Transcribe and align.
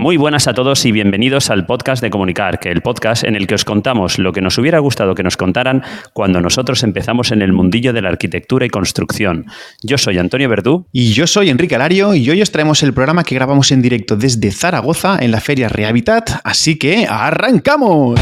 Muy 0.00 0.16
buenas 0.16 0.48
a 0.48 0.54
todos 0.54 0.86
y 0.86 0.92
bienvenidos 0.92 1.50
al 1.50 1.66
podcast 1.66 2.02
de 2.02 2.08
Comunicar, 2.08 2.58
que 2.58 2.70
el 2.70 2.80
podcast 2.80 3.22
en 3.22 3.36
el 3.36 3.46
que 3.46 3.54
os 3.54 3.66
contamos 3.66 4.18
lo 4.18 4.32
que 4.32 4.40
nos 4.40 4.56
hubiera 4.56 4.78
gustado 4.78 5.14
que 5.14 5.22
nos 5.22 5.36
contaran 5.36 5.82
cuando 6.14 6.40
nosotros 6.40 6.82
empezamos 6.84 7.32
en 7.32 7.42
el 7.42 7.52
mundillo 7.52 7.92
de 7.92 8.00
la 8.00 8.08
arquitectura 8.08 8.64
y 8.64 8.70
construcción. 8.70 9.44
Yo 9.82 9.98
soy 9.98 10.16
Antonio 10.16 10.48
Verdú. 10.48 10.86
Y 10.90 11.12
yo 11.12 11.26
soy 11.26 11.50
Enrique 11.50 11.74
Alario 11.74 12.14
y 12.14 12.30
hoy 12.30 12.40
os 12.40 12.50
traemos 12.50 12.82
el 12.82 12.94
programa 12.94 13.24
que 13.24 13.34
grabamos 13.34 13.72
en 13.72 13.82
directo 13.82 14.16
desde 14.16 14.50
Zaragoza 14.52 15.18
en 15.20 15.32
la 15.32 15.40
Feria 15.42 15.68
Rehabitat, 15.68 16.30
así 16.44 16.78
que 16.78 17.06
¡arrancamos! 17.06 18.18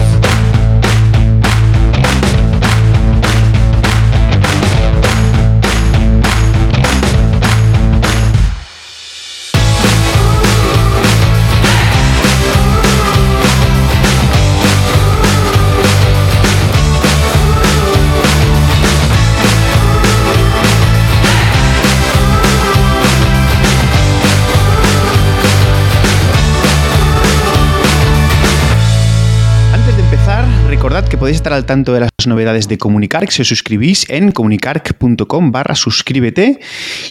Que 31.19 31.23
podéis 31.23 31.39
estar 31.39 31.53
al 31.53 31.67
tanto 31.67 31.93
de 31.93 32.01
las 32.01 32.11
novedades 32.27 32.69
de 32.69 32.79
Comunicarc 32.79 33.31
si 33.31 33.43
os 33.43 33.49
suscribís 33.49 34.09
en 34.09 34.31
comunicarc.com 34.31 35.51
barra 35.51 35.75
suscríbete 35.75 36.61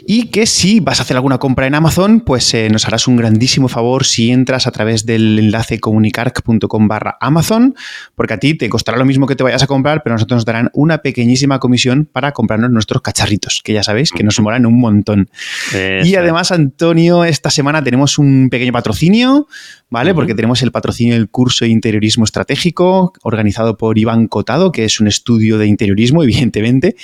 y 0.05 0.27
que 0.27 0.45
si 0.45 0.79
vas 0.79 0.99
a 0.99 1.03
hacer 1.03 1.17
alguna 1.17 1.39
compra 1.39 1.67
en 1.67 1.75
Amazon, 1.75 2.21
pues 2.21 2.53
eh, 2.53 2.69
nos 2.69 2.85
harás 2.85 3.07
un 3.07 3.17
grandísimo 3.17 3.67
favor 3.67 4.05
si 4.05 4.31
entras 4.31 4.65
a 4.65 4.71
través 4.71 5.05
del 5.05 5.37
enlace 5.39 5.79
comunicarc.com 5.79 6.87
barra 6.87 7.17
Amazon, 7.19 7.75
porque 8.15 8.35
a 8.35 8.37
ti 8.37 8.53
te 8.53 8.69
costará 8.69 8.97
lo 8.97 9.03
mismo 9.03 9.27
que 9.27 9.35
te 9.35 9.43
vayas 9.43 9.63
a 9.63 9.67
comprar, 9.67 10.03
pero 10.03 10.15
nosotros 10.15 10.37
nos 10.37 10.45
darán 10.45 10.69
una 10.73 10.99
pequeñísima 10.99 11.59
comisión 11.59 12.05
para 12.05 12.31
comprarnos 12.31 12.71
nuestros 12.71 13.01
cacharritos, 13.01 13.61
que 13.61 13.73
ya 13.73 13.83
sabéis 13.83 14.11
que 14.11 14.23
nos 14.23 14.39
molan 14.39 14.65
un 14.65 14.79
montón. 14.79 15.29
Y 15.73 16.15
además, 16.15 16.53
Antonio, 16.53 17.25
esta 17.25 17.49
semana 17.49 17.83
tenemos 17.83 18.17
un 18.17 18.49
pequeño 18.49 18.71
patrocinio, 18.71 19.47
¿vale? 19.89 20.13
Porque 20.13 20.33
tenemos 20.33 20.61
el 20.61 20.71
patrocinio 20.71 21.15
del 21.15 21.29
curso 21.29 21.65
de 21.65 21.71
interiorismo 21.71 22.23
estratégico 22.23 23.13
organizado 23.23 23.77
por 23.77 23.96
Iván 23.97 24.27
Cotado, 24.27 24.71
que 24.71 24.85
es 24.85 24.99
un 24.99 25.07
estudio 25.07 25.57
de 25.57 25.67
interiorismo, 25.67 26.23
evidentemente. 26.27 26.95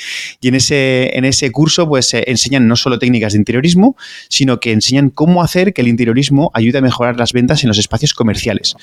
Y 0.41 0.47
en 0.49 0.55
ese, 0.55 1.17
en 1.17 1.25
ese 1.25 1.51
curso, 1.51 1.87
pues 1.87 2.13
enseñan 2.13 2.67
no 2.67 2.75
solo 2.75 2.99
técnicas 2.99 3.33
de 3.33 3.39
interiorismo, 3.39 3.95
sino 4.29 4.59
que 4.59 4.71
enseñan 4.71 5.09
cómo 5.09 5.43
hacer 5.43 5.73
que 5.73 5.81
el 5.81 5.87
interiorismo 5.87 6.51
ayude 6.53 6.77
a 6.77 6.81
mejorar 6.81 7.17
las 7.17 7.33
ventas 7.33 7.63
en 7.63 7.69
los 7.69 7.77
espacios 7.77 8.13
comerciales. 8.13 8.75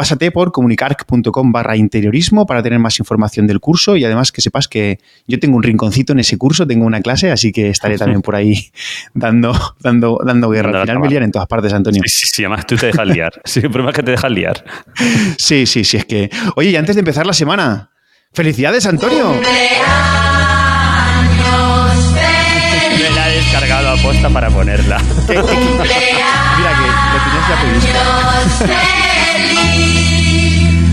Pásate 0.00 0.30
por 0.30 0.50
comunicarc.com 0.50 1.52
barra 1.52 1.76
interiorismo 1.76 2.46
para 2.46 2.62
tener 2.62 2.78
más 2.78 2.98
información 2.98 3.46
del 3.46 3.60
curso 3.60 3.98
y 3.98 4.04
además 4.06 4.32
que 4.32 4.40
sepas 4.40 4.66
que 4.66 4.98
yo 5.26 5.38
tengo 5.38 5.58
un 5.58 5.62
rinconcito 5.62 6.14
en 6.14 6.20
ese 6.20 6.38
curso, 6.38 6.66
tengo 6.66 6.86
una 6.86 7.02
clase, 7.02 7.30
así 7.30 7.52
que 7.52 7.68
estaré 7.68 7.98
también 7.98 8.22
por 8.22 8.34
ahí 8.34 8.70
dando, 9.12 9.52
dando, 9.78 10.18
dando 10.24 10.48
guerra. 10.48 10.80
Al 10.80 10.86
final 10.86 11.00
me 11.00 11.08
lian 11.10 11.24
en 11.24 11.32
todas 11.32 11.46
partes, 11.46 11.74
Antonio. 11.74 12.00
Sí, 12.06 12.26
sí, 12.26 12.42
además 12.44 12.66
tú 12.66 12.76
te 12.76 12.86
dejas 12.86 13.06
liar. 13.06 13.30
Sí, 13.44 13.60
el 13.60 13.68
problema 13.68 13.90
es 13.90 13.96
que 13.96 14.02
te 14.02 14.12
dejas 14.12 14.30
liar. 14.30 14.64
Sí, 15.36 15.66
sí, 15.66 15.84
sí, 15.84 15.98
es 15.98 16.06
que... 16.06 16.30
Oye, 16.56 16.70
y 16.70 16.76
antes 16.76 16.96
de 16.96 17.00
empezar 17.00 17.26
la 17.26 17.34
semana, 17.34 17.90
¡felicidades, 18.32 18.86
Antonio! 18.86 19.34
Me 22.96 23.10
la 23.10 23.30
he 23.30 23.36
descargado 23.36 23.90
a 23.90 23.96
posta 23.96 24.30
para 24.30 24.48
ponerla. 24.48 24.98
Mira 25.28 25.42
que 25.42 25.42
lo 25.42 25.58
tenías 27.22 27.48
ya 27.50 27.60
previsto. 27.60 28.99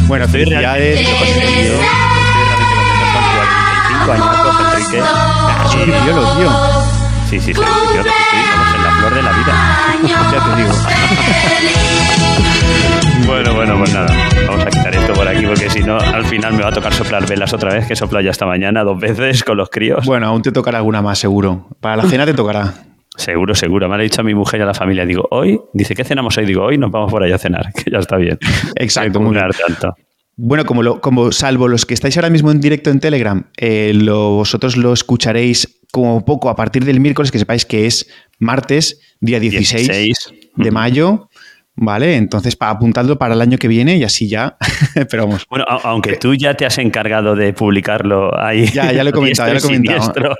Bueno, 0.07 0.27
felicidades, 0.29 1.03
lo 1.03 1.09
conseguido. 1.17 1.73
Estoy 1.73 2.43
realmente 2.47 2.75
contento. 2.75 3.05
Son 3.07 4.05
45 4.05 4.13
años, 4.13 4.27
Enrique. 4.73 4.99
Sí, 5.69 5.79
tío, 5.83 6.15
tío. 6.37 6.49
Sí, 7.29 7.37
sí, 7.39 7.53
sí, 7.53 7.53
tío, 7.53 8.03
que 8.03 8.09
estamos 8.39 8.75
en 8.75 8.83
la 8.83 8.91
flor 8.91 9.13
de 9.15 9.21
la 9.21 9.31
vida. 9.33 9.53
ya 10.31 10.39
te 10.45 10.51
digo. 10.61 10.73
bueno, 13.27 13.53
bueno, 13.53 13.77
pues 13.79 13.93
nada. 13.93 14.07
Vamos 14.47 14.65
a 14.65 14.69
quitar 14.69 14.95
esto 14.95 15.13
por 15.13 15.27
aquí 15.27 15.45
porque 15.45 15.69
si 15.69 15.83
no, 15.83 15.97
al 15.99 16.23
final 16.25 16.53
me 16.53 16.63
va 16.63 16.69
a 16.69 16.71
tocar 16.71 16.93
soplar 16.93 17.27
velas 17.27 17.51
otra 17.53 17.73
vez, 17.73 17.85
que 17.85 17.97
sopla 17.97 18.21
ya 18.21 18.31
esta 18.31 18.45
mañana 18.45 18.85
dos 18.85 18.97
veces 18.97 19.43
con 19.43 19.57
los 19.57 19.69
críos. 19.69 20.05
Bueno, 20.05 20.27
aún 20.27 20.41
te 20.41 20.53
tocará 20.53 20.77
alguna 20.77 21.01
más, 21.01 21.19
seguro. 21.19 21.67
Para 21.81 21.97
la 21.97 22.03
cena 22.03 22.25
te 22.25 22.33
tocará. 22.33 22.73
Seguro, 23.17 23.55
seguro. 23.55 23.89
Me 23.89 23.95
ha 23.95 23.97
dicho 23.97 24.21
a 24.21 24.23
mi 24.23 24.35
mujer 24.35 24.59
y 24.59 24.63
a 24.63 24.67
la 24.67 24.73
familia. 24.73 25.05
Digo, 25.05 25.27
hoy, 25.31 25.59
dice, 25.73 25.95
¿qué 25.95 26.03
cenamos 26.03 26.37
hoy? 26.37 26.45
Digo, 26.45 26.63
hoy 26.63 26.77
nos 26.77 26.91
vamos 26.91 27.11
por 27.11 27.23
ahí 27.23 27.31
a 27.31 27.37
cenar, 27.37 27.73
que 27.75 27.91
ya 27.91 27.97
está 27.97 28.17
bien. 28.17 28.37
Exacto, 28.75 29.19
muy 29.19 29.33
bien. 29.33 29.47
Tanto. 29.67 29.95
Bueno, 30.35 30.65
como, 30.65 30.83
lo, 30.83 31.01
como 31.01 31.31
salvo 31.31 31.67
los 31.67 31.87
que 31.87 31.95
estáis 31.95 32.15
ahora 32.15 32.29
mismo 32.29 32.51
en 32.51 32.61
directo 32.61 32.91
en 32.91 32.99
Telegram, 32.99 33.49
eh, 33.57 33.91
vosotros 34.07 34.77
lo 34.77 34.93
escucharéis 34.93 35.81
como 35.91 36.23
poco 36.25 36.49
a 36.49 36.55
partir 36.55 36.85
del 36.85 36.99
miércoles, 36.99 37.31
que 37.31 37.39
sepáis 37.39 37.65
que 37.65 37.87
es 37.87 38.07
martes, 38.37 39.01
día 39.19 39.39
16, 39.39 40.15
de 40.55 40.71
mayo. 40.71 41.29
¿Vale? 41.77 42.15
Entonces, 42.15 42.55
para 42.55 42.71
apuntarlo 42.71 43.17
para 43.17 43.35
el 43.35 43.41
año 43.41 43.57
que 43.57 43.67
viene 43.67 43.95
y 43.95 44.03
así 44.03 44.27
ya, 44.27 44.57
pero 45.09 45.25
vamos. 45.25 45.45
Bueno, 45.49 45.65
aunque 45.67 46.17
tú 46.17 46.35
ya 46.35 46.55
te 46.55 46.65
has 46.65 46.77
encargado 46.79 47.35
de 47.35 47.53
publicarlo 47.53 48.37
ahí. 48.37 48.65
Ya, 48.67 48.91
ya 48.91 49.03
lo 49.03 49.11
he 49.11 49.13
comentado, 49.13 49.47
ya 49.47 49.53
lo 49.53 49.59
he 49.59 49.61
comentado. 49.61 50.35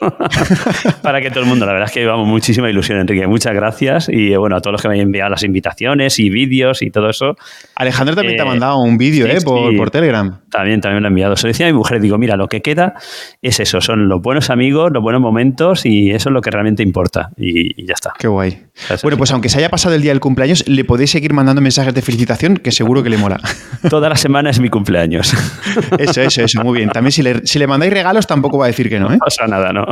para 1.01 1.21
que 1.21 1.29
todo 1.29 1.41
el 1.41 1.45
mundo, 1.45 1.65
la 1.65 1.73
verdad 1.73 1.87
es 1.87 1.93
que 1.93 2.01
llevamos 2.01 2.27
muchísima 2.27 2.69
ilusión, 2.69 2.99
Enrique. 2.99 3.27
Muchas 3.27 3.53
gracias 3.53 4.09
y 4.09 4.35
bueno, 4.35 4.57
a 4.57 4.61
todos 4.61 4.73
los 4.73 4.81
que 4.81 4.89
me 4.89 4.95
han 4.95 5.01
enviado 5.01 5.29
las 5.29 5.43
invitaciones 5.43 6.19
y 6.19 6.29
vídeos 6.29 6.81
y 6.81 6.89
todo 6.89 7.09
eso. 7.09 7.37
Alejandro 7.75 8.15
también 8.15 8.35
te 8.35 8.41
ha 8.41 8.45
eh, 8.45 8.49
mandado 8.49 8.79
un 8.79 8.97
vídeo, 8.97 9.27
¿eh? 9.27 9.39
Por, 9.41 9.75
por, 9.77 9.91
Telegram. 9.91 10.39
También, 10.57 10.81
también 10.81 11.03
lo 11.03 11.07
ha 11.07 11.09
enviado. 11.09 11.35
Se 11.35 11.45
lo 11.45 11.49
decía 11.49 11.67
a 11.67 11.69
mi 11.69 11.77
mujer, 11.77 12.01
digo, 12.01 12.17
mira, 12.17 12.35
lo 12.35 12.47
que 12.47 12.63
queda 12.63 12.95
es 13.43 13.59
eso, 13.59 13.79
son 13.79 14.09
los 14.09 14.19
buenos 14.23 14.49
amigos, 14.49 14.89
los 14.91 15.03
buenos 15.03 15.21
momentos 15.21 15.85
y 15.85 16.09
eso 16.09 16.29
es 16.29 16.33
lo 16.33 16.41
que 16.41 16.49
realmente 16.49 16.81
importa 16.81 17.29
y, 17.37 17.85
ya 17.85 17.93
está. 17.93 18.13
Qué 18.17 18.27
guay. 18.27 18.65
Bueno, 19.03 19.19
pues 19.19 19.29
aunque 19.29 19.49
se 19.49 19.59
haya 19.59 19.69
pasado 19.69 19.93
el 19.93 20.01
día 20.01 20.09
del 20.09 20.19
cumpleaños, 20.19 20.67
le 20.67 20.83
podéis 20.83 21.11
seguir 21.11 21.31
mandando 21.31 21.61
mensajes 21.61 21.93
de 21.93 22.01
felicitación, 22.01 22.57
que 22.57 22.71
seguro 22.71 23.03
que 23.03 23.11
le 23.11 23.17
mola. 23.17 23.39
Toda 23.87 24.09
la 24.09 24.15
semana 24.15 24.49
es 24.49 24.59
mi 24.59 24.69
cumpleaños. 24.69 25.31
Eso, 25.99 26.21
eso, 26.21 26.41
eso, 26.41 26.63
muy 26.63 26.79
bien. 26.79 26.89
También 26.89 27.11
si 27.11 27.21
le, 27.21 27.45
si 27.45 27.59
le 27.59 27.67
mandáis 27.67 27.93
regalos 27.93 28.25
tampoco 28.25 28.57
va 28.57 28.65
a 28.65 28.67
decir 28.67 28.89
que 28.89 28.99
no, 28.99 29.11
¿eh? 29.11 29.13
No 29.13 29.19
pasa 29.19 29.45
nada, 29.45 29.71
no. 29.71 29.85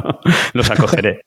Los 0.53 0.71
acogeré. 0.71 1.21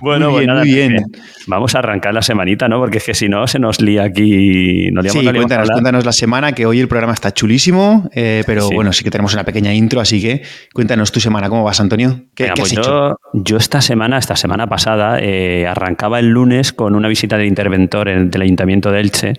Bueno, 0.00 0.30
muy 0.30 0.46
pues 0.46 0.62
bien, 0.64 0.88
bien. 0.88 1.04
Vamos 1.46 1.74
a 1.74 1.78
arrancar 1.78 2.12
la 2.12 2.22
semanita, 2.22 2.68
¿no? 2.68 2.78
Porque 2.78 2.98
es 2.98 3.04
que 3.04 3.14
si 3.14 3.28
no, 3.28 3.46
se 3.46 3.58
nos 3.58 3.80
lía 3.80 4.02
aquí. 4.02 4.90
Nos 4.90 5.06
sí, 5.06 5.24
cuéntanos, 5.24 5.70
cuéntanos 5.70 6.04
la 6.04 6.12
semana, 6.12 6.52
que 6.52 6.66
hoy 6.66 6.80
el 6.80 6.88
programa 6.88 7.12
está 7.12 7.32
chulísimo, 7.32 8.10
eh, 8.12 8.42
pero 8.46 8.68
bueno, 8.70 8.92
sí 8.92 9.04
que 9.04 9.10
tenemos 9.10 9.32
una 9.32 9.44
pequeña 9.44 9.72
intro, 9.72 10.00
así 10.00 10.20
que 10.20 10.42
cuéntanos 10.72 11.12
tu 11.12 11.20
semana, 11.20 11.48
¿cómo 11.48 11.64
vas, 11.64 11.80
Antonio? 11.80 12.22
¿Qué, 12.34 12.50
has 12.50 12.58
pues 12.58 12.72
hecho? 12.72 13.16
Yo, 13.32 13.56
esta 13.56 13.80
semana, 13.80 14.18
esta 14.18 14.34
semana 14.34 14.66
pasada, 14.66 15.18
eh, 15.20 15.66
arrancaba 15.68 16.18
el 16.18 16.28
lunes 16.28 16.72
con 16.72 16.94
una 16.94 17.08
visita 17.08 17.38
del 17.38 17.46
interventor 17.46 18.08
del 18.28 18.42
Ayuntamiento 18.42 18.90
de 18.90 19.00
Elche, 19.00 19.34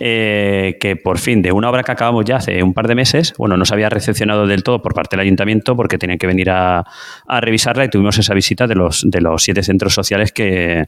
eh, 0.00 0.76
que 0.80 0.94
por 0.96 1.18
fin, 1.18 1.42
de 1.42 1.52
una 1.52 1.70
obra 1.70 1.82
que 1.82 1.92
acabamos 1.92 2.24
ya 2.24 2.36
hace 2.36 2.62
un 2.62 2.72
par 2.72 2.86
de 2.86 2.94
meses, 2.94 3.34
bueno, 3.36 3.56
no 3.56 3.64
se 3.64 3.74
había 3.74 3.90
recepcionado 3.90 4.46
del 4.46 4.62
todo 4.62 4.80
por 4.80 4.94
parte 4.94 5.16
del 5.16 5.24
Ayuntamiento 5.24 5.76
porque 5.76 5.98
tenían 5.98 6.18
que 6.18 6.26
venir 6.26 6.50
a, 6.50 6.84
a 7.26 7.40
revisarla 7.40 7.84
y 7.84 7.88
tuvimos 7.88 8.16
esa 8.18 8.32
visita 8.32 8.66
de 8.66 8.76
los, 8.76 9.02
de 9.08 9.20
los 9.20 9.33
siete 9.38 9.62
centros 9.62 9.94
sociales 9.94 10.32
que, 10.32 10.86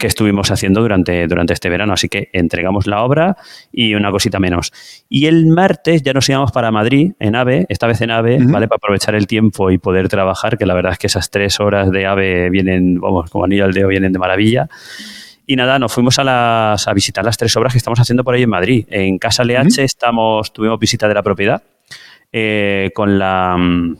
estuvimos 0.00 0.50
haciendo 0.50 0.82
durante, 0.82 1.26
durante 1.26 1.54
este 1.54 1.70
verano. 1.70 1.94
Así 1.94 2.10
que 2.10 2.28
entregamos 2.34 2.86
la 2.86 3.02
obra 3.02 3.38
y 3.72 3.94
una 3.94 4.10
cosita 4.10 4.38
menos. 4.38 4.70
Y 5.08 5.24
el 5.24 5.46
martes 5.46 6.02
ya 6.02 6.12
nos 6.12 6.28
íbamos 6.28 6.52
para 6.52 6.70
Madrid 6.70 7.12
en 7.18 7.34
AVE, 7.34 7.64
esta 7.70 7.86
vez 7.86 8.02
en 8.02 8.10
AVE, 8.10 8.36
¿vale? 8.42 8.68
Para 8.68 8.76
aprovechar 8.76 9.14
el 9.14 9.26
tiempo 9.26 9.70
y 9.70 9.78
poder 9.78 10.08
trabajar, 10.08 10.58
que 10.58 10.66
la 10.66 10.74
verdad 10.74 10.92
es 10.92 10.98
que 10.98 11.06
esas 11.06 11.30
tres 11.30 11.58
horas 11.58 11.90
de 11.90 12.04
AVE 12.04 12.50
vienen, 12.50 13.00
vamos, 13.00 13.30
como 13.30 13.46
anillo 13.46 13.64
al 13.64 13.72
dedo, 13.72 13.88
vienen 13.88 14.12
de 14.12 14.18
maravilla. 14.18 14.68
Y 15.46 15.56
nada, 15.56 15.78
nos 15.78 15.90
fuimos 15.90 16.18
a, 16.18 16.24
las, 16.24 16.86
a 16.86 16.92
visitar 16.92 17.24
las 17.24 17.38
tres 17.38 17.56
obras 17.56 17.72
que 17.72 17.78
estamos 17.78 17.98
haciendo 17.98 18.24
por 18.24 18.34
ahí 18.34 18.42
en 18.42 18.50
Madrid. 18.50 18.86
En 18.90 19.18
Casa 19.18 19.42
LH 19.42 19.84
estamos, 19.84 20.52
tuvimos 20.52 20.78
visita 20.78 21.08
de 21.08 21.14
la 21.14 21.22
propiedad 21.22 21.62
eh, 22.36 22.90
con 22.94 23.16
la 23.16 23.56
mm, 23.56 23.96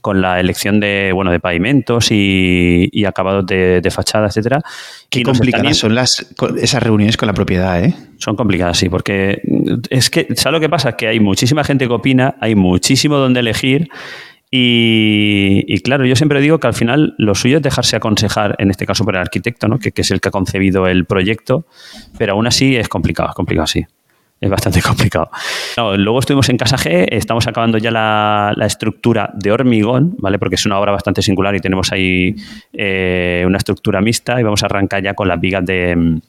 con 0.00 0.20
la 0.20 0.40
elección 0.40 0.80
de, 0.80 1.12
bueno, 1.14 1.30
de 1.30 1.40
pavimentos 1.40 2.08
y, 2.10 3.04
acabados 3.06 3.46
de, 3.46 3.88
fachada, 3.90 4.28
etcétera. 4.28 4.60
Qué 5.08 5.22
complicadas 5.22 5.76
son 5.76 5.94
las, 5.94 6.26
esas 6.60 6.82
reuniones 6.82 7.16
con 7.16 7.26
la 7.26 7.34
propiedad, 7.34 7.82
¿eh? 7.82 7.94
Son 8.18 8.36
complicadas, 8.36 8.78
sí, 8.78 8.88
porque 8.88 9.42
es 9.88 10.10
que, 10.10 10.28
¿sabes 10.36 10.52
lo 10.52 10.60
que 10.60 10.68
pasa? 10.68 10.96
Que 10.96 11.08
hay 11.08 11.20
muchísima 11.20 11.64
gente 11.64 11.86
que 11.86 11.92
opina, 11.92 12.36
hay 12.40 12.54
muchísimo 12.54 13.16
donde 13.16 13.40
elegir 13.40 13.88
y, 14.52 15.78
claro, 15.82 16.04
yo 16.04 16.16
siempre 16.16 16.40
digo 16.40 16.58
que 16.58 16.66
al 16.66 16.74
final 16.74 17.14
lo 17.18 17.34
suyo 17.36 17.58
es 17.58 17.62
dejarse 17.62 17.96
aconsejar, 17.96 18.56
en 18.58 18.70
este 18.70 18.84
caso 18.84 19.04
por 19.04 19.14
el 19.14 19.20
arquitecto, 19.20 19.68
¿no? 19.68 19.78
que, 19.78 19.92
que 19.92 20.02
es 20.02 20.10
el 20.10 20.20
que 20.20 20.28
ha 20.28 20.32
concebido 20.32 20.88
el 20.88 21.04
proyecto, 21.04 21.66
pero 22.18 22.32
aún 22.32 22.48
así 22.48 22.76
es 22.76 22.88
complicado, 22.88 23.28
es 23.28 23.34
complicado, 23.36 23.68
sí 23.68 23.86
es 24.40 24.50
bastante 24.50 24.80
complicado. 24.82 25.30
luego 25.96 26.20
estuvimos 26.20 26.48
en 26.48 26.56
Casa 26.56 26.76
G, 26.76 27.06
estamos 27.10 27.46
acabando 27.46 27.78
ya 27.78 27.90
la, 27.90 28.54
estructura 28.66 29.30
de 29.34 29.52
hormigón, 29.52 30.14
¿vale? 30.18 30.38
Porque 30.38 30.54
es 30.54 30.66
una 30.66 30.78
obra 30.78 30.92
bastante 30.92 31.22
singular 31.22 31.54
y 31.54 31.60
tenemos 31.60 31.92
ahí 31.92 32.34
eh, 32.72 33.44
una 33.46 33.58
estructura 33.58 34.00
mixta 34.00 34.40
y 34.40 34.42
vamos 34.42 34.62
a 34.62 34.66
arrancar 34.66 35.02
ya 35.02 35.14
con 35.14 35.28
las 35.28 35.40
vigas 35.40 35.64
de, 35.64 36.20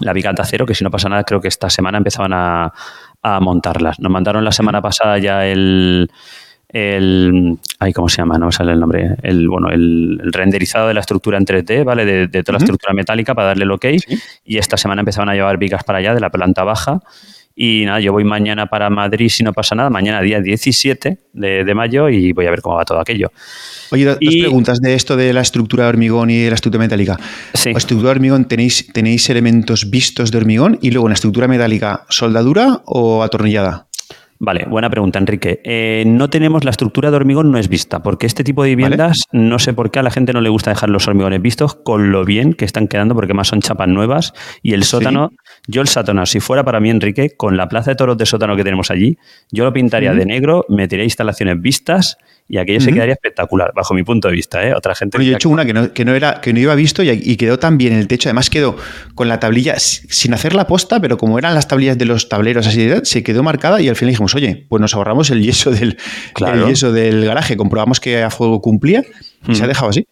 la 0.00 0.12
viga 0.12 0.32
de 0.32 0.42
acero, 0.42 0.66
que 0.66 0.74
si 0.74 0.84
no 0.84 0.90
pasa 0.90 1.08
nada, 1.08 1.24
creo 1.24 1.40
que 1.40 1.48
esta 1.48 1.68
semana 1.70 1.98
empezaban 1.98 2.32
a, 2.32 2.72
a 3.22 3.40
montarlas. 3.40 3.98
Nos 4.00 4.10
mandaron 4.10 4.44
la 4.44 4.52
semana 4.52 4.80
pasada 4.80 5.18
ya 5.18 5.46
el, 5.46 6.10
el 6.72 7.58
ay, 7.78 7.92
¿cómo 7.92 8.08
se 8.08 8.18
llama? 8.18 8.38
No 8.38 8.46
me 8.46 8.52
sale 8.52 8.72
el 8.72 8.80
nombre. 8.80 9.16
El, 9.22 9.48
bueno, 9.48 9.70
el, 9.70 10.20
renderizado 10.32 10.88
de 10.88 10.94
la 10.94 11.00
estructura 11.00 11.36
en 11.36 11.44
3D, 11.44 11.84
¿vale? 11.84 12.04
De, 12.04 12.42
toda 12.42 12.58
la 12.58 12.64
estructura 12.64 12.92
metálica 12.94 13.34
para 13.34 13.48
darle 13.48 13.64
el 13.64 13.72
ok. 13.72 13.86
Y 14.44 14.58
esta 14.58 14.76
semana 14.76 15.00
empezaban 15.00 15.28
a 15.28 15.34
llevar 15.34 15.58
vigas 15.58 15.84
para 15.84 15.98
allá 15.98 16.14
de 16.14 16.20
la 16.20 16.30
planta 16.30 16.62
baja. 16.64 17.00
Y 17.54 17.84
nada, 17.84 18.00
yo 18.00 18.12
voy 18.12 18.24
mañana 18.24 18.66
para 18.66 18.88
Madrid 18.90 19.28
si 19.28 19.42
no 19.42 19.52
pasa 19.52 19.74
nada, 19.74 19.90
mañana 19.90 20.20
día 20.22 20.40
17 20.40 21.18
de, 21.32 21.74
mayo 21.74 22.08
y 22.08 22.32
voy 22.32 22.46
a 22.46 22.50
ver 22.50 22.62
cómo 22.62 22.76
va 22.76 22.84
todo 22.84 23.00
aquello. 23.00 23.32
Oye, 23.90 24.04
dos 24.04 24.16
preguntas 24.18 24.80
de 24.80 24.94
esto 24.94 25.16
de 25.16 25.32
la 25.32 25.40
estructura 25.40 25.84
de 25.84 25.90
hormigón 25.90 26.30
y 26.30 26.38
de 26.38 26.48
la 26.48 26.54
estructura 26.54 26.84
metálica. 26.84 27.18
Sí. 27.54 27.72
La 27.72 27.78
estructura 27.78 28.10
de 28.10 28.16
hormigón 28.16 28.46
tenéis, 28.46 28.86
tenéis 28.92 29.28
elementos 29.30 29.90
vistos 29.90 30.30
de 30.30 30.38
hormigón 30.38 30.78
y 30.80 30.90
luego 30.90 31.08
en 31.08 31.10
la 31.10 31.14
estructura 31.14 31.48
metálica, 31.48 32.06
¿soldadura 32.08 32.82
o 32.86 33.22
atornillada? 33.22 33.88
Vale, 34.42 34.64
buena 34.66 34.88
pregunta, 34.88 35.18
Enrique. 35.18 35.60
Eh, 35.64 36.02
no 36.06 36.30
tenemos 36.30 36.64
la 36.64 36.70
estructura 36.70 37.10
de 37.10 37.16
hormigón, 37.16 37.52
no 37.52 37.58
es 37.58 37.68
vista, 37.68 38.02
porque 38.02 38.24
este 38.24 38.42
tipo 38.42 38.62
de 38.62 38.70
viviendas, 38.70 39.24
no 39.32 39.58
sé 39.58 39.74
por 39.74 39.90
qué 39.90 39.98
a 39.98 40.02
la 40.02 40.10
gente 40.10 40.32
no 40.32 40.40
le 40.40 40.48
gusta 40.48 40.70
dejar 40.70 40.88
los 40.88 41.06
hormigones 41.06 41.42
vistos 41.42 41.74
con 41.74 42.10
lo 42.10 42.24
bien 42.24 42.54
que 42.54 42.64
están 42.64 42.88
quedando, 42.88 43.14
porque 43.14 43.34
más 43.34 43.48
son 43.48 43.60
chapas 43.60 43.88
nuevas. 43.88 44.32
Y 44.62 44.72
el 44.72 44.84
sótano, 44.84 45.32
yo 45.66 45.82
el 45.82 45.88
sótano, 45.88 46.24
si 46.24 46.40
fuera 46.40 46.64
para 46.64 46.80
mí, 46.80 46.88
Enrique, 46.88 47.36
con 47.36 47.58
la 47.58 47.68
plaza 47.68 47.90
de 47.90 47.96
toros 47.96 48.16
de 48.16 48.24
sótano 48.24 48.56
que 48.56 48.64
tenemos 48.64 48.90
allí, 48.90 49.18
yo 49.52 49.64
lo 49.64 49.74
pintaría 49.74 50.14
de 50.14 50.24
negro, 50.24 50.64
metería 50.70 51.04
instalaciones 51.04 51.60
vistas 51.60 52.16
y 52.50 52.58
aquello 52.58 52.80
se 52.80 52.92
quedaría 52.92 53.14
espectacular, 53.14 53.72
bajo 53.76 53.94
mi 53.94 54.02
punto 54.02 54.26
de 54.26 54.34
vista. 54.34 54.66
¿eh? 54.66 54.74
Otra 54.74 54.96
gente. 54.96 55.24
yo 55.24 55.32
he 55.32 55.36
hecho 55.36 55.48
una 55.48 55.64
que 55.64 55.72
no, 55.72 55.92
que 55.92 56.04
no, 56.04 56.16
era, 56.16 56.40
que 56.40 56.52
no 56.52 56.58
iba 56.58 56.74
visto 56.74 57.00
y, 57.04 57.36
quedó 57.36 57.60
tan 57.60 57.78
bien 57.78 57.92
el 57.92 58.08
techo. 58.08 58.28
Además, 58.28 58.50
quedó 58.50 58.76
con 59.14 59.28
la 59.28 59.38
tablilla 59.38 59.78
sin 59.78 60.34
hacer 60.34 60.56
la 60.56 60.66
posta, 60.66 61.00
pero 61.00 61.16
como 61.16 61.38
eran 61.38 61.54
las 61.54 61.68
tablillas 61.68 61.96
de 61.96 62.06
los 62.06 62.28
tableros 62.28 62.66
así, 62.66 62.90
se 63.04 63.22
quedó 63.22 63.44
marcada 63.44 63.80
y 63.80 63.88
al 63.88 63.94
final 63.94 64.10
dijimos, 64.10 64.34
oye, 64.34 64.66
pues 64.68 64.80
nos 64.80 64.94
ahorramos 64.94 65.30
el 65.30 65.42
yeso 65.42 65.70
del, 65.70 65.96
yeso 66.66 66.92
del 66.92 67.24
garaje. 67.24 67.56
Comprobamos 67.56 68.00
que 68.00 68.20
a 68.20 68.30
fuego 68.30 68.60
cumplía 68.60 69.04
y 69.46 69.54
se 69.54 69.62
ha 69.62 69.68
dejado 69.68 69.90
así. 69.90 70.08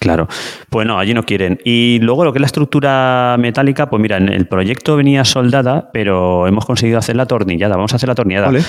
Claro, 0.00 0.26
pues 0.70 0.86
no, 0.86 0.98
allí 0.98 1.12
no 1.12 1.24
quieren. 1.24 1.60
Y 1.64 1.98
luego 2.00 2.24
lo 2.24 2.32
que 2.32 2.38
es 2.38 2.40
la 2.40 2.46
estructura 2.46 3.36
metálica, 3.38 3.90
pues 3.90 4.00
mira, 4.00 4.16
en 4.16 4.30
el 4.30 4.46
proyecto 4.46 4.96
venía 4.96 5.26
soldada, 5.26 5.90
pero 5.92 6.46
hemos 6.46 6.64
conseguido 6.64 6.98
hacer 6.98 7.16
la 7.16 7.26
tornillada. 7.26 7.76
Vamos 7.76 7.92
a 7.92 7.96
hacer 7.96 8.08
la 8.08 8.14
tornillada. 8.14 8.46
Vale. 8.46 8.62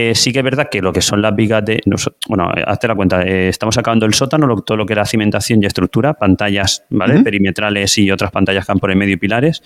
Eh, 0.00 0.14
sí 0.14 0.32
que 0.32 0.38
es 0.38 0.44
verdad 0.44 0.68
que 0.70 0.80
lo 0.80 0.92
que 0.92 1.00
son 1.00 1.20
las 1.20 1.34
vigas 1.34 1.64
de. 1.64 1.80
bueno, 2.28 2.48
hazte 2.66 2.86
la 2.86 2.94
cuenta, 2.94 3.22
eh, 3.22 3.48
estamos 3.48 3.76
acabando 3.78 4.06
el 4.06 4.14
sótano, 4.14 4.46
todo 4.60 4.76
lo 4.76 4.86
que 4.86 4.92
era 4.92 5.04
cimentación 5.04 5.60
y 5.60 5.66
estructura, 5.66 6.14
pantallas 6.14 6.84
¿vale? 6.88 7.20
perimetrales 7.24 7.98
y 7.98 8.08
otras 8.12 8.30
pantallas 8.30 8.64
que 8.64 8.70
han 8.70 8.78
por 8.78 8.92
el 8.92 8.96
medio 8.96 9.14
y 9.14 9.16
pilares. 9.16 9.60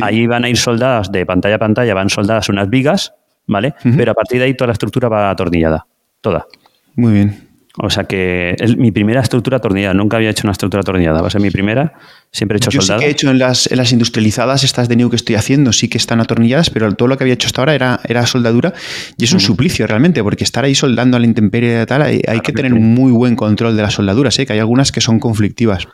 Ahí 0.00 0.28
van 0.28 0.44
a 0.44 0.48
ir 0.48 0.56
soldadas 0.56 1.10
de 1.10 1.26
pantalla 1.26 1.56
a 1.56 1.58
pantalla, 1.58 1.94
van 1.94 2.10
soldadas 2.10 2.48
unas 2.48 2.70
vigas, 2.70 3.14
¿vale? 3.48 3.74
Pero 3.96 4.12
a 4.12 4.14
partir 4.14 4.38
de 4.38 4.44
ahí 4.44 4.54
toda 4.54 4.68
la 4.68 4.74
estructura 4.74 5.08
va 5.08 5.30
atornillada. 5.30 5.84
Toda. 6.20 6.46
Muy 6.94 7.14
bien. 7.14 7.51
O 7.78 7.88
sea 7.88 8.04
que 8.04 8.54
es 8.58 8.76
mi 8.76 8.92
primera 8.92 9.20
estructura 9.20 9.56
atornillada. 9.56 9.94
Nunca 9.94 10.18
había 10.18 10.28
hecho 10.28 10.42
una 10.44 10.52
estructura 10.52 10.82
atornillada. 10.82 11.22
Va 11.22 11.28
a 11.28 11.30
ser 11.30 11.40
mi 11.40 11.50
primera. 11.50 11.94
Siempre 12.30 12.56
he 12.56 12.58
hecho 12.58 12.70
Yo 12.70 12.82
Sí 12.82 12.92
que 12.98 13.06
he 13.06 13.10
hecho 13.10 13.30
en 13.30 13.38
las, 13.38 13.70
en 13.70 13.78
las, 13.78 13.92
industrializadas, 13.92 14.64
estas 14.64 14.88
de 14.88 14.96
New 14.96 15.08
que 15.10 15.16
estoy 15.16 15.36
haciendo, 15.36 15.72
sí 15.72 15.88
que 15.88 15.98
están 15.98 16.20
atornilladas, 16.20 16.70
pero 16.70 16.90
todo 16.94 17.08
lo 17.08 17.16
que 17.16 17.24
había 17.24 17.34
hecho 17.34 17.46
hasta 17.46 17.62
ahora 17.62 17.74
era, 17.74 18.00
era 18.04 18.26
soldadura. 18.26 18.74
Y 19.16 19.24
es 19.24 19.32
un 19.32 19.40
suplicio 19.40 19.86
realmente, 19.86 20.22
porque 20.22 20.44
estar 20.44 20.64
ahí 20.64 20.74
soldando 20.74 21.16
a 21.16 21.20
la 21.20 21.26
intemperie 21.26 21.82
y 21.82 21.86
tal, 21.86 22.02
hay, 22.02 22.40
que 22.42 22.52
tener 22.52 22.74
un 22.74 22.94
muy 22.94 23.12
buen 23.12 23.36
control 23.36 23.76
de 23.76 23.82
las 23.82 23.94
soldaduras, 23.94 24.38
¿eh? 24.38 24.46
que 24.46 24.54
hay 24.54 24.58
algunas 24.58 24.92
que 24.92 25.00
son 25.00 25.18
conflictivas. 25.18 25.86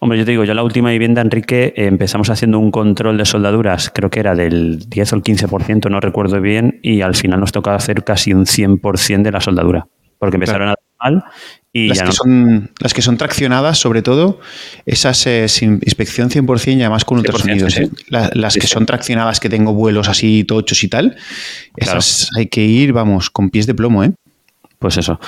Hombre, 0.00 0.18
yo 0.18 0.24
te 0.24 0.32
digo, 0.32 0.44
yo 0.44 0.52
en 0.52 0.56
la 0.56 0.64
última 0.64 0.90
vivienda, 0.90 1.20
Enrique, 1.20 1.74
eh, 1.76 1.86
empezamos 1.86 2.28
haciendo 2.30 2.58
un 2.58 2.70
control 2.70 3.16
de 3.16 3.24
soldaduras, 3.24 3.90
creo 3.92 4.10
que 4.10 4.20
era 4.20 4.34
del 4.34 4.88
10 4.88 5.12
o 5.12 5.16
el 5.16 5.22
15%, 5.22 5.90
no 5.90 6.00
recuerdo 6.00 6.40
bien, 6.40 6.80
y 6.82 7.02
al 7.02 7.14
final 7.14 7.40
nos 7.40 7.52
tocaba 7.52 7.76
hacer 7.76 8.04
casi 8.04 8.32
un 8.32 8.46
100% 8.46 9.22
de 9.22 9.32
la 9.32 9.40
soldadura 9.40 9.86
porque 10.24 10.36
empezaron 10.36 10.70
a 10.70 10.74
mal 11.04 11.24
y 11.72 11.88
las 11.88 11.98
ya 11.98 12.04
que 12.04 12.12
son 12.12 12.70
las 12.80 12.94
que 12.94 13.02
son 13.02 13.16
traccionadas 13.16 13.78
sobre 13.78 14.02
todo 14.02 14.40
esas 14.86 15.26
eh, 15.26 15.48
sin 15.48 15.74
inspección 15.84 16.30
100% 16.30 16.76
y 16.76 16.80
además 16.82 17.04
con 17.04 17.18
ultrasonidos 17.18 17.76
¿eh? 17.76 17.90
las 18.08 18.54
que 18.54 18.66
son 18.66 18.86
traccionadas 18.86 19.40
que 19.40 19.48
tengo 19.48 19.74
vuelos 19.74 20.08
así 20.08 20.44
tochos 20.44 20.82
y 20.84 20.88
tal 20.88 21.16
esas 21.76 22.28
hay 22.36 22.46
que 22.46 22.62
ir 22.62 22.92
vamos 22.92 23.30
con 23.30 23.50
pies 23.50 23.66
de 23.66 23.74
plomo 23.74 24.04
eh 24.04 24.12
pues 24.84 24.98
eso. 24.98 25.18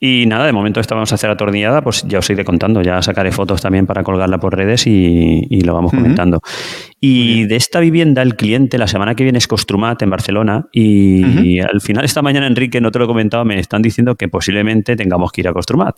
Y 0.00 0.26
nada, 0.26 0.44
de 0.44 0.52
momento 0.52 0.80
esta 0.80 0.96
vamos 0.96 1.12
a 1.12 1.14
hacer 1.14 1.30
atornillada, 1.30 1.82
pues 1.82 2.02
ya 2.02 2.18
os 2.18 2.28
iré 2.30 2.44
contando, 2.44 2.82
ya 2.82 3.00
sacaré 3.00 3.30
fotos 3.30 3.62
también 3.62 3.86
para 3.86 4.02
colgarla 4.02 4.38
por 4.38 4.56
redes 4.56 4.88
y, 4.88 5.60
lo 5.60 5.72
vamos 5.72 5.92
comentando. 5.92 6.40
Y 6.98 7.44
de 7.44 7.54
esta 7.54 7.78
vivienda, 7.78 8.22
el 8.22 8.34
cliente 8.34 8.76
la 8.76 8.88
semana 8.88 9.14
que 9.14 9.22
viene 9.22 9.38
es 9.38 9.46
Costrumat 9.46 10.02
en 10.02 10.10
Barcelona 10.10 10.66
y, 10.72 11.60
al 11.60 11.80
final 11.80 12.04
esta 12.04 12.22
mañana, 12.22 12.48
Enrique, 12.48 12.80
no 12.80 12.90
te 12.90 12.98
lo 12.98 13.04
he 13.04 13.06
comentado, 13.06 13.44
me 13.44 13.56
están 13.60 13.82
diciendo 13.82 14.16
que 14.16 14.26
posiblemente 14.26 14.96
tengamos 14.96 15.30
que 15.30 15.42
ir 15.42 15.48
a 15.48 15.52
Costrumat. 15.52 15.94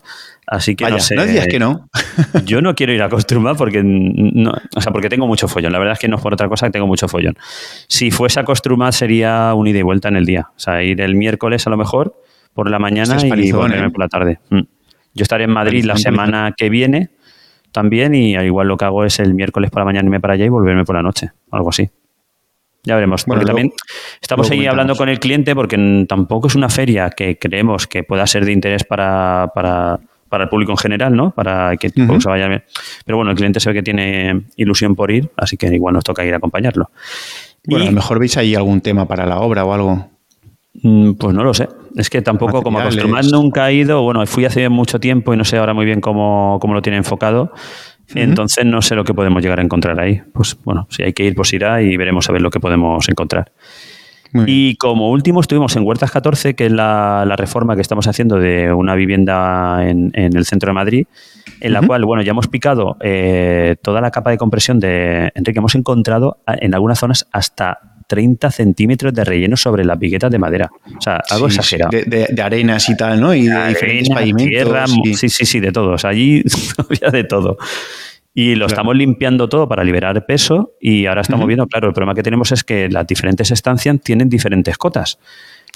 Así 0.46 0.76
que 0.76 0.90
no 0.90 1.00
sé. 1.00 1.14
No 1.14 1.24
que 1.24 1.58
no. 1.58 1.88
yo 2.44 2.60
no 2.60 2.74
quiero 2.74 2.92
ir 2.92 3.02
a 3.02 3.08
Costrumat 3.08 3.56
porque, 3.56 3.82
no, 3.82 4.52
o 4.76 4.80
sea, 4.82 4.92
porque 4.92 5.08
tengo 5.08 5.26
mucho 5.26 5.48
follón. 5.48 5.72
La 5.72 5.78
verdad 5.78 5.94
es 5.94 6.00
que 6.00 6.08
no 6.08 6.16
es 6.16 6.22
por 6.22 6.34
otra 6.34 6.50
cosa 6.50 6.66
que 6.66 6.72
tengo 6.72 6.86
mucho 6.86 7.08
follón. 7.08 7.38
Si 7.88 8.10
fuese 8.10 8.40
a 8.40 8.44
Costrumat 8.44 8.92
sería 8.92 9.54
un 9.54 9.68
ida 9.68 9.78
y 9.78 9.82
vuelta 9.82 10.08
en 10.08 10.16
el 10.16 10.26
día. 10.26 10.48
O 10.50 10.58
sea, 10.60 10.82
ir 10.82 11.00
el 11.00 11.14
miércoles 11.14 11.66
a 11.66 11.70
lo 11.70 11.78
mejor 11.78 12.14
por 12.56 12.70
la 12.70 12.78
mañana 12.78 13.18
y 13.22 13.52
volverme 13.52 13.86
¿eh? 13.86 13.90
por 13.90 14.00
la 14.00 14.08
tarde. 14.08 14.38
Mm. 14.48 14.60
Yo 15.14 15.22
estaré 15.22 15.44
en 15.44 15.50
Madrid 15.50 15.84
la 15.84 15.96
semana 15.96 16.54
que 16.56 16.70
viene 16.70 17.10
también 17.70 18.14
y 18.14 18.34
al 18.34 18.46
igual 18.46 18.66
lo 18.66 18.78
que 18.78 18.86
hago 18.86 19.04
es 19.04 19.20
el 19.20 19.34
miércoles 19.34 19.70
por 19.70 19.80
la 19.80 19.84
mañana 19.84 20.06
irme 20.06 20.20
para 20.20 20.34
allá 20.34 20.46
y 20.46 20.48
volverme 20.48 20.84
por 20.84 20.96
la 20.96 21.02
noche, 21.02 21.30
algo 21.50 21.68
así. 21.68 21.90
Ya 22.82 22.94
veremos. 22.94 23.24
porque 23.24 23.44
también 23.44 23.72
estamos 24.20 24.50
ahí 24.50 24.66
hablando 24.66 24.96
con 24.96 25.08
el 25.08 25.18
cliente 25.18 25.54
porque 25.54 26.06
tampoco 26.08 26.46
es 26.46 26.54
una 26.54 26.70
feria 26.70 27.10
que 27.10 27.38
creemos 27.38 27.86
que 27.86 28.04
pueda 28.04 28.26
ser 28.26 28.46
de 28.46 28.52
interés 28.52 28.84
para, 28.84 29.50
para, 29.54 30.00
para 30.28 30.44
el 30.44 30.50
público 30.50 30.72
en 30.72 30.78
general, 30.78 31.14
¿no? 31.14 31.32
Para 31.32 31.76
que 31.76 31.90
se 31.90 32.28
vaya 32.28 32.48
bien. 32.48 32.64
Pero 33.04 33.16
bueno, 33.16 33.32
el 33.32 33.36
cliente 33.36 33.60
se 33.60 33.68
ve 33.68 33.74
que 33.74 33.82
tiene 33.82 34.44
ilusión 34.56 34.94
por 34.94 35.10
ir, 35.10 35.30
así 35.36 35.58
que 35.58 35.66
igual 35.66 35.94
nos 35.94 36.04
toca 36.04 36.24
ir 36.24 36.32
a 36.32 36.38
acompañarlo. 36.38 36.90
Bueno, 37.66 37.84
a 37.84 37.88
lo 37.88 37.92
mejor 37.92 38.18
veis 38.18 38.36
ahí 38.36 38.54
algún 38.54 38.80
tema 38.80 39.06
para 39.06 39.26
la 39.26 39.40
obra 39.40 39.64
o 39.64 39.72
algo. 39.74 40.08
Mm, 40.82 41.14
pues 41.14 41.34
no 41.34 41.42
lo 41.42 41.52
sé. 41.52 41.68
Es 41.96 42.10
que 42.10 42.20
tampoco, 42.20 42.62
como 42.62 42.78
acostumbrad, 42.78 43.24
nunca 43.24 43.70
he 43.70 43.74
ido. 43.74 44.02
Bueno, 44.02 44.24
fui 44.26 44.44
hace 44.44 44.68
mucho 44.68 45.00
tiempo 45.00 45.32
y 45.32 45.36
no 45.36 45.44
sé 45.44 45.56
ahora 45.56 45.72
muy 45.72 45.86
bien 45.86 46.00
cómo, 46.00 46.60
lo 46.62 46.82
tiene 46.82 46.98
enfocado. 46.98 47.52
Entonces 48.14 48.64
no 48.64 48.82
sé 48.82 48.94
lo 48.94 49.02
que 49.02 49.14
podemos 49.14 49.42
llegar 49.42 49.58
a 49.58 49.62
encontrar 49.62 49.98
ahí. 49.98 50.20
Pues 50.32 50.56
bueno, 50.62 50.86
si 50.90 51.02
hay 51.02 51.14
que 51.14 51.24
ir, 51.24 51.34
pues 51.34 51.52
irá 51.54 51.80
y 51.80 51.96
veremos 51.96 52.28
a 52.28 52.32
ver 52.32 52.42
lo 52.42 52.50
que 52.50 52.60
podemos 52.60 53.08
encontrar. 53.08 53.50
Y 54.46 54.76
como 54.76 55.10
último 55.10 55.40
estuvimos 55.40 55.74
en 55.76 55.86
Huertas 55.86 56.10
14, 56.10 56.54
que 56.54 56.66
es 56.66 56.72
la, 56.72 57.24
reforma 57.38 57.74
que 57.74 57.80
estamos 57.80 58.06
haciendo 58.06 58.36
de 58.36 58.72
una 58.72 58.94
vivienda 58.94 59.88
en, 59.88 60.10
el 60.14 60.44
centro 60.44 60.68
de 60.68 60.74
Madrid, 60.74 61.06
en 61.60 61.72
la 61.72 61.80
cual, 61.80 62.04
bueno, 62.04 62.22
ya 62.22 62.32
hemos 62.32 62.48
picado 62.48 62.96
eh, 63.00 63.76
toda 63.82 64.02
la 64.02 64.10
capa 64.10 64.30
de 64.30 64.36
compresión 64.36 64.78
de 64.78 65.30
Enrique. 65.34 65.58
Hemos 65.58 65.74
encontrado 65.74 66.38
en 66.46 66.74
algunas 66.74 66.98
zonas 66.98 67.26
hasta 67.32 67.95
30 68.06 68.50
centímetros 68.50 69.12
de 69.12 69.24
relleno 69.24 69.56
sobre 69.56 69.84
las 69.84 69.98
viguetas 69.98 70.30
de 70.30 70.38
madera. 70.38 70.70
O 70.96 71.00
sea, 71.00 71.20
algo 71.30 71.46
exagerado. 71.46 71.90
De, 71.90 72.42
arenas 72.42 72.88
y 72.88 72.96
tal, 72.96 73.20
¿no? 73.20 73.34
Y 73.34 73.46
de, 73.46 73.68
diferentes 73.68 74.08
pavimentos. 74.08 74.46
Tierra, 74.48 74.86
sí. 74.86 75.28
sí, 75.28 75.44
sí, 75.44 75.60
de 75.60 75.72
todos. 75.72 76.04
allí 76.04 76.42
había 76.78 77.10
de 77.10 77.24
todo. 77.24 77.58
Y 78.38 78.54
lo 78.54 78.66
estamos 78.66 78.94
limpiando 78.94 79.48
todo 79.48 79.66
para 79.66 79.82
liberar 79.82 80.26
peso 80.26 80.74
y 80.78 81.06
ahora 81.06 81.22
estamos 81.22 81.46
viendo, 81.46 81.66
claro, 81.66 81.88
el 81.88 81.94
problema 81.94 82.14
que 82.14 82.22
tenemos 82.22 82.52
es 82.52 82.64
que 82.64 82.90
las 82.90 83.06
diferentes 83.06 83.50
estancias 83.50 83.98
tienen 84.02 84.28
diferentes 84.28 84.76
cotas. 84.76 85.18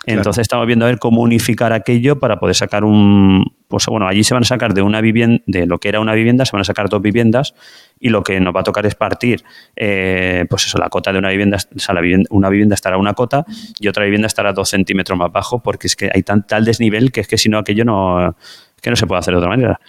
Entonces 0.04 0.42
estamos 0.42 0.66
viendo 0.66 0.84
a 0.84 0.88
ver 0.88 0.98
cómo 0.98 1.22
unificar 1.22 1.72
aquello 1.72 2.18
para 2.18 2.38
poder 2.38 2.54
sacar 2.54 2.84
un... 2.84 3.54
Pues 3.70 3.86
bueno, 3.86 4.08
allí 4.08 4.24
se 4.24 4.34
van 4.34 4.42
a 4.42 4.46
sacar 4.46 4.74
de 4.74 4.82
una 4.82 5.00
vivienda, 5.00 5.40
de 5.46 5.64
lo 5.64 5.78
que 5.78 5.88
era 5.88 6.00
una 6.00 6.12
vivienda, 6.12 6.44
se 6.44 6.50
van 6.52 6.62
a 6.62 6.64
sacar 6.64 6.88
dos 6.88 7.00
viviendas 7.00 7.54
y 8.00 8.08
lo 8.08 8.24
que 8.24 8.40
nos 8.40 8.54
va 8.54 8.60
a 8.60 8.64
tocar 8.64 8.84
es 8.84 8.96
partir, 8.96 9.44
eh, 9.76 10.44
pues 10.50 10.66
eso, 10.66 10.76
la 10.76 10.88
cota 10.88 11.12
de 11.12 11.20
una 11.20 11.30
vivienda, 11.30 11.56
o 11.56 11.78
sea, 11.78 11.94
la 11.94 12.00
vivienda, 12.00 12.26
una 12.30 12.48
vivienda 12.48 12.74
estará 12.74 12.98
una 12.98 13.14
cota 13.14 13.46
y 13.78 13.86
otra 13.86 14.02
vivienda 14.02 14.26
estará 14.26 14.52
dos 14.52 14.70
centímetros 14.70 15.16
más 15.16 15.30
bajo 15.30 15.62
porque 15.62 15.86
es 15.86 15.94
que 15.94 16.10
hay 16.12 16.24
tan, 16.24 16.44
tal 16.44 16.64
desnivel 16.64 17.12
que 17.12 17.20
es 17.20 17.28
que 17.28 17.38
si 17.38 17.48
no 17.48 17.58
aquello 17.58 17.84
no, 17.84 18.36
que 18.82 18.90
no 18.90 18.96
se 18.96 19.06
puede 19.06 19.20
hacer 19.20 19.34
de 19.34 19.38
otra 19.38 19.50
manera. 19.50 19.80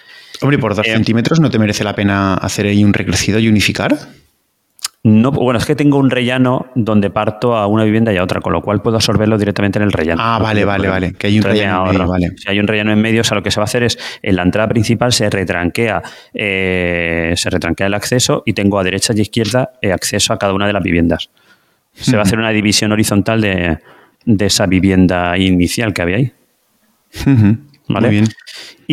Hombre, 0.42 0.60
por 0.60 0.76
dos 0.76 0.86
eh, 0.86 0.94
centímetros 0.94 1.40
no 1.40 1.50
te 1.50 1.58
merece 1.58 1.84
la 1.84 1.96
pena 1.96 2.36
hacer 2.36 2.68
ahí 2.68 2.84
un 2.84 2.94
recrecido 2.94 3.40
y 3.40 3.48
unificar. 3.48 3.98
No, 5.04 5.32
bueno, 5.32 5.58
es 5.58 5.66
que 5.66 5.76
tengo 5.76 5.98
un 5.98 6.12
rellano 6.12 6.68
donde 6.76 7.10
parto 7.10 7.56
a 7.56 7.66
una 7.66 7.84
vivienda 7.84 8.14
y 8.14 8.18
a 8.18 8.24
otra, 8.24 8.40
con 8.40 8.54
lo 8.54 8.62
cual 8.62 8.84
puedo 8.84 8.98
absorberlo 8.98 9.36
directamente 9.40 9.80
en 9.80 9.84
el 9.84 9.92
rellano. 9.92 10.22
Ah, 10.24 10.38
vale, 10.38 10.64
vale, 10.64 10.88
vale. 10.90 11.14
Que 11.14 11.26
hay 11.26 11.38
un 11.40 11.44
rellano 11.44 11.88
en 11.88 11.94
medio, 11.94 12.08
vale. 12.08 12.32
Si 12.38 12.48
hay 12.48 12.60
un 12.60 12.68
rellano 12.68 12.92
en 12.92 13.02
medio, 13.02 13.22
o 13.22 13.24
sea, 13.24 13.36
lo 13.36 13.42
que 13.42 13.50
se 13.50 13.60
va 13.60 13.64
a 13.64 13.66
hacer 13.66 13.82
es 13.82 13.98
en 14.22 14.36
la 14.36 14.44
entrada 14.44 14.68
principal 14.68 15.12
se 15.12 15.28
retranquea, 15.28 16.04
eh, 16.36 17.34
se 17.36 17.50
retranquea 17.50 17.88
el 17.88 17.96
acceso 17.96 18.44
y 18.46 18.54
tengo 18.54 18.78
a 18.78 18.84
derecha 18.84 19.14
y 19.16 19.22
izquierda 19.22 19.72
eh, 19.82 19.92
acceso 19.92 20.34
a 20.34 20.38
cada 20.38 20.54
una 20.54 20.68
de 20.68 20.74
las 20.74 20.84
viviendas. 20.84 21.32
Se 21.94 22.16
va 22.16 22.20
a 22.20 22.24
hacer 22.24 22.38
una 22.38 22.52
división 22.52 22.92
horizontal 22.92 23.42
de, 23.42 23.80
esa 24.40 24.68
vivienda 24.68 25.36
inicial 25.36 25.96
que 25.96 26.02
había 26.04 26.18
ahí. 26.18 26.32
¿vale? 27.88 28.08
Muy 28.08 28.16
bien. 28.18 28.28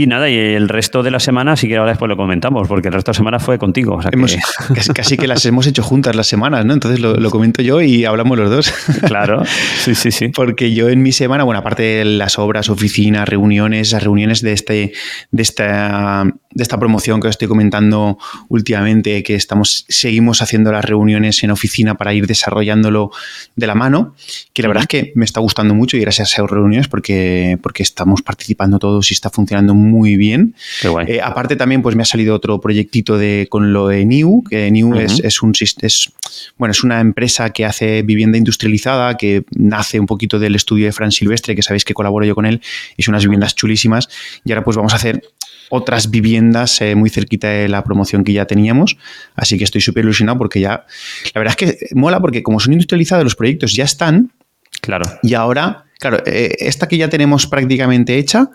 Y 0.02 0.07
nada, 0.07 0.31
y 0.31 0.37
el 0.37 0.69
resto 0.69 1.02
de 1.02 1.11
la 1.11 1.19
semana, 1.19 1.57
sí 1.57 1.67
que 1.67 1.76
ahora 1.76 1.90
después 1.90 2.09
lo 2.09 2.17
comentamos, 2.17 2.69
porque 2.69 2.87
el 2.88 2.95
resto 2.95 3.11
de 3.11 3.14
la 3.14 3.19
semana 3.19 3.40
fue 3.40 3.59
contigo. 3.59 3.97
o 3.97 4.02
sea 4.02 4.11
que- 4.11 4.17
Hemos- 4.19 4.37
casi, 4.75 4.93
casi 4.93 5.17
que 5.17 5.26
las 5.26 5.45
hemos 5.47 5.67
hecho 5.67 5.83
juntas 5.83 6.14
las 6.14 6.26
semanas, 6.28 6.64
¿no? 6.64 6.73
Entonces 6.73 7.00
lo, 7.00 7.14
lo 7.17 7.31
comento 7.31 7.62
yo 7.62 7.81
y 7.83 8.05
hablamos 8.05 8.38
los 8.38 8.49
dos. 8.50 8.73
claro, 9.07 9.43
sí, 9.83 9.95
sí, 9.95 10.11
sí. 10.12 10.28
Porque 10.28 10.73
yo 10.73 10.88
en 10.88 11.02
mi 11.02 11.11
semana, 11.12 11.43
bueno, 11.45 11.59
aparte 11.61 11.83
de 11.83 12.05
las 12.05 12.38
obras, 12.38 12.69
oficinas, 12.69 13.28
reuniones, 13.28 13.90
las 13.93 14.02
reuniones 14.02 14.40
de 14.43 14.52
este, 14.52 14.93
de 15.33 15.43
esta, 15.43 16.25
de 16.50 16.62
esta 16.62 16.78
promoción 16.78 17.21
que 17.21 17.26
os 17.28 17.33
estoy 17.33 17.49
comentando 17.49 18.19
últimamente, 18.49 19.23
que 19.23 19.35
estamos, 19.35 19.85
seguimos 19.88 20.43
haciendo 20.43 20.71
las 20.73 20.85
reuniones 20.85 21.43
en 21.43 21.50
oficina 21.50 21.97
para 21.97 22.14
ir 22.14 22.26
desarrollándolo 22.26 23.11
de 23.57 23.67
la 23.67 23.75
mano, 23.75 24.14
que 24.52 24.62
la 24.62 24.69
verdad 24.69 24.83
es 24.85 24.88
que 24.88 25.12
me 25.14 25.25
está 25.25 25.40
gustando 25.40 25.75
mucho 25.75 25.97
y 25.97 26.00
gracias 26.00 26.28
a 26.31 26.33
esas 26.43 26.50
reuniones 26.50 26.88
porque, 26.88 27.59
porque 27.62 27.83
estamos 27.83 28.23
participando 28.23 28.78
todos 28.78 29.11
y 29.11 29.14
está 29.14 29.31
funcionando 29.31 29.75
muy 29.75 29.88
bien. 30.16 30.54
Qué 30.80 30.88
guay. 30.88 31.07
Eh, 31.09 31.21
aparte 31.23 31.57
también 31.57 31.83
pues 31.83 31.97
me 31.97 32.02
ha 32.02 32.07
salido 32.07 32.35
otro 32.35 32.61
proyectito 32.61 33.18
de, 33.18 33.47
con 33.50 33.73
lo 33.73 33.88
de 33.88 34.04
New, 34.04 34.45
que 34.49 34.71
New 34.71 34.97
es, 34.97 35.21
es 35.21 35.42
un 35.42 35.52
es, 35.59 36.12
bueno, 36.57 36.73
es 36.73 36.85
una 36.85 37.00
empresa 37.00 37.50
que 37.50 37.64
hace 37.64 38.02
vivienda 38.02 38.38
industrializada, 38.38 39.16
que 39.16 39.45
nace 39.50 39.99
un 39.99 40.07
poquito 40.07 40.38
del 40.38 40.54
estudio 40.54 40.87
de 40.87 40.92
Fran 40.92 41.12
Silvestre, 41.12 41.54
que 41.54 41.62
sabéis 41.62 41.85
que 41.85 41.95
colaboro 41.95 42.25
yo 42.25 42.35
con 42.35 42.47
él, 42.47 42.61
hizo 42.97 43.11
unas 43.11 43.23
viviendas 43.23 43.54
chulísimas 43.54 44.09
y 44.45 44.52
ahora 44.52 44.64
pues 44.64 44.76
vamos 44.76 44.92
a 44.92 44.97
hacer 44.97 45.23
otras 45.71 46.11
viviendas 46.11 46.80
eh, 46.80 46.95
muy 46.95 47.11
cerquita 47.11 47.49
de 47.49 47.68
la 47.68 47.85
promoción 47.85 48.25
que 48.25 48.33
ya 48.33 48.47
teníamos, 48.47 48.97
así 49.37 49.59
que 49.59 49.64
estoy 49.64 49.80
súper 49.80 50.04
ilusionado 50.04 50.38
porque 50.38 50.61
ya, 50.61 50.87
la 51.35 51.40
verdad 51.40 51.57
es 51.59 51.78
que 51.78 51.87
mola 51.95 52.21
porque 52.21 52.42
como 52.42 52.61
son 52.61 52.73
industrializados 52.73 53.25
los 53.25 53.37
proyectos 53.37 53.75
ya 53.75 53.85
están 53.85 54.33
Claro. 54.80 55.04
y 55.23 55.35
ahora, 55.35 55.87
claro, 55.99 56.23
eh, 56.25 56.54
esta 56.61 56.88
que 56.88 56.97
ya 56.97 57.09
tenemos 57.09 57.47
prácticamente 57.47 58.16
hecha 58.16 58.50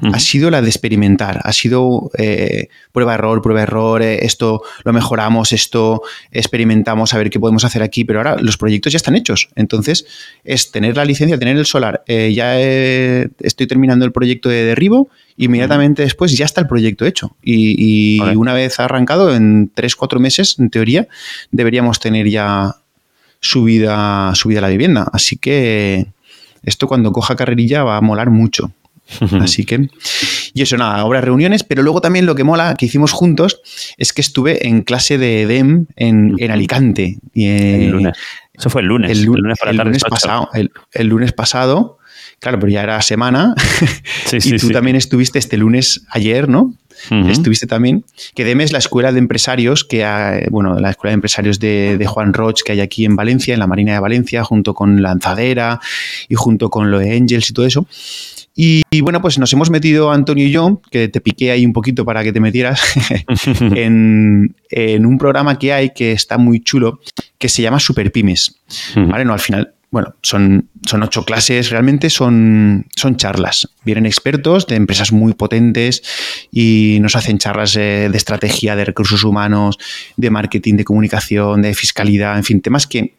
Ha 0.00 0.20
sido 0.20 0.50
la 0.50 0.62
de 0.62 0.68
experimentar, 0.68 1.40
ha 1.42 1.52
sido 1.52 2.10
eh, 2.16 2.68
prueba 2.92 3.14
error, 3.14 3.42
prueba 3.42 3.62
error, 3.62 4.00
eh, 4.00 4.24
esto 4.24 4.62
lo 4.84 4.92
mejoramos, 4.92 5.52
esto 5.52 6.02
experimentamos 6.30 7.14
a 7.14 7.18
ver 7.18 7.30
qué 7.30 7.40
podemos 7.40 7.64
hacer 7.64 7.82
aquí, 7.82 8.04
pero 8.04 8.20
ahora 8.20 8.36
los 8.40 8.56
proyectos 8.56 8.92
ya 8.92 8.98
están 8.98 9.16
hechos. 9.16 9.48
Entonces, 9.56 10.06
es 10.44 10.70
tener 10.70 10.96
la 10.96 11.04
licencia, 11.04 11.38
tener 11.38 11.56
el 11.56 11.66
solar. 11.66 12.04
Eh, 12.06 12.32
ya 12.32 12.60
estoy 12.60 13.66
terminando 13.66 14.04
el 14.04 14.12
proyecto 14.12 14.48
de 14.48 14.64
derribo, 14.64 15.08
inmediatamente 15.36 16.02
después 16.02 16.36
ya 16.36 16.44
está 16.44 16.60
el 16.60 16.68
proyecto 16.68 17.04
hecho. 17.04 17.36
Y, 17.42 17.74
y 17.78 18.18
Vale. 18.20 18.36
una 18.36 18.54
vez 18.54 18.78
arrancado, 18.78 19.34
en 19.34 19.72
3-4 19.74 20.20
meses, 20.20 20.56
en 20.58 20.70
teoría, 20.70 21.08
deberíamos 21.50 21.98
tener 21.98 22.28
ya 22.28 22.76
subida, 23.40 24.32
subida 24.34 24.60
la 24.60 24.68
vivienda. 24.68 25.08
Así 25.12 25.36
que 25.36 26.06
esto 26.62 26.86
cuando 26.86 27.12
coja 27.12 27.36
carrerilla 27.36 27.84
va 27.84 27.96
a 27.96 28.00
molar 28.00 28.30
mucho. 28.30 28.72
Así 29.40 29.64
que, 29.64 29.88
y 30.54 30.62
eso 30.62 30.76
nada, 30.76 30.96
ahora 30.96 31.20
reuniones, 31.20 31.64
pero 31.64 31.82
luego 31.82 32.00
también 32.00 32.26
lo 32.26 32.34
que 32.34 32.44
mola 32.44 32.74
que 32.76 32.86
hicimos 32.86 33.12
juntos 33.12 33.60
es 33.96 34.12
que 34.12 34.20
estuve 34.20 34.66
en 34.68 34.82
clase 34.82 35.18
de 35.18 35.42
EDEM 35.42 35.86
en, 35.96 36.34
en 36.38 36.50
Alicante. 36.50 37.18
Y, 37.32 37.46
eh, 37.46 37.84
El 37.86 37.90
lunes. 37.90 38.16
Eso 38.52 38.70
fue 38.70 38.82
el 38.82 38.88
lunes. 38.88 39.10
El, 39.10 39.18
El, 39.18 39.24
lu- 39.24 39.36
lunes 39.36 39.58
para 39.58 39.70
el 39.70 39.76
lunes 39.76 40.02
pasado. 40.04 40.48
El, 40.52 40.70
el 40.92 41.06
lunes 41.06 41.32
pasado, 41.32 41.97
claro, 42.40 42.58
pero 42.58 42.70
ya 42.72 42.82
era 42.82 43.00
semana. 43.02 43.54
Sí, 44.26 44.36
y 44.36 44.40
sí, 44.40 44.50
tú 44.58 44.66
sí. 44.68 44.72
también 44.72 44.96
estuviste 44.96 45.38
este 45.38 45.56
lunes 45.56 46.02
ayer, 46.10 46.48
¿no? 46.48 46.74
Estuviste 47.28 47.68
también. 47.68 48.04
Que 48.34 48.44
DEM 48.44 48.60
es 48.62 48.72
la 48.72 48.78
escuela 48.78 49.12
de 49.12 49.20
empresarios 49.20 49.84
que, 49.84 50.04
ha- 50.04 50.40
bueno, 50.50 50.80
la 50.80 50.90
escuela 50.90 51.10
de 51.12 51.14
empresarios 51.14 51.60
de, 51.60 51.96
de 51.96 52.06
Juan 52.08 52.32
Roch 52.34 52.62
que 52.64 52.72
hay 52.72 52.80
aquí 52.80 53.04
en 53.04 53.14
Valencia, 53.14 53.54
en 53.54 53.60
la 53.60 53.68
Marina 53.68 53.92
de 53.92 54.00
Valencia, 54.00 54.42
junto 54.42 54.74
con 54.74 55.00
Lanzadera 55.00 55.78
y 56.28 56.34
junto 56.34 56.70
con 56.70 56.90
lo 56.90 56.98
de 56.98 57.16
Angels 57.16 57.50
y 57.50 57.52
todo 57.52 57.66
eso. 57.66 57.86
Y, 58.56 58.82
y 58.90 59.00
bueno, 59.02 59.22
pues 59.22 59.38
nos 59.38 59.52
hemos 59.52 59.70
metido 59.70 60.10
Antonio 60.10 60.44
y 60.44 60.50
yo, 60.50 60.80
que 60.90 61.06
te 61.06 61.20
piqué 61.20 61.52
ahí 61.52 61.64
un 61.64 61.72
poquito 61.72 62.04
para 62.04 62.24
que 62.24 62.32
te 62.32 62.40
metieras, 62.40 62.80
en, 63.60 64.56
en 64.70 65.06
un 65.06 65.18
programa 65.18 65.56
que 65.58 65.72
hay 65.72 65.90
que 65.90 66.10
está 66.12 66.38
muy 66.38 66.60
chulo, 66.60 66.98
que 67.38 67.48
se 67.48 67.62
llama 67.62 67.78
Super 67.78 68.10
Pymes. 68.10 68.56
¿Vale? 68.96 69.24
No, 69.24 69.32
al 69.32 69.38
final, 69.40 69.72
bueno, 69.90 70.14
son, 70.22 70.68
son 70.86 71.02
ocho 71.02 71.24
clases, 71.24 71.70
realmente 71.70 72.10
son, 72.10 72.86
son 72.94 73.16
charlas. 73.16 73.68
Vienen 73.84 74.06
expertos 74.06 74.66
de 74.66 74.76
empresas 74.76 75.12
muy 75.12 75.32
potentes 75.32 76.02
y 76.52 76.98
nos 77.00 77.16
hacen 77.16 77.38
charlas 77.38 77.72
de 77.72 78.06
estrategia, 78.12 78.76
de 78.76 78.84
recursos 78.84 79.24
humanos, 79.24 79.78
de 80.16 80.30
marketing, 80.30 80.74
de 80.74 80.84
comunicación, 80.84 81.62
de 81.62 81.74
fiscalidad, 81.74 82.36
en 82.36 82.44
fin, 82.44 82.60
temas 82.60 82.86
que, 82.86 83.14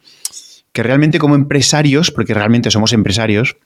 que 0.72 0.82
realmente 0.82 1.18
como 1.18 1.34
empresarios, 1.34 2.10
porque 2.10 2.34
realmente 2.34 2.70
somos 2.70 2.92
empresarios, 2.92 3.56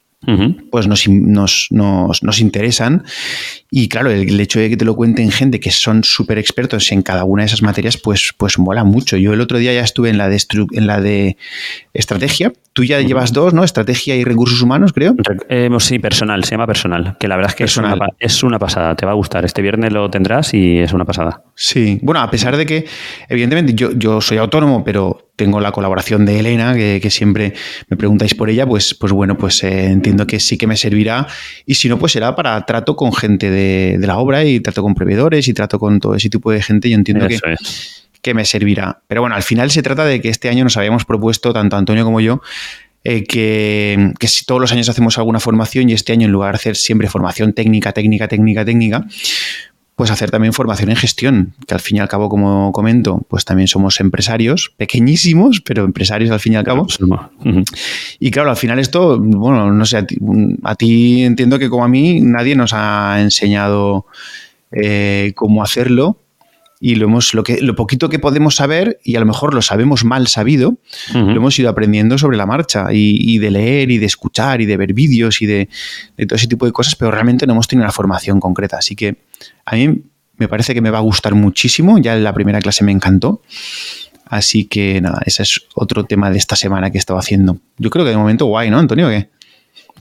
Pues 0.70 0.86
nos, 0.86 1.08
nos, 1.08 1.68
nos, 1.70 2.22
nos 2.22 2.40
interesan. 2.40 3.04
Y 3.70 3.88
claro, 3.88 4.10
el, 4.10 4.28
el 4.28 4.40
hecho 4.40 4.60
de 4.60 4.70
que 4.70 4.76
te 4.76 4.84
lo 4.84 4.94
cuenten 4.94 5.30
gente 5.30 5.60
que 5.60 5.70
son 5.70 6.04
súper 6.04 6.38
expertos 6.38 6.92
en 6.92 7.02
cada 7.02 7.24
una 7.24 7.42
de 7.42 7.46
esas 7.46 7.62
materias, 7.62 7.96
pues, 7.96 8.32
pues 8.36 8.58
mola 8.58 8.84
mucho. 8.84 9.16
Yo 9.16 9.32
el 9.32 9.40
otro 9.40 9.58
día 9.58 9.72
ya 9.72 9.82
estuve 9.82 10.10
en 10.10 10.18
la 10.18 10.28
de, 10.28 10.40
en 10.72 10.86
la 10.86 11.00
de 11.00 11.36
estrategia. 11.92 12.52
Tú 12.72 12.82
ya 12.82 13.00
llevas 13.00 13.32
dos, 13.32 13.54
¿no? 13.54 13.62
Estrategia 13.62 14.16
y 14.16 14.24
recursos 14.24 14.60
humanos, 14.60 14.92
creo. 14.92 15.14
Re- 15.16 15.38
eh, 15.48 15.68
sí, 15.78 15.98
personal, 16.00 16.42
se 16.44 16.52
llama 16.52 16.66
personal. 16.66 17.16
Que 17.20 17.28
la 17.28 17.36
verdad 17.36 17.50
es 17.52 17.56
que 17.56 17.64
es 17.64 17.76
una, 17.76 17.96
es 18.18 18.42
una 18.42 18.58
pasada. 18.58 18.94
Te 18.96 19.06
va 19.06 19.12
a 19.12 19.14
gustar. 19.14 19.44
Este 19.44 19.62
viernes 19.62 19.92
lo 19.92 20.10
tendrás 20.10 20.54
y 20.54 20.78
es 20.78 20.92
una 20.92 21.04
pasada. 21.04 21.42
Sí, 21.54 21.98
bueno, 22.02 22.20
a 22.20 22.30
pesar 22.30 22.56
de 22.56 22.66
que, 22.66 22.84
evidentemente, 23.28 23.74
yo, 23.74 23.92
yo 23.92 24.20
soy 24.20 24.38
autónomo, 24.38 24.82
pero 24.84 25.30
tengo 25.36 25.60
la 25.60 25.72
colaboración 25.72 26.24
de 26.24 26.38
Elena, 26.38 26.74
que, 26.74 27.00
que 27.02 27.10
siempre 27.10 27.54
me 27.88 27.96
preguntáis 27.96 28.34
por 28.36 28.50
ella, 28.50 28.66
pues, 28.66 28.94
pues 28.94 29.12
bueno, 29.12 29.36
pues 29.36 29.64
eh, 29.64 29.86
entiendo 29.86 30.13
que 30.26 30.40
sí 30.40 30.56
que 30.56 30.66
me 30.66 30.76
servirá. 30.76 31.26
Y 31.66 31.74
si 31.74 31.88
no, 31.88 31.98
pues 31.98 32.12
será 32.12 32.34
para 32.34 32.64
trato 32.64 32.96
con 32.96 33.12
gente 33.12 33.50
de, 33.50 33.96
de 33.98 34.06
la 34.06 34.18
obra 34.18 34.44
y 34.44 34.60
trato 34.60 34.82
con 34.82 34.94
proveedores 34.94 35.48
y 35.48 35.54
trato 35.54 35.78
con 35.78 36.00
todo 36.00 36.14
ese 36.14 36.30
tipo 36.30 36.50
de 36.50 36.62
gente. 36.62 36.88
Yo 36.88 36.96
entiendo 36.96 37.26
que, 37.28 37.34
es. 37.34 38.08
que 38.22 38.34
me 38.34 38.44
servirá. 38.44 39.02
Pero 39.08 39.20
bueno, 39.20 39.36
al 39.36 39.42
final 39.42 39.70
se 39.70 39.82
trata 39.82 40.04
de 40.04 40.20
que 40.20 40.28
este 40.28 40.48
año 40.48 40.64
nos 40.64 40.76
habíamos 40.76 41.04
propuesto, 41.04 41.52
tanto 41.52 41.76
Antonio 41.76 42.04
como 42.04 42.20
yo, 42.20 42.40
eh, 43.02 43.24
que, 43.24 44.12
que 44.18 44.28
si 44.28 44.46
todos 44.46 44.60
los 44.60 44.72
años 44.72 44.88
hacemos 44.88 45.18
alguna 45.18 45.38
formación 45.38 45.90
y 45.90 45.92
este 45.92 46.12
año 46.12 46.26
en 46.26 46.32
lugar 46.32 46.52
de 46.52 46.56
hacer 46.56 46.76
siempre 46.76 47.08
formación 47.08 47.52
técnica, 47.52 47.92
técnica, 47.92 48.28
técnica, 48.28 48.64
técnica, 48.64 49.04
pues 49.96 50.10
hacer 50.10 50.30
también 50.30 50.52
formación 50.52 50.90
en 50.90 50.96
gestión, 50.96 51.54
que 51.66 51.74
al 51.74 51.80
fin 51.80 51.98
y 51.98 52.00
al 52.00 52.08
cabo, 52.08 52.28
como 52.28 52.72
comento, 52.72 53.24
pues 53.28 53.44
también 53.44 53.68
somos 53.68 54.00
empresarios, 54.00 54.72
pequeñísimos, 54.76 55.60
pero 55.60 55.84
empresarios 55.84 56.30
al 56.30 56.40
fin 56.40 56.54
y 56.54 56.56
al 56.56 56.64
cabo. 56.64 56.86
Y 58.18 58.30
claro, 58.30 58.50
al 58.50 58.56
final 58.56 58.78
esto, 58.80 59.20
bueno, 59.20 59.72
no 59.72 59.86
sé, 59.86 59.98
a 59.98 60.06
ti, 60.06 60.16
a 60.64 60.74
ti 60.74 61.22
entiendo 61.22 61.58
que 61.58 61.70
como 61.70 61.84
a 61.84 61.88
mí 61.88 62.20
nadie 62.20 62.56
nos 62.56 62.72
ha 62.72 63.20
enseñado 63.20 64.06
eh, 64.72 65.32
cómo 65.36 65.62
hacerlo 65.62 66.18
y 66.86 66.96
lo 66.96 67.06
hemos, 67.06 67.32
lo 67.32 67.42
que, 67.44 67.62
lo 67.62 67.74
poquito 67.74 68.10
que 68.10 68.18
podemos 68.18 68.56
saber 68.56 69.00
y 69.02 69.16
a 69.16 69.20
lo 69.20 69.24
mejor 69.24 69.54
lo 69.54 69.62
sabemos 69.62 70.04
mal 70.04 70.26
sabido, 70.26 70.76
lo 71.14 71.30
hemos 71.30 71.58
ido 71.58 71.70
aprendiendo 71.70 72.18
sobre 72.18 72.36
la 72.36 72.44
marcha 72.44 72.92
y, 72.92 73.16
y 73.34 73.38
de 73.38 73.50
leer 73.50 73.90
y 73.90 73.96
de 73.96 74.04
escuchar 74.04 74.60
y 74.60 74.66
de 74.66 74.76
ver 74.76 74.92
vídeos 74.92 75.40
y 75.40 75.46
de, 75.46 75.70
de 76.18 76.26
todo 76.26 76.36
ese 76.36 76.46
tipo 76.46 76.66
de 76.66 76.72
cosas, 76.72 76.94
pero 76.94 77.10
realmente 77.10 77.46
no 77.46 77.54
hemos 77.54 77.68
tenido 77.68 77.84
una 77.84 77.92
formación 77.92 78.38
concreta. 78.38 78.76
Así 78.76 78.96
que 78.96 79.16
a 79.64 79.76
mí 79.76 80.02
me 80.36 80.46
parece 80.46 80.74
que 80.74 80.82
me 80.82 80.90
va 80.90 80.98
a 80.98 81.00
gustar 81.00 81.34
muchísimo. 81.34 81.96
Ya 81.96 82.14
en 82.16 82.22
la 82.22 82.34
primera 82.34 82.60
clase 82.60 82.84
me 82.84 82.92
encantó. 82.92 83.40
Así 84.26 84.66
que 84.66 85.00
nada, 85.00 85.22
ese 85.24 85.42
es 85.42 85.62
otro 85.74 86.04
tema 86.04 86.30
de 86.30 86.36
esta 86.36 86.54
semana 86.54 86.90
que 86.90 86.98
he 86.98 87.00
estado 87.00 87.18
haciendo. 87.18 87.56
Yo 87.78 87.88
creo 87.88 88.04
que 88.04 88.10
de 88.10 88.18
momento 88.18 88.44
guay, 88.44 88.68
¿no, 88.68 88.78
Antonio? 88.78 89.08
¿Qué? 89.08 89.30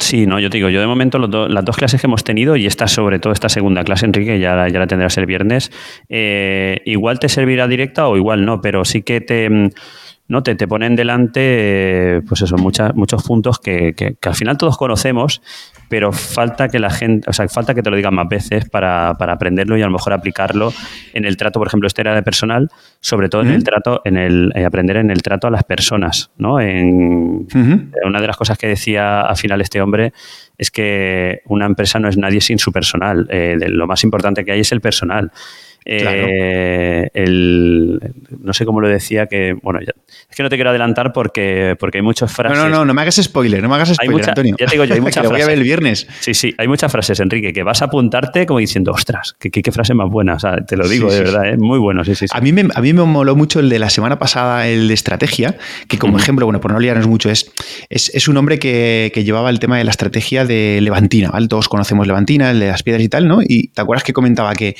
Sí, 0.03 0.25
no, 0.27 0.37
yo 0.37 0.49
te 0.49 0.57
digo, 0.57 0.67
yo 0.67 0.81
de 0.81 0.85
momento 0.87 1.17
las 1.17 1.63
dos 1.63 1.77
clases 1.77 2.01
que 2.01 2.07
hemos 2.07 2.25
tenido 2.25 2.57
y 2.57 2.65
esta 2.65 2.87
sobre 2.89 3.19
todo 3.19 3.31
esta 3.31 3.47
segunda 3.47 3.85
clase, 3.85 4.05
Enrique, 4.05 4.37
ya, 4.37 4.53
la- 4.53 4.67
ya 4.67 4.79
la 4.79 4.85
tendrás 4.87 5.17
el 5.17 5.25
viernes, 5.25 5.71
eh, 6.09 6.81
igual 6.83 7.19
te 7.19 7.29
servirá 7.29 7.69
directa 7.69 8.07
o 8.09 8.17
igual 8.17 8.43
no, 8.45 8.59
pero 8.59 8.83
sí 8.83 9.01
que 9.01 9.21
te, 9.21 9.49
mm, 9.49 9.69
¿no? 10.27 10.43
te, 10.43 10.55
te 10.55 10.67
ponen 10.67 10.97
delante, 10.97 12.21
pues 12.27 12.41
eso, 12.41 12.57
muchas, 12.57 12.93
muchos 12.95 13.23
puntos 13.23 13.59
que, 13.59 13.93
que- 13.95 14.15
que 14.19 14.29
al 14.29 14.35
final 14.35 14.57
todos 14.57 14.77
conocemos, 14.77 15.41
pero 15.93 16.11
falta 16.11 16.69
que 16.69 16.79
la 16.79 16.89
gente, 16.89 17.29
o 17.29 17.33
sea, 17.33 17.47
falta 17.47 17.75
que 17.75 17.83
te 17.83 17.91
lo 17.91 17.95
digan 17.95 18.15
más 18.15 18.27
veces 18.27 18.67
para, 18.67 19.13
para 19.19 19.33
aprenderlo 19.33 19.77
y 19.77 19.83
a 19.83 19.85
lo 19.85 19.91
mejor 19.91 20.11
aplicarlo 20.13 20.73
en 21.13 21.23
el 21.23 21.37
trato, 21.37 21.59
por 21.59 21.67
ejemplo, 21.67 21.85
este 21.85 22.01
era 22.01 22.15
de 22.15 22.23
personal, 22.23 22.71
sobre 22.99 23.29
todo 23.29 23.43
en 23.43 23.49
el 23.49 23.63
trato, 23.63 24.01
en 24.03 24.17
el 24.17 24.51
eh, 24.55 24.65
aprender 24.65 24.97
en 24.97 25.11
el 25.11 25.21
trato 25.21 25.45
a 25.45 25.51
las 25.51 25.63
personas, 25.63 26.31
¿no? 26.37 26.59
En, 26.59 27.45
Ujú. 27.53 27.91
una 28.07 28.21
de 28.21 28.25
las 28.25 28.37
cosas 28.37 28.57
que 28.57 28.65
decía 28.65 29.21
al 29.21 29.37
final 29.37 29.61
este 29.61 29.81
hombre 29.81 30.13
es 30.57 30.71
que 30.71 31.41
una 31.45 31.67
empresa 31.67 31.99
no 31.99 32.07
es 32.09 32.17
nadie 32.17 32.41
sin 32.41 32.57
su 32.57 32.71
personal. 32.71 33.27
Eh, 33.29 33.57
de- 33.59 33.69
lo 33.69 33.85
más 33.85 34.03
importante 34.03 34.43
que 34.43 34.51
hay 34.51 34.61
es 34.61 34.71
el 34.71 34.81
personal. 34.81 35.31
Eh, 35.85 37.09
el, 37.13 37.99
no 38.39 38.53
sé 38.53 38.65
cómo 38.65 38.81
lo 38.81 38.87
decía, 38.87 39.27
que 39.27 39.53
bueno, 39.61 39.79
es 39.81 40.35
que 40.35 40.43
no 40.43 40.49
te 40.49 40.55
quiero 40.55 40.69
adelantar 40.69 41.11
porque, 41.13 41.75
porque 41.79 41.97
hay 41.99 42.01
muchas 42.01 42.31
frases. 42.31 42.57
No, 42.57 42.69
no, 42.69 42.77
no, 42.77 42.85
no 42.85 42.93
me 42.93 43.01
hagas 43.01 43.15
spoiler, 43.15 43.61
no 43.61 43.69
me 43.69 43.75
hagas 43.75 43.93
spoiler, 43.93 44.29
Antonio. 44.29 44.55
Ya 44.59 44.65
te 44.65 44.71
digo 44.71 44.85
yo, 44.85 44.93
hay 44.93 45.01
muchas 45.01 45.27
voy 45.27 45.41
a 45.41 45.47
ver 45.47 45.57
el 45.57 45.63
viernes. 45.63 46.07
Sí, 46.19 46.33
sí, 46.33 46.53
hay 46.57 46.67
muchas 46.67 46.91
frases, 46.91 47.19
Enrique, 47.19 47.53
que 47.53 47.63
vas 47.63 47.81
a 47.81 47.85
apuntarte 47.85 48.45
como 48.45 48.59
diciendo, 48.59 48.91
ostras, 48.91 49.35
qué, 49.39 49.49
qué, 49.49 49.71
frase 49.71 49.93
más 49.93 50.09
buena. 50.09 50.35
O 50.35 50.39
sea, 50.39 50.57
te 50.57 50.77
lo 50.77 50.87
digo 50.87 51.11
de 51.11 51.19
verdad, 51.19 51.45
¿eh? 51.45 51.57
muy 51.57 51.79
bueno, 51.79 52.03
sí, 52.03 52.15
sí, 52.15 52.25
A, 52.31 52.41
mí 52.41 52.51
me, 52.51 52.67
a 52.73 52.81
mí 52.81 52.93
me 52.93 53.03
moló 53.03 53.35
mucho 53.35 53.59
el 53.59 53.69
de 53.69 53.79
la 53.79 53.89
semana 53.89 54.19
pasada, 54.19 54.67
el 54.67 54.87
de 54.87 54.93
estrategia, 54.93 55.57
que 55.87 55.97
como 55.97 56.17
ejemplo, 56.17 56.45
bueno, 56.45 56.61
por 56.61 56.71
no 56.71 56.79
liarnos 56.79 57.07
mucho, 57.07 57.29
es, 57.29 57.51
es, 57.89 58.27
un 58.27 58.37
hombre 58.37 58.59
que, 58.59 59.11
que, 59.13 59.23
llevaba 59.23 59.49
el 59.49 59.59
tema 59.59 59.77
de 59.77 59.83
la 59.83 59.91
estrategia 59.91 60.45
de 60.45 60.79
Levantina, 60.81 61.29
¿vale? 61.31 61.47
Todos 61.47 61.69
conocemos 61.69 62.07
Levantina, 62.07 62.51
el 62.51 62.59
de 62.59 62.67
las 62.67 62.83
piedras 62.83 63.03
y 63.03 63.09
tal, 63.09 63.27
¿no? 63.27 63.39
Y 63.41 63.67
te 63.69 63.81
acuerdas 63.81 64.03
que 64.03 64.13
comentaba 64.13 64.53
que 64.53 64.75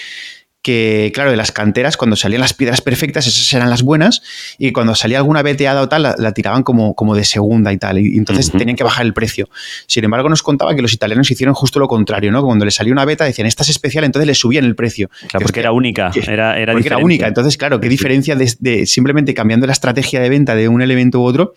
que, 0.63 1.11
claro, 1.13 1.29
de 1.29 1.35
las 1.35 1.51
canteras, 1.51 1.97
cuando 1.97 2.15
salían 2.15 2.39
las 2.39 2.53
piedras 2.53 2.79
perfectas, 2.79 3.27
esas 3.27 3.51
eran 3.53 3.69
las 3.69 3.83
buenas, 3.83 4.23
y 4.57 4.71
cuando 4.71 4.95
salía 4.95 5.17
alguna 5.17 5.43
veteada 5.43 5.81
o 5.81 5.89
tal, 5.89 6.15
la, 6.17 6.31
tiraban 6.31 6.63
como, 6.63 6.95
como 6.95 7.15
de 7.15 7.25
segunda 7.25 7.73
y 7.73 7.77
tal, 7.77 7.99
y 7.99 8.17
entonces 8.17 8.49
tenían 8.49 8.77
que 8.77 8.83
bajar 8.83 9.05
el 9.05 9.13
precio. 9.13 9.49
Sin 9.87 10.05
embargo, 10.05 10.29
nos 10.29 10.41
contaba 10.41 10.73
que 10.73 10.81
los 10.81 10.93
italianos 10.93 11.29
hicieron 11.29 11.53
justo 11.53 11.79
lo 11.79 11.89
contrario, 11.89 12.31
¿no? 12.31 12.41
Cuando 12.41 12.63
les 12.63 12.75
salió 12.75 12.93
una 12.93 13.03
beta, 13.03 13.25
decían, 13.25 13.45
esta 13.45 13.63
es 13.63 13.69
especial, 13.69 14.05
entonces 14.05 14.25
le 14.25 14.35
subían 14.35 14.63
el 14.63 14.73
precio. 14.75 15.09
Claro, 15.27 15.43
porque 15.43 15.59
era 15.59 15.73
única, 15.73 16.11
era, 16.15 16.57
era 16.57 16.71
Porque 16.71 16.87
era 16.87 16.97
única, 16.97 17.27
entonces, 17.27 17.57
claro, 17.57 17.81
qué 17.81 17.89
diferencia 17.89 18.37
de, 18.37 18.85
simplemente 18.85 19.33
cambiando 19.33 19.67
la 19.67 19.73
estrategia 19.73 20.21
de 20.21 20.29
venta 20.29 20.55
de 20.55 20.69
un 20.69 20.81
elemento 20.81 21.19
u 21.19 21.23
otro, 21.23 21.53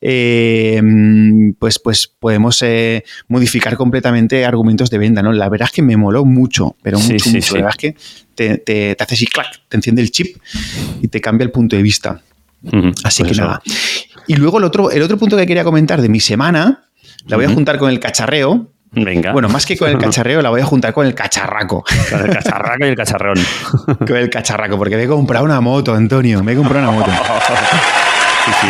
eh, 0.00 0.82
pues, 1.56 1.78
pues 1.78 2.08
podemos 2.08 2.60
eh, 2.62 3.04
modificar 3.28 3.76
completamente 3.76 4.44
argumentos 4.44 4.90
de 4.90 4.98
venta, 4.98 5.22
¿no? 5.22 5.32
La 5.32 5.48
verdad 5.48 5.68
es 5.68 5.72
que 5.72 5.82
me 5.82 5.96
moló 5.96 6.24
mucho, 6.24 6.74
pero 6.82 6.98
mucho, 6.98 7.30
mucho. 7.30 7.54
La 7.54 7.62
verdad 7.62 7.76
es 7.78 7.94
que 7.94 7.94
te, 8.34 8.96
hace 8.98 9.14
así, 9.14 9.26
clac, 9.26 9.60
te 9.68 9.76
enciende 9.76 10.02
el 10.02 10.10
chip 10.10 10.36
y 11.02 11.08
te 11.08 11.20
cambia 11.20 11.44
el 11.44 11.50
punto 11.50 11.76
de 11.76 11.82
vista. 11.82 12.20
Así 13.04 13.22
pues 13.22 13.36
que 13.36 13.40
nada. 13.40 13.62
Y 14.26 14.36
luego 14.36 14.58
el 14.58 14.64
otro, 14.64 14.90
el 14.90 15.02
otro 15.02 15.16
punto 15.18 15.36
que 15.36 15.46
quería 15.46 15.64
comentar 15.64 16.00
de 16.00 16.08
mi 16.08 16.20
semana, 16.20 16.84
la 17.26 17.36
voy 17.36 17.46
a 17.46 17.50
juntar 17.50 17.78
con 17.78 17.90
el 17.90 18.00
cacharreo. 18.00 18.70
Venga. 18.92 19.32
Bueno, 19.32 19.48
más 19.48 19.66
que 19.66 19.76
con 19.76 19.88
el 19.88 19.98
cacharreo, 20.00 20.42
la 20.42 20.50
voy 20.50 20.60
a 20.60 20.64
juntar 20.64 20.92
con 20.92 21.06
el 21.06 21.14
cacharraco. 21.14 21.84
Con 22.10 22.20
el 22.20 22.30
cacharraco 22.30 22.84
y 22.84 22.88
el 22.88 22.96
cacharrón. 22.96 23.38
con 23.98 24.16
el 24.16 24.30
cacharraco, 24.30 24.76
porque 24.78 24.96
me 24.96 25.04
he 25.04 25.08
comprado 25.08 25.44
una 25.44 25.60
moto, 25.60 25.94
Antonio. 25.94 26.42
Me 26.42 26.52
he 26.52 26.56
comprado 26.56 26.88
una 26.88 26.98
moto. 26.98 27.10
sí, 28.44 28.52
sí, 28.60 28.66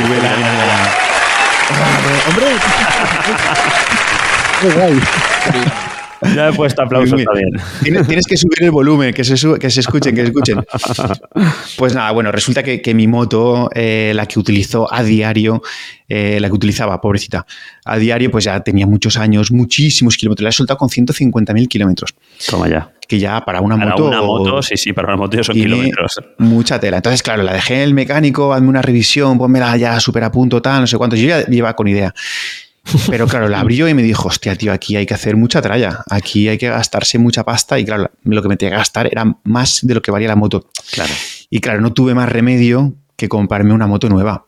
Hombre. 2.29 2.47
Qué 4.61 4.71
guay. 4.71 5.81
Ya 6.35 6.49
he 6.49 6.53
puesto 6.53 6.83
aplausos 6.83 7.23
también. 7.25 7.51
Tienes, 8.07 8.27
que 8.27 8.37
subir 8.37 8.63
el 8.63 8.71
volumen, 8.71 9.15
que 9.15 9.25
se, 9.25 9.35
que 9.59 9.71
se 9.71 9.81
escuchen, 9.81 10.15
que 10.15 10.23
se 10.23 10.27
escuchen. 10.29 10.61
Pues 11.79 11.95
nada, 11.95 12.11
bueno, 12.13 12.31
resulta 12.31 12.63
que, 12.63 12.95
mi 12.95 13.07
moto, 13.07 13.71
eh, 13.75 14.13
la 14.15 14.27
que 14.27 14.39
utilizo 14.39 14.93
a 14.93 15.03
diario, 15.03 15.63
eh, 16.09 16.39
la 16.41 16.49
que 16.49 16.55
utilizaba, 16.55 17.01
pobrecita, 17.01 17.47
a 17.85 17.97
diario, 17.97 18.31
pues 18.31 18.45
ya 18.45 18.61
tenía 18.61 18.87
muchos 18.87 19.17
años, 19.17 19.51
muchísimos 19.51 20.17
kilómetros. 20.17 20.43
La 20.43 20.51
he 20.51 20.53
soltado 20.53 20.79
con 20.79 20.89
150.000 20.89 21.69
kilómetros. 21.69 22.15
Toma 22.49 22.69
ya. 22.69 22.93
Que 23.09 23.19
ya 23.19 23.41
para 23.45 23.61
una 23.61 23.77
para 23.77 23.91
moto. 23.91 24.05
Para 24.05 24.21
una 24.21 24.27
moto, 24.27 24.63
sí, 24.63 24.77
sí, 24.77 24.93
para 24.93 25.09
una 25.09 25.17
moto 25.17 25.43
son 25.43 25.55
kilómetros. 25.55 26.21
Mucha 26.39 26.79
tela. 26.79 26.99
Entonces, 26.99 27.23
claro, 27.23 27.43
la 27.43 27.55
dejé 27.55 27.77
en 27.77 27.81
el 27.81 27.95
mecánico, 27.95 28.53
hazme 28.53 28.69
una 28.69 28.83
revisión, 28.83 29.39
ponmela 29.39 29.77
ya 29.77 29.99
súper 30.01 30.25
a 30.25 30.31
punto, 30.31 30.61
tal, 30.61 30.83
no 30.83 30.87
sé 30.87 30.97
cuánto. 30.99 31.17
Yo 31.17 31.27
ya 31.27 31.47
llevaba 31.47 31.75
con 31.75 31.89
idea. 31.89 32.15
Pero 33.09 33.27
claro, 33.27 33.49
la 33.49 33.61
abrió 33.61 33.89
y 33.89 33.95
me 33.95 34.03
dijo, 34.03 34.29
hostia, 34.29 34.57
tío, 34.57 34.73
aquí 34.73 34.97
hay 34.97 35.07
que 35.07 35.15
hacer 35.15 35.37
mucha 35.37 35.61
tralla, 35.63 36.03
aquí 36.11 36.49
hay 36.49 36.59
que 36.59 36.69
gastarse 36.69 37.19
mucha 37.19 37.45
pasta 37.45 37.79
y 37.79 37.85
claro, 37.85 38.11
lo 38.23 38.43
que 38.43 38.49
me 38.49 38.57
tenía 38.57 38.73
que 38.73 38.79
gastar 38.79 39.07
era 39.07 39.37
más 39.45 39.81
de 39.83 39.95
lo 39.95 40.03
que 40.03 40.11
valía 40.11 40.29
la 40.29 40.37
moto. 40.37 40.69
Claro. 40.93 41.13
Y 41.51 41.61
claro, 41.61 41.81
no 41.81 41.93
tuve 41.93 42.15
más 42.15 42.29
remedio 42.29 42.95
que 43.21 43.29
comprarme 43.29 43.75
una 43.75 43.87
moto 43.87 44.09
nueva. 44.09 44.47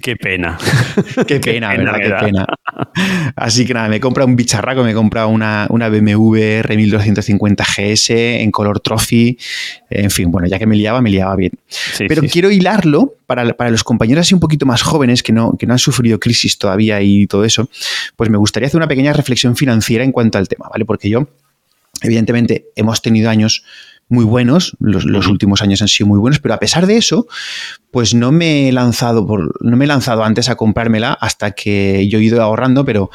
qué 0.00 0.16
pena. 0.16 0.56
qué 1.26 1.38
pena, 1.38 1.68
¿verdad? 1.68 1.98
Qué 2.02 2.10
pena. 2.24 2.46
Así 3.36 3.66
que 3.66 3.74
nada, 3.74 3.90
me 3.90 3.96
he 3.96 4.00
comprado 4.00 4.26
un 4.26 4.36
bicharraco, 4.36 4.82
me 4.82 4.92
he 4.92 4.94
comprado 4.94 5.28
una, 5.28 5.66
una 5.68 5.90
BMW 5.90 6.62
R1250 6.62 7.58
GS 7.58 8.10
en 8.42 8.50
color 8.50 8.80
trophy. 8.80 9.36
En 9.90 10.10
fin, 10.10 10.30
bueno, 10.30 10.48
ya 10.48 10.58
que 10.58 10.66
me 10.66 10.76
liaba, 10.76 11.02
me 11.02 11.10
liaba 11.10 11.36
bien. 11.36 11.52
Pero 12.08 12.22
quiero 12.22 12.50
hilarlo 12.50 13.16
para, 13.26 13.52
para, 13.52 13.70
los 13.70 13.84
compañeros 13.84 14.22
así 14.22 14.32
un 14.32 14.40
poquito 14.40 14.64
más 14.64 14.80
jóvenes 14.80 15.22
que 15.22 15.34
no, 15.34 15.54
que 15.58 15.66
no 15.66 15.74
han 15.74 15.78
sufrido 15.78 16.18
crisis 16.18 16.56
todavía 16.56 17.02
y 17.02 17.26
todo 17.26 17.44
eso, 17.44 17.68
pues 18.16 18.30
me 18.30 18.38
gustaría 18.38 18.68
hacer 18.68 18.78
una 18.78 18.88
pequeña 18.88 19.12
reflexión 19.12 19.56
financiera 19.56 20.04
en 20.04 20.12
cuanto 20.12 20.38
al 20.38 20.48
tema, 20.48 20.68
¿vale? 20.70 20.86
Porque 20.86 21.10
yo, 21.10 21.28
evidentemente, 22.00 22.64
hemos 22.76 23.02
tenido 23.02 23.28
años 23.28 23.62
muy 24.10 24.24
buenos, 24.24 24.76
los, 24.80 25.04
últimos 25.28 25.62
años 25.62 25.80
han 25.82 25.88
sido 25.88 26.08
muy 26.08 26.18
buenos, 26.18 26.40
pero 26.40 26.52
a 26.52 26.58
pesar 26.58 26.86
de 26.86 26.96
eso, 26.96 27.28
pues 27.92 28.12
no 28.12 28.32
me 28.32 28.68
he 28.68 28.72
lanzado 28.72 29.24
por, 29.24 29.54
no 29.64 29.76
me 29.76 29.84
he 29.84 29.88
lanzado 29.88 30.24
antes 30.24 30.48
a 30.48 30.56
comprármela 30.56 31.12
hasta 31.12 31.52
que 31.52 32.08
yo 32.08 32.18
he 32.18 32.24
ido 32.24 32.42
ahorrando, 32.42 32.84
pero, 32.84 33.10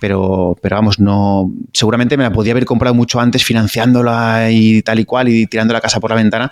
pero, 0.00 0.56
pero 0.62 0.76
vamos, 0.76 0.98
no, 0.98 1.52
seguramente 1.74 2.16
me 2.16 2.24
la 2.24 2.32
podía 2.32 2.52
haber 2.52 2.64
comprado 2.64 2.94
mucho 2.94 3.20
antes 3.20 3.44
financiándola 3.44 4.50
y 4.50 4.80
tal 4.80 4.98
y 5.00 5.04
cual 5.04 5.28
y 5.28 5.46
tirando 5.46 5.74
la 5.74 5.82
casa 5.82 6.00
por 6.00 6.10
la 6.10 6.16
ventana, 6.16 6.50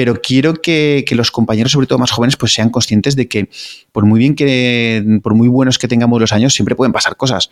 pero 0.00 0.22
quiero 0.22 0.54
que, 0.54 1.04
los 1.10 1.30
compañeros, 1.30 1.72
sobre 1.72 1.86
todo 1.86 1.98
más 1.98 2.10
jóvenes, 2.10 2.38
pues 2.38 2.54
sean 2.54 2.70
conscientes 2.70 3.16
de 3.16 3.28
que 3.28 3.50
por 3.92 4.06
muy 4.06 4.18
bien 4.18 4.34
que, 4.34 5.04
por 5.22 5.34
muy 5.34 5.46
buenos 5.46 5.78
que 5.78 5.88
tengamos 5.88 6.18
los 6.18 6.32
años, 6.32 6.54
siempre 6.54 6.74
pueden 6.74 6.90
pasar 6.90 7.18
cosas. 7.18 7.50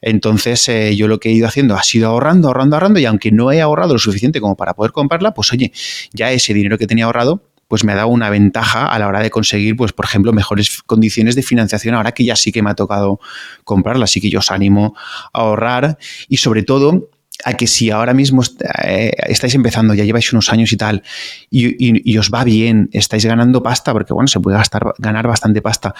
Entonces, 0.00 0.68
eh, 0.68 0.94
yo 0.94 1.08
lo 1.08 1.18
que 1.18 1.30
he 1.30 1.32
ido 1.32 1.48
haciendo 1.48 1.74
ha 1.74 1.82
sido 1.82 2.10
ahorrando, 2.10 2.46
ahorrando, 2.46 2.76
ahorrando, 2.76 3.00
y 3.00 3.04
aunque 3.04 3.32
no 3.32 3.50
he 3.50 3.60
ahorrado 3.60 3.94
lo 3.94 3.98
suficiente 3.98 4.40
como 4.40 4.56
para 4.56 4.74
poder 4.74 4.92
comprarla, 4.92 5.34
pues 5.34 5.52
oye, 5.52 5.72
ya 6.12 6.30
ese 6.30 6.54
dinero 6.54 6.78
que 6.78 6.86
tenía 6.86 7.06
ahorrado, 7.06 7.42
pues 7.66 7.82
me 7.82 7.90
ha 7.90 7.96
dado 7.96 8.10
una 8.10 8.30
ventaja 8.30 8.86
a 8.86 8.96
la 9.00 9.08
hora 9.08 9.20
de 9.20 9.30
conseguir, 9.30 9.76
pues, 9.76 9.92
por 9.92 10.04
ejemplo, 10.04 10.32
mejores 10.32 10.80
condiciones 10.84 11.34
de 11.34 11.42
financiación 11.42 11.96
ahora 11.96 12.12
que 12.12 12.24
ya 12.24 12.36
sí 12.36 12.52
que 12.52 12.62
me 12.62 12.70
ha 12.70 12.74
tocado 12.74 13.18
comprarla. 13.64 14.04
Así 14.04 14.20
que 14.20 14.30
yo 14.30 14.38
os 14.38 14.52
animo 14.52 14.94
a 15.32 15.40
ahorrar 15.40 15.98
y 16.28 16.36
sobre 16.36 16.62
todo 16.62 17.10
a 17.44 17.54
que 17.54 17.66
si 17.66 17.90
ahora 17.90 18.14
mismo 18.14 18.42
eh, 18.84 19.12
estáis 19.28 19.54
empezando, 19.54 19.94
ya 19.94 20.04
lleváis 20.04 20.32
unos 20.32 20.50
años 20.52 20.72
y 20.72 20.76
tal, 20.76 21.02
y, 21.50 22.18
os 22.18 22.30
va 22.30 22.44
bien, 22.44 22.88
estáis 22.92 23.24
ganando 23.24 23.62
pasta, 23.62 23.92
porque 23.92 24.12
bueno, 24.12 24.26
se 24.26 24.40
puede 24.40 24.56
gastar, 24.56 24.94
ganar 24.98 25.26
bastante 25.26 25.62
pasta, 25.62 25.94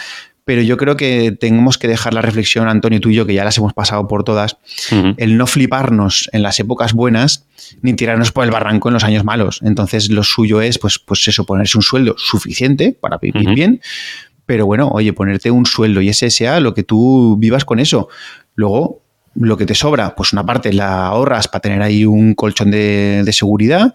pero 0.45 0.63
yo 0.63 0.77
creo 0.77 0.97
que 0.97 1.33
tenemos 1.33 1.79
que 1.79 1.89
dejar 1.89 2.15
la 2.15 2.23
reflexión, 2.23 2.69
Antonio, 2.69 3.01
tú 3.01 3.11
y 3.11 3.15
yo, 3.15 3.27
que 3.27 3.35
ya 3.35 3.45
las 3.45 3.57
hemos 3.59 3.73
pasado 3.73 4.09
por 4.09 4.25
todas, 4.25 4.57
el 5.17 5.37
no 5.37 5.47
fliparnos 5.47 6.29
en 6.33 6.43
las 6.43 6.59
épocas 6.59 6.93
buenas, 6.93 7.47
ni 7.83 7.93
tirarnos 7.93 8.33
por 8.33 8.45
el 8.45 8.51
barranco 8.51 8.89
en 8.89 8.95
los 8.95 9.05
años 9.05 9.25
malos. 9.25 9.61
Entonces, 9.63 10.11
lo 10.11 10.25
suyo 10.25 10.61
es, 10.61 10.79
pues, 10.79 10.99
pues 10.99 11.29
eso, 11.29 11.45
ponerse 11.45 11.77
un 11.77 11.83
sueldo 11.83 12.15
suficiente 12.17 12.97
para 12.99 13.19
vivir 13.19 13.55
bien, 13.55 13.81
pero 14.47 14.65
bueno, 14.65 14.89
oye, 14.89 15.13
ponerte 15.13 15.51
un 15.51 15.67
sueldo 15.67 16.01
y 16.01 16.09
ese 16.09 16.31
sea 16.31 16.61
lo 16.61 16.73
que 16.73 16.83
tú 16.83 17.37
vivas 17.39 17.67
con 17.67 17.79
eso. 17.79 18.09
Luego, 18.55 19.03
lo 19.41 19.57
que 19.57 19.67
te 19.67 19.75
sobra, 19.75 20.15
pues 20.15 20.33
una 20.33 20.45
parte 20.45 20.73
la 20.73 21.07
ahorras 21.07 21.49
para 21.49 21.61
tener 21.61 21.83
ahí 21.83 22.05
un 22.05 22.35
colchón 22.35 22.71
de, 22.71 23.25
seguridad 23.31 23.95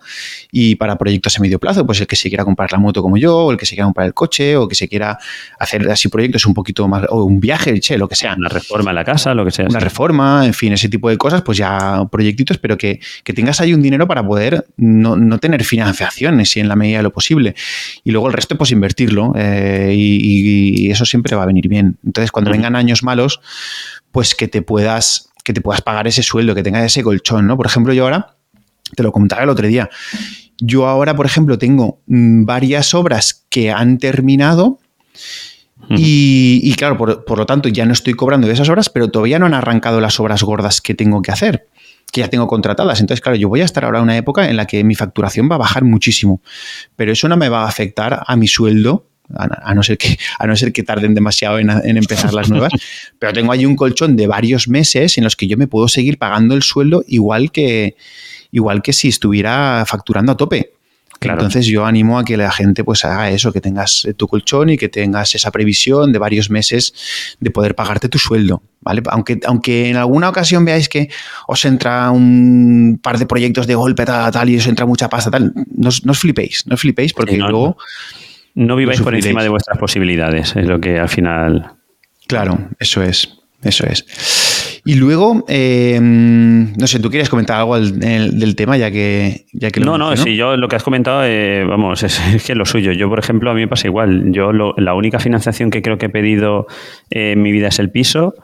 y 0.52 0.76
para 0.76 0.98
proyectos 0.98 1.38
a 1.38 1.42
medio 1.42 1.60
plazo, 1.60 1.86
pues 1.86 2.00
el 2.00 2.08
que 2.08 2.16
se 2.16 2.30
quiera 2.30 2.46
comprar 2.46 2.72
la 2.72 2.78
moto 2.78 3.02
como 3.02 3.18
yo, 3.18 3.38
o 3.38 3.52
el 3.52 3.58
que 3.58 3.66
se 3.66 3.76
quiera 3.76 3.86
comprar 3.86 4.08
el 4.08 4.14
coche, 4.14 4.56
o 4.56 4.68
que 4.68 4.76
se 4.76 4.88
quiera 4.88 5.18
hacer 5.60 5.90
así 5.90 6.08
proyectos 6.08 6.46
un 6.46 6.54
poquito 6.54 6.88
más, 6.88 7.06
o 7.10 7.24
un 7.24 7.40
viaje, 7.40 7.80
che, 7.80 7.98
lo 7.98 8.08
que 8.08 8.16
sea. 8.16 8.36
Una 8.38 8.50
reforma 8.50 8.92
en 8.92 8.96
la 8.96 9.04
casa, 9.04 9.34
lo 9.34 9.44
que 9.44 9.52
sea. 9.52 9.66
Una 9.68 9.80
reforma, 9.80 10.46
en 10.46 10.54
fin, 10.54 10.72
ese 10.74 10.88
tipo 10.88 11.10
de 11.10 11.18
cosas, 11.18 11.42
pues 11.42 11.58
ya 11.58 12.06
proyectitos, 12.12 12.58
pero 12.58 12.78
que, 12.78 13.00
tengas 13.34 13.60
ahí 13.60 13.74
un 13.74 13.82
dinero 13.82 14.08
para 14.08 14.26
poder 14.26 14.68
no, 14.78 15.38
tener 15.40 15.64
financiaciones 15.64 16.56
y 16.56 16.60
en 16.60 16.68
la 16.68 16.76
medida 16.76 16.98
de 16.98 17.04
lo 17.04 17.12
posible. 17.12 17.56
Y 18.04 18.12
luego 18.12 18.28
el 18.28 18.34
resto, 18.34 18.58
pues 18.58 18.72
invertirlo 18.72 19.34
eh, 19.36 19.94
y, 19.96 20.92
eso 20.92 21.06
siempre 21.06 21.36
va 21.36 21.44
a 21.44 21.48
venir 21.48 21.68
bien. 21.68 21.98
Entonces, 22.06 22.32
cuando 22.32 22.52
vengan 22.52 22.76
años 22.76 23.02
malos, 23.02 23.42
pues 24.12 24.36
que 24.36 24.48
te 24.48 24.62
puedas 24.62 25.33
que 25.44 25.54
te 25.54 25.62
puedas 25.62 25.82
pagar 25.82 26.08
ese 26.08 26.24
sueldo, 26.24 26.56
que 26.56 26.64
tengas 26.64 26.86
ese 26.86 27.04
colchón, 27.04 27.48
¿no? 27.48 27.58
Por 27.58 27.66
ejemplo, 27.66 27.94
yo 27.94 28.06
ahora, 28.06 28.36
te 28.96 29.04
lo 29.04 29.12
comentaba 29.12 29.44
el 29.44 29.50
otro 29.50 29.68
día, 29.68 29.90
yo 30.58 30.88
ahora, 30.88 31.16
por 31.16 31.26
ejemplo, 31.26 31.58
tengo 31.58 32.00
mm, 32.08 32.46
varias 32.46 32.94
obras 32.94 33.46
que 33.50 33.72
han 33.72 33.98
terminado 33.98 34.80
y, 35.90 36.74
claro, 36.78 36.98
por, 36.98 37.38
lo 37.38 37.46
tanto, 37.46 37.70
ya 37.70 37.86
no 37.86 37.94
estoy 37.94 38.14
cobrando 38.14 38.48
de 38.48 38.54
esas 38.54 38.70
obras, 38.70 38.90
pero 38.90 39.10
todavía 39.10 39.38
no 39.38 39.46
han 39.46 39.54
arrancado 39.54 40.00
las 40.00 40.20
obras 40.20 40.42
gordas 40.44 40.82
que 40.82 40.94
tengo 40.94 41.22
que 41.22 41.32
hacer, 41.32 41.68
que 42.12 42.22
ya 42.22 42.30
tengo 42.30 42.48
contratadas. 42.48 43.02
Entonces, 43.02 43.22
claro, 43.22 43.38
yo 43.38 43.50
voy 43.50 43.62
a 43.62 43.66
estar 43.66 43.84
ahora 43.84 44.00
en 44.00 44.06
una 44.06 44.18
época 44.18 44.50
en 44.50 44.56
la 44.56 44.66
que 44.66 44.84
mi 44.84 44.96
facturación 44.96 45.50
va 45.52 45.56
a 45.56 45.60
bajar 45.60 45.84
muchísimo, 45.84 46.42
pero 46.96 47.12
eso 47.12 47.28
no 47.28 47.38
me 47.38 47.50
va 47.50 47.64
a 47.64 47.68
afectar 47.68 48.24
a 48.26 48.36
mi 48.36 48.48
sueldo 48.48 49.08
a, 49.36 49.74
no 49.74 49.84
ser 49.84 49.98
que, 49.98 50.18
a 50.40 50.48
no 50.48 50.56
ser 50.56 50.72
que 50.74 50.84
tarden 50.84 51.14
demasiado 51.14 51.60
en, 51.60 51.70
empezar 51.70 52.34
las 52.34 52.50
nuevas, 52.50 52.72
pero 53.20 53.34
tengo 53.34 53.52
ahí 53.52 53.66
un 53.66 53.76
colchón 53.76 54.16
de 54.16 54.28
varios 54.28 54.68
meses 54.68 55.18
en 55.18 55.24
los 55.24 55.36
que 55.36 55.48
yo 55.48 55.58
me 55.58 55.68
puedo 55.68 55.88
seguir 55.88 56.18
pagando 56.18 56.56
el 56.56 56.64
sueldo 56.64 57.04
igual 57.08 57.52
que, 57.52 57.96
igual 58.52 58.82
que 58.82 58.94
si 58.94 59.10
estuviera 59.10 59.84
facturando 59.88 60.32
a 60.32 60.38
tope. 60.38 60.72
Entonces 61.22 61.68
yo 61.68 61.86
animo 61.86 62.20
a 62.20 62.26
que 62.26 62.36
la 62.36 62.52
gente 62.52 62.84
pues 62.84 63.06
haga 63.06 63.30
eso, 63.32 63.54
que 63.54 63.62
tengas 63.62 64.06
tu 64.18 64.28
colchón 64.28 64.72
y 64.72 64.78
que 64.78 64.90
tengas 64.90 65.34
esa 65.36 65.52
previsión 65.52 66.12
de 66.12 66.20
varios 66.20 66.50
meses 66.50 66.94
de 67.40 67.50
poder 67.50 67.76
pagarte 67.76 68.10
tu 68.10 68.20
sueldo. 68.20 68.62
¿Vale? 68.82 69.02
Aunque, 69.10 69.40
aunque 69.46 69.90
en 69.90 69.96
alguna 69.96 70.28
ocasión 70.28 70.66
veáis 70.66 70.90
que 70.90 71.10
os 71.48 71.64
entra 71.64 72.12
un 72.12 73.00
par 73.02 73.18
de 73.18 73.26
proyectos 73.26 73.68
de 73.68 73.76
golpe 73.76 74.04
tal, 74.04 74.30
tal 74.34 74.50
y 74.50 74.58
os 74.58 74.68
entra 74.68 74.86
mucha 74.86 75.08
pasta 75.08 75.32
tal, 75.32 75.54
no, 75.74 75.88
os 75.88 76.20
flipéis, 76.20 76.68
no 76.68 76.76
os 76.76 76.82
flipéis 76.82 77.14
porque 77.14 77.38
luego... 77.38 77.78
No 77.80 78.33
viváis 78.56 79.02
por 79.02 79.16
encima 79.16 79.44
de 79.44 79.50
vuestras 79.50 79.78
posibilidades, 79.78 80.56
es 80.56 80.68
lo 80.68 80.80
que 80.80 81.00
al 81.00 81.10
final... 81.10 81.72
Claro, 82.28 82.58
eso 82.80 83.04
es, 83.04 83.38
eso 83.64 83.86
es. 83.86 84.06
Y 84.86 84.96
luego, 84.96 85.46
eh, 85.48 85.98
no 86.02 86.88
sé, 86.88 87.00
¿tú 87.00 87.10
quieres 87.10 87.30
comentar 87.30 87.58
algo 87.58 87.80
del 87.80 88.56
tema 88.56 88.76
ya 88.76 88.92
que, 88.92 89.46
ya 89.54 89.72
que 89.72 89.80
No, 89.80 89.98
no, 89.98 90.16
sí, 90.18 90.36
yo 90.36 90.58
lo 90.58 90.68
que 90.68 90.76
has 90.76 90.84
comentado, 90.84 91.24
eh, 91.26 91.64
vamos, 91.64 92.04
es, 92.04 92.20
que 92.46 92.54
lo 92.54 92.66
suyo. 92.66 92.92
Yo, 92.92 93.08
por 93.08 93.20
ejemplo, 93.20 93.50
a 93.50 93.54
mí 93.54 93.62
me 93.62 93.68
pasa 93.70 93.88
igual. 93.88 94.32
Yo 94.32 94.52
la 94.52 94.94
única 94.94 95.20
financiación 95.20 95.70
que 95.70 95.82
creo 95.82 95.98
que 95.98 96.08
he 96.08 96.10
pedido 96.10 96.68
en 97.10 97.42
mi 97.42 97.54
vida 97.54 97.70
es 97.70 97.80
el 97.80 97.92
piso 97.92 98.36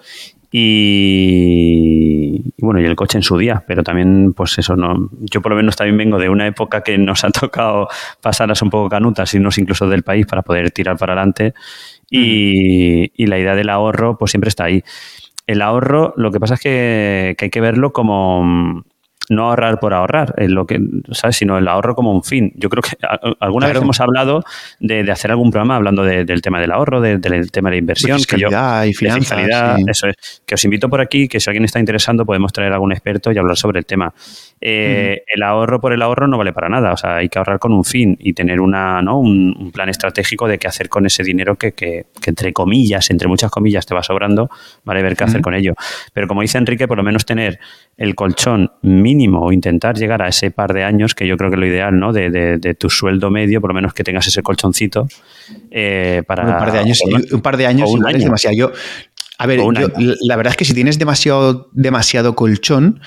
y, 0.52 2.42
bueno, 2.58 2.82
y 2.82 2.86
el 2.86 2.96
coche 2.96 3.18
en 3.18 3.24
su 3.24 3.38
día, 3.38 3.64
pero 3.68 3.84
también, 3.84 4.34
pues 4.34 4.58
eso, 4.58 4.76
no. 4.76 5.10
Yo 5.20 5.42
por 5.42 5.52
lo 5.52 5.56
menos 5.56 5.76
también 5.76 5.98
vengo 5.98 6.18
de 6.18 6.30
una 6.30 6.48
época 6.48 6.82
que 6.82 6.98
nos 6.98 7.24
ha 7.24 7.30
tocado 7.32 7.88
pasarlas 8.22 8.62
un 8.62 8.70
poco 8.70 8.90
canutas, 8.90 9.34
irnos 9.34 9.58
incluso 9.58 9.88
del 9.88 10.04
país 10.04 10.26
para 10.26 10.42
poder 10.42 10.72
tirar 10.72 10.98
para 10.98 11.14
adelante. 11.14 11.54
Y, 12.10 13.12
y, 13.16 13.28
la 13.28 13.38
idea 13.38 13.56
del 13.56 13.70
ahorro, 13.70 14.18
pues 14.18 14.32
siempre 14.32 14.50
está 14.50 14.64
ahí 14.64 14.84
el 15.50 15.64
ahorro, 15.64 16.14
lo 16.16 16.32
que 16.32 16.40
pasa 16.40 16.54
es 16.54 16.60
que, 16.60 17.36
hay 17.40 17.50
que 17.50 17.60
verlo 17.60 17.92
como 17.92 18.84
no 19.30 19.50
ahorrar 19.50 19.80
por 19.80 19.94
ahorrar, 19.94 20.34
lo 20.38 20.66
que, 20.66 20.80
¿sabes? 21.12 21.38
sino 21.38 21.58
el 21.58 21.68
ahorro 21.68 21.96
como 21.96 22.12
un 22.12 22.24
fin. 22.24 22.52
Yo 22.56 22.68
creo 22.70 22.82
que 22.82 22.98
alguna 23.40 23.68
vez 23.68 23.78
hemos 23.78 24.00
hablado 24.02 24.44
de, 24.80 25.10
hacer 25.12 25.32
algún 25.32 25.52
programa 25.52 25.76
hablando 25.76 26.04
del 26.04 26.42
tema 26.42 26.60
del 26.60 26.72
ahorro, 26.72 27.00
del 27.00 27.52
tema 27.52 27.70
de 27.70 27.78
inversión. 27.78 28.20
que 28.28 28.38
y 28.88 28.94
finanzas. 28.94 29.80
Eso 29.88 30.08
es. 30.08 30.42
Que 30.46 30.56
os 30.56 30.66
invito 30.66 30.90
por 30.90 31.00
aquí, 31.00 31.28
que 31.28 31.40
si 31.40 31.50
alguien 31.50 31.66
está 31.66 31.80
interesando 31.80 32.26
podemos 32.26 32.52
traer 32.52 32.72
a 32.72 32.76
algún 32.76 32.92
experto 32.92 33.32
y 33.32 33.38
hablar 33.38 33.56
sobre 33.56 33.80
el 33.80 33.86
tema. 33.86 34.14
Eh, 34.62 35.24
el 35.28 35.44
ahorro 35.44 35.80
por 35.80 35.94
el 35.94 36.02
ahorro 36.02 36.28
no 36.28 36.38
vale 36.38 36.52
para 36.52 36.68
nada. 36.68 36.94
O 36.94 36.98
sea, 36.98 37.18
hay 37.18 37.30
que 37.30 37.38
ahorrar 37.38 37.60
con 37.60 37.72
un 37.72 37.86
fin 37.86 38.18
y 38.20 38.34
tener 38.34 38.60
una, 38.60 39.02
¿no? 39.02 39.20
un, 39.20 39.72
plan 39.74 39.90
estratégico 39.90 40.48
de 40.48 40.58
qué 40.58 40.68
hacer 40.68 40.90
con 40.90 41.06
ese 41.06 41.24
dinero 41.24 41.56
que, 41.56 41.74
que, 41.74 42.08
entre 42.26 42.52
comillas, 42.54 43.10
entre 43.12 43.28
muchas 43.28 43.52
comillas, 43.52 43.86
te 43.86 43.94
va 43.94 44.02
sobrando, 44.02 44.50
¿vale? 44.84 45.04
Ver 45.04 45.16
qué 45.16 45.24
hacer 45.24 45.42
con 45.42 45.54
ello. 45.54 45.76
Pero 46.12 46.28
como 46.28 46.42
dice 46.42 46.58
Enrique, 46.58 46.88
por 46.88 46.98
lo 46.98 47.04
menos 47.04 47.26
tener 47.26 47.60
el 48.00 48.16
colchón 48.16 48.72
mínimo 48.82 49.42
o 49.42 49.52
intentar 49.52 49.98
llegar 49.98 50.22
a 50.22 50.30
ese 50.30 50.52
par 50.52 50.74
de 50.74 50.86
años, 50.86 51.14
que 51.14 51.28
yo 51.28 51.36
creo 51.36 51.50
que 51.50 51.58
es 51.58 51.60
lo 51.60 51.68
ideal, 51.68 52.00
¿no? 52.00 52.14
De, 52.14 52.30
de, 52.30 52.74
tu 52.74 52.90
sueldo 52.90 53.30
medio, 53.30 53.60
por 53.60 53.72
lo 53.72 53.74
menos 53.74 53.94
que 53.94 54.06
tengas 54.06 54.26
ese 54.26 54.42
colchoncito 54.42 55.06
eh, 55.70 56.24
para... 56.26 56.46
Un 56.46 56.58
par 56.58 56.72
de 56.72 56.80
años, 56.80 57.02
un 57.32 57.42
par 57.42 57.58
de 57.58 57.68
años 57.68 57.92
un 57.92 58.10
es 58.10 58.24
demasiado. 58.24 58.56
Yo, 58.56 58.72
a 59.38 59.46
ver, 59.46 59.60
la 60.22 60.38
verdad 60.38 60.52
es 60.52 60.58
que 60.58 60.64
si 60.64 60.74
tienes 60.74 60.98
demasiado, 60.98 61.70
demasiado 61.74 62.36
colchón, 62.36 63.02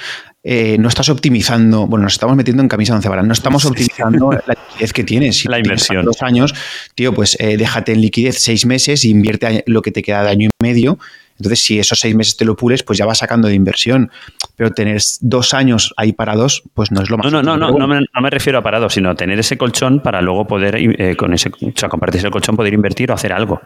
eh, 0.44 0.76
no 0.78 0.88
estás 0.88 1.08
optimizando, 1.08 1.86
bueno, 1.86 2.02
nos 2.02 2.12
estamos 2.12 2.36
metiendo 2.36 2.62
en 2.62 2.68
camisa 2.68 2.92
de 2.92 2.96
once 2.96 3.08
varas, 3.08 3.24
no 3.24 3.32
estamos 3.32 3.64
optimizando 3.64 4.30
la 4.30 4.42
liquidez 4.68 4.92
que 4.92 5.04
tienes. 5.04 5.38
Si 5.38 5.48
la 5.48 5.58
inversión. 5.58 6.04
Dos 6.04 6.20
años, 6.20 6.54
tío, 6.94 7.14
pues 7.14 7.38
eh, 7.40 7.56
déjate 7.56 7.92
en 7.92 8.02
liquidez 8.02 8.42
seis 8.42 8.66
meses 8.66 9.04
e 9.04 9.08
invierte 9.08 9.64
lo 9.66 9.80
que 9.80 9.90
te 9.90 10.02
queda 10.02 10.22
de 10.22 10.28
año 10.28 10.48
y 10.48 10.62
medio. 10.62 10.98
Entonces, 11.42 11.64
si 11.64 11.78
esos 11.78 11.98
seis 11.98 12.14
meses 12.14 12.36
te 12.36 12.44
lo 12.44 12.54
pules, 12.54 12.84
pues 12.84 12.98
ya 12.98 13.04
vas 13.04 13.18
sacando 13.18 13.48
de 13.48 13.54
inversión. 13.54 14.10
Pero 14.56 14.70
tener 14.70 15.02
dos 15.20 15.54
años 15.54 15.92
ahí 15.96 16.12
parados, 16.12 16.62
pues 16.74 16.92
no 16.92 17.02
es 17.02 17.10
lo 17.10 17.18
más. 17.18 17.32
No, 17.32 17.42
no, 17.42 17.56
no, 17.56 17.70
no, 17.70 17.86
no, 17.88 18.20
me, 18.22 18.30
refiero 18.30 18.58
a 18.58 18.62
parados, 18.62 18.94
sino 18.94 19.14
tener 19.16 19.38
ese 19.38 19.58
colchón 19.58 20.00
para 20.00 20.20
luego 20.22 20.46
poder, 20.46 20.76
eh, 20.76 21.16
con 21.16 21.34
ese, 21.34 21.48
o 21.48 21.72
sea, 21.74 21.88
compartir 21.88 22.20
ese 22.20 22.30
colchón, 22.30 22.56
poder 22.56 22.72
invertir 22.72 23.10
o 23.10 23.14
hacer 23.14 23.32
algo. 23.32 23.60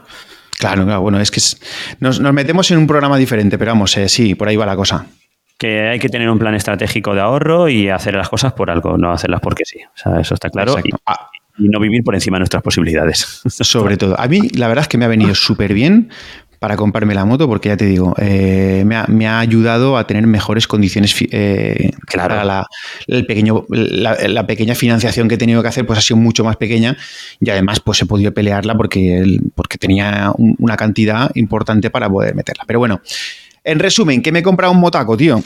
Claro, 0.59 0.87
claro, 0.87 1.03
bueno, 1.03 1.21
es 1.21 1.31
que 1.31 1.41
nos, 2.01 2.21
metemos 2.21 2.71
en 2.71 2.79
un 2.79 2.87
programa 2.87 3.19
diferente, 3.19 3.59
pero 3.59 3.73
vamos, 3.73 3.95
sí, 4.07 4.35
por 4.35 4.49
ahí 4.49 4.57
va 4.57 4.65
la 4.65 4.77
cosa 4.77 5.07
que 5.59 5.89
hay 5.89 5.99
que 5.99 6.09
tener 6.09 6.29
un 6.29 6.39
plan 6.39 6.55
estratégico 6.55 7.15
de 7.15 7.21
ahorro 7.21 7.69
y 7.69 7.89
hacer 7.89 8.15
las 8.15 8.29
cosas 8.29 8.53
por 8.53 8.71
algo, 8.71 8.99
no 8.99 9.13
hacerlas 9.13 9.41
porque 9.41 9.65
sí. 9.65 9.79
O 9.85 9.97
sea, 9.97 10.21
eso 10.21 10.35
está 10.35 10.51
claro. 10.51 10.77
Y, 11.59 11.69
no 11.71 11.81
vivir 11.81 12.05
por 12.05 12.15
encima 12.15 12.37
de 12.37 12.41
nuestras 12.41 12.63
posibilidades. 12.63 13.41
Sobre 13.47 13.97
todo. 13.97 14.21
A 14.21 14.29
mí, 14.29 14.51
la 14.51 14.69
verdad 14.69 14.83
es 14.83 14.89
que 14.89 14.99
me 14.99 15.07
ha 15.07 15.09
venido 15.09 15.35
súper 15.35 15.73
bien 15.73 16.11
para 16.67 16.77
comprarme 16.77 17.15
la 17.15 17.25
moto, 17.25 17.47
porque 17.47 17.69
ya 17.69 17.77
te 17.77 17.87
digo, 17.87 18.13
eh, 18.19 18.83
me, 18.85 19.29
ha, 19.29 19.39
ayudado 19.39 19.97
a 19.97 20.05
tener 20.05 20.27
mejores 20.27 20.67
condiciones. 20.67 21.15
Eh, 21.31 21.93
claro. 22.07 22.43
La, 22.43 22.67
el 23.07 23.25
pequeño, 23.25 23.67
la, 23.69 24.49
pequeña 24.49 24.75
financiación 24.75 25.29
que 25.29 25.37
he 25.37 25.39
tenido 25.39 25.63
que 25.63 25.69
hacer 25.69 25.87
pues 25.87 26.01
ha 26.01 26.03
sido 26.03 26.17
mucho 26.17 26.43
más 26.43 26.57
pequeña 26.57 26.97
y 27.39 27.51
además 27.51 27.79
pues 27.79 28.03
he 28.03 28.07
podido 28.07 28.35
pelearla 28.35 28.77
porque, 28.77 29.39
porque 29.55 29.79
tenía 29.79 30.33
una 30.37 30.77
cantidad 30.77 31.31
importante 31.37 31.89
para 31.89 32.11
poder 32.11 32.35
meterla. 32.35 32.65
Pero 32.67 32.81
bueno, 32.81 33.01
en 33.63 33.79
resumen, 33.79 34.21
¿qué 34.21 34.33
me 34.33 34.41
he 34.41 34.43
comprado 34.43 34.73
un 34.73 34.81
motaco, 34.81 35.17
tío? 35.17 35.41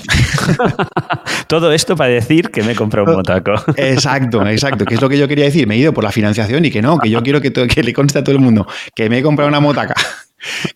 Todo 1.48 1.70
esto 1.70 1.96
para 1.96 2.14
decir 2.14 2.48
que 2.48 2.62
me 2.62 2.72
he 2.72 2.76
comprado 2.76 3.10
un 3.10 3.16
motaco. 3.16 3.52
exacto, 3.76 4.46
exacto, 4.46 4.86
que 4.86 4.94
es 4.94 5.02
lo 5.02 5.10
que 5.10 5.18
yo 5.18 5.28
quería 5.28 5.44
decir. 5.44 5.66
Me 5.66 5.74
he 5.74 5.78
ido 5.78 5.92
por 5.92 6.02
la 6.02 6.12
financiación 6.12 6.64
y 6.64 6.70
que 6.70 6.80
no, 6.80 6.98
que 6.98 7.10
yo 7.10 7.22
quiero 7.22 7.42
que, 7.42 7.52
que 7.52 7.82
le 7.82 7.92
conste 7.92 8.20
a 8.20 8.24
todo 8.24 8.34
el 8.34 8.40
mundo 8.40 8.66
que 8.94 9.10
me 9.10 9.18
he 9.18 9.22
comprado 9.22 9.50
una 9.50 9.60
motaca. 9.60 9.94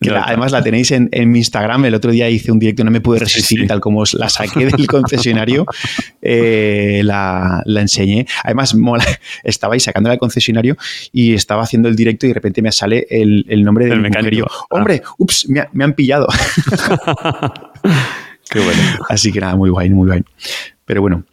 Que 0.00 0.10
además 0.10 0.52
la 0.52 0.62
tenéis 0.62 0.90
en, 0.92 1.10
mi 1.30 1.38
Instagram. 1.38 1.86
El 1.86 1.94
otro 1.94 2.10
día 2.10 2.28
hice 2.28 2.52
un 2.52 2.58
directo, 2.58 2.84
no 2.84 2.90
me 2.90 3.00
pude 3.00 3.18
resistir, 3.20 3.66
tal 3.66 3.80
como 3.80 4.04
la 4.12 4.28
saqué 4.28 4.66
del 4.66 4.86
concesionario, 4.86 5.64
eh, 6.20 7.00
la, 7.04 7.62
enseñé. 7.66 8.26
Además, 8.42 8.74
mola, 8.74 9.04
estaba 9.42 9.74
ahí 9.74 9.80
sacándola 9.80 10.12
del 10.12 10.20
concesionario 10.20 10.76
y 11.12 11.34
estaba 11.34 11.62
haciendo 11.62 11.88
el 11.88 11.96
directo 11.96 12.26
y 12.26 12.28
de 12.30 12.34
repente 12.34 12.62
me 12.62 12.72
sale 12.72 13.06
el, 13.10 13.64
nombre 13.64 13.86
del 13.86 14.00
mecánico. 14.00 14.46
Hombre, 14.70 15.02
ups, 15.18 15.48
me, 15.48 15.84
han 15.84 15.92
pillado. 15.94 16.26
Qué 18.50 18.60
bueno. 18.60 18.82
Así 19.08 19.32
que 19.32 19.40
nada, 19.40 19.56
muy 19.56 19.70
guay, 19.70 19.90
muy 19.90 20.06
guay. 20.06 20.22
Pero 20.84 21.00
bueno. 21.00 21.24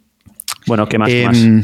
Bueno, 0.66 0.88
¿qué 0.88 0.98
más? 0.98 1.10
Em, 1.10 1.64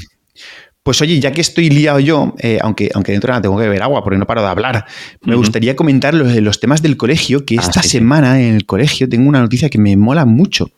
pues 0.87 1.01
oye, 1.01 1.19
ya 1.19 1.33
que 1.33 1.41
estoy 1.41 1.69
liado 1.69 1.99
yo, 1.99 2.33
eh, 2.39 2.59
aunque, 2.61 2.89
aunque 2.93 3.11
dentro 3.11 3.27
de 3.27 3.31
nada 3.33 3.41
tengo 3.41 3.57
que 3.57 3.63
beber 3.63 3.83
agua 3.83 4.01
porque 4.05 4.17
no 4.17 4.25
paro 4.25 4.41
de 4.41 4.47
hablar, 4.47 4.85
me 5.21 5.35
gustaría 5.35 5.75
comentar 5.75 6.13
los, 6.13 6.33
los, 6.37 6.61
temas 6.61 6.81
del 6.81 6.95
colegio, 6.95 7.43
que 7.43 7.57
ah, 7.57 7.61
esta 7.61 7.83
semana 7.83 8.39
en 8.39 8.55
el 8.55 8.65
colegio 8.65 9.09
tengo 9.09 9.27
una 9.27 9.41
noticia 9.41 9.69
que 9.69 9.79
me 9.79 9.97
mola 9.97 10.23
mucho. 10.23 10.69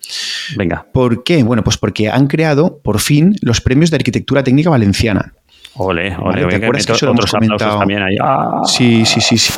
Venga. 0.58 0.84
¿Por 0.92 1.24
qué? 1.24 1.44
Bueno, 1.44 1.64
pues 1.64 1.78
porque 1.78 2.10
han 2.10 2.26
creado 2.26 2.80
por 2.80 3.00
fin 3.00 3.36
los 3.44 3.62
premios 3.62 3.92
de 3.92 3.98
arquitectura 3.98 4.44
técnica 4.44 4.72
valenciana. 4.72 5.36
Ole, 5.76 6.18
ole, 6.18 6.44
¿Te 6.48 6.56
acuerdas 6.56 6.88
que, 6.88 6.94
eso 6.94 7.06
lo 7.06 7.12
hemos 7.12 7.30
comentado? 7.30 7.78
También 7.78 8.02
ahí. 8.02 8.18
Sí, 8.66 9.06
sí, 9.06 9.22
sí, 9.22 9.38
sí 9.38 9.54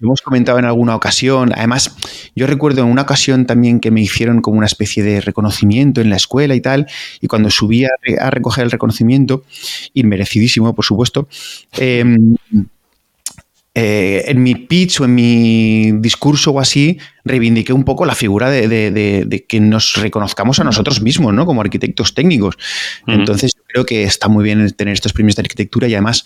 hemos 0.00 0.22
comentado 0.22 0.58
en 0.58 0.64
alguna 0.64 0.94
ocasión. 0.94 1.52
Además, 1.54 1.96
yo 2.34 2.46
recuerdo 2.46 2.82
en 2.82 2.88
una 2.88 3.02
ocasión 3.02 3.46
también 3.46 3.80
que 3.80 3.90
me 3.90 4.00
hicieron 4.00 4.40
como 4.40 4.58
una 4.58 4.66
especie 4.66 5.02
de 5.02 5.20
reconocimiento 5.20 6.00
en 6.00 6.10
la 6.10 6.16
escuela 6.16 6.54
y 6.54 6.60
tal, 6.60 6.86
y 7.20 7.26
cuando 7.26 7.50
subí 7.50 7.84
a, 7.84 8.30
recoger 8.30 8.64
el 8.64 8.70
reconocimiento, 8.70 9.44
inmerecidísimo, 9.94 10.74
por 10.74 10.84
supuesto, 10.84 11.28
em, 11.78 12.36
eh, 13.78 14.24
en 14.30 14.42
mi 14.42 14.54
pitch 14.54 15.00
o 15.00 15.04
en 15.04 15.14
mi 15.14 15.92
discurso 16.00 16.50
o 16.52 16.60
así, 16.60 16.98
reivindiqué 17.24 17.74
un 17.74 17.84
poco 17.84 18.06
la 18.06 18.14
figura 18.14 18.48
de, 18.48 19.44
que 19.46 19.60
nos 19.60 19.96
reconozcamos 19.96 20.58
a 20.60 20.64
nosotros 20.64 21.02
mismos, 21.02 21.34
¿no? 21.34 21.44
Como 21.44 21.60
arquitectos 21.60 22.14
técnicos. 22.14 22.56
Entonces, 23.06 23.55
creo 23.76 23.84
que 23.84 24.04
está 24.04 24.28
muy 24.28 24.42
bien 24.42 24.70
tener 24.70 24.94
estos 24.94 25.12
premios 25.12 25.36
de 25.36 25.42
arquitectura 25.42 25.86
y 25.86 25.92
además, 25.92 26.24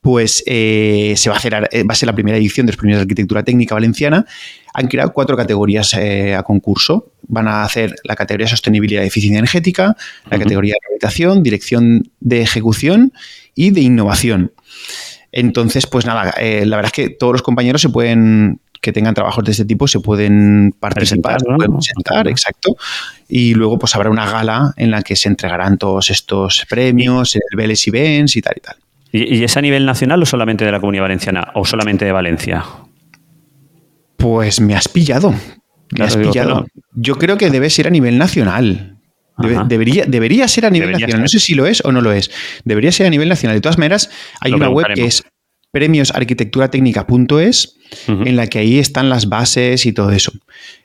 pues 0.00 0.42
eh, 0.46 1.14
se 1.16 1.30
va 1.30 1.36
a 1.36 1.38
hacer, 1.38 1.68
eh, 1.70 1.84
va 1.84 1.92
a 1.92 1.94
ser 1.94 2.08
la 2.08 2.14
primera 2.14 2.36
edición 2.36 2.66
de 2.66 2.72
los 2.72 2.76
premios 2.76 2.98
de 2.98 3.02
arquitectura 3.02 3.44
técnica 3.44 3.76
valenciana. 3.76 4.26
Han 4.74 4.88
creado 4.88 5.12
cuatro 5.12 5.36
categorías 5.36 5.94
a 5.94 6.42
concurso. 6.42 7.12
Van 7.22 7.46
a 7.46 7.62
hacer 7.62 7.94
la 8.02 8.16
categoría 8.16 8.48
sostenibilidad 8.48 9.04
y 9.04 9.06
eficiencia 9.06 9.38
energética, 9.38 9.96
la 10.28 10.38
categoría 10.38 10.74
de 10.74 10.80
rehabilitación, 10.82 11.42
dirección 11.44 12.10
de 12.18 12.42
ejecución 12.42 13.12
y 13.54 13.70
de 13.70 13.80
innovación. 13.80 14.52
Entonces, 15.30 15.86
pues 15.86 16.06
nada, 16.06 16.30
eh, 16.40 16.64
la 16.64 16.76
verdad 16.76 16.92
es 16.94 17.04
que 17.04 17.10
todos 17.10 17.32
los 17.32 17.42
compañeros 17.42 17.82
se 17.82 17.90
pueden 17.90 18.60
que 18.80 18.92
tengan 18.92 19.14
trabajos 19.14 19.44
de 19.44 19.52
este 19.52 19.64
tipo 19.64 19.88
se 19.88 20.00
pueden 20.00 20.74
participar, 20.78 21.38
pueden 21.42 21.72
presentar, 21.72 22.28
exacto. 22.28 22.76
Y 23.28 23.54
luego 23.54 23.78
pues 23.78 23.94
habrá 23.94 24.10
una 24.10 24.30
gala 24.30 24.72
en 24.76 24.90
la 24.90 25.02
que 25.02 25.16
se 25.16 25.28
entregarán 25.28 25.78
todos 25.78 26.10
estos 26.10 26.64
premios, 26.68 27.36
el 27.36 27.56
Vélez 27.56 27.86
y 27.86 27.90
Benz 27.90 28.36
y 28.36 28.42
tal 28.42 28.54
y 28.56 28.60
tal. 28.60 28.76
¿Y, 29.10 29.42
es 29.42 29.56
a 29.56 29.60
nivel 29.60 29.86
nacional 29.86 30.22
o 30.22 30.26
solamente 30.26 30.64
de 30.64 30.72
la 30.72 30.80
Comunidad 30.80 31.04
Valenciana 31.04 31.48
o 31.54 31.64
solamente 31.64 32.04
de 32.04 32.12
Valencia? 32.12 32.64
Pues 34.16 34.60
me 34.60 34.74
has 34.74 34.88
pillado. 34.88 35.34
Me 35.96 36.04
has 36.04 36.16
pillado. 36.16 36.66
Yo 36.94 37.16
creo 37.16 37.38
que 37.38 37.50
debe 37.50 37.70
ser 37.70 37.86
a 37.86 37.90
nivel 37.90 38.18
nacional 38.18 38.98
debería, 39.66 40.04
debería 40.06 40.48
ser 40.48 40.66
a 40.66 40.70
nivel 40.70 40.92
nacional. 40.92 41.22
No 41.22 41.28
sé 41.28 41.38
si 41.38 41.54
lo 41.54 41.66
es 41.66 41.82
o 41.84 41.92
no 41.92 42.00
lo 42.00 42.12
es. 42.12 42.30
Debería 42.64 42.92
ser 42.92 43.06
a 43.06 43.10
nivel 43.10 43.28
nacional. 43.28 43.56
De 43.56 43.60
todas 43.60 43.78
maneras, 43.78 44.10
hay 44.40 44.52
una 44.52 44.68
web 44.68 44.86
que 44.94 45.04
es 45.04 45.24
premiosarquitecturatecnica.es 45.70 47.76
en 48.08 48.36
la 48.36 48.46
que 48.46 48.58
ahí 48.58 48.78
están 48.78 49.08
las 49.08 49.28
bases 49.28 49.86
y 49.86 49.92
todo 49.92 50.12
eso. 50.12 50.32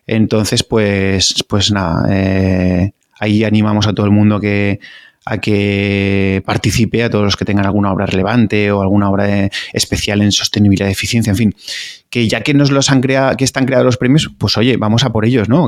Entonces, 0.07 0.63
pues, 0.63 1.43
pues 1.47 1.71
nada, 1.71 2.07
eh, 2.11 2.93
ahí 3.19 3.43
animamos 3.43 3.87
a 3.87 3.93
todo 3.93 4.05
el 4.05 4.11
mundo 4.11 4.39
que, 4.39 4.79
a 5.25 5.39
que 5.39 6.43
participe 6.45 7.03
a 7.03 7.09
todos 7.09 7.23
los 7.23 7.37
que 7.37 7.45
tengan 7.45 7.65
alguna 7.65 7.91
obra 7.91 8.05
relevante 8.05 8.71
o 8.71 8.81
alguna 8.81 9.09
obra 9.09 9.49
especial 9.71 10.21
en 10.21 10.31
sostenibilidad 10.31 10.89
y 10.89 10.91
eficiencia, 10.91 11.31
en 11.31 11.37
fin, 11.37 11.55
que 12.13 12.27
ya 12.27 12.41
que 12.41 12.53
nos 12.53 12.69
los 12.69 12.91
han 12.91 13.01
creado, 13.01 13.35
que 13.35 13.43
están 13.43 13.65
creados 13.65 13.83
los 13.83 13.97
premios, 13.97 14.29
pues 14.37 14.55
oye, 14.55 14.77
vamos 14.77 15.03
a 15.03 15.11
por 15.11 15.25
ellos, 15.25 15.49
¿no? 15.49 15.67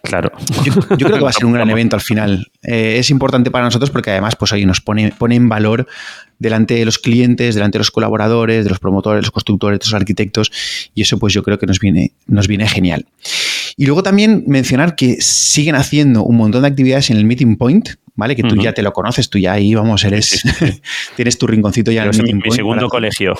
Claro. 0.00 0.30
Yo, 0.64 0.72
creo 0.72 1.14
que 1.14 1.24
va 1.24 1.30
a 1.30 1.32
ser 1.32 1.44
un 1.44 1.54
gran 1.54 1.68
evento 1.68 1.96
al 1.96 2.02
final. 2.02 2.52
Eh, 2.62 2.98
es 3.00 3.10
importante 3.10 3.50
para 3.50 3.64
nosotros 3.64 3.90
porque 3.90 4.12
además, 4.12 4.36
pues 4.36 4.52
oye, 4.52 4.64
nos 4.64 4.80
pone, 4.80 5.12
pone 5.18 5.34
en 5.34 5.48
valor 5.48 5.88
delante 6.38 6.74
de 6.74 6.84
los 6.84 7.00
clientes, 7.00 7.56
delante 7.56 7.78
de 7.78 7.80
los 7.80 7.90
colaboradores, 7.90 8.62
de 8.62 8.70
los 8.70 8.78
promotores, 8.78 9.24
los 9.24 9.32
constructores, 9.32 9.80
de 9.80 9.86
los 9.86 9.94
arquitectos, 9.94 10.52
y 10.94 11.02
eso 11.02 11.18
pues 11.18 11.34
yo 11.34 11.42
creo 11.42 11.58
que 11.58 11.66
nos 11.66 11.80
viene, 11.80 12.12
nos 12.28 12.46
viene 12.46 12.68
genial. 12.68 13.04
Y 13.76 13.86
luego 13.86 14.04
también 14.04 14.44
mencionar 14.46 14.94
que 14.94 15.16
siguen 15.20 15.74
haciendo 15.74 16.22
un 16.22 16.36
montón 16.36 16.62
de 16.62 16.68
actividades 16.68 17.10
en 17.10 17.16
el 17.16 17.24
Meeting 17.24 17.56
Point, 17.56 17.88
¿vale? 18.16 18.34
Que 18.34 18.42
tú 18.42 18.56
ya 18.56 18.72
te 18.72 18.82
lo 18.82 18.92
conoces, 18.92 19.30
tú 19.30 19.38
ya 19.38 19.52
ahí, 19.52 19.74
vamos, 19.74 20.02
eres, 20.04 20.42
tienes 21.16 21.38
tu 21.38 21.46
rinconcito 21.46 21.92
ya 21.92 22.04
en 22.04 22.14
el 22.14 22.34
mi, 22.34 22.50
segundo 22.50 22.88
colegio. 22.88 23.34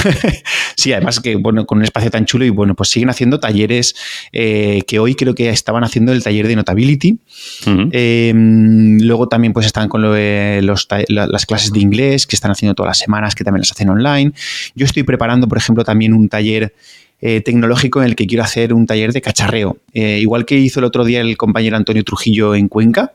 sí, 0.76 0.92
además 0.92 1.20
que, 1.20 1.36
bueno, 1.36 1.66
con 1.66 1.78
un 1.78 1.84
espacio 1.84 2.10
tan 2.10 2.24
chulo 2.24 2.44
y 2.44 2.50
bueno, 2.50 2.74
pues 2.74 2.88
siguen 2.88 3.10
haciendo 3.10 3.38
talleres 3.38 3.94
eh, 4.32 4.82
que 4.86 4.98
hoy 4.98 5.14
creo 5.14 5.34
que 5.34 5.50
estaban 5.50 5.84
haciendo 5.84 6.12
el 6.12 6.22
taller 6.22 6.48
de 6.48 6.56
Notability. 6.56 7.18
Em, 7.66 8.98
luego 9.00 9.28
también 9.28 9.52
pues 9.52 9.66
están 9.66 9.88
con 9.88 10.02
las 10.02 11.46
clases 11.46 11.72
de 11.72 11.80
inglés 11.80 12.26
que 12.26 12.34
están 12.34 12.50
haciendo 12.50 12.74
todas 12.74 12.90
las 12.90 12.98
semanas, 12.98 13.34
que 13.34 13.44
también 13.44 13.60
las 13.60 13.70
hacen 13.70 13.90
online. 13.90 14.32
Yo 14.74 14.86
estoy 14.86 15.02
preparando, 15.02 15.46
por 15.48 15.58
ejemplo, 15.58 15.84
también 15.84 16.14
un 16.14 16.28
taller 16.28 16.74
eh, 17.20 17.40
tecnológico 17.40 18.00
en 18.00 18.06
el 18.06 18.14
que 18.14 18.28
quiero 18.28 18.44
hacer 18.44 18.72
un 18.72 18.86
taller 18.86 19.12
de 19.12 19.20
cacharreo. 19.20 19.78
Eh, 19.92 20.20
igual 20.20 20.44
que 20.44 20.56
hizo 20.56 20.78
el 20.78 20.84
otro 20.84 21.04
día 21.04 21.20
el 21.20 21.36
compañero 21.36 21.76
Antonio 21.76 22.04
Trujillo 22.04 22.54
en 22.54 22.68
Cuenca, 22.68 23.14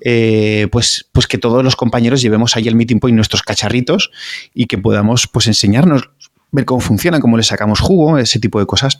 eh, 0.00 0.66
pues, 0.72 1.06
pues 1.12 1.28
que 1.28 1.38
todos 1.38 1.62
los 1.62 1.76
compañeros 1.76 2.20
llevemos 2.20 2.56
ahí 2.56 2.66
el 2.66 2.74
meeting 2.74 2.98
point 2.98 3.14
nuestros 3.14 3.42
cacharritos 3.42 4.10
y 4.54 4.66
que 4.66 4.76
podamos 4.76 5.28
pues 5.28 5.46
enseñarnos 5.46 6.10
ver 6.50 6.64
cómo 6.64 6.80
funciona, 6.80 7.20
cómo 7.20 7.36
le 7.36 7.44
sacamos 7.44 7.78
jugo, 7.78 8.18
ese 8.18 8.40
tipo 8.40 8.58
de 8.58 8.66
cosas. 8.66 8.98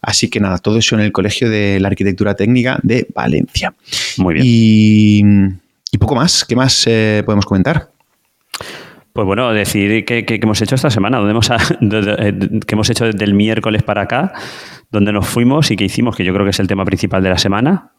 Así 0.00 0.30
que 0.30 0.38
nada, 0.38 0.58
todo 0.58 0.78
eso 0.78 0.94
en 0.94 1.00
el 1.00 1.10
Colegio 1.10 1.50
de 1.50 1.80
la 1.80 1.88
Arquitectura 1.88 2.34
Técnica 2.36 2.78
de 2.84 3.08
Valencia. 3.12 3.74
Muy 4.16 4.34
bien. 4.34 5.60
Y, 5.90 5.98
poco 5.98 6.14
más, 6.14 6.44
¿qué 6.44 6.54
más 6.54 6.84
podemos 6.84 7.44
comentar? 7.46 7.95
Pues 9.16 9.24
bueno, 9.24 9.50
decir 9.54 10.04
qué, 10.04 10.26
hemos 10.28 10.60
hecho 10.60 10.74
esta 10.74 10.90
semana, 10.90 11.16
donde 11.16 11.30
hemos, 11.30 11.50
eh, 11.80 12.34
qué 12.66 12.74
hemos 12.74 12.90
hecho 12.90 13.06
desde 13.06 13.24
el 13.24 13.32
miércoles 13.32 13.82
para 13.82 14.02
acá, 14.02 14.34
donde 14.90 15.10
nos 15.10 15.26
fuimos 15.26 15.70
y 15.70 15.76
qué 15.76 15.84
hicimos, 15.84 16.14
que 16.14 16.22
yo 16.22 16.34
creo 16.34 16.44
que 16.44 16.50
es 16.50 16.60
el 16.60 16.66
tema 16.66 16.84
principal 16.84 17.22
de 17.22 17.30
la 17.30 17.38
semana. 17.38 17.92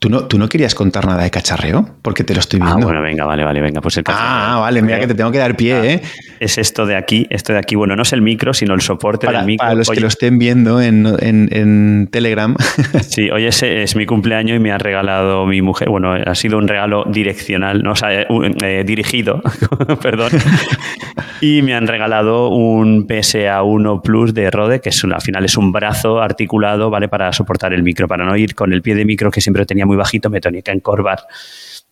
¿Tú 0.00 0.08
no, 0.08 0.24
¿Tú 0.24 0.38
no 0.38 0.48
querías 0.48 0.74
contar 0.74 1.06
nada 1.06 1.22
de 1.24 1.30
cacharreo? 1.30 1.86
Porque 2.00 2.24
te 2.24 2.32
lo 2.32 2.40
estoy 2.40 2.58
ah, 2.62 2.64
viendo. 2.64 2.86
Ah, 2.86 2.90
bueno, 2.90 3.02
venga, 3.02 3.26
vale, 3.26 3.44
vale, 3.44 3.60
venga. 3.60 3.82
Pues 3.82 3.98
el 3.98 4.04
Ah, 4.06 4.56
vale, 4.58 4.80
mira 4.80 4.98
que 4.98 5.06
te 5.06 5.14
tengo 5.14 5.30
que 5.30 5.36
dar 5.36 5.54
pie, 5.56 5.74
ah, 5.74 5.84
¿eh? 5.84 6.02
Es 6.40 6.56
esto 6.56 6.86
de 6.86 6.96
aquí, 6.96 7.26
esto 7.28 7.52
de 7.52 7.58
aquí. 7.58 7.74
Bueno, 7.74 7.96
no 7.96 8.02
es 8.02 8.14
el 8.14 8.22
micro, 8.22 8.54
sino 8.54 8.72
el 8.72 8.80
soporte 8.80 9.26
del 9.26 9.44
micro. 9.44 9.62
Para 9.62 9.74
los 9.74 9.90
que 9.90 10.00
lo 10.00 10.08
estén 10.08 10.38
viendo 10.38 10.80
en, 10.80 12.08
Telegram. 12.10 12.56
Sí, 13.10 13.28
hoy 13.28 13.44
es, 13.44 13.62
es, 13.62 13.94
mi 13.94 14.06
cumpleaños 14.06 14.56
y 14.56 14.60
me 14.60 14.72
ha 14.72 14.78
regalado 14.78 15.44
mi 15.44 15.60
mujer. 15.60 15.90
Bueno, 15.90 16.14
ha 16.14 16.34
sido 16.34 16.56
un 16.56 16.66
regalo 16.66 17.04
direccional, 17.04 17.82
no, 17.82 17.92
o 17.92 17.96
sea, 17.96 18.22
eh, 18.22 18.26
eh, 18.62 18.84
dirigido, 18.86 19.42
perdón. 20.02 20.30
Y 21.40 21.62
me 21.62 21.74
han 21.74 21.86
regalado 21.86 22.48
un 22.48 23.06
PSA 23.08 23.62
1 23.62 24.02
Plus 24.02 24.34
de 24.34 24.50
Rode, 24.50 24.80
que 24.80 24.90
es 24.90 25.04
al 25.04 25.22
final 25.22 25.44
es 25.44 25.56
un 25.56 25.72
brazo 25.72 26.20
articulado, 26.20 26.90
¿vale? 26.90 27.08
Para 27.08 27.32
soportar 27.32 27.72
el 27.72 27.82
micro, 27.82 28.06
para 28.06 28.24
no 28.24 28.36
ir 28.36 28.54
con 28.54 28.72
el 28.72 28.82
pie 28.82 28.94
de 28.94 29.06
micro 29.06 29.30
que 29.30 29.40
siempre 29.40 29.64
tenía 29.64 29.86
muy 29.86 29.96
bajito, 29.96 30.28
me 30.28 30.40
tenía 30.40 30.60
que 30.60 30.70
encorvar. 30.70 31.20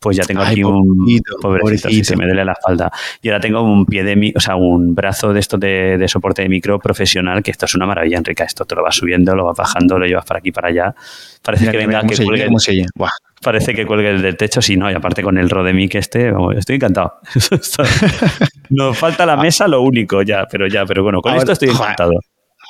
Pues 0.00 0.16
ya 0.16 0.24
tengo 0.24 0.42
aquí 0.42 0.62
un 0.62 1.20
pobrecito, 1.40 2.04
se 2.04 2.16
me 2.16 2.24
duele 2.24 2.44
la 2.44 2.52
espalda. 2.52 2.90
Y 3.20 3.28
ahora 3.28 3.40
tengo 3.40 3.62
un 3.62 3.84
pie 3.84 4.04
de 4.04 4.32
o 4.34 4.40
sea, 4.40 4.56
un 4.56 4.94
brazo 4.94 5.32
de 5.32 5.40
esto 5.40 5.58
de, 5.58 6.04
soporte 6.08 6.42
de 6.42 6.48
micro 6.48 6.78
profesional, 6.78 7.42
que 7.42 7.50
esto 7.50 7.66
es 7.66 7.74
una 7.74 7.86
maravilla, 7.86 8.18
Enrique. 8.18 8.44
Esto 8.44 8.64
te 8.64 8.74
lo 8.74 8.82
vas 8.82 8.94
subiendo, 8.94 9.34
lo 9.34 9.46
vas 9.46 9.56
bajando, 9.56 9.98
lo 9.98 10.06
llevas 10.06 10.24
para 10.24 10.38
aquí 10.38 10.52
para 10.52 10.68
allá. 10.68 10.94
Parece 11.42 11.70
que 11.70 11.76
venga 11.76 12.02
que 12.02 12.16
cuelgue. 12.24 12.48
Parece 13.42 13.72
que 13.72 13.86
cuelgue 13.86 14.10
el 14.10 14.22
del 14.22 14.36
techo, 14.36 14.60
sí, 14.60 14.76
no, 14.76 14.90
y 14.90 14.94
aparte 14.94 15.22
con 15.22 15.38
el 15.38 15.48
Rodemic 15.48 15.94
este, 15.94 16.32
estoy 16.56 16.76
encantado. 16.76 17.20
Nos 18.70 18.98
falta 18.98 19.24
la 19.24 19.36
mesa, 19.36 19.68
lo 19.68 19.82
único 19.82 20.22
ya, 20.22 20.46
pero 20.50 20.66
ya, 20.66 20.84
pero 20.84 21.02
bueno, 21.02 21.20
con 21.20 21.34
esto 21.34 21.52
estoy 21.52 21.70
encantado. 21.70 22.12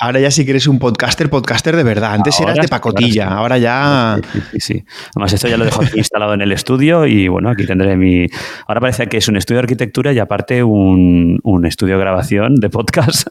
Ahora 0.00 0.20
ya 0.20 0.30
si 0.30 0.44
quieres 0.44 0.68
un 0.68 0.78
podcaster, 0.78 1.28
podcaster 1.28 1.74
de 1.74 1.82
verdad. 1.82 2.14
Antes 2.14 2.38
eras 2.40 2.56
de 2.56 2.68
pacotilla, 2.68 3.28
ahora, 3.28 3.58
ya... 3.58 4.20
Sí, 4.32 4.40
sí, 4.52 4.60
sí, 4.60 4.84
Además, 5.16 5.32
esto 5.32 5.48
ya 5.48 5.56
lo 5.56 5.64
dejo 5.64 5.82
aquí 5.82 5.92
instalado 5.98 6.34
en 6.34 6.40
el 6.40 6.52
estudio 6.52 7.04
y 7.06 7.26
bueno, 7.26 7.50
aquí 7.50 7.66
tendré 7.66 7.96
mi... 7.96 8.26
Ahora 8.68 8.80
parece 8.80 9.08
que 9.08 9.16
es 9.16 9.26
un 9.26 9.36
estudio 9.36 9.56
de 9.56 9.64
arquitectura 9.64 10.12
y 10.12 10.20
aparte 10.20 10.62
un, 10.62 11.40
estudio 11.66 11.94
de 11.94 12.00
grabación 12.00 12.54
de 12.54 12.70
podcast. 12.70 13.26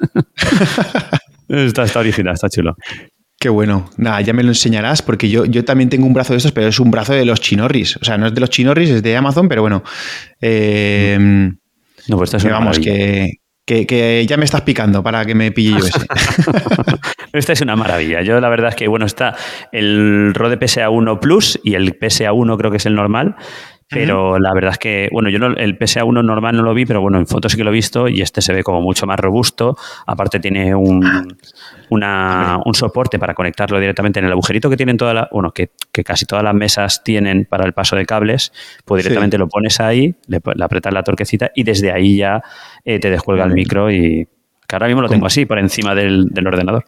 está, 1.48 1.84
está 1.84 2.00
original, 2.00 2.34
está 2.34 2.50
chulo. 2.50 2.76
Qué 3.40 3.48
bueno. 3.48 3.90
Nada, 3.96 4.20
ya 4.20 4.34
me 4.34 4.44
lo 4.44 4.50
enseñarás 4.50 5.02
porque 5.02 5.30
yo, 5.30 5.46
yo 5.46 5.64
también 5.64 5.90
tengo 5.90 6.06
un 6.06 6.14
brazo 6.14 6.34
de 6.34 6.38
estos, 6.38 6.52
pero 6.52 6.68
es 6.68 6.80
un 6.80 6.92
brazo 6.92 7.14
de 7.14 7.24
los 7.24 7.40
chinorris. 7.40 7.96
O 7.98 8.04
sea, 8.04 8.18
no 8.18 8.28
es 8.28 8.34
de 8.34 8.42
los 8.42 8.50
chinorris, 8.50 8.90
es 8.90 9.04
de 9.04 9.16
Amazon, 9.16 9.48
pero 9.48 9.62
bueno. 9.62 9.84
Eh, 10.42 11.18
no, 12.08 12.18
pues 12.18 12.34
esto 12.34 12.46
es 12.46 12.52
vamos, 12.52 12.80
que, 12.80 13.40
que, 13.68 14.26
ya 14.28 14.38
me 14.38 14.46
estás 14.46 14.62
picando 14.62 15.04
para 15.04 15.26
que 15.26 15.36
me 15.36 15.52
pille 15.52 15.72
yo 15.72 15.86
ese. 15.86 16.00
Esta 17.34 17.54
es 17.54 17.62
una 17.62 17.76
maravilla. 17.76 18.22
Yo 18.22 18.40
la 18.40 18.50
verdad 18.50 18.70
es 18.70 18.76
que, 18.76 18.88
bueno, 18.88 19.06
está 19.06 19.36
el 19.72 20.34
Rode 20.34 20.58
PSA 20.66 20.90
1 20.90 21.20
Plus 21.20 21.60
y 21.64 21.76
el 21.76 21.96
PSA 22.00 22.32
1 22.32 22.58
creo 22.58 22.72
que 22.72 22.78
es 22.78 22.86
el 22.86 22.96
normal. 22.96 23.36
Pero 23.90 24.38
la 24.38 24.54
verdad 24.54 24.74
es 24.74 24.80
que, 24.80 25.10
bueno, 25.14 25.30
yo 25.30 25.40
no, 25.40 25.48
el 25.48 25.80
PSA1 25.80 26.24
normal 26.24 26.58
no 26.58 26.64
lo 26.64 26.74
vi, 26.74 26.86
pero 26.86 27.00
bueno, 27.00 27.20
en 27.20 27.26
fotos 27.26 27.54
sí 27.54 27.58
que 27.58 27.64
lo 27.64 27.70
he 27.70 27.74
visto 27.74 28.10
y 28.10 28.22
este 28.22 28.42
se 28.42 28.54
ve 28.54 28.62
como 28.62 28.82
mucho 28.82 29.06
más 29.06 29.18
robusto. 29.18 29.78
Aparte 30.06 30.42
tiene 30.42 30.76
un, 30.76 31.38
un 31.90 32.74
soporte 32.74 33.20
para 33.20 33.34
conectarlo 33.34 33.80
directamente 33.80 34.20
en 34.20 34.26
el 34.26 34.32
agujerito 34.32 34.70
que 34.70 34.78
tienen 34.78 34.98
todas 34.98 35.16
las, 35.16 35.28
bueno, 35.32 35.52
que, 35.52 35.70
casi 36.04 36.26
todas 36.26 36.44
las 36.44 36.54
mesas 36.54 37.04
tienen 37.04 37.46
para 37.46 37.66
el 37.66 37.74
paso 37.74 37.96
de 37.96 38.06
cables, 38.06 38.52
pues 38.86 39.04
directamente 39.04 39.38
lo 39.38 39.48
pones 39.48 39.80
ahí, 39.80 40.16
le, 40.28 40.40
apretas 40.62 40.94
la 40.94 41.04
torquecita 41.04 41.52
y 41.56 41.64
desde 41.64 41.92
ahí 41.92 42.18
ya 42.18 42.42
eh, 42.86 43.00
te 43.00 43.10
descuelga 43.10 43.46
el 43.46 43.54
micro 43.54 43.92
y 43.92 44.28
que 44.68 44.76
ahora 44.76 44.88
mismo 44.88 45.02
lo 45.02 45.10
tengo 45.10 45.26
así 45.26 45.46
por 45.46 45.60
encima 45.60 45.96
del, 45.96 46.26
del 46.30 46.48
ordenador. 46.48 46.86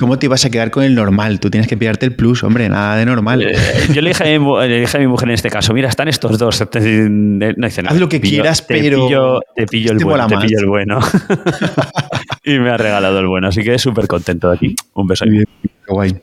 ¿Cómo 0.00 0.18
te 0.18 0.24
ibas 0.24 0.46
a 0.46 0.50
quedar 0.50 0.70
con 0.70 0.82
el 0.82 0.94
normal? 0.94 1.40
Tú 1.40 1.50
tienes 1.50 1.68
que 1.68 1.76
pillarte 1.76 2.06
el 2.06 2.16
plus, 2.16 2.42
hombre, 2.42 2.66
nada 2.70 2.96
de 2.96 3.04
normal. 3.04 3.42
Eh, 3.42 3.54
yo 3.92 4.00
le 4.00 4.08
dije, 4.08 4.24
a 4.24 4.98
mi, 4.98 5.06
mujer 5.06 5.28
en 5.28 5.34
este 5.34 5.50
caso, 5.50 5.74
mira, 5.74 5.90
están 5.90 6.08
estos 6.08 6.38
dos. 6.38 6.66
No 6.74 7.66
Haz 7.66 8.00
lo 8.00 8.08
que 8.08 8.18
quieras, 8.18 8.62
pero... 8.62 9.40
Te 9.54 9.66
pillo, 9.66 9.92
el, 9.92 9.98
bueno, 10.02 10.26
te 10.26 10.38
pillo 10.38 10.58
el 10.58 10.66
bueno. 10.66 11.00
y 12.44 12.58
me 12.58 12.70
ha 12.70 12.76
regalado 12.76 13.18
el 13.18 13.26
bueno, 13.26 13.48
así 13.48 13.62
que 13.62 13.78
súper 13.78 14.06
contento 14.06 14.48
de 14.48 14.56
aquí. 14.56 14.76
Un 14.94 15.06
beso. 15.06 15.24
Qué 15.24 15.44
guay. 15.88 16.20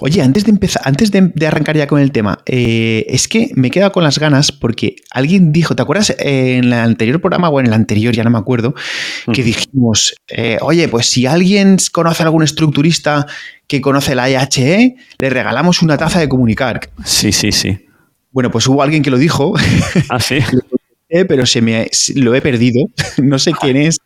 Oye, 0.00 0.22
antes 0.22 0.44
de 0.44 0.50
empezar, 0.50 0.82
antes 0.86 1.10
de, 1.10 1.46
arrancar 1.46 1.76
ya 1.76 1.86
con 1.86 2.00
el 2.00 2.10
tema, 2.10 2.38
eh, 2.46 3.04
es 3.08 3.28
que 3.28 3.50
me 3.54 3.68
he 3.68 3.70
quedado 3.70 3.92
con 3.92 4.02
las 4.02 4.18
ganas 4.18 4.50
porque 4.50 4.96
alguien 5.10 5.52
dijo, 5.52 5.76
¿te 5.76 5.82
acuerdas 5.82 6.14
en 6.18 6.64
el 6.64 6.72
anterior 6.72 7.20
programa 7.20 7.50
o 7.50 7.60
en 7.60 7.66
el 7.66 7.74
anterior, 7.74 8.14
ya 8.14 8.24
no 8.24 8.30
me 8.30 8.38
acuerdo, 8.38 8.74
que 9.32 9.42
dijimos, 9.42 10.14
eh, 10.28 10.56
oye, 10.62 10.88
pues 10.88 11.06
si 11.06 11.26
alguien 11.26 11.76
conoce 11.92 12.22
a 12.22 12.26
algún 12.26 12.42
estructurista 12.42 13.26
que 13.66 13.82
conoce 13.82 14.14
la 14.14 14.30
IHE, 14.30 14.96
le 15.18 15.30
regalamos 15.30 15.82
una 15.82 15.98
taza 15.98 16.18
de 16.18 16.28
comunicar. 16.28 16.80
Sí, 17.04 17.30
sí, 17.32 17.52
sí. 17.52 17.86
Bueno, 18.30 18.50
pues 18.50 18.66
hubo 18.68 18.82
alguien 18.82 19.02
que 19.02 19.10
lo 19.10 19.18
dijo. 19.18 19.54
Ah, 20.08 20.20
sí. 20.20 20.38
pero 21.28 21.46
se 21.46 21.60
me 21.60 21.90
lo 22.14 22.34
he 22.34 22.40
perdido. 22.40 22.84
no 23.18 23.38
sé 23.38 23.52
quién 23.52 23.76
es. 23.76 23.98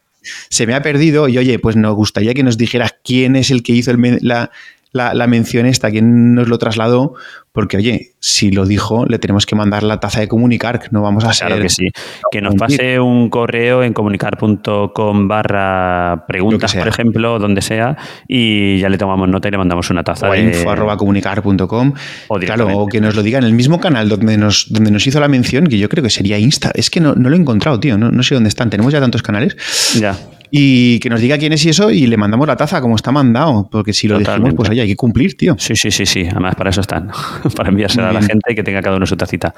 Se 0.49 0.67
me 0.67 0.75
ha 0.75 0.83
perdido 0.83 1.29
y 1.29 1.39
oye, 1.39 1.59
pues 1.59 1.77
nos 1.77 1.95
gustaría 1.95 2.35
que 2.35 2.43
nos 2.43 2.59
dijeras 2.59 2.95
quién 3.05 3.37
es 3.37 3.51
el 3.51 3.63
que 3.63 3.73
hizo 3.73 3.91
el, 3.91 4.19
la, 4.21 4.51
la, 4.93 5.15
la, 5.15 5.27
mención 5.27 5.67
esta, 5.67 5.91
quién 5.91 6.35
nos 6.35 6.49
lo 6.49 6.59
trasladó, 6.59 7.15
porque 7.53 7.77
oye, 7.77 8.13
si 8.19 8.51
lo 8.51 8.67
dijo, 8.67 9.07
le 9.07 9.19
tenemos 9.19 9.47
que 9.47 9.55
mandar 9.55 9.83
la 9.83 10.01
taza 10.01 10.21
de 10.21 10.29
comunicar, 10.29 10.83
no 10.91 11.03
vamos 11.03 11.25
a 11.25 11.31
Claro 11.31 11.61
que 11.61 11.69
sí. 11.69 11.89
Que 12.31 12.41
nos 12.41 12.55
pase 12.55 13.01
un 13.01 13.29
correo 13.29 13.83
en 13.83 13.93
comunicar.com 13.93 15.29
barra 15.29 16.25
preguntas, 16.27 16.75
por 16.75 16.89
ejemplo, 16.89 17.39
donde 17.39 17.63
sea, 17.63 17.97
y 18.29 18.79
ya 18.79 18.89
le 18.89 18.99
tomamos 18.99 19.29
nota 19.29 19.49
y 19.49 19.51
le 19.51 19.59
mandamos 19.59 19.91
una 19.91 20.03
taza. 20.03 20.29
O 20.29 20.33
de... 20.33 20.41
info 20.41 20.71
arroba 20.71 20.97
comunicar.com. 20.97 21.93
O, 22.29 22.39
claro, 22.39 22.69
o 22.79 22.87
que 22.87 23.01
nos 23.01 23.15
lo 23.15 23.23
diga 23.23 23.39
en 23.39 23.45
el 23.45 23.53
mismo 23.53 23.81
canal 23.81 24.09
donde 24.09 24.37
nos, 24.39 24.73
donde 24.73 24.91
nos 24.91 25.07
hizo 25.07 25.21
la 25.21 25.29
mención, 25.29 25.67
que 25.67 25.79
yo 25.79 25.89
creo 25.89 26.03
que 26.03 26.11
sería 26.11 26.39
Insta. 26.39 26.71
Es 26.75 26.91
que 26.91 27.01
no, 27.01 27.15
no 27.15 27.29
lo 27.29 27.37
he 27.37 27.39
encontrado, 27.39 27.81
tío. 27.81 27.99
No, 27.99 28.11
no 28.11 28.23
sé 28.23 28.35
dónde 28.35 28.49
están. 28.49 28.71
Tenemos 28.71 28.93
ya 28.93 29.01
tantos 29.01 29.23
canales. 29.23 29.57
Ya 29.99 30.17
y 30.55 30.99
que 30.99 31.09
nos 31.09 31.23
diga 31.23 31.39
quién 31.39 31.55
es 31.55 31.65
y 31.65 31.71
eso 31.71 31.91
y 31.91 32.07
le 32.07 32.19
mandamos 32.19 32.47
la 32.47 32.57
taza 32.57 32.83
como 32.83 32.95
está 32.95 33.11
mandado, 33.11 33.71
porque 33.71 33.95
si 33.95 34.07
lo 34.07 34.19
dijimos, 34.19 34.53
pues 34.55 34.69
oye, 34.69 34.83
hay 34.83 34.89
que 34.89 34.97
cumplir, 34.97 35.35
tío. 35.35 35.57
Sí, 35.59 35.75
sí, 35.75 35.91
sí, 35.91 36.05
sí, 36.05 36.27
además 36.31 36.57
para 36.57 36.69
eso 36.69 36.83
están, 36.83 37.11
para 37.57 37.71
enviársela 37.71 38.11
a 38.11 38.13
la 38.13 38.21
gente 38.21 38.53
y 38.53 38.55
que 38.55 38.63
tenga 38.63 38.83
cada 38.83 38.99
uno 38.99 39.07
su 39.07 39.17
tacita. 39.17 39.55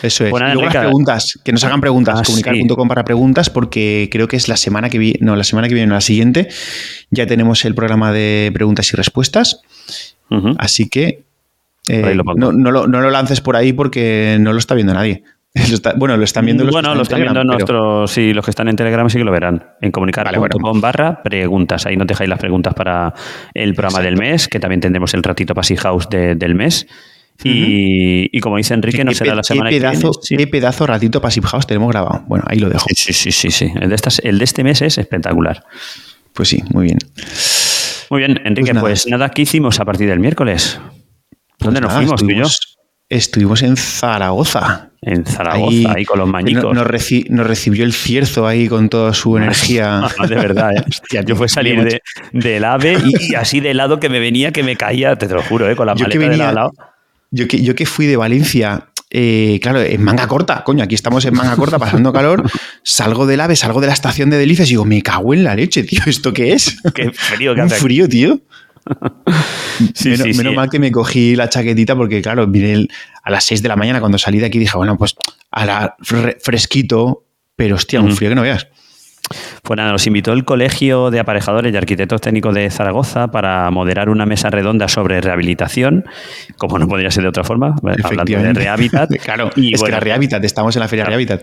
Eso 0.00 0.26
es. 0.26 0.30
Bueno, 0.30 0.48
y 0.48 0.52
luego 0.52 0.66
las 0.66 0.76
preguntas, 0.76 1.40
que 1.42 1.50
nos 1.50 1.64
hagan 1.64 1.80
preguntas, 1.80 2.20
ah, 2.20 2.22
comunicar.com 2.24 2.86
para 2.86 3.02
preguntas, 3.02 3.50
porque 3.50 4.08
creo 4.12 4.28
que 4.28 4.36
es 4.36 4.46
la 4.46 4.56
semana 4.56 4.88
que 4.90 4.98
viene, 4.98 5.18
no, 5.22 5.34
la 5.34 5.42
semana 5.42 5.66
que 5.66 5.74
viene, 5.74 5.92
la 5.92 6.00
siguiente, 6.00 6.46
ya 7.10 7.26
tenemos 7.26 7.64
el 7.64 7.74
programa 7.74 8.12
de 8.12 8.52
preguntas 8.54 8.92
y 8.92 8.96
respuestas. 8.96 9.62
Así 10.58 10.88
que 10.88 11.22
eh, 11.88 12.16
no, 12.36 12.52
no, 12.52 12.70
lo, 12.70 12.86
no 12.86 13.00
lo 13.00 13.10
lances 13.10 13.40
por 13.40 13.56
ahí 13.56 13.72
porque 13.72 14.36
no 14.38 14.52
lo 14.52 14.60
está 14.60 14.76
viendo 14.76 14.94
nadie. 14.94 15.24
bueno, 15.96 16.16
lo 16.16 16.24
están 16.24 16.44
viendo 16.44 16.64
los 16.64 16.72
Bueno, 16.72 16.94
lo 16.94 17.02
están 17.02 17.20
viendo 17.20 17.44
nuestros. 17.44 18.10
Sí, 18.10 18.32
los 18.32 18.44
que 18.44 18.50
están 18.50 18.68
en 18.68 18.76
Telegram 18.76 19.08
sí 19.08 19.18
que 19.18 19.24
lo 19.24 19.32
verán. 19.32 19.64
En 19.80 19.90
comunicar.com 19.90 20.80
barra 20.80 21.22
preguntas. 21.22 21.86
Ahí 21.86 21.96
nos 21.96 22.06
dejáis 22.06 22.28
las 22.28 22.38
preguntas 22.38 22.74
para 22.74 23.12
el 23.54 23.74
programa 23.74 24.00
del 24.00 24.16
mes, 24.16 24.48
que 24.48 24.60
también 24.60 24.80
tendremos 24.80 25.14
el 25.14 25.22
ratito 25.22 25.54
Passive 25.54 25.80
House 25.80 26.08
del 26.10 26.54
mes. 26.54 26.86
Y, 27.44 28.40
como 28.40 28.56
dice 28.56 28.74
Enrique, 28.74 29.04
no 29.04 29.12
será 29.14 29.34
la 29.34 29.42
semana 29.42 29.70
que 29.70 29.78
viene. 29.78 30.00
Qué 30.28 30.46
pedazo 30.46 30.86
ratito 30.86 31.20
Passive 31.20 31.46
House 31.46 31.66
tenemos 31.66 31.90
grabado. 31.90 32.24
Bueno, 32.26 32.44
ahí 32.48 32.58
lo 32.58 32.68
dejo. 32.68 32.86
Sí, 32.94 33.12
sí, 33.12 33.32
sí, 33.32 33.50
sí. 33.50 33.72
El, 33.80 33.90
de 33.90 33.94
estas, 33.94 34.20
el 34.24 34.38
de 34.38 34.44
este 34.44 34.64
mes 34.64 34.82
es 34.82 34.98
espectacular. 34.98 35.64
Pues 36.32 36.48
sí, 36.48 36.62
muy 36.70 36.84
bien. 36.84 36.98
Muy 38.10 38.20
bien, 38.20 38.40
Enrique, 38.44 38.74
pues 38.74 39.06
nada, 39.06 39.28
¿qué 39.30 39.42
hicimos 39.42 39.80
a 39.80 39.84
partir 39.84 40.08
del 40.08 40.18
miércoles? 40.18 40.80
¿Dónde 41.58 41.80
pues 41.80 41.92
nos 41.92 41.92
fuimos 41.92 42.20
tú 42.20 42.30
y 42.30 42.36
yo? 42.36 42.46
Estuvimos 43.08 43.62
en 43.62 43.76
Zaragoza. 43.76 44.87
En 45.00 45.24
Zaragoza, 45.24 45.92
ahí, 45.94 46.04
con 46.04 46.18
los 46.18 46.28
mañicos. 46.28 46.74
Nos, 46.74 46.86
recibió 46.86 47.84
el 47.84 47.92
cierzo 47.92 48.46
ahí 48.46 48.68
con 48.68 48.88
toda 48.88 49.14
su 49.14 49.36
energía. 49.38 50.02
de 50.28 50.34
verdad, 50.34 50.72
¿eh? 50.76 50.84
Hostia, 50.88 51.22
yo 51.22 51.36
fue 51.36 51.48
salir 51.48 51.82
de, 51.84 52.02
del 52.32 52.64
ave 52.64 52.98
y, 53.04 53.34
así 53.34 53.60
de 53.60 53.74
lado 53.74 54.00
que 54.00 54.08
me 54.08 54.18
venía, 54.18 54.52
que 54.52 54.62
me 54.62 54.76
caía, 54.76 55.16
te, 55.16 55.28
lo 55.28 55.42
juro, 55.42 55.70
¿eh? 55.70 55.76
con 55.76 55.86
la 55.86 55.94
yo 55.94 56.04
maleta 56.04 56.28
venía, 56.28 56.48
de 56.48 56.54
lado. 56.54 56.72
Yo 57.30 57.46
que, 57.46 57.62
yo 57.62 57.74
que 57.74 57.86
fui 57.86 58.06
de 58.06 58.16
Valencia, 58.16 58.88
eh, 59.10 59.58
claro, 59.62 59.80
en 59.80 60.02
manga 60.02 60.26
corta, 60.26 60.64
coño, 60.64 60.82
aquí 60.82 60.94
estamos 60.94 61.24
en 61.26 61.34
manga 61.34 61.56
corta 61.56 61.78
pasando 61.78 62.12
calor, 62.12 62.50
salgo 62.82 63.26
del 63.26 63.40
ave, 63.40 63.54
salgo 63.54 63.80
de 63.80 63.86
la 63.86 63.92
estación 63.92 64.30
de 64.30 64.38
Delicias 64.38 64.68
y 64.68 64.72
digo, 64.72 64.84
me 64.84 65.02
cago 65.02 65.34
en 65.34 65.44
la 65.44 65.54
leche, 65.54 65.82
tío, 65.84 66.00
¿esto 66.06 66.32
qué 66.32 66.52
es? 66.52 66.78
Qué 66.94 67.10
frío 67.12 67.54
que 67.54 67.62
Un 67.62 67.70
frío, 67.70 68.08
tío. 68.08 68.40
menos, 70.36 70.54
mal 70.54 70.70
que 70.70 70.78
me 70.78 70.90
cogí 70.90 71.36
la 71.36 71.48
chaquetita 71.48 71.94
porque, 71.96 72.22
claro, 72.22 72.46
vine 72.46 72.88
a 73.22 73.30
las 73.30 73.44
6 73.44 73.62
de 73.62 73.68
la 73.68 73.76
mañana 73.76 74.00
cuando 74.00 74.18
salí 74.18 74.38
de 74.38 74.46
aquí 74.46 74.58
dije, 74.58 74.76
bueno, 74.76 74.96
pues 74.96 75.14
la 75.52 75.96
fresquito, 76.42 77.24
pero 77.56 77.76
hostia, 77.76 78.00
un 78.00 78.14
frío 78.14 78.30
que 78.30 78.34
no 78.34 78.42
veas. 78.42 78.68
Pues 79.62 79.76
nada, 79.76 79.92
nos 79.92 80.06
invitó 80.06 80.32
el 80.32 80.44
Colegio 80.44 81.10
de 81.10 81.20
Aparejadores 81.20 81.72
y 81.72 81.76
Arquitectos 81.76 82.20
Técnicos 82.20 82.54
de 82.54 82.70
Zaragoza 82.70 83.28
para 83.28 83.70
moderar 83.70 84.08
una 84.08 84.26
mesa 84.26 84.50
redonda 84.50 84.88
sobre 84.88 85.20
rehabilitación, 85.20 86.06
como 86.56 86.78
no 86.78 86.88
podría 86.88 87.10
ser 87.10 87.24
de 87.24 87.28
otra 87.28 87.44
forma, 87.44 87.76
hablando 88.02 88.24
de 88.24 88.52
Rehabitat. 88.54 89.10
claro, 89.22 89.50
y 89.56 89.74
es 89.74 89.82
que 89.82 89.90
la 89.90 90.00
Rehabitat, 90.00 90.42
estamos 90.44 90.74
en 90.76 90.80
la 90.80 90.88
Feria 90.88 91.04
Rehabitat. 91.04 91.42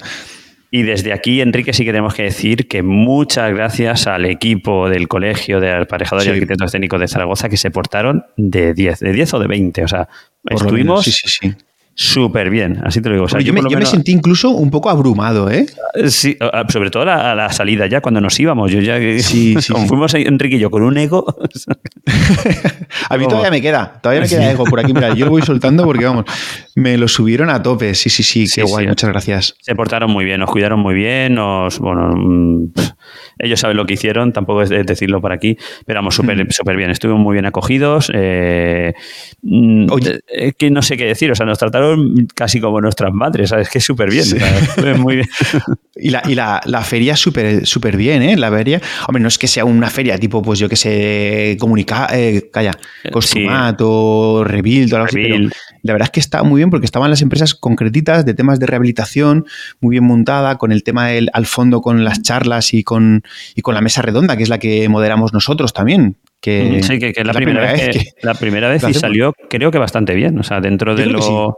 Y 0.72 0.84
desde 0.84 1.14
aquí, 1.14 1.42
Enrique, 1.42 1.74
sí 1.74 1.86
que 1.86 1.92
tenemos 1.92 2.14
que 2.14 2.24
decir 2.24 2.68
que 2.68 2.84
muchas 2.84 3.54
gracias 3.54 4.08
al 4.08 4.26
equipo 4.26 4.90
del 4.90 5.08
Colegio 5.08 5.60
de 5.60 5.72
Aparejadores 5.72 6.28
y 6.28 6.32
Arquitectos 6.32 6.72
Técnicos 6.72 7.00
de 7.00 7.08
Zaragoza 7.08 7.50
que 7.50 7.58
se 7.58 7.72
portaron 7.72 8.26
de 8.36 8.74
10, 8.74 9.00
de 9.00 9.14
10 9.14 9.34
o 9.36 9.40
de 9.40 9.48
20. 9.48 9.84
O 9.84 9.88
sea, 9.88 10.10
estuvimos 10.50 11.06
súper 11.96 12.50
bien, 12.50 12.82
así 12.84 13.02
te 13.02 13.10
lo 13.10 13.16
digo. 13.16 13.40
yo, 13.40 13.54
me, 13.54 13.86
sentí 13.86 14.12
incluso 14.12 14.50
un 14.50 14.70
poco 14.70 14.90
abrumado, 14.90 15.50
¿eh? 15.50 15.66
Sí, 16.10 16.38
sobre 16.68 16.92
todo 16.92 17.04
a 17.10 17.34
la, 17.34 17.50
salida 17.52 17.88
ya, 17.88 18.02
cuando 18.02 18.20
nos 18.20 18.38
íbamos. 18.40 18.70
Yo 18.70 18.82
ya, 18.82 18.98
sí, 19.00 19.56
sí, 19.62 19.74
fuimos 19.88 20.14
Enrique 20.14 20.58
y 20.58 20.60
yo 20.60 20.70
con 20.70 20.84
un 20.84 20.98
ego. 20.98 21.26
a 23.10 23.18
mí 23.18 23.28
todavía 23.28 23.50
me 23.50 23.62
queda, 23.62 24.00
todavía 24.02 24.22
me 24.22 24.28
queda 24.28 24.52
ego 24.52 24.66
por 24.66 24.80
aquí. 24.80 24.94
Mira, 24.94 25.14
yo 25.14 25.26
lo 25.26 25.32
voy 25.32 25.42
soltando 25.42 25.86
porque, 25.86 26.06
vamos, 26.06 26.26
me 26.76 26.98
lo 26.98 27.08
subieron 27.08 27.50
a 27.50 27.64
tope. 27.64 27.96
Sí, 27.96 28.10
sí, 28.10 28.24
sí, 28.24 28.46
qué 28.54 28.64
guay, 28.64 28.88
muchas 28.88 29.10
gracias. 29.10 29.56
Se 29.62 29.74
portaron 29.74 30.12
muy 30.12 30.26
bien, 30.26 30.42
nos 30.42 30.52
cuidaron 30.52 30.80
muy 30.80 30.94
bien, 30.94 31.36
nos, 31.36 31.80
bueno, 31.80 32.12
mm, 32.16 32.74
ellos 33.40 33.60
saben 33.60 33.78
lo 33.78 33.86
que 33.86 33.94
hicieron, 33.94 34.34
tampoco 34.34 34.62
es 34.62 34.70
decirlo 34.70 35.22
por 35.22 35.32
aquí, 35.32 35.58
pero 35.86 36.00
vamos, 36.00 36.16
súper 36.16 36.46
mm. 36.46 36.52
súper 36.52 36.76
bien, 36.76 36.92
estuvimos 36.92 37.22
muy 37.22 37.34
bien 37.34 37.46
acogidos. 37.46 38.12
Eh, 38.14 38.94
mm, 39.44 39.88
Oye. 39.92 40.20
Eh, 40.28 40.54
que 40.58 40.70
no 40.70 40.82
sé 40.82 40.98
qué 40.98 41.06
decir, 41.06 41.32
o 41.32 41.36
sea, 41.36 41.46
nos 41.46 41.58
trataron 41.58 41.85
casi 42.34 42.60
como 42.60 42.82
nuestras 42.82 43.14
madres, 43.14 43.50
¿sabes? 43.50 43.70
Que 43.70 43.80
súper 43.80 44.10
bien, 44.10 44.26
muy 45.00 45.18
bien. 45.18 45.30
y 45.96 46.10
la, 46.10 46.22
y 46.26 46.36
la, 46.36 46.62
la 46.66 46.82
feria 46.82 47.16
súper 47.16 47.66
súper 47.66 47.98
bien, 47.98 48.22
¿eh? 48.22 48.38
La 48.38 48.52
feria, 48.52 48.82
hombre, 49.08 49.22
no 49.22 49.28
es 49.28 49.38
que 49.38 49.48
sea 49.48 49.66
una 49.66 49.90
feria 49.90 50.18
tipo, 50.18 50.42
pues 50.42 50.60
yo 50.60 50.70
que 50.70 50.76
sé, 50.76 51.58
comunica, 51.60 52.08
eh, 52.12 52.50
calla, 52.52 52.78
costumato, 53.12 54.44
sí. 54.46 54.52
rebuild, 54.52 54.94
algo 54.94 55.06
así, 55.06 55.18
pero 55.22 55.50
la 55.84 55.94
verdad 55.94 56.08
es 56.08 56.12
que 56.12 56.20
está 56.20 56.44
muy 56.44 56.60
bien 56.60 56.70
porque 56.70 56.86
estaban 56.86 57.10
las 57.10 57.22
empresas 57.22 57.54
concretitas 57.54 58.26
de 58.26 58.34
temas 58.34 58.60
de 58.60 58.66
rehabilitación, 58.66 59.46
muy 59.82 59.92
bien 59.92 60.04
montada, 60.04 60.58
con 60.58 60.72
el 60.72 60.84
tema 60.84 61.08
del, 61.08 61.30
al 61.34 61.46
fondo 61.46 61.82
con 61.82 62.04
las 62.04 62.22
charlas 62.22 62.74
y 62.74 62.84
con, 62.84 63.24
y 63.56 63.62
con 63.62 63.76
la 63.76 63.82
mesa 63.82 64.02
redonda, 64.02 64.38
que 64.38 64.44
es 64.44 64.50
la 64.50 64.60
que 64.60 64.88
moderamos 64.90 65.34
nosotros 65.34 65.74
también. 65.74 66.18
Que 66.46 66.84
sí, 66.84 67.00
que, 67.00 67.12
es 67.16 67.26
la, 67.26 67.34
primera, 67.34 67.60
vez, 67.60 67.90
que, 67.90 68.12
la 68.22 68.36
primera 68.36 68.70
vez 68.70 68.84
y 68.88 68.94
salió 68.94 69.34
creo 69.50 69.72
que 69.72 69.80
bastante 69.80 70.14
bien. 70.14 70.38
O 70.38 70.44
sea, 70.44 70.62
dentro 70.62 70.94
de 70.94 71.08
lo 71.08 71.58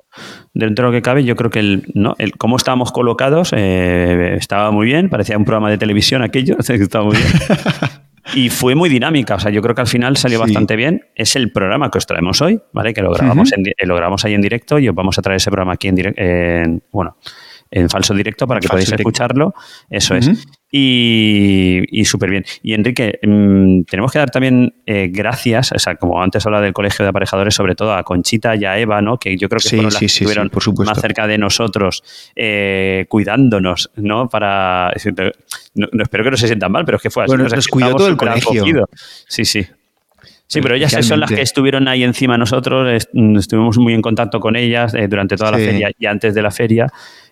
dentro 0.53 0.85
de 0.85 0.91
lo 0.91 0.97
que 0.97 1.01
cabe, 1.01 1.25
yo 1.25 1.35
creo 1.35 1.51
que 1.51 1.59
el, 1.59 1.83
¿no? 1.93 2.15
el 2.19 2.37
cómo 2.37 2.55
estábamos 2.55 2.93
colocados 2.93 3.51
eh, 3.51 4.37
estaba 4.39 4.71
muy 4.71 4.85
bien, 4.85 5.09
parecía 5.09 5.37
un 5.37 5.43
programa 5.43 5.69
de 5.69 5.77
televisión 5.77 6.21
aquello, 6.21 6.55
estaba 6.69 7.03
muy 7.03 7.17
bien. 7.17 7.27
Y 8.33 8.49
fue 8.49 8.75
muy 8.75 8.89
dinámica, 8.89 9.35
o 9.35 9.39
sea, 9.39 9.51
yo 9.51 9.61
creo 9.61 9.73
que 9.73 9.79
al 9.79 9.87
final 9.87 10.17
salió 10.17 10.37
bastante 10.37 10.75
bien. 10.75 11.01
Es 11.15 11.37
el 11.37 11.49
programa 11.49 11.89
que 11.89 11.97
os 11.97 12.05
traemos 12.05 12.41
hoy, 12.41 12.59
¿vale? 12.73 12.93
Que 12.93 13.01
lo 13.01 13.13
grabamos, 13.13 13.53
en, 13.53 13.63
lo 13.87 13.95
grabamos 13.95 14.25
ahí 14.25 14.33
en 14.33 14.41
directo 14.41 14.79
y 14.79 14.89
os 14.89 14.93
vamos 14.93 15.17
a 15.17 15.21
traer 15.21 15.37
ese 15.37 15.49
programa 15.49 15.73
aquí 15.73 15.87
en 15.87 15.95
directo, 15.95 16.21
bueno, 16.91 17.15
en 17.71 17.89
falso 17.89 18.13
directo 18.13 18.45
para 18.45 18.59
que 18.59 18.67
podáis 18.67 18.91
escucharlo. 18.91 19.53
Eso 19.89 20.15
es. 20.15 20.45
Y, 20.69 21.83
y 21.89 22.03
súper 22.03 22.29
bien. 22.29 22.45
Y 22.61 22.73
Enrique, 22.73 23.19
mm, 23.23 23.83
tenemos 23.83 24.11
que 24.11 24.19
dar 24.19 24.29
también 24.29 24.75
eh, 24.85 25.09
gracias, 25.09 25.71
o 25.71 25.79
sea, 25.79 25.95
como 25.95 26.21
antes 26.21 26.45
hablaba 26.45 26.63
del 26.63 26.73
colegio 26.73 27.03
de 27.03 27.09
aparejadores, 27.09 27.55
sobre 27.55 27.73
todo 27.73 27.93
a 27.93 28.03
Conchita 28.03 28.53
y 28.55 28.65
a 28.65 28.77
Eva, 28.77 29.01
¿no? 29.01 29.17
Que 29.17 29.37
yo 29.37 29.47
creo 29.47 29.59
que 29.61 29.69
fueron 29.69 29.85
las 29.85 29.97
que 29.97 30.05
estuvieron 30.07 30.51
más 30.85 30.99
cerca 30.99 31.25
de 31.25 31.37
nosotros, 31.37 32.03
eh, 32.35 33.05
cuidándonos, 33.07 33.91
¿no? 33.95 34.27
Para. 34.27 34.91
No, 35.75 36.03
espero 36.03 36.23
que 36.25 36.31
no 36.31 36.37
se 36.37 36.47
sientan 36.47 36.71
mal, 36.71 36.83
pero 36.83 36.97
es 36.97 37.03
que 37.03 37.09
fue 37.09 37.23
así. 37.23 37.31
Bueno, 37.31 37.47
nos 37.47 37.67
cuidó 37.67 37.95
todo 37.95 38.07
el 38.09 38.17
colegio. 38.17 38.87
Sí, 39.27 39.45
sí. 39.45 39.65
Sí, 40.47 40.61
pero 40.61 40.75
ellas 40.75 41.05
son 41.05 41.19
las 41.19 41.29
que 41.29 41.41
estuvieron 41.41 41.89
ahí 41.89 42.03
encima 42.03 42.37
nosotros, 42.37 43.05
estuvimos 43.37 43.77
muy 43.77 43.93
en 43.93 44.01
contacto 44.01 44.39
con 44.39 44.55
ellas 44.55 44.93
eh, 44.93 45.07
durante 45.09 45.35
toda 45.35 45.51
la 45.51 45.57
feria 45.57 45.91
y 45.97 46.05
antes 46.05 46.33
de 46.33 46.41
la 46.41 46.51
feria. 46.51 46.87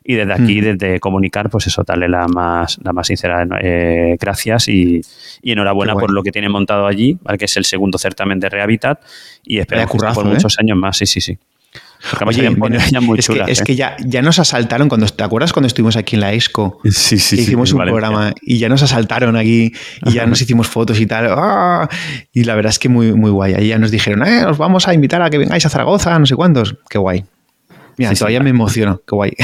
Y 0.08 0.13
desde 0.13 0.34
aquí, 0.34 0.62
mm. 0.62 0.78
desde 0.78 1.00
comunicar, 1.00 1.50
pues 1.50 1.65
eso, 1.65 1.84
darle 1.84 2.08
la 2.08 2.28
más, 2.28 2.78
la 2.84 2.94
más 2.94 3.08
sincera 3.08 3.48
eh, 3.60 4.15
gracias 4.20 4.68
y, 4.68 5.02
enhorabuena 5.41 5.94
por 5.96 6.12
lo 6.12 6.22
que 6.22 6.32
tiene 6.32 6.48
montado 6.48 6.86
allí, 6.86 7.18
que 7.39 7.46
es 7.46 7.58
el 7.58 7.65
segundo 7.65 7.98
certamen 7.98 8.39
de 8.39 8.50
Rehabitat 8.50 9.02
y 9.44 9.58
espero 9.58 9.88
que 9.88 9.98
por 9.98 10.26
¿eh? 10.26 10.30
muchos 10.30 10.60
años 10.60 10.78
más. 10.78 10.98
Sí, 10.98 11.08
sí, 11.08 11.22
sí. 11.22 11.38
Oye, 12.26 12.56
es, 13.48 13.62
que, 13.62 13.76
ya, 13.76 13.96
ya 14.06 14.22
nos 14.22 14.38
asaltaron 14.38 14.89
cuando 14.89 15.08
te 15.08 15.24
acuerdas 15.24 15.54
cuando 15.54 15.68
estuvimos 15.68 15.96
aquí 15.96 16.15
en 16.15 16.22
la 16.22 16.34
ESCO 16.34 16.80
sí, 16.84 17.18
sí, 17.18 17.36
hicimos 17.39 17.74
un 17.74 17.82
programa 17.82 18.34
y 18.41 18.60
ya 18.60 18.70
nos 18.70 18.84
asaltaron 18.84 19.36
aquí 19.36 19.74
y 20.06 20.13
ya 20.13 20.26
nos 20.28 20.39
hicimos 20.41 20.68
fotos 20.68 21.00
y 21.00 21.08
tal 21.08 21.28
¡Ah! 21.30 21.89
y 22.32 22.44
la 22.44 22.54
verdad 22.56 22.70
es 22.70 22.80
que 22.80 22.89
muy 22.89 23.13
muy 23.13 23.32
guay 23.32 23.56
ahí 23.56 23.70
ya 23.70 23.80
nos 23.80 23.91
dijeron 23.91 24.26
eh, 24.28 24.46
os 24.46 24.58
vamos 24.58 24.88
a 24.88 24.94
invitar 24.94 25.22
a 25.22 25.30
que 25.30 25.39
vengáis 25.39 25.65
a 25.65 25.70
Zaragoza 25.70 26.18
no 26.20 26.28
sé 26.28 26.36
cuántos 26.36 26.76
qué 26.89 27.00
guay 27.00 27.24
Mira, 27.97 28.13
todavía 28.13 28.39
me 28.41 28.49
emociono, 28.49 29.01
qué 29.08 29.15
guay. 29.15 29.31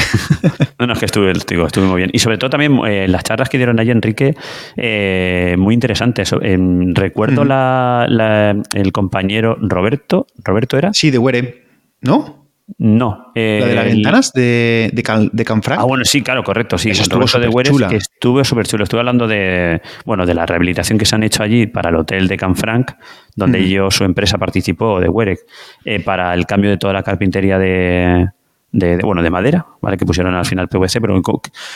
No, 0.78 0.86
no, 0.88 0.94
es 0.94 0.98
que 0.98 1.06
estuve, 1.06 1.32
digo, 1.48 1.66
estuve 1.66 1.86
muy 1.86 1.98
bien. 1.98 2.10
Y 2.12 2.18
sobre 2.18 2.38
todo 2.38 2.50
también 2.50 2.80
eh, 2.86 3.06
las 3.06 3.22
charlas 3.22 3.48
que 3.48 3.56
dieron 3.56 3.78
allí 3.78 3.92
Enrique, 3.92 4.34
eh, 4.76 5.54
muy 5.56 5.74
interesantes. 5.74 6.34
Em, 6.42 6.92
recuerdo 6.92 7.42
el 7.42 8.92
compañero 8.92 9.56
Roberto, 9.60 10.26
¿Roberto 10.42 10.76
era? 10.76 10.92
Sí, 10.92 11.12
de 11.12 11.18
Were, 11.18 11.66
¿no? 12.00 12.42
No. 12.78 13.32
¿La 13.34 13.66
de 13.66 13.74
las 13.74 13.84
ventanas 13.84 14.32
de, 14.32 14.90
de, 14.92 15.44
Canfranc? 15.44 15.80
Ah, 15.80 15.84
bueno, 15.84 16.04
sí, 16.04 16.22
claro, 16.22 16.42
correcto. 16.42 16.78
Sí, 16.78 16.90
Eso 16.90 17.02
estuvo 17.02 17.26
súper 17.26 17.50
chula. 17.64 17.88
estuve 17.92 18.44
súper 18.44 18.66
chulo. 18.66 18.84
Estuve 18.84 19.00
hablando 19.00 19.26
de, 19.26 19.82
bueno, 20.04 20.26
de 20.26 20.34
la 20.34 20.46
rehabilitación 20.46 20.98
que 20.98 21.04
se 21.04 21.14
han 21.14 21.22
hecho 21.22 21.42
allí 21.42 21.66
para 21.66 21.90
el 21.90 21.96
hotel 21.96 22.28
de 22.28 22.36
Canfranc, 22.36 22.92
donde 23.36 23.68
yo, 23.68 23.90
su 23.90 24.04
empresa, 24.04 24.38
participó, 24.38 25.00
de 25.00 25.08
Werek, 25.08 25.40
eh, 25.84 26.00
para 26.00 26.34
el 26.34 26.46
cambio 26.46 26.70
de 26.70 26.78
toda 26.78 26.92
la 26.92 27.02
carpintería 27.02 27.58
de, 27.58 28.28
de, 28.72 28.96
bueno, 28.96 29.22
de 29.22 29.30
madera, 29.30 29.66
¿vale? 29.80 29.96
que 29.98 30.06
pusieron 30.06 30.34
al 30.34 30.46
final 30.46 30.68
PVC, 30.68 31.00
pero 31.00 31.20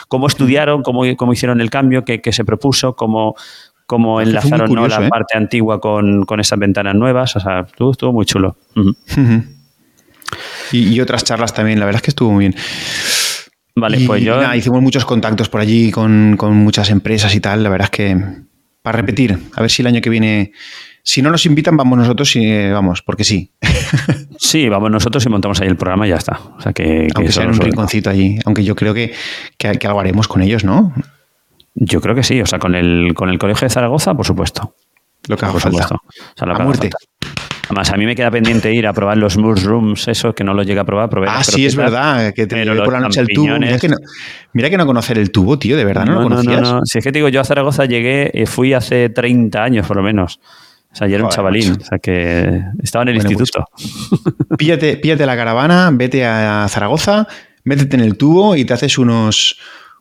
cómo, 0.09 0.27
estudiaron, 0.27 0.83
cómo, 0.83 1.03
cómo, 1.17 1.33
hicieron 1.33 1.61
el 1.61 1.71
cambio 1.71 2.05
que, 2.05 2.21
se 2.33 2.45
propuso, 2.45 2.97
cómo, 2.97 3.37
cómo 3.87 4.21
enlazaron 4.21 4.75
la 4.89 5.07
¿eh? 5.07 5.09
parte 5.09 5.37
antigua 5.37 5.81
con, 5.81 6.25
con, 6.25 6.41
esas 6.41 6.59
ventanas 6.59 6.95
nuevas. 6.95 7.37
O 7.37 7.41
sea, 7.41 7.61
estuvo, 7.61 7.93
estuvo 7.93 8.13
muy 8.13 8.25
chulo. 8.25 8.57
y, 10.73 10.99
otras 11.01 11.23
charlas 11.23 11.53
también, 11.53 11.79
la 11.79 11.85
verdad 11.85 12.01
es 12.01 12.03
que 12.03 12.11
estuvo 12.11 12.33
muy 12.33 12.45
bien. 12.45 12.57
Vale, 13.79 14.01
pues 14.07 14.23
yo. 14.23 14.55
hicimos 14.55 14.81
muchos 14.81 15.05
contactos 15.05 15.51
por 15.51 15.61
allí 15.61 15.91
con, 15.91 16.37
con 16.39 16.57
muchas 16.57 16.89
empresas 16.89 17.35
y 17.35 17.41
tal. 17.41 17.63
La 17.63 17.69
verdad 17.69 17.87
es 17.87 17.91
que 17.91 18.17
para 18.81 18.97
repetir, 18.97 19.39
a 19.55 19.61
ver 19.61 19.71
si 19.71 19.83
el 19.83 19.89
año 19.89 20.01
que 20.01 20.09
viene 20.09 20.53
si 21.09 21.23
no 21.23 21.31
nos 21.31 21.47
invitan, 21.47 21.77
vamos 21.77 21.99
nosotros 21.99 22.35
y 22.35 22.69
vamos, 22.69 23.01
porque 23.01 23.23
sí. 23.23 23.53
Sí, 24.39 24.69
vamos 24.69 24.91
nosotros 24.91 25.25
y 25.25 25.31
montamos 25.31 25.61
ahí 25.63 25.69
el 25.69 25.77
programa 25.77 26.07
y 26.07 26.11
ya 26.11 26.17
está. 26.17 26.39
O 26.59 26.61
sea 26.61 26.73
que, 26.73 27.09
aunque 27.15 27.33
sea 27.33 27.47
un 27.47 27.55
rinconcito 27.55 28.11
allí, 28.11 28.39
aunque 28.45 28.65
yo 28.65 28.77
creo 28.77 28.93
que, 28.93 29.15
que, 29.57 29.69
algo 29.69 29.99
haremos 29.99 30.29
con 30.29 30.43
ellos, 30.43 30.63
¿no? 30.63 30.93
Yo 31.75 32.03
creo 32.03 32.15
que 32.15 32.23
sí, 32.23 32.41
o 32.43 32.47
sea, 32.47 32.59
con 32.59 32.75
el, 32.75 33.15
con 33.15 33.31
el 33.31 33.39
Colegio 33.39 33.67
de 33.67 33.71
Zaragoza, 33.73 34.15
por 34.15 34.27
supuesto. 34.27 34.75
Lo 35.29 35.39
que 35.39 35.47
haga 35.47 35.59
falta. 35.59 35.89
a 36.39 36.59
muerte. 36.63 36.91
Además, 37.65 37.91
a 37.91 37.97
mí 37.97 38.05
me 38.05 38.15
queda 38.15 38.31
pendiente 38.31 38.73
ir 38.75 38.87
a 38.87 38.93
probar 38.93 39.17
los 39.17 39.39
mushrooms, 39.39 40.07
eso 40.09 40.35
que 40.35 40.45
no 40.45 40.55
lo 40.55 40.65
llega 40.65 40.83
a 40.83 40.85
probar. 40.85 41.09
Probé 41.09 41.29
ah, 41.31 41.43
sí, 41.43 41.65
es 41.65 41.77
verdad, 41.77 42.35
que 42.35 42.47
te 42.47 42.65
por 42.67 42.93
la 42.93 43.01
noche 43.01 43.21
el 43.21 43.29
tubo. 43.29 43.59
Mira 44.53 44.71
que, 44.71 44.77
no, 44.77 44.87
conocer 44.87 45.19
el 45.19 45.31
tubo, 45.31 45.59
tío, 45.59 45.77
de 45.77 45.85
verdad, 45.85 46.05
no, 46.05 46.17
lo 46.17 46.23
conocías. 46.25 46.61
No, 46.61 46.81
no, 46.81 46.81
Si 46.85 46.99
es 46.99 47.05
que 47.05 47.11
te 47.11 47.21
digo, 47.21 47.29
yo 47.29 47.41
a 47.41 47.45
Zaragoza 47.45 47.87
llegué, 47.87 48.31
eh, 48.35 48.47
fui 48.47 48.75
hace 48.75 49.09
30 49.09 49.63
años 49.63 49.87
por 49.87 49.97
lo 49.97 50.03
menos. 50.03 50.41
O 50.97 50.99
sea, 50.99 51.09
yo 51.09 51.17
era 51.17 51.25
un 51.25 51.31
chavalín, 51.31 51.73
o 51.73 51.85
sea 51.85 51.99
que 51.99 52.63
estaba 52.83 53.03
en 53.03 53.09
el 53.11 53.17
pues, 53.17 53.31
instituto. 53.31 53.67
píllate, 54.57 54.97
píllate 54.97 55.27
la 55.27 55.37
caravana, 55.37 55.91
vete 55.93 56.25
a 56.25 56.67
Zaragoza, 56.71 57.29
métete 57.65 57.97
en 57.97 58.03
el 58.03 58.17
tubo 58.17 58.57
y 58.57 58.65
te 58.65 58.73
haces 58.73 58.97
unos, 58.97 59.59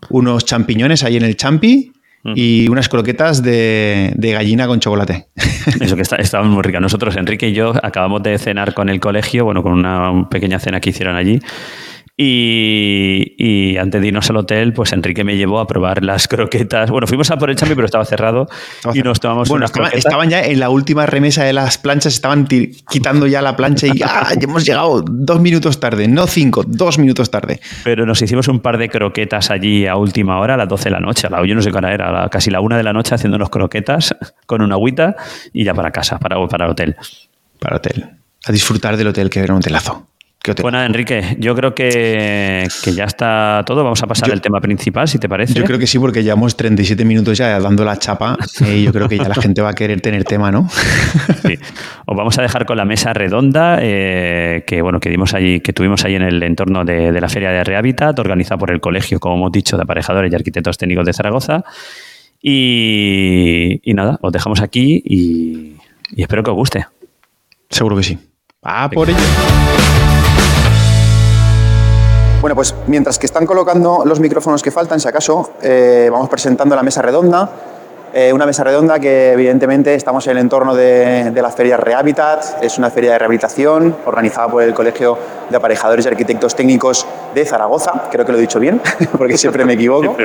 unos 0.09 0.45
champiñones 0.45 1.03
ahí 1.03 1.17
en 1.17 1.23
el 1.23 1.35
champi 1.35 1.91
mm. 2.23 2.31
y 2.37 2.69
unas 2.69 2.87
croquetas 2.87 3.43
de, 3.43 4.15
gallina 4.17 4.67
con 4.67 4.79
chocolate. 4.79 5.27
Eso 5.81 5.97
que 5.97 6.03
está, 6.03 6.15
estaban 6.15 6.49
muy 6.49 6.63
ricas. 6.63 6.81
Nosotros, 6.81 7.17
Enrique 7.17 7.49
y 7.49 7.53
yo, 7.53 7.73
acabamos 7.83 8.23
de 8.23 8.37
cenar 8.37 8.73
con 8.73 8.87
el 8.87 9.01
colegio, 9.01 9.43
bueno, 9.43 9.63
con 9.63 9.73
una 9.73 10.29
pequeña 10.29 10.59
cena 10.59 10.79
que 10.79 10.91
hicieron 10.91 11.17
allí. 11.17 11.41
Y, 12.17 13.75
antes 13.77 13.99
de 14.01 14.07
irnos 14.07 14.29
al 14.29 14.37
hotel, 14.37 14.71
pues 14.71 14.93
Enrique 14.93 15.25
me 15.25 15.35
llevó 15.35 15.59
a 15.59 15.67
probar 15.67 16.01
las 16.03 16.29
croquetas. 16.29 16.89
Bueno, 16.89 17.07
fuimos 17.07 17.29
a 17.29 17.37
por 17.37 17.49
el 17.49 17.57
champi, 17.57 17.75
pero 17.75 17.85
estaba 17.85 18.05
cerrado 18.05 18.47
y 18.93 19.01
nos 19.01 19.19
tomamos 19.19 19.49
bueno, 19.49 19.65
unas 19.65 19.93
estaban, 19.93 20.29
ya 20.29 20.41
en 20.41 20.61
la 20.61 20.69
última 20.69 21.05
remesa 21.05 21.43
de 21.43 21.51
las 21.51 21.77
planchas, 21.77 22.13
estaban 22.13 22.47
quitando 22.47 23.27
ya 23.27 23.41
la 23.41 23.57
plancha 23.57 23.87
y 23.87 24.01
¡ah! 24.05 24.29
ya 24.33 24.43
hemos 24.43 24.63
llegado 24.65 25.01
dos 25.01 25.41
minutos 25.41 25.79
tarde, 25.81 26.07
no 26.07 26.25
cinco, 26.25 26.63
dos 26.65 26.97
minutos 26.97 27.29
tarde. 27.29 27.59
Pero 27.83 28.05
nos 28.05 28.21
hicimos 28.21 28.47
un 28.47 28.61
par 28.61 28.77
de 28.77 28.87
croquetas 28.87 29.51
allí 29.51 29.85
a 29.85 29.97
última 29.97 30.39
hora, 30.39 30.53
a 30.53 30.57
las 30.57 30.69
12 30.69 30.85
de 30.85 30.91
la 30.91 30.99
noche. 31.01 31.27
A 31.29 31.45
yo 31.45 31.53
no 31.53 31.61
sé 31.61 31.71
hora 31.71 31.93
era, 31.93 32.29
casi 32.29 32.49
la 32.49 32.61
una 32.61 32.77
de 32.77 32.83
la 32.83 32.93
noche 32.93 33.13
haciéndonos 33.13 33.49
croquetas 33.49 34.15
con 34.45 34.61
una 34.61 34.75
agüita 34.75 35.17
y 35.51 35.65
ya 35.65 35.73
para 35.73 35.91
casa, 35.91 36.17
para, 36.17 36.37
para 36.47 36.65
el 36.65 36.71
hotel. 36.71 36.95
Para 37.59 37.77
hotel. 37.77 38.05
A 38.45 38.51
disfrutar 38.53 38.95
del 38.95 39.07
hotel, 39.07 39.29
que 39.29 39.39
era 39.41 39.53
un 39.53 39.59
hotelazo. 39.59 40.14
Bueno, 40.61 40.81
Enrique, 40.83 41.35
yo 41.39 41.55
creo 41.55 41.73
que, 41.73 42.67
ya 42.93 43.03
está 43.05 43.63
todo. 43.65 43.83
Vamos 43.83 44.01
a 44.03 44.07
pasar 44.07 44.31
al 44.31 44.41
tema 44.41 44.59
principal, 44.59 45.07
si 45.07 45.17
te 45.17 45.27
parece. 45.27 45.53
Yo 45.53 45.63
creo 45.63 45.79
que 45.79 45.87
sí, 45.87 45.97
porque 45.97 46.23
llevamos 46.23 46.55
37 46.55 47.03
minutos 47.05 47.37
ya 47.37 47.59
dando 47.59 47.83
la 47.83 47.97
chapa 47.97 48.37
y 48.61 48.83
yo 48.83 48.93
creo 48.93 49.07
que 49.09 49.17
ya 49.17 49.27
la 49.27 49.35
gente 49.35 49.61
va 49.61 49.69
a 49.69 49.73
querer 49.73 50.01
tener 50.01 50.23
tema, 50.23 50.51
¿no? 50.51 50.67
Sí. 51.45 51.59
Os 52.05 52.17
vamos 52.17 52.37
a 52.39 52.41
dejar 52.41 52.65
con 52.65 52.77
la 52.77 52.85
mesa 52.85 53.13
redonda 53.13 53.77
eh, 53.81 54.63
que, 54.65 54.81
bueno, 54.81 54.99
que, 54.99 55.09
dimos 55.09 55.33
allí, 55.33 55.59
que 55.59 55.73
tuvimos 55.73 56.03
ahí 56.05 56.15
en 56.15 56.23
el 56.23 56.41
entorno 56.43 56.83
de, 56.83 57.11
la 57.19 57.29
Feria 57.29 57.51
de 57.51 57.63
Rehabitat, 57.63 58.17
organizada 58.19 58.57
por 58.57 58.71
el 58.71 58.79
Colegio, 58.79 59.19
como 59.19 59.35
hemos 59.35 59.51
dicho, 59.51 59.77
de 59.77 59.83
Aparejadores 59.83 60.31
y 60.31 60.35
Arquitectos 60.35 60.77
Técnicos 60.77 61.05
de 61.05 61.13
Zaragoza. 61.13 61.63
Y, 62.41 63.81
nada, 63.93 64.17
os 64.21 64.31
dejamos 64.31 64.61
aquí 64.61 65.01
y, 65.05 65.75
y 66.15 66.21
espero 66.21 66.43
que 66.43 66.51
os 66.51 66.55
guste. 66.55 66.85
Seguro 67.69 67.97
que 67.97 68.03
sí. 68.03 68.19
Ah, 68.63 68.89
por 68.91 69.09
ello. 69.09 69.17
Bueno, 72.45 72.57
pues 72.57 72.75
mientras 72.85 73.17
que 73.17 73.25
están 73.25 73.47
colocando 73.47 74.03
los 74.05 74.19
micrófonos 74.19 74.61
que 74.61 74.69
faltan, 74.69 74.99
si 74.99 75.07
acaso, 75.07 75.49
eh, 75.63 76.09
vamos 76.11 76.29
presentando 76.29 76.75
la 76.75 76.83
mesa 76.83 77.01
redonda. 77.01 77.49
Eh, 78.13 78.31
una 78.31 78.45
mesa 78.45 78.63
redonda 78.63 78.99
que 78.99 79.31
evidentemente 79.31 79.95
estamos 79.95 80.27
en 80.27 80.33
el 80.33 80.37
entorno 80.37 80.75
de, 80.75 81.31
la 81.33 81.49
Feria 81.49 81.75
Rehabitat, 81.75 82.63
es 82.63 82.77
una 82.77 82.91
feria 82.91 83.13
de 83.13 83.17
rehabilitación 83.17 83.95
organizada 84.05 84.47
por 84.47 84.61
el 84.61 84.75
Colegio 84.75 85.17
de 85.49 85.57
Aparejadores 85.57 86.05
y 86.05 86.09
Arquitectos 86.09 86.55
Técnicos 86.55 87.07
de 87.33 87.45
Zaragoza, 87.47 88.03
creo 88.11 88.23
que 88.23 88.31
lo 88.31 88.37
he 88.37 88.41
dicho 88.41 88.59
bien, 88.59 88.79
porque 89.17 89.39
siempre 89.39 89.65
me 89.65 89.73
equivoco. 89.73 90.15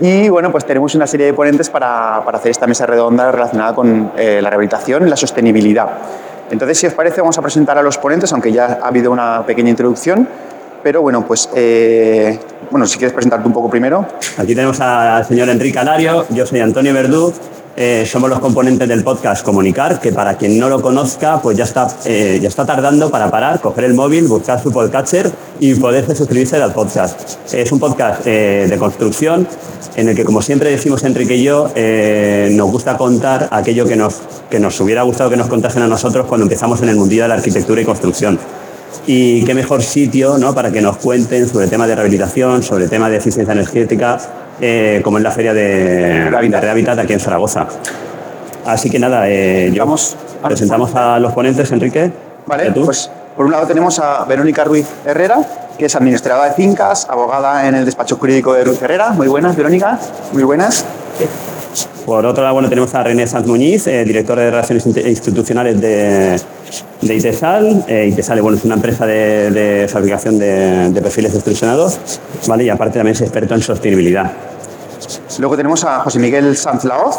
Y 0.00 0.28
bueno, 0.28 0.52
pues 0.52 0.66
tenemos 0.66 0.94
una 0.94 1.06
serie 1.06 1.24
de 1.24 1.32
ponentes 1.32 1.70
para, 1.70 2.18
hacer 2.18 2.50
esta 2.50 2.66
mesa 2.66 2.84
redonda 2.84 3.32
relacionada 3.32 3.74
con 3.74 4.12
eh, 4.18 4.40
la 4.42 4.50
rehabilitación 4.50 5.06
y 5.06 5.08
la 5.08 5.16
sostenibilidad. 5.16 5.88
Entonces, 6.50 6.76
si 6.76 6.86
os 6.86 6.92
parece, 6.92 7.22
vamos 7.22 7.38
a 7.38 7.40
presentar 7.40 7.78
a 7.78 7.82
los 7.82 7.96
ponentes, 7.96 8.30
aunque 8.34 8.52
ya 8.52 8.80
ha 8.82 8.88
habido 8.88 9.10
una 9.10 9.46
pequeña 9.46 9.70
introducción. 9.70 10.28
Pero 10.84 11.00
bueno, 11.00 11.26
pues 11.26 11.48
eh, 11.54 12.38
bueno, 12.70 12.86
si 12.86 12.98
quieres 12.98 13.14
presentarte 13.14 13.48
un 13.48 13.54
poco 13.54 13.70
primero. 13.70 14.06
Aquí 14.36 14.54
tenemos 14.54 14.78
al 14.80 15.26
señor 15.26 15.48
Enrique 15.48 15.78
Alario, 15.78 16.26
yo 16.28 16.44
soy 16.44 16.60
Antonio 16.60 16.92
Verdú, 16.92 17.32
eh, 17.74 18.04
somos 18.06 18.28
los 18.28 18.38
componentes 18.38 18.86
del 18.86 19.02
podcast 19.02 19.42
Comunicar, 19.42 19.98
que 19.98 20.12
para 20.12 20.36
quien 20.36 20.58
no 20.58 20.68
lo 20.68 20.82
conozca, 20.82 21.40
pues 21.40 21.56
ya 21.56 21.64
está, 21.64 21.88
eh, 22.04 22.38
ya 22.40 22.48
está 22.48 22.66
tardando 22.66 23.10
para 23.10 23.30
parar, 23.30 23.62
coger 23.62 23.84
el 23.84 23.94
móvil, 23.94 24.28
buscar 24.28 24.62
su 24.62 24.70
podcatcher 24.70 25.32
y 25.58 25.74
poderse 25.74 26.14
suscribirse 26.14 26.56
al 26.56 26.74
podcast. 26.74 27.18
Es 27.50 27.72
un 27.72 27.80
podcast 27.80 28.22
de 28.26 28.76
construcción 28.78 29.48
en 29.96 30.10
el 30.10 30.14
que, 30.14 30.24
como 30.24 30.42
siempre 30.42 30.70
decimos 30.70 31.02
Enrique 31.04 31.36
y 31.36 31.44
yo, 31.44 31.70
nos 32.50 32.70
gusta 32.70 32.98
contar 32.98 33.48
aquello 33.52 33.86
que 33.86 33.96
nos, 33.96 34.20
que 34.50 34.60
nos 34.60 34.78
hubiera 34.80 35.00
gustado 35.00 35.30
que 35.30 35.38
nos 35.38 35.48
contasen 35.48 35.82
a 35.82 35.86
nosotros 35.86 36.26
cuando 36.26 36.44
empezamos 36.44 36.82
en 36.82 36.90
el 36.90 36.96
mundillo 36.96 37.22
de 37.22 37.28
la 37.28 37.34
arquitectura 37.36 37.80
y 37.80 37.86
construcción. 37.86 38.38
Y 39.06 39.44
qué 39.44 39.54
mejor 39.54 39.82
sitio 39.82 40.38
¿no? 40.38 40.54
para 40.54 40.70
que 40.70 40.80
nos 40.80 40.96
cuenten 40.96 41.48
sobre 41.48 41.64
el 41.64 41.70
tema 41.70 41.86
de 41.86 41.94
rehabilitación, 41.94 42.62
sobre 42.62 42.84
el 42.84 42.90
tema 42.90 43.10
de 43.10 43.16
eficiencia 43.16 43.52
energética, 43.52 44.18
eh, 44.60 45.00
como 45.04 45.18
en 45.18 45.24
la 45.24 45.30
feria 45.30 45.52
de, 45.52 46.30
de 46.30 46.36
Habitat 46.70 46.98
aquí 46.98 47.12
en 47.12 47.20
Zaragoza. 47.20 47.66
Así 48.64 48.88
que 48.88 48.98
nada, 48.98 49.28
eh, 49.28 49.72
presentamos 50.42 50.94
a 50.94 51.18
los 51.18 51.32
ponentes, 51.32 51.70
Enrique. 51.70 52.10
Vale, 52.46 52.70
pues 52.72 53.10
por 53.36 53.46
un 53.46 53.52
lado 53.52 53.66
tenemos 53.66 53.98
a 53.98 54.24
Verónica 54.24 54.64
Ruiz 54.64 54.86
Herrera, 55.04 55.38
que 55.76 55.86
es 55.86 55.94
administradora 55.96 56.48
de 56.48 56.54
fincas, 56.54 57.06
abogada 57.10 57.66
en 57.66 57.74
el 57.74 57.84
despacho 57.84 58.16
jurídico 58.16 58.52
de 58.54 58.64
Ruiz 58.64 58.80
Herrera. 58.80 59.10
Muy 59.10 59.28
buenas, 59.28 59.56
Verónica. 59.56 59.98
Muy 60.32 60.44
buenas. 60.44 60.84
Por 62.04 62.26
otro 62.26 62.42
lado, 62.42 62.54
bueno, 62.54 62.68
tenemos 62.68 62.94
a 62.94 63.02
René 63.02 63.26
Sanz 63.26 63.46
Muñiz, 63.46 63.86
eh, 63.86 64.04
director 64.04 64.38
de 64.38 64.50
Relaciones 64.50 64.86
Institucionales 64.86 65.80
de, 65.80 66.38
de 67.00 67.14
ITESAL. 67.14 67.84
Eh, 67.88 68.08
ITESAL 68.12 68.42
bueno, 68.42 68.58
es 68.58 68.64
una 68.64 68.74
empresa 68.74 69.06
de, 69.06 69.88
fabricación 69.90 70.38
de, 70.38 71.00
perfiles 71.02 71.34
extrusionados 71.34 71.98
¿vale? 72.46 72.64
y 72.64 72.68
aparte 72.68 72.98
también 72.98 73.14
es 73.14 73.22
experto 73.22 73.54
en 73.54 73.62
sostenibilidad. 73.62 74.30
Luego 75.38 75.56
tenemos 75.56 75.82
a 75.84 76.00
José 76.00 76.18
Miguel 76.18 76.56
Sanz 76.56 76.84
Laoz, 76.84 77.16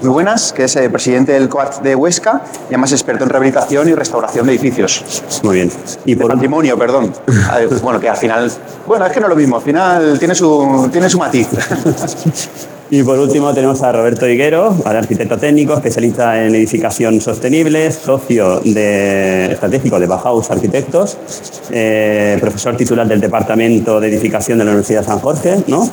muy 0.00 0.10
buenas, 0.10 0.54
que 0.54 0.64
es 0.64 0.76
el 0.76 0.84
eh, 0.84 0.90
presidente 0.90 1.32
del 1.32 1.50
COAT 1.50 1.82
de 1.82 1.94
Huesca 1.94 2.42
y 2.64 2.68
además 2.68 2.92
experto 2.92 3.24
en 3.24 3.30
rehabilitación 3.30 3.88
y 3.90 3.94
restauración 3.94 4.46
de 4.46 4.52
edificios. 4.52 5.04
Muy 5.42 5.56
bien. 5.56 5.72
Y 6.06 6.16
por 6.16 6.32
patrimonio, 6.32 6.78
perdón. 6.78 7.12
bueno, 7.82 8.00
que 8.00 8.08
al 8.08 8.16
final, 8.16 8.50
bueno, 8.86 9.04
es 9.04 9.12
que 9.12 9.20
no 9.20 9.26
es 9.26 9.30
lo 9.30 9.36
mismo, 9.36 9.56
al 9.56 9.62
final 9.62 10.18
tiene 10.18 10.34
su, 10.34 10.88
tiene 10.90 11.10
su 11.10 11.18
matiz. 11.18 11.48
Y 12.90 13.02
por 13.02 13.18
último 13.18 13.52
tenemos 13.52 13.82
a 13.82 13.92
Roberto 13.92 14.26
Higuero, 14.26 14.74
arquitecto 14.84 15.36
técnico, 15.36 15.74
especialista 15.74 16.42
en 16.42 16.54
edificación 16.54 17.20
sostenible, 17.20 17.92
socio 17.92 18.62
estratégico 18.64 20.00
de 20.00 20.06
Bauhaus 20.06 20.50
Arquitectos, 20.50 21.18
eh, 21.70 22.38
profesor 22.40 22.76
titular 22.78 23.06
del 23.06 23.20
Departamento 23.20 24.00
de 24.00 24.08
Edificación 24.08 24.56
de 24.56 24.64
la 24.64 24.70
Universidad 24.70 25.04
San 25.04 25.18
Jorge, 25.18 25.64
¿no? 25.66 25.86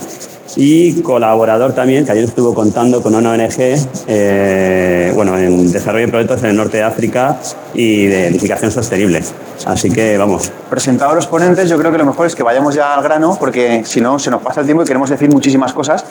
y 0.55 1.01
colaborador 1.01 1.73
también, 1.73 2.05
que 2.05 2.13
ayer 2.13 2.23
estuvo 2.23 2.53
contando 2.53 3.01
con 3.01 3.13
una 3.13 3.31
ONG 3.31 3.75
eh, 4.07 5.11
bueno, 5.13 5.37
en 5.37 5.71
desarrollo 5.71 6.05
de 6.05 6.11
proyectos 6.11 6.43
en 6.43 6.51
el 6.51 6.55
norte 6.55 6.77
de 6.77 6.83
África 6.83 7.37
y 7.73 8.05
de 8.05 8.27
edificación 8.27 8.71
sostenible. 8.71 9.21
Así 9.65 9.89
que 9.91 10.17
vamos. 10.17 10.51
Presentado 10.69 11.11
a 11.11 11.15
los 11.15 11.27
ponentes, 11.27 11.69
yo 11.69 11.77
creo 11.77 11.91
que 11.91 11.97
lo 11.97 12.05
mejor 12.05 12.27
es 12.27 12.35
que 12.35 12.43
vayamos 12.43 12.75
ya 12.75 12.93
al 12.93 13.03
grano, 13.03 13.35
porque 13.39 13.83
si 13.85 13.99
no 13.99 14.17
se 14.17 14.29
nos 14.31 14.41
pasa 14.41 14.61
el 14.61 14.65
tiempo 14.65 14.83
y 14.83 14.85
queremos 14.85 15.09
decir 15.09 15.29
muchísimas 15.29 15.73
cosas. 15.73 16.05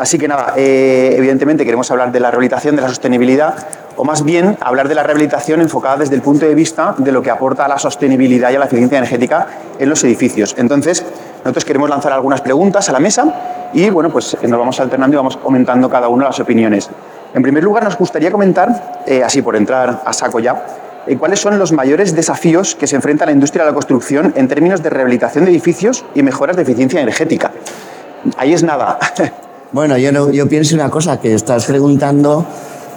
Así 0.00 0.16
que 0.16 0.28
nada, 0.28 0.54
eh, 0.56 1.12
evidentemente 1.18 1.62
queremos 1.62 1.90
hablar 1.90 2.10
de 2.10 2.20
la 2.20 2.30
rehabilitación, 2.30 2.74
de 2.74 2.80
la 2.80 2.88
sostenibilidad, 2.88 3.54
o 3.96 4.04
más 4.04 4.24
bien 4.24 4.56
hablar 4.62 4.88
de 4.88 4.94
la 4.94 5.02
rehabilitación 5.02 5.60
enfocada 5.60 5.98
desde 5.98 6.14
el 6.14 6.22
punto 6.22 6.46
de 6.46 6.54
vista 6.54 6.94
de 6.96 7.12
lo 7.12 7.20
que 7.20 7.30
aporta 7.30 7.66
a 7.66 7.68
la 7.68 7.78
sostenibilidad 7.78 8.50
y 8.50 8.56
a 8.56 8.60
la 8.60 8.64
eficiencia 8.64 8.96
energética 8.96 9.46
en 9.78 9.90
los 9.90 10.02
edificios. 10.02 10.54
Entonces, 10.56 11.04
nosotros 11.44 11.66
queremos 11.66 11.90
lanzar 11.90 12.14
algunas 12.14 12.40
preguntas 12.40 12.88
a 12.88 12.92
la 12.92 12.98
mesa 12.98 13.68
y 13.74 13.90
bueno, 13.90 14.08
pues 14.08 14.38
nos 14.40 14.58
vamos 14.58 14.80
alternando 14.80 15.16
y 15.16 15.18
vamos 15.18 15.36
comentando 15.36 15.90
cada 15.90 16.08
uno 16.08 16.24
las 16.24 16.40
opiniones. 16.40 16.88
En 17.34 17.42
primer 17.42 17.62
lugar, 17.62 17.84
nos 17.84 17.98
gustaría 17.98 18.32
comentar, 18.32 19.02
eh, 19.06 19.22
así 19.22 19.42
por 19.42 19.54
entrar 19.54 20.00
a 20.02 20.12
saco 20.14 20.40
ya, 20.40 20.64
eh, 21.06 21.18
cuáles 21.18 21.40
son 21.40 21.58
los 21.58 21.72
mayores 21.72 22.16
desafíos 22.16 22.74
que 22.74 22.86
se 22.86 22.96
enfrenta 22.96 23.26
la 23.26 23.32
industria 23.32 23.64
de 23.64 23.72
la 23.72 23.74
construcción 23.74 24.32
en 24.34 24.48
términos 24.48 24.82
de 24.82 24.88
rehabilitación 24.88 25.44
de 25.44 25.50
edificios 25.50 26.06
y 26.14 26.22
mejoras 26.22 26.56
de 26.56 26.62
eficiencia 26.62 27.02
energética. 27.02 27.52
Ahí 28.38 28.54
es 28.54 28.62
nada. 28.62 28.98
Bueno, 29.72 29.96
yo, 29.96 30.32
yo 30.32 30.48
pienso 30.48 30.74
una 30.74 30.90
cosa, 30.90 31.20
que 31.20 31.32
estás 31.32 31.64
preguntando, 31.66 32.44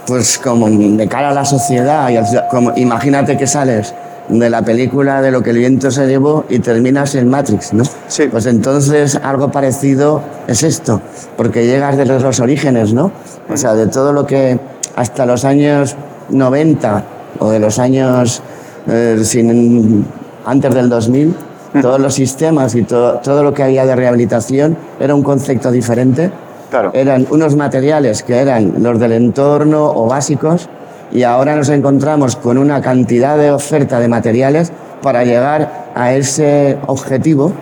pues 0.07 0.39
como 0.39 0.67
de 0.67 1.07
cara 1.07 1.30
a 1.30 1.34
la 1.34 1.45
sociedad, 1.45 2.09
y 2.09 2.17
como, 2.49 2.74
imagínate 2.76 3.38
que 3.38 3.45
sales 3.45 3.93
de 4.28 4.49
la 4.49 4.63
película 4.63 5.21
de 5.21 5.30
lo 5.30 5.43
que 5.43 5.51
el 5.51 5.59
viento 5.59 5.91
se 5.91 6.07
llevó 6.07 6.45
y 6.49 6.57
terminas 6.59 7.13
en 7.13 7.30
Matrix, 7.30 7.74
¿no? 7.74 7.84
Sí. 8.07 8.28
Pues 8.32 8.47
entonces 8.47 9.19
algo 9.21 9.51
parecido 9.51 10.24
es 10.47 10.63
esto, 10.63 10.99
porque 11.38 11.67
llegas 11.67 11.95
de 11.95 12.05
los, 12.05 12.39
orígenes, 12.39 12.91
¿no? 12.91 13.11
O 13.51 13.55
sea, 13.55 13.76
de 13.76 13.86
todo 13.86 14.11
lo 14.11 14.26
que 14.26 14.59
hasta 14.95 15.28
los 15.28 15.45
años 15.45 15.95
90 16.30 17.03
o 17.38 17.51
de 17.51 17.59
los 17.59 17.78
años 17.78 18.41
eh, 18.88 19.19
sin, 19.24 20.07
antes 20.43 20.74
del 20.74 20.89
2000, 20.89 21.36
todos 21.84 21.99
los 21.99 22.15
sistemas 22.15 22.74
y 22.74 22.82
todo, 22.82 23.19
todo 23.19 23.43
lo 23.43 23.53
que 23.53 23.61
había 23.61 23.86
de 23.86 23.95
rehabilitación 23.95 24.76
era 24.99 25.13
un 25.13 25.21
concepto 25.21 25.71
diferente 25.71 26.32
Claro. 26.74 26.89
Eran 26.95 27.28
unos 27.30 27.55
materiales 27.55 28.24
que 28.24 28.36
eran 28.36 28.82
los 28.82 28.99
del 28.99 29.11
entorno 29.11 29.91
o 29.91 30.07
básicos 30.07 30.69
y 31.11 31.21
ahora 31.21 31.55
nos 31.55 31.69
encontramos 31.69 32.36
con 32.36 32.57
una 32.57 32.82
cantidad 32.82 33.38
de 33.38 33.51
oferta 33.51 33.99
de 33.99 34.07
materiales 34.07 34.71
para 35.03 35.24
llegar 35.24 35.91
a 35.93 36.13
ese 36.13 36.80
objetivo 36.88 37.53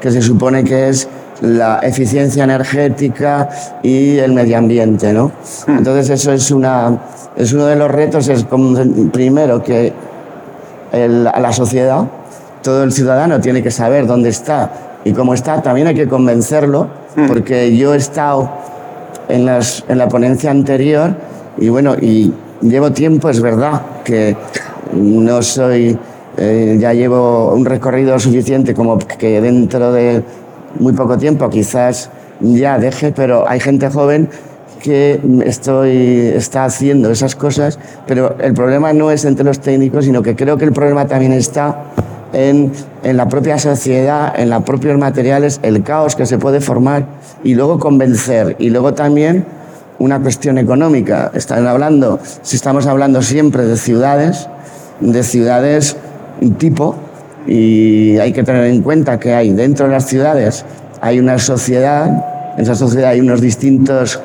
que 0.00 0.10
se 0.10 0.20
supone 0.22 0.64
que 0.64 0.88
es 0.88 1.08
la 1.40 1.78
eficiencia 1.84 2.42
energética 2.42 3.48
y 3.84 4.18
el 4.18 4.32
medio 4.32 4.58
ambiente, 4.58 5.12
¿no? 5.12 5.30
Hmm. 5.68 5.78
Entonces 5.78 6.10
eso 6.10 6.32
es 6.32 6.50
una 6.50 6.98
es 7.36 7.52
uno 7.52 7.66
de 7.66 7.76
los 7.76 7.92
retos 7.92 8.26
es 8.26 8.44
primero 9.12 9.62
que 9.62 9.92
a 10.92 11.40
la 11.40 11.52
sociedad 11.52 12.06
todo 12.60 12.82
el 12.82 12.90
ciudadano 12.90 13.40
tiene 13.40 13.62
que 13.62 13.70
saber 13.70 14.08
dónde 14.08 14.30
está 14.30 14.91
y 15.04 15.12
cómo 15.12 15.34
está. 15.34 15.62
También 15.62 15.86
hay 15.86 15.94
que 15.94 16.08
convencerlo 16.08 16.88
hmm. 17.16 17.26
porque 17.26 17.76
yo 17.76 17.94
he 17.94 17.96
estado 17.96 18.50
en, 19.28 19.46
las, 19.46 19.84
en 19.88 19.98
la 19.98 20.08
ponencia 20.08 20.50
anterior 20.50 21.14
y 21.58 21.68
bueno 21.68 21.94
y 22.00 22.32
llevo 22.60 22.92
tiempo 22.92 23.28
es 23.28 23.40
verdad 23.40 23.82
que 24.04 24.36
no 24.94 25.42
soy 25.42 25.98
eh, 26.38 26.78
ya 26.80 26.94
llevo 26.94 27.52
un 27.52 27.64
recorrido 27.64 28.18
suficiente 28.18 28.74
como 28.74 28.98
que 28.98 29.40
dentro 29.40 29.92
de 29.92 30.22
muy 30.78 30.94
poco 30.94 31.18
tiempo 31.18 31.50
quizás 31.50 32.10
ya 32.40 32.78
deje, 32.78 33.12
pero 33.12 33.48
hay 33.48 33.60
gente 33.60 33.88
joven 33.90 34.28
que 34.82 35.20
estoy, 35.44 36.32
está 36.34 36.64
haciendo 36.64 37.10
esas 37.10 37.36
cosas, 37.36 37.78
pero 38.06 38.34
el 38.40 38.52
problema 38.52 38.92
no 38.92 39.10
es 39.10 39.24
entre 39.24 39.44
los 39.44 39.60
técnicos, 39.60 40.06
sino 40.06 40.22
que 40.22 40.34
creo 40.34 40.56
que 40.56 40.64
el 40.64 40.72
problema 40.72 41.06
también 41.06 41.32
está 41.32 41.84
en, 42.32 42.72
en, 43.02 43.16
la 43.16 43.28
propia 43.28 43.58
sociedad, 43.58 44.32
en 44.36 44.50
los 44.50 44.62
propios 44.62 44.98
materiales, 44.98 45.60
el 45.62 45.82
caos 45.82 46.16
que 46.16 46.26
se 46.26 46.38
puede 46.38 46.60
formar 46.60 47.06
y 47.44 47.54
luego 47.54 47.78
convencer. 47.78 48.56
Y 48.58 48.70
luego 48.70 48.94
también 48.94 49.44
una 49.98 50.20
cuestión 50.20 50.58
económica. 50.58 51.30
Están 51.34 51.66
hablando, 51.66 52.18
si 52.42 52.56
estamos 52.56 52.86
hablando 52.86 53.22
siempre 53.22 53.64
de 53.64 53.76
ciudades, 53.76 54.48
de 55.00 55.22
ciudades 55.22 55.96
tipo 56.58 56.96
y 57.46 58.18
hay 58.18 58.32
que 58.32 58.42
tener 58.42 58.64
en 58.64 58.82
cuenta 58.82 59.18
que 59.18 59.34
hay 59.34 59.52
dentro 59.52 59.86
de 59.86 59.92
las 59.92 60.06
ciudades 60.06 60.64
hay 61.02 61.18
una 61.18 61.36
sociedad, 61.38 62.06
en 62.56 62.62
esa 62.62 62.76
sociedad 62.76 63.10
hay 63.10 63.20
unos 63.20 63.40
distintos 63.40 64.20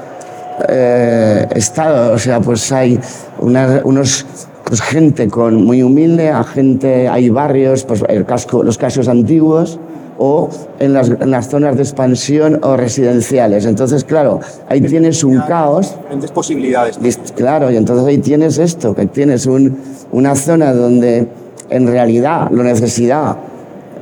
eh, 0.70 1.48
estados, 1.56 2.14
o 2.14 2.20
sea, 2.20 2.40
pues 2.40 2.72
hay 2.72 3.00
unos 3.40 4.26
pues 4.68 4.82
gente 4.82 5.30
con 5.30 5.64
muy 5.64 5.82
humilde, 5.82 6.30
a 6.30 6.44
gente, 6.44 7.08
hay 7.08 7.30
barrios, 7.30 7.86
pues 7.86 8.04
el 8.10 8.26
casco, 8.26 8.64
los 8.64 8.78
casos 8.78 9.08
antiguos 9.08 9.80
o 10.18 10.50
en 10.80 10.94
las, 10.94 11.10
en 11.10 11.32
las, 11.32 11.50
zonas 11.50 11.78
de 11.78 11.84
expansión 11.84 12.60
o 12.64 12.76
residenciales. 12.76 13.66
Entonces, 13.66 14.04
claro, 14.04 14.42
ahí 14.68 14.82
tienes 14.82 15.24
un 15.24 15.40
caos. 15.42 15.96
Diferentes 15.96 16.32
posibilidades. 16.32 17.00
Claro, 17.36 17.72
y 17.72 17.78
entonces 17.78 18.06
ahí 18.08 18.18
tienes 18.18 18.58
esto, 18.58 18.94
que 18.94 19.06
tienes 19.06 19.46
un, 19.46 19.78
una 20.12 20.36
zona 20.36 20.74
donde 20.74 21.28
en 21.70 21.88
realidad 21.88 22.50
la 22.52 22.64
necesidad 22.64 23.38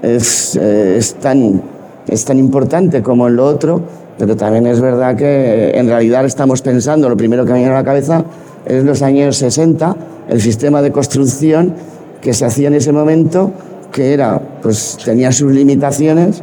es, 0.02 0.56
eh, 0.56 0.96
es, 0.98 1.16
tan, 1.16 1.62
es 2.08 2.26
tan 2.26 2.40
importante 2.40 3.04
como 3.04 3.28
en 3.28 3.36
lo 3.36 3.46
otro, 3.46 3.82
pero 4.18 4.36
también 4.36 4.66
es 4.68 4.80
verdad 4.80 5.16
que 5.16 5.72
en 5.78 5.88
realidad 5.88 6.26
estamos 6.26 6.62
pensando, 6.62 7.10
lo 7.10 7.18
primero 7.18 7.46
que 7.46 7.52
me 7.52 7.60
viene 7.60 7.74
a 7.74 7.78
la 7.78 7.84
cabeza 7.84 8.24
es 8.66 8.84
los 8.84 9.02
años 9.02 9.36
60, 9.38 9.96
el 10.30 10.42
sistema 10.42 10.82
de 10.82 10.92
construcción 10.92 11.74
que 12.22 12.34
se 12.34 12.46
hacía 12.46 12.68
en 12.68 12.74
ese 12.74 12.92
momento, 12.92 13.52
que 13.92 14.14
era, 14.14 14.42
pues 14.62 14.98
tenía 15.04 15.32
sus 15.32 15.52
limitaciones 15.52 16.42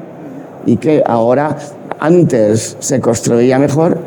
y 0.67 0.77
que 0.77 1.03
ahora 1.05 1.59
antes 1.99 2.77
se 2.79 3.01
construía 3.01 3.59
mejor, 3.59 3.99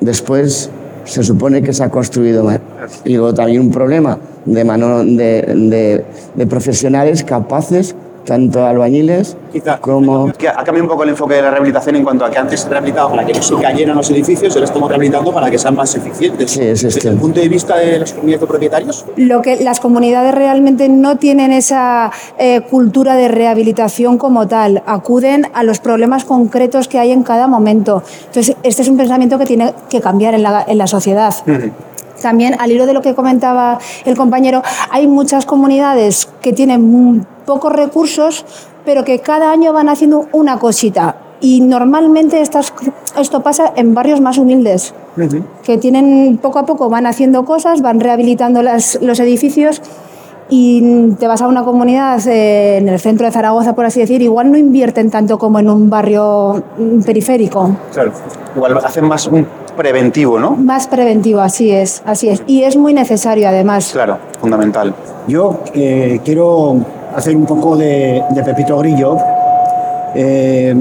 después 0.00 0.70
se 1.04 1.22
supone 1.22 1.62
que 1.62 1.72
se 1.72 1.84
ha 1.84 1.90
construido 1.90 2.44
mal. 2.44 2.60
Y 3.04 3.16
luego 3.16 3.34
también 3.34 3.60
un 3.60 3.70
problema 3.70 4.18
de, 4.44 4.64
mano, 4.64 5.04
de, 5.04 6.04
profesionales 6.48 7.24
capaces 7.24 7.94
tanto 8.26 8.66
albañiles 8.66 9.36
como... 9.80 10.32
Que 10.32 10.48
ha 10.48 10.56
cambiado 10.56 10.82
un 10.82 10.88
poco 10.88 11.04
el 11.04 11.10
enfoque 11.10 11.36
de 11.36 11.42
la 11.42 11.50
rehabilitación 11.50 11.96
en 11.96 12.04
cuanto 12.04 12.24
a 12.24 12.30
que 12.30 12.38
antes 12.38 12.60
se 12.60 12.68
rehabilitaba 12.68 13.10
para 13.10 13.24
que 13.24 13.32
no 13.32 13.42
se 13.42 13.54
cayeran 13.56 13.96
los 13.96 14.10
edificios, 14.10 14.54
ahora 14.54 14.66
estamos 14.66 14.88
rehabilitando 14.88 15.32
para 15.32 15.50
que 15.50 15.58
sean 15.58 15.74
más 15.74 15.94
eficientes. 15.94 16.50
Sí, 16.50 16.62
es 16.62 16.82
Desde 16.82 17.08
el 17.08 17.16
punto 17.16 17.40
de 17.40 17.48
vista 17.48 17.78
de 17.78 17.98
las 17.98 18.12
comunidades 18.12 18.40
de 18.42 18.46
propietarios. 18.46 19.06
Lo 19.16 19.40
que 19.40 19.56
las 19.64 19.80
comunidades 19.80 20.34
realmente 20.34 20.88
no 20.88 21.16
tienen 21.16 21.52
esa 21.52 22.10
eh, 22.38 22.60
cultura 22.62 23.16
de 23.16 23.28
rehabilitación 23.28 24.18
como 24.18 24.46
tal, 24.46 24.82
acuden 24.86 25.46
a 25.54 25.62
los 25.62 25.78
problemas 25.78 26.24
concretos 26.24 26.88
que 26.88 26.98
hay 26.98 27.12
en 27.12 27.22
cada 27.22 27.46
momento. 27.46 28.02
Entonces, 28.26 28.56
este 28.62 28.82
es 28.82 28.88
un 28.88 28.96
pensamiento 28.96 29.38
que 29.38 29.46
tiene 29.46 29.72
que 29.88 30.00
cambiar 30.00 30.34
en 30.34 30.42
la, 30.42 30.64
en 30.66 30.78
la 30.78 30.86
sociedad. 30.86 31.34
También, 32.20 32.56
al 32.58 32.70
hilo 32.70 32.86
de 32.86 32.92
lo 32.92 33.02
que 33.02 33.14
comentaba 33.14 33.78
el 34.04 34.16
compañero, 34.16 34.62
hay 34.90 35.06
muchas 35.06 35.46
comunidades 35.46 36.28
que 36.40 36.52
tienen 36.52 37.26
pocos 37.44 37.72
recursos, 37.72 38.44
pero 38.84 39.04
que 39.04 39.20
cada 39.20 39.50
año 39.50 39.72
van 39.72 39.88
haciendo 39.88 40.28
una 40.32 40.58
cosita. 40.58 41.16
Y 41.40 41.60
normalmente 41.60 42.40
estas, 42.40 42.72
esto 43.18 43.42
pasa 43.42 43.72
en 43.76 43.94
barrios 43.94 44.20
más 44.20 44.38
humildes, 44.38 44.94
que 45.62 45.76
tienen 45.76 46.38
poco 46.40 46.58
a 46.58 46.66
poco 46.66 46.88
van 46.88 47.06
haciendo 47.06 47.44
cosas, 47.44 47.82
van 47.82 48.00
rehabilitando 48.00 48.62
las, 48.62 48.98
los 49.02 49.20
edificios 49.20 49.82
y 50.48 51.10
te 51.18 51.26
vas 51.26 51.42
a 51.42 51.48
una 51.48 51.64
comunidad 51.64 52.26
eh, 52.28 52.78
en 52.78 52.88
el 52.88 53.00
centro 53.00 53.26
de 53.26 53.32
Zaragoza, 53.32 53.74
por 53.74 53.84
así 53.84 54.00
decir, 54.00 54.22
igual 54.22 54.50
no 54.50 54.56
invierten 54.56 55.10
tanto 55.10 55.38
como 55.38 55.58
en 55.58 55.68
un 55.68 55.90
barrio 55.90 56.62
periférico. 57.04 57.70
Claro, 57.92 58.12
igual 58.54 58.78
hacen 58.78 59.04
más 59.06 59.26
un 59.26 59.46
preventivo, 59.76 60.38
¿no? 60.38 60.52
Más 60.52 60.86
preventivo, 60.86 61.40
así 61.40 61.70
es, 61.70 62.02
así 62.04 62.28
es. 62.28 62.42
Y 62.46 62.62
es 62.62 62.76
muy 62.76 62.94
necesario 62.94 63.48
además. 63.48 63.90
Claro, 63.92 64.18
fundamental. 64.40 64.94
Yo 65.28 65.60
eh, 65.74 66.20
quiero 66.24 66.76
hacer 67.14 67.36
un 67.36 67.46
poco 67.46 67.76
de, 67.76 68.22
de 68.30 68.42
Pepito 68.42 68.78
Grillo 68.78 69.16
eh, 70.14 70.74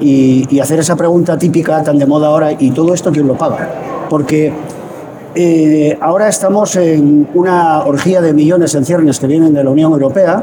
y, 0.00 0.46
y, 0.50 0.60
hacer 0.60 0.78
esa 0.78 0.96
pregunta 0.96 1.36
típica 1.36 1.82
tan 1.82 1.98
de 1.98 2.06
moda 2.06 2.28
ahora, 2.28 2.52
¿y 2.52 2.70
todo 2.70 2.94
esto 2.94 3.12
quién 3.12 3.26
lo 3.26 3.34
paga? 3.34 3.68
Porque 4.08 4.52
eh, 5.34 5.96
ahora 6.00 6.28
estamos 6.28 6.74
en 6.74 7.28
una 7.34 7.84
orgía 7.84 8.20
de 8.20 8.32
millones 8.32 8.74
en 8.74 8.84
ciernes 8.84 9.20
que 9.20 9.28
vienen 9.28 9.54
de 9.54 9.62
la 9.62 9.70
Unión 9.70 9.92
Europea, 9.92 10.42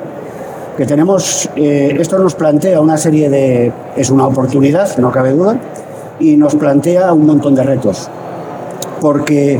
que 0.78 0.86
tenemos, 0.86 1.50
eh, 1.58 1.98
esto 2.00 2.18
nos 2.20 2.36
plantea 2.36 2.80
una 2.80 2.98
serie 2.98 3.30
de, 3.30 3.72
es 3.98 4.10
una 4.10 4.28
oportunidad, 4.28 4.98
no 4.98 5.12
cabe 5.12 5.32
duda, 5.32 5.60
y 6.20 6.38
nos 6.38 6.56
plantea 6.56 7.14
un 7.14 7.26
montón 7.26 7.56
de 7.56 7.64
retos. 7.64 8.10
Porque 9.02 9.60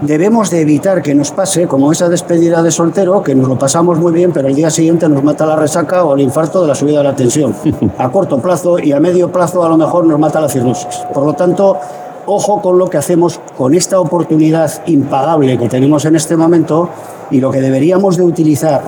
debemos 0.00 0.50
de 0.50 0.60
evitar 0.60 1.02
que 1.02 1.14
nos 1.14 1.30
pase 1.30 1.66
como 1.66 1.92
esa 1.92 2.08
despedida 2.08 2.62
de 2.62 2.70
soltero, 2.70 3.22
que 3.22 3.34
nos 3.34 3.48
lo 3.48 3.58
pasamos 3.58 3.98
muy 3.98 4.12
bien, 4.12 4.32
pero 4.32 4.48
el 4.48 4.54
día 4.54 4.70
siguiente 4.70 5.08
nos 5.08 5.22
mata 5.22 5.46
la 5.46 5.56
resaca 5.56 6.04
o 6.04 6.14
el 6.14 6.20
infarto 6.20 6.62
de 6.62 6.68
la 6.68 6.74
subida 6.74 6.98
de 6.98 7.04
la 7.04 7.16
tensión. 7.16 7.54
A 7.98 8.10
corto 8.10 8.38
plazo 8.38 8.78
y 8.78 8.92
a 8.92 9.00
medio 9.00 9.30
plazo 9.30 9.64
a 9.64 9.68
lo 9.68 9.76
mejor 9.76 10.04
nos 10.06 10.18
mata 10.18 10.40
la 10.40 10.48
cirrosis. 10.48 11.06
Por 11.12 11.24
lo 11.24 11.34
tanto, 11.34 11.78
ojo 12.26 12.60
con 12.60 12.78
lo 12.78 12.90
que 12.90 12.98
hacemos 12.98 13.40
con 13.56 13.74
esta 13.74 14.00
oportunidad 14.00 14.70
impagable 14.86 15.58
que 15.58 15.68
tenemos 15.68 16.04
en 16.04 16.16
este 16.16 16.36
momento 16.36 16.88
y 17.30 17.40
lo 17.40 17.50
que 17.50 17.60
deberíamos 17.60 18.16
de 18.16 18.24
utilizar 18.24 18.82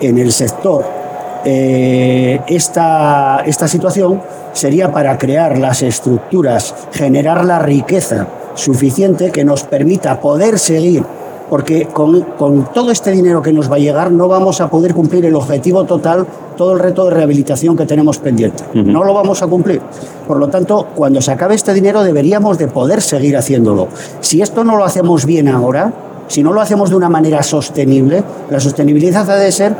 en 0.00 0.18
el 0.18 0.32
sector 0.32 0.99
eh, 1.44 2.40
esta, 2.46 3.42
esta 3.46 3.68
situación 3.68 4.20
sería 4.52 4.92
para 4.92 5.18
crear 5.18 5.58
las 5.58 5.82
estructuras, 5.82 6.74
generar 6.92 7.44
la 7.44 7.58
riqueza 7.58 8.26
suficiente 8.54 9.30
que 9.30 9.44
nos 9.44 9.62
permita 9.64 10.20
poder 10.20 10.58
seguir, 10.58 11.04
porque 11.48 11.86
con, 11.86 12.22
con, 12.38 12.64
todo 12.72 12.90
este 12.90 13.10
dinero 13.10 13.42
que 13.42 13.52
nos 13.52 13.70
va 13.70 13.76
a 13.76 13.78
llegar 13.78 14.10
no 14.12 14.28
vamos 14.28 14.60
a 14.60 14.68
poder 14.68 14.94
cumplir 14.94 15.24
el 15.24 15.34
objetivo 15.34 15.84
total, 15.84 16.26
todo 16.56 16.72
el 16.74 16.78
reto 16.78 17.04
de 17.06 17.12
rehabilitación 17.12 17.76
que 17.76 17.86
tenemos 17.86 18.18
pendiente. 18.18 18.62
Uh 18.74 18.78
-huh. 18.78 18.84
No 18.84 19.04
lo 19.04 19.14
vamos 19.14 19.42
a 19.42 19.46
cumplir. 19.46 19.80
Por 20.26 20.36
lo 20.36 20.48
tanto, 20.48 20.88
cuando 20.94 21.22
se 21.22 21.32
acabe 21.32 21.54
este 21.54 21.72
dinero 21.72 22.02
deberíamos 22.02 22.58
de 22.58 22.68
poder 22.68 23.00
seguir 23.00 23.36
haciéndolo. 23.36 23.88
Si 24.20 24.42
esto 24.42 24.62
no 24.62 24.76
lo 24.76 24.84
hacemos 24.84 25.24
bien 25.24 25.48
ahora, 25.48 25.92
si 26.28 26.42
no 26.42 26.52
lo 26.52 26.60
hacemos 26.60 26.90
de 26.90 26.96
una 26.96 27.08
manera 27.08 27.42
sostenible, 27.42 28.22
la 28.50 28.60
sostenibilidad 28.60 29.28
ha 29.28 29.36
de 29.36 29.50
ser 29.50 29.74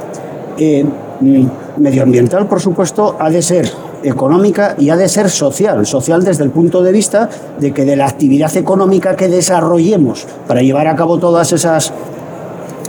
eh, 0.58 0.84
medioambiental, 1.20 2.46
por 2.46 2.60
supuesto, 2.60 3.16
ha 3.18 3.30
de 3.30 3.42
ser 3.42 3.70
económica 4.02 4.74
y 4.78 4.90
ha 4.90 4.96
de 4.96 5.08
ser 5.08 5.28
social. 5.28 5.86
Social 5.86 6.24
desde 6.24 6.44
el 6.44 6.50
punto 6.50 6.82
de 6.82 6.92
vista 6.92 7.28
de 7.58 7.72
que 7.72 7.84
de 7.84 7.96
la 7.96 8.06
actividad 8.06 8.56
económica 8.56 9.16
que 9.16 9.28
desarrollemos 9.28 10.26
para 10.46 10.62
llevar 10.62 10.86
a 10.86 10.96
cabo 10.96 11.18
todas 11.18 11.52
esas 11.52 11.92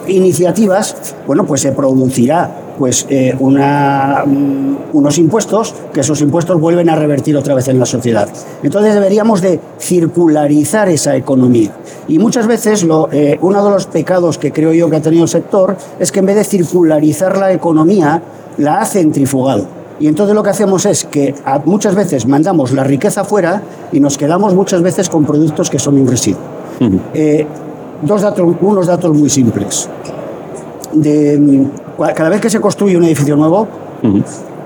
iniciativas, 0.08 1.16
bueno, 1.28 1.46
pues 1.46 1.62
se 1.62 1.72
producirá 1.72 2.61
pues 2.82 3.06
eh, 3.10 3.36
una, 3.40 4.24
um, 4.26 4.76
unos 4.94 5.20
impuestos 5.20 5.76
que 5.94 6.00
esos 6.00 6.20
impuestos 6.20 6.60
vuelven 6.60 6.90
a 6.90 6.96
revertir 6.96 7.38
otra 7.38 7.54
vez 7.54 7.68
en 7.68 7.78
la 7.78 7.86
sociedad. 7.86 8.28
Entonces 8.64 8.96
deberíamos 8.96 9.40
de 9.40 9.60
circularizar 9.80 10.90
esa 10.90 11.16
economía. 11.16 11.70
Y 12.08 12.18
muchas 12.18 12.48
veces 12.48 12.84
lo, 12.84 13.08
eh, 13.12 13.38
uno 13.40 13.64
de 13.64 13.70
los 13.70 13.86
pecados 13.86 14.40
que 14.40 14.52
creo 14.52 14.74
yo 14.74 14.90
que 14.90 14.96
ha 14.96 15.00
tenido 15.00 15.26
el 15.26 15.30
sector 15.30 15.78
es 16.00 16.12
que 16.12 16.22
en 16.22 16.26
vez 16.26 16.38
de 16.38 16.44
circularizar 16.44 17.38
la 17.38 17.54
economía, 17.54 18.20
la 18.58 18.82
ha 18.82 18.86
centrifugado. 18.86 19.68
Y 20.00 20.08
entonces 20.08 20.34
lo 20.34 20.42
que 20.42 20.50
hacemos 20.50 20.88
es 20.88 21.06
que 21.06 21.36
muchas 21.66 21.94
veces 21.94 22.26
mandamos 22.26 22.72
la 22.72 22.84
riqueza 22.84 23.24
fuera 23.24 23.62
y 23.92 24.00
nos 24.00 24.18
quedamos 24.18 24.56
muchas 24.56 24.82
veces 24.82 25.08
con 25.08 25.24
productos 25.24 25.70
que 25.70 25.78
son 25.78 26.02
un 26.02 26.08
residuo. 26.08 26.42
Uh 26.80 26.86
-huh. 26.86 27.00
eh, 27.14 27.46
dos 28.02 28.24
datos, 28.24 28.56
unos 28.60 28.88
datos 28.88 29.16
muy 29.16 29.30
simples. 29.30 29.88
De, 30.94 31.38
mm, 31.38 31.91
cada 32.16 32.30
vez 32.30 32.42
que 32.42 32.50
se 32.50 32.60
construye 32.60 32.98
un 32.98 33.04
edificio 33.04 33.36
nuevo, 33.36 33.68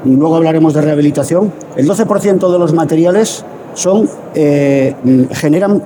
y 0.05 0.09
luego 0.15 0.35
hablaremos 0.35 0.73
de 0.73 0.81
rehabilitación, 0.81 1.51
el 1.75 1.87
12% 1.87 2.51
de 2.51 2.59
los 2.59 2.73
materiales 2.73 3.43
son, 3.73 4.09
eh, 4.33 4.93
generan, 5.31 5.83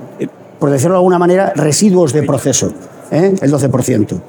por 0.58 0.70
decirlo 0.70 0.94
de 0.94 0.98
alguna 0.98 1.18
manera, 1.18 1.52
residuos 1.56 2.12
de 2.12 2.22
proceso, 2.22 2.70
¿eh? 3.10 3.34
el 3.40 3.52
12%. 3.52 4.20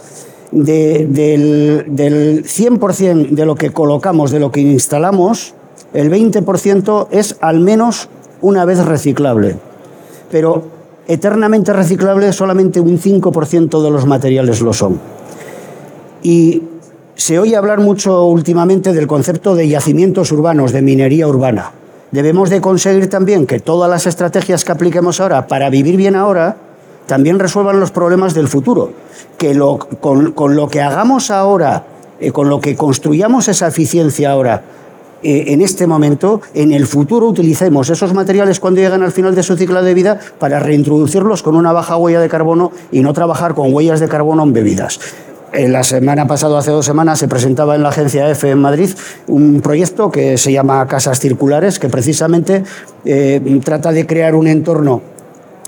De- 0.52 1.08
del, 1.10 1.86
del 1.90 2.44
100% 2.44 3.30
de 3.30 3.46
lo 3.46 3.56
que 3.56 3.72
colocamos, 3.72 4.32
de 4.32 4.40
lo 4.40 4.52
que 4.52 4.60
instalamos, 4.62 5.54
el 5.94 6.10
20% 6.12 7.08
es 7.12 7.38
al 7.42 7.60
menos 7.60 8.10
una 8.42 8.66
vez 8.66 8.84
reciclable. 8.86 9.56
Pero 10.32 10.64
eternamente 11.08 11.74
reciclable 11.74 12.32
solamente 12.34 12.80
un 12.80 12.98
5% 13.00 13.82
de 13.84 13.92
los 13.92 14.06
materiales 14.06 14.62
lo 14.62 14.74
son. 14.74 15.00
Y 16.24 16.64
se 17.16 17.40
oye 17.40 17.56
hablar 17.56 17.80
mucho 17.80 18.26
últimamente 18.26 18.94
del 18.94 19.08
concepto 19.08 19.56
de 19.56 19.68
yacimientos 19.68 20.32
urbanos, 20.32 20.72
de 20.72 20.82
minería 20.82 21.28
urbana. 21.28 21.72
Debemos 22.12 22.50
de 22.50 22.60
conseguir 22.60 23.10
también 23.10 23.48
que 23.48 23.60
todas 23.60 23.90
las 23.90 24.06
estrategias 24.06 24.66
que 24.66 24.72
apliquemos 24.72 25.22
ahora 25.22 25.48
para 25.48 25.70
vivir 25.70 25.96
bien 25.96 26.16
ahora 26.16 26.58
también 27.08 27.40
resuelvan 27.40 27.80
los 27.80 27.92
problemas 27.92 28.34
del 28.34 28.48
futuro. 28.48 28.92
Que 29.38 29.58
con, 30.00 30.56
lo 30.56 30.68
que 30.68 30.82
hagamos 30.82 31.32
ahora, 31.32 31.86
eh, 32.20 32.32
con 32.32 32.50
lo 32.50 32.60
que 32.60 32.76
construyamos 32.76 33.48
esa 33.48 33.68
eficiencia 33.68 34.32
ahora, 34.32 34.64
eh, 35.24 35.46
en 35.48 35.62
este 35.62 35.88
momento, 35.88 36.42
en 36.54 36.72
el 36.72 36.88
futuro 36.88 37.28
utilicemos 37.28 37.90
esos 37.90 38.14
materiales 38.14 38.60
cuando 38.60 38.82
lleguen 38.82 39.04
al 39.04 39.12
final 39.12 39.36
de 39.36 39.44
su 39.44 39.56
ciclo 39.56 39.84
de 39.84 39.94
vida 39.94 40.20
para 40.40 40.60
reintroducirlos 40.60 41.44
con 41.44 41.56
una 41.56 41.72
baja 41.72 41.96
huella 41.96 42.20
de 42.20 42.28
carbono 42.28 42.72
y 42.92 43.02
no 43.02 43.14
trabajar 43.14 43.54
con 43.54 43.74
huellas 43.74 44.00
de 44.00 44.08
carbono 44.08 44.44
en 44.44 44.54
bebidas. 44.54 45.00
La 45.54 45.84
semana 45.84 46.28
pasada, 46.28 46.60
hace 46.60 46.72
dos 46.72 46.86
semanas, 46.86 47.20
se 47.20 47.28
presentaba 47.28 47.76
en 47.76 47.84
la 47.84 47.90
agencia 47.90 48.30
EFE 48.30 48.52
en 48.52 48.60
Madrid 48.60 48.90
un 49.28 49.60
proyecto 49.60 50.10
que 50.10 50.38
se 50.38 50.54
llama 50.54 50.88
Casas 50.88 51.20
Circulares, 51.20 51.78
que 51.78 51.90
precisamente 51.90 52.64
eh, 53.04 53.60
trata 53.62 53.92
de 53.92 54.08
crear 54.08 54.34
un 54.34 54.48
entorno 54.48 55.02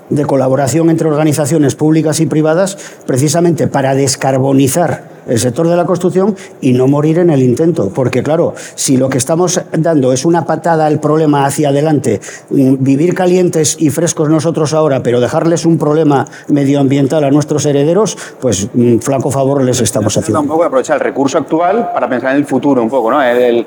de 0.10 0.26
colaboración 0.26 0.90
entre 0.90 1.10
organizaciones 1.10 1.76
públicas 1.76 2.22
y 2.22 2.28
privadas 2.28 2.78
precisamente 3.06 3.68
para 3.68 3.94
descarbonizar 3.94 5.13
el 5.28 5.40
sector 5.40 5.68
de 5.68 5.76
la 5.76 5.86
construcción 5.86 6.36
y 6.62 6.74
no 6.74 6.88
morir 6.88 7.20
en 7.20 7.30
el 7.30 7.42
intento. 7.42 7.90
Porque 7.90 8.24
claro, 8.24 8.54
si 8.76 8.98
lo 8.98 9.10
que 9.10 9.18
estamos 9.18 9.60
dando 9.78 10.14
es 10.14 10.26
una 10.26 10.46
patada 10.46 10.86
al 10.86 11.00
problema 11.00 11.46
hacia 11.46 11.70
adelante, 11.70 12.20
mm, 12.50 12.76
vivir 12.80 13.14
calientes 13.14 13.76
y 13.80 13.90
frescos 13.90 14.30
nosotros 14.30 14.74
ahora, 14.74 15.02
pero 15.04 15.20
dejarles 15.20 15.66
un 15.66 15.78
problema 15.78 16.26
medioambiental 16.48 17.24
a 17.24 17.32
nuestros 17.32 17.66
herederos, 17.66 18.18
pues 18.40 18.68
mm, 18.74 18.98
flaco 19.00 19.32
favor 19.32 19.64
les 19.64 19.80
estamos 19.82 20.16
haciendo. 20.18 20.42
un 20.42 20.48
poco 20.48 20.64
aprovechar 20.64 20.96
el 20.98 21.02
recurso 21.04 21.38
actual 21.38 21.92
para 21.94 22.10
pensar 22.10 22.32
en 22.32 22.38
el 22.38 22.46
futuro 22.46 22.82
un 22.82 22.90
poco, 22.90 23.12
¿no? 23.12 23.22
El- 23.22 23.38
el- 23.42 23.66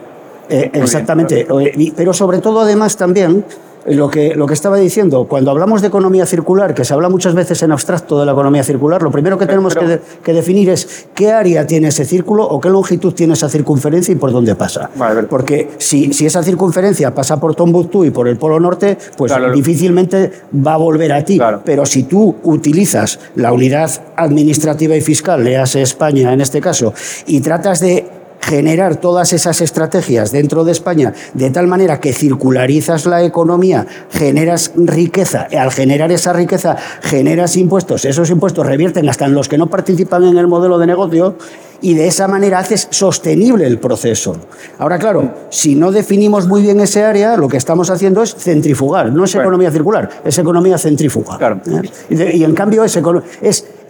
Eh, 0.48 0.70
exactamente. 0.74 1.40
Eh, 1.40 1.92
Pero 1.96 2.12
sobre 2.12 2.38
todo, 2.38 2.60
además, 2.60 2.96
también 2.96 3.44
lo 3.88 4.10
que, 4.10 4.34
lo 4.34 4.46
que 4.46 4.54
estaba 4.54 4.76
diciendo, 4.78 5.26
cuando 5.28 5.50
hablamos 5.50 5.80
de 5.80 5.88
economía 5.88 6.26
circular, 6.26 6.74
que 6.74 6.84
se 6.84 6.92
habla 6.94 7.08
muchas 7.08 7.34
veces 7.34 7.62
en 7.62 7.72
abstracto 7.72 8.18
de 8.18 8.26
la 8.26 8.32
economía 8.32 8.64
circular, 8.64 9.02
lo 9.02 9.10
primero 9.10 9.38
que 9.38 9.46
tenemos 9.46 9.74
que, 9.74 9.86
de- 9.86 10.00
que 10.24 10.32
definir 10.32 10.70
es 10.70 11.06
qué 11.14 11.30
área 11.32 11.66
tiene 11.66 11.88
ese 11.88 12.04
círculo 12.04 12.44
o 12.44 12.60
qué 12.60 12.68
longitud 12.68 13.12
tiene 13.14 13.34
esa 13.34 13.48
circunferencia 13.48 14.12
y 14.12 14.16
por 14.16 14.32
dónde 14.32 14.54
pasa. 14.54 14.90
Vale. 14.96 15.22
Porque 15.24 15.70
si, 15.78 16.12
si 16.12 16.26
esa 16.26 16.42
circunferencia 16.42 17.14
pasa 17.14 17.38
por 17.38 17.54
Tombuctú 17.54 18.04
y 18.04 18.10
por 18.10 18.26
el 18.28 18.36
Polo 18.36 18.58
Norte, 18.58 18.98
pues 19.16 19.32
Claro. 19.32 19.52
difícilmente 19.52 20.32
va 20.66 20.74
a 20.74 20.78
volver 20.78 21.12
a 21.12 21.24
ti. 21.24 21.36
Claro. 21.38 21.62
Pero 21.64 21.86
si 21.86 22.02
tú 22.04 22.36
utilizas 22.42 23.18
la 23.36 23.52
unidad 23.52 23.90
administrativa 24.16 24.96
y 24.96 25.00
fiscal, 25.00 25.44
léase 25.44 25.82
España 25.82 26.32
en 26.32 26.40
este 26.40 26.60
caso, 26.60 26.92
y 27.26 27.40
tratas 27.40 27.80
de 27.80 28.06
generar 28.46 28.96
todas 28.96 29.32
esas 29.32 29.60
estrategias 29.60 30.30
dentro 30.30 30.64
de 30.64 30.70
España 30.70 31.12
de 31.34 31.50
tal 31.50 31.66
manera 31.66 32.00
que 32.00 32.12
circularizas 32.12 33.04
la 33.04 33.24
economía, 33.24 33.86
generas 34.10 34.70
riqueza, 34.76 35.48
al 35.58 35.72
generar 35.72 36.12
esa 36.12 36.32
riqueza 36.32 36.76
generas 37.02 37.56
impuestos, 37.56 38.04
esos 38.04 38.30
impuestos 38.30 38.64
revierten 38.64 39.08
hasta 39.08 39.26
en 39.26 39.34
los 39.34 39.48
que 39.48 39.58
no 39.58 39.66
participan 39.66 40.24
en 40.24 40.38
el 40.38 40.46
modelo 40.46 40.78
de 40.78 40.86
negocio 40.86 41.36
y 41.82 41.94
de 41.94 42.06
esa 42.06 42.26
manera 42.28 42.58
haces 42.58 42.88
sostenible 42.90 43.66
el 43.66 43.78
proceso. 43.78 44.36
Ahora, 44.78 44.98
claro, 44.98 45.32
si 45.50 45.74
no 45.74 45.92
definimos 45.92 46.46
muy 46.46 46.62
bien 46.62 46.80
ese 46.80 47.02
área, 47.04 47.36
lo 47.36 47.48
que 47.48 47.56
estamos 47.56 47.90
haciendo 47.90 48.22
es 48.22 48.34
centrifugar, 48.34 49.12
no 49.12 49.24
es 49.24 49.34
economía 49.34 49.70
circular, 49.70 50.08
es 50.24 50.38
economía 50.38 50.78
centrífuga. 50.78 51.38
Claro. 51.38 51.60
¿Eh? 52.10 52.32
Y, 52.34 52.44
en 52.44 52.54
cambio 52.54 52.82
es, 52.84 52.96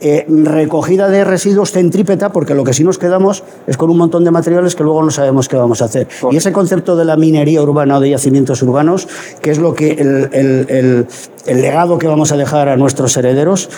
eh, 0.01 0.26
recogida 0.28 1.09
de 1.09 1.24
residuos 1.24 1.72
centrípeta, 1.72 2.30
porque 2.30 2.55
lo 2.55 2.64
que 2.64 2.74
sí 2.74 2.84
nos 2.84 2.99
quedamos 2.99 3.43
es 3.66 3.76
con 3.78 3.89
un 3.91 3.97
montón 3.97 4.24
de 4.24 4.30
materiales 4.30 4.74
que 4.74 4.82
luego 4.82 5.03
no 5.03 5.11
sabemos 5.11 5.49
qué 5.49 5.57
vamos 5.57 5.80
a 5.80 5.87
hacer. 5.87 6.07
Y 6.30 6.37
ese 6.37 6.53
concepto 6.53 6.97
de 6.97 7.05
la 7.07 7.16
minería 7.16 7.62
urbana 7.62 7.97
o 7.97 8.01
de 8.01 8.11
yacimientos 8.11 8.62
urbanos, 8.62 9.09
que 9.41 9.51
es 9.51 9.59
lo 9.59 9.74
que 9.74 9.93
el, 9.93 10.28
el- 10.32 10.66
el- 10.68 11.07
el 11.47 11.62
legado 11.62 11.97
que 11.97 12.09
vamos 12.09 12.32
a 12.32 12.37
dejar 12.37 12.68
a 12.68 12.76
nuestros 12.76 13.16
herederos, 13.16 13.70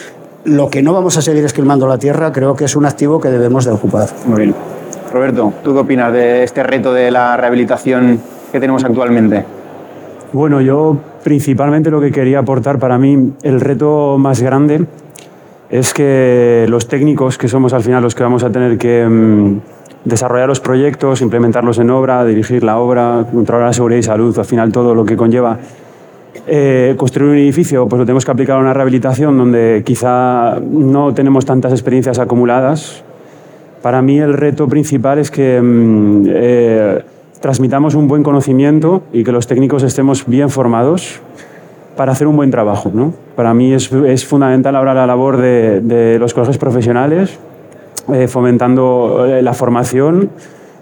lo 0.48 0.70
que 0.70 0.82
no 0.82 0.92
vamos 0.92 1.16
a 1.16 1.22
seguir 1.22 1.44
esquilmando 1.44 1.86
la 1.86 1.98
tierra, 1.98 2.32
creo 2.32 2.56
que 2.56 2.64
es 2.64 2.76
un 2.76 2.86
activo 2.86 3.20
que 3.20 3.28
debemos 3.28 3.64
de 3.64 3.72
ocupar. 3.72 4.08
Muy 4.26 4.42
bien. 4.42 4.54
Roberto, 5.12 5.52
¿tú 5.62 5.72
qué 5.72 5.80
opinas 5.80 6.12
de 6.12 6.42
este 6.42 6.62
reto 6.62 6.92
de 6.92 7.10
la 7.10 7.36
rehabilitación 7.36 8.20
que 8.52 8.60
tenemos 8.60 8.84
actualmente? 8.84 9.44
Bueno, 10.32 10.60
yo 10.60 10.96
principalmente 11.22 11.90
lo 11.90 12.00
que 12.00 12.10
quería 12.10 12.40
aportar 12.40 12.78
para 12.78 12.98
mí, 12.98 13.32
el 13.42 13.60
reto 13.60 14.16
más 14.18 14.42
grande 14.42 14.84
es 15.70 15.92
que 15.92 16.66
los 16.68 16.88
técnicos, 16.88 17.38
que 17.38 17.48
somos 17.48 17.72
al 17.72 17.82
final 17.82 18.02
los 18.02 18.14
que 18.14 18.22
vamos 18.22 18.42
a 18.42 18.50
tener 18.50 18.78
que 18.78 19.06
mm, 19.06 19.60
desarrollar 20.04 20.48
los 20.48 20.60
proyectos, 20.60 21.20
implementarlos 21.20 21.78
en 21.78 21.90
obra, 21.90 22.24
dirigir 22.24 22.62
la 22.62 22.78
obra, 22.78 23.24
controlar 23.32 23.66
la 23.68 23.72
seguridad 23.72 23.98
y 23.98 24.02
salud, 24.02 24.38
al 24.38 24.44
final 24.44 24.72
todo 24.72 24.94
lo 24.94 25.04
que 25.04 25.16
conlleva 25.16 25.58
eh, 26.48 26.94
construir 26.96 27.30
un 27.30 27.36
edificio, 27.36 27.88
pues 27.88 27.98
lo 27.98 28.06
tenemos 28.06 28.24
que 28.24 28.30
aplicar 28.30 28.56
a 28.56 28.60
una 28.60 28.72
rehabilitación 28.72 29.36
donde 29.36 29.82
quizá 29.84 30.58
no 30.60 31.12
tenemos 31.14 31.44
tantas 31.44 31.72
experiencias 31.72 32.18
acumuladas. 32.18 33.02
Para 33.82 34.02
mí 34.02 34.18
el 34.18 34.34
reto 34.34 34.68
principal 34.68 35.18
es 35.18 35.30
que 35.30 35.60
mm, 35.60 36.24
eh, 36.28 37.02
transmitamos 37.40 37.94
un 37.94 38.08
buen 38.08 38.22
conocimiento 38.22 39.02
y 39.12 39.24
que 39.24 39.32
los 39.32 39.46
técnicos 39.46 39.82
estemos 39.82 40.26
bien 40.26 40.50
formados 40.50 41.20
para 41.96 42.12
hacer 42.12 42.26
un 42.26 42.36
buen 42.36 42.50
trabajo. 42.50 42.90
¿no? 42.92 43.12
Para 43.36 43.54
mí 43.54 43.72
es, 43.72 43.92
es 43.92 44.24
fundamental 44.24 44.74
ahora 44.76 44.94
la 44.94 45.06
labor 45.06 45.36
de, 45.36 45.80
de 45.80 46.18
los 46.18 46.34
colegios 46.34 46.58
profesionales, 46.58 47.38
eh, 48.12 48.26
fomentando 48.26 49.26
eh, 49.26 49.42
la 49.42 49.52
formación 49.52 50.30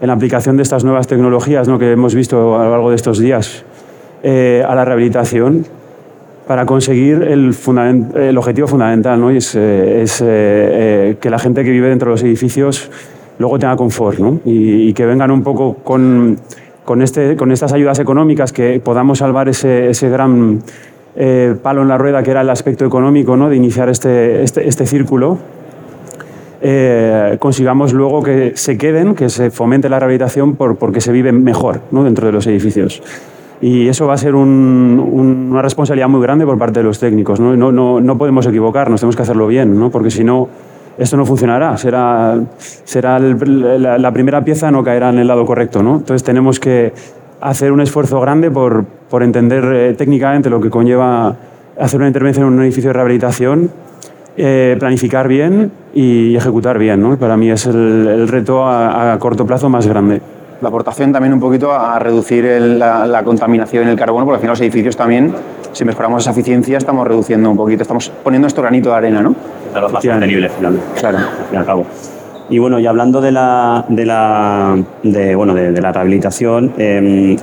en 0.00 0.06
la 0.06 0.12
aplicación 0.12 0.56
de 0.56 0.62
estas 0.62 0.84
nuevas 0.84 1.06
tecnologías 1.06 1.68
¿no? 1.68 1.78
que 1.78 1.92
hemos 1.92 2.14
visto 2.14 2.58
a 2.58 2.64
lo 2.64 2.70
largo 2.70 2.90
de 2.90 2.96
estos 2.96 3.18
días 3.18 3.64
eh, 4.22 4.64
a 4.66 4.74
la 4.74 4.84
rehabilitación 4.84 5.66
para 6.46 6.64
conseguir 6.64 7.22
el, 7.22 8.38
objetivo 8.38 8.66
fundamental, 8.66 9.20
¿no? 9.20 9.30
Es, 9.30 9.54
eh, 9.54 10.06
eh, 10.22 11.16
que 11.20 11.28
la 11.28 11.38
gente 11.38 11.62
que 11.64 11.70
vive 11.70 11.88
dentro 11.88 12.08
de 12.08 12.14
los 12.14 12.22
edificios 12.22 12.90
luego 13.38 13.58
tenga 13.58 13.76
confort 13.76 14.18
¿no? 14.18 14.40
y, 14.46 14.92
que 14.94 15.04
vengan 15.04 15.30
un 15.30 15.42
poco 15.42 15.74
con, 15.74 16.38
con, 16.84 17.02
este, 17.02 17.36
con 17.36 17.52
estas 17.52 17.74
ayudas 17.74 17.98
económicas, 17.98 18.52
que 18.52 18.80
podamos 18.82 19.18
salvar 19.18 19.48
ese, 19.48 20.08
gran 20.08 20.62
palo 21.62 21.82
en 21.82 21.88
la 21.88 21.98
rueda 21.98 22.22
que 22.22 22.30
era 22.30 22.40
el 22.40 22.48
aspecto 22.48 22.86
económico 22.86 23.36
¿no? 23.36 23.50
de 23.50 23.56
iniciar 23.56 23.90
este, 23.90 24.42
este, 24.42 24.66
este 24.66 24.86
círculo 24.86 25.38
consigamos 27.38 27.92
luego 27.92 28.22
que 28.22 28.52
se 28.54 28.78
queden, 28.78 29.14
que 29.14 29.28
se 29.28 29.50
fomente 29.50 29.90
la 29.90 29.98
rehabilitación 29.98 30.56
por, 30.56 30.76
porque 30.76 31.02
se 31.02 31.12
vive 31.12 31.32
mejor 31.32 31.82
¿no? 31.90 32.04
dentro 32.04 32.26
de 32.26 32.32
los 32.32 32.46
edificios. 32.46 33.02
Y 33.60 33.88
eso 33.88 34.06
va 34.06 34.14
a 34.14 34.18
ser 34.18 34.34
un- 34.34 35.02
un- 35.12 35.48
una 35.50 35.62
responsabilidad 35.62 36.08
muy 36.08 36.20
grande 36.20 36.44
por 36.44 36.58
parte 36.58 36.80
de 36.80 36.84
los 36.84 36.98
técnicos. 37.00 37.40
¿no? 37.40 37.56
No, 37.56 37.72
no, 37.72 38.00
no 38.00 38.18
podemos 38.18 38.46
equivocarnos, 38.46 39.00
tenemos 39.00 39.16
que 39.16 39.22
hacerlo 39.22 39.46
bien, 39.46 39.78
¿no? 39.78 39.90
porque 39.90 40.10
si 40.10 40.24
no, 40.24 40.48
esto 40.98 41.16
no 41.16 41.24
funcionará. 41.24 41.76
Será, 41.76 42.38
será 42.58 43.18
la, 43.18 44.12
primera 44.12 44.44
pieza 44.44 44.70
no 44.70 44.84
caerá 44.84 45.08
en 45.10 45.18
el 45.18 45.26
lado 45.26 45.46
correcto. 45.46 45.82
¿no? 45.82 45.96
Entonces 45.96 46.22
tenemos 46.22 46.60
que 46.60 46.92
hacer 47.40 47.72
un 47.72 47.80
esfuerzo 47.80 48.20
grande 48.20 48.50
por, 48.50 48.84
por 49.08 49.22
entender 49.22 49.64
eh, 49.72 49.94
técnicamente 49.94 50.50
lo 50.50 50.60
que 50.60 50.68
conlleva 50.70 51.36
hacer 51.78 51.98
una 51.98 52.08
intervención 52.08 52.46
en 52.48 52.52
un 52.54 52.62
edificio 52.62 52.90
de 52.90 52.94
rehabilitación 52.94 53.70
eh, 54.38 54.76
planificar 54.78 55.28
bien 55.28 55.70
y 55.94 56.36
ejecutar 56.36 56.78
bien. 56.78 57.00
¿no? 57.00 57.16
Para 57.16 57.38
mí 57.38 57.50
es 57.50 57.66
el, 57.66 58.28
reto 58.28 58.66
a 58.66 59.16
corto 59.18 59.46
plazo 59.46 59.70
más 59.70 59.86
grande. 59.86 60.20
La 60.62 60.68
aportación 60.68 61.12
también 61.12 61.34
un 61.34 61.40
poquito 61.40 61.70
a 61.72 61.98
reducir 61.98 62.44
el- 62.46 62.78
la, 62.78 63.06
la 63.06 63.22
contaminación 63.22 63.86
y 63.88 63.90
el 63.90 63.96
carbono, 63.96 64.24
porque 64.24 64.36
al 64.36 64.40
final 64.40 64.52
los 64.52 64.60
edificios 64.62 64.96
también, 64.96 65.32
si 65.72 65.84
mejoramos 65.84 66.22
esa 66.22 66.30
eficiencia, 66.30 66.78
estamos 66.78 67.06
reduciendo 67.06 67.50
un 67.50 67.56
poquito, 67.56 67.82
estamos 67.82 68.10
poniendo 68.24 68.44
nuestro 68.46 68.62
granito 68.62 68.88
de 68.90 68.94
arena, 68.96 69.20
¿no? 69.22 69.34
Claro, 69.72 69.90
más 69.90 70.02
sostenible 70.02 70.48
finalmente. 70.48 70.86
Claro. 70.98 71.18
al 71.18 71.24
fin 71.24 71.34
y 71.52 71.56
al 71.56 71.66
cabo. 71.66 71.84
Y 72.48 72.58
bueno, 72.58 72.78
y 72.78 72.86
hablando 72.86 73.20
de 73.20 73.32
la, 73.32 73.84
de 73.88 74.06
la, 74.06 74.76
de, 75.02 75.34
bueno, 75.34 75.52
de, 75.52 75.72
de 75.72 75.80
la 75.82 75.92
rehabilitación, 75.92 76.72
eh, 76.78 77.36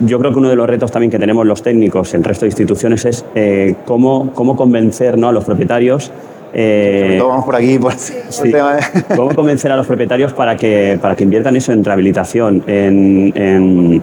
yo 0.00 0.18
creo 0.18 0.32
que 0.32 0.38
uno 0.38 0.48
de 0.48 0.56
los 0.56 0.66
retos 0.66 0.90
también 0.90 1.10
que 1.10 1.18
tenemos 1.18 1.46
los 1.46 1.62
técnicos, 1.62 2.14
el 2.14 2.24
resto 2.24 2.46
de 2.46 2.48
instituciones, 2.48 3.04
es 3.04 3.24
eh, 3.34 3.76
cómo, 3.84 4.30
cómo 4.34 4.56
convencer 4.56 5.18
¿no? 5.18 5.28
a 5.28 5.32
los 5.32 5.44
propietarios 5.44 6.10
Eh, 6.52 7.16
Todo 7.18 7.28
vamos 7.28 7.44
por 7.44 7.56
aquí, 7.56 7.78
por, 7.78 7.92
por 7.92 8.00
Sí. 8.00 8.14
el 8.44 8.52
tema 8.52 8.74
de- 8.76 8.82
¿Cómo 9.16 9.34
convencer 9.34 9.70
a 9.72 9.76
los 9.76 9.86
propietarios 9.86 10.32
para 10.32 10.56
que, 10.56 10.98
para 11.00 11.14
que 11.16 11.24
inviertan 11.24 11.56
eso 11.56 11.72
en 11.72 11.84
rehabilitación, 11.84 12.62
en, 12.66 13.32
en- 13.36 14.02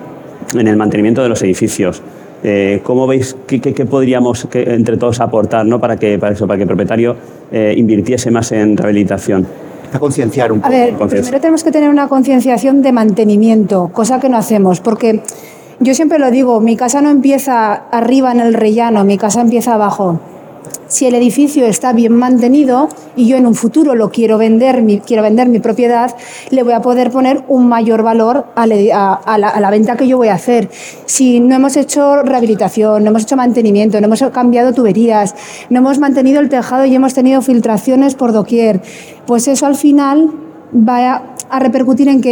en 0.55 0.67
el 0.67 0.77
mantenimiento 0.77 1.21
de 1.23 1.29
los 1.29 1.41
edificios? 1.43 2.01
Eh, 2.43 2.81
¿Cómo 2.83 3.07
veis 3.07 3.35
qué, 3.47 3.59
qué- 3.59 3.73
qué 3.73 3.85
podríamos 3.85 4.45
que- 4.45 4.63
entre 4.73 4.95
todos 4.97 5.19
aportar 5.19 5.65
¿no? 5.65 5.79
para, 5.79 5.97
que, 5.97 6.17
para, 6.19 6.33
eso, 6.33 6.45
para 6.47 6.57
que 6.57 6.63
el 6.63 6.67
propietario 6.67 7.15
eh, 7.51 7.73
invirtiese 7.75 8.31
más 8.31 8.51
en 8.51 8.77
rehabilitación? 8.77 9.45
a 9.93 9.99
concienciar 9.99 10.51
un 10.51 10.59
A 10.59 10.63
poco. 10.63 10.73
ver, 10.73 10.89
Entonces- 10.89 11.21
primero 11.21 11.39
tenemos 11.41 11.63
que 11.63 11.71
tener 11.71 11.89
una 11.89 12.09
concienciación 12.09 12.81
de 12.81 12.91
mantenimiento, 12.91 13.89
cosa 13.93 14.19
que 14.19 14.27
no 14.27 14.35
hacemos, 14.37 14.81
porque 14.81 15.21
yo 15.79 15.93
siempre 15.93 16.19
lo 16.19 16.29
digo, 16.29 16.59
mi 16.59 16.75
casa 16.75 17.01
no 17.01 17.09
empieza 17.09 17.73
arriba 17.73 18.33
en 18.33 18.41
el 18.41 18.53
rellano, 18.53 19.05
mi 19.05 19.17
casa 19.17 19.39
empieza 19.39 19.75
abajo. 19.75 20.19
Si 20.87 21.05
el 21.05 21.15
edificio 21.15 21.65
está 21.65 21.91
bien 21.93 22.13
mantenido 22.13 22.89
y 23.15 23.27
yo 23.27 23.37
en 23.37 23.45
un 23.45 23.55
futuro 23.55 23.93
lo 23.95 24.09
quiero 24.09 24.37
vender, 24.37 24.81
mi, 24.81 24.99
quiero 24.99 25.21
vender 25.23 25.49
mi 25.49 25.59
propiedad, 25.59 26.15
le 26.49 26.63
voy 26.63 26.73
a 26.73 26.81
poder 26.81 27.11
poner 27.11 27.43
un 27.47 27.67
mayor 27.67 28.03
valor 28.03 28.45
a, 28.55 28.65
la- 28.67 29.69
venta 29.69 29.97
que 29.97 30.07
yo 30.07 30.17
voy 30.17 30.29
a 30.29 30.35
hacer. 30.35 30.69
Si 31.05 31.39
no 31.39 31.55
hemos 31.55 31.75
hecho 31.75 32.23
rehabilitación, 32.23 33.03
no 33.03 33.09
hemos 33.09 33.23
hecho 33.23 33.35
mantenimiento, 33.35 33.99
no 33.99 34.07
hemos 34.07 34.21
cambiado 34.31 34.73
tuberías, 34.73 35.35
no 35.69 35.79
hemos 35.79 35.99
mantenido 35.99 36.39
el 36.39 36.49
tejado 36.49 36.85
y 36.85 36.95
hemos 36.95 37.13
tenido 37.13 37.41
filtraciones 37.41 38.15
por 38.15 38.31
doquier, 38.31 38.81
pues 39.25 39.47
eso 39.47 39.65
al 39.65 39.75
final 39.75 40.31
va 40.73 41.23
a, 41.49 41.59
repercutir 41.59 42.07
en 42.09 42.21
que 42.21 42.31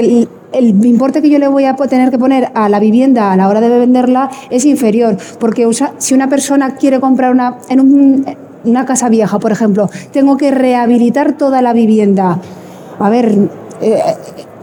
el, 0.53 0.85
importe 0.85 1.21
que 1.21 1.29
yo 1.29 1.39
le 1.39 1.47
voy 1.47 1.65
a 1.65 1.75
tener 1.75 2.09
que 2.11 2.17
poner 2.17 2.51
a 2.53 2.69
la 2.69 2.79
vivienda 2.79 3.31
a 3.31 3.37
la 3.37 3.47
hora 3.49 3.59
de 3.61 3.67
venderla 3.79 4.29
es 4.49 4.65
inferior, 4.65 5.17
porque 5.39 5.67
si 5.97 6.13
una 6.13 6.29
persona 6.29 6.75
quiere 6.75 6.99
comprar 6.99 7.31
una, 7.31 7.57
en 7.69 7.79
un- 7.81 8.25
una 8.65 8.85
casa 8.85 9.09
vieja, 9.09 9.39
por 9.39 9.51
ejemplo, 9.51 9.89
tengo 10.11 10.37
que 10.37 10.51
rehabilitar 10.51 11.33
toda 11.33 11.61
la 11.61 11.73
vivienda. 11.73 12.39
A 12.99 13.09
ver, 13.09 13.35
eh, 13.81 13.99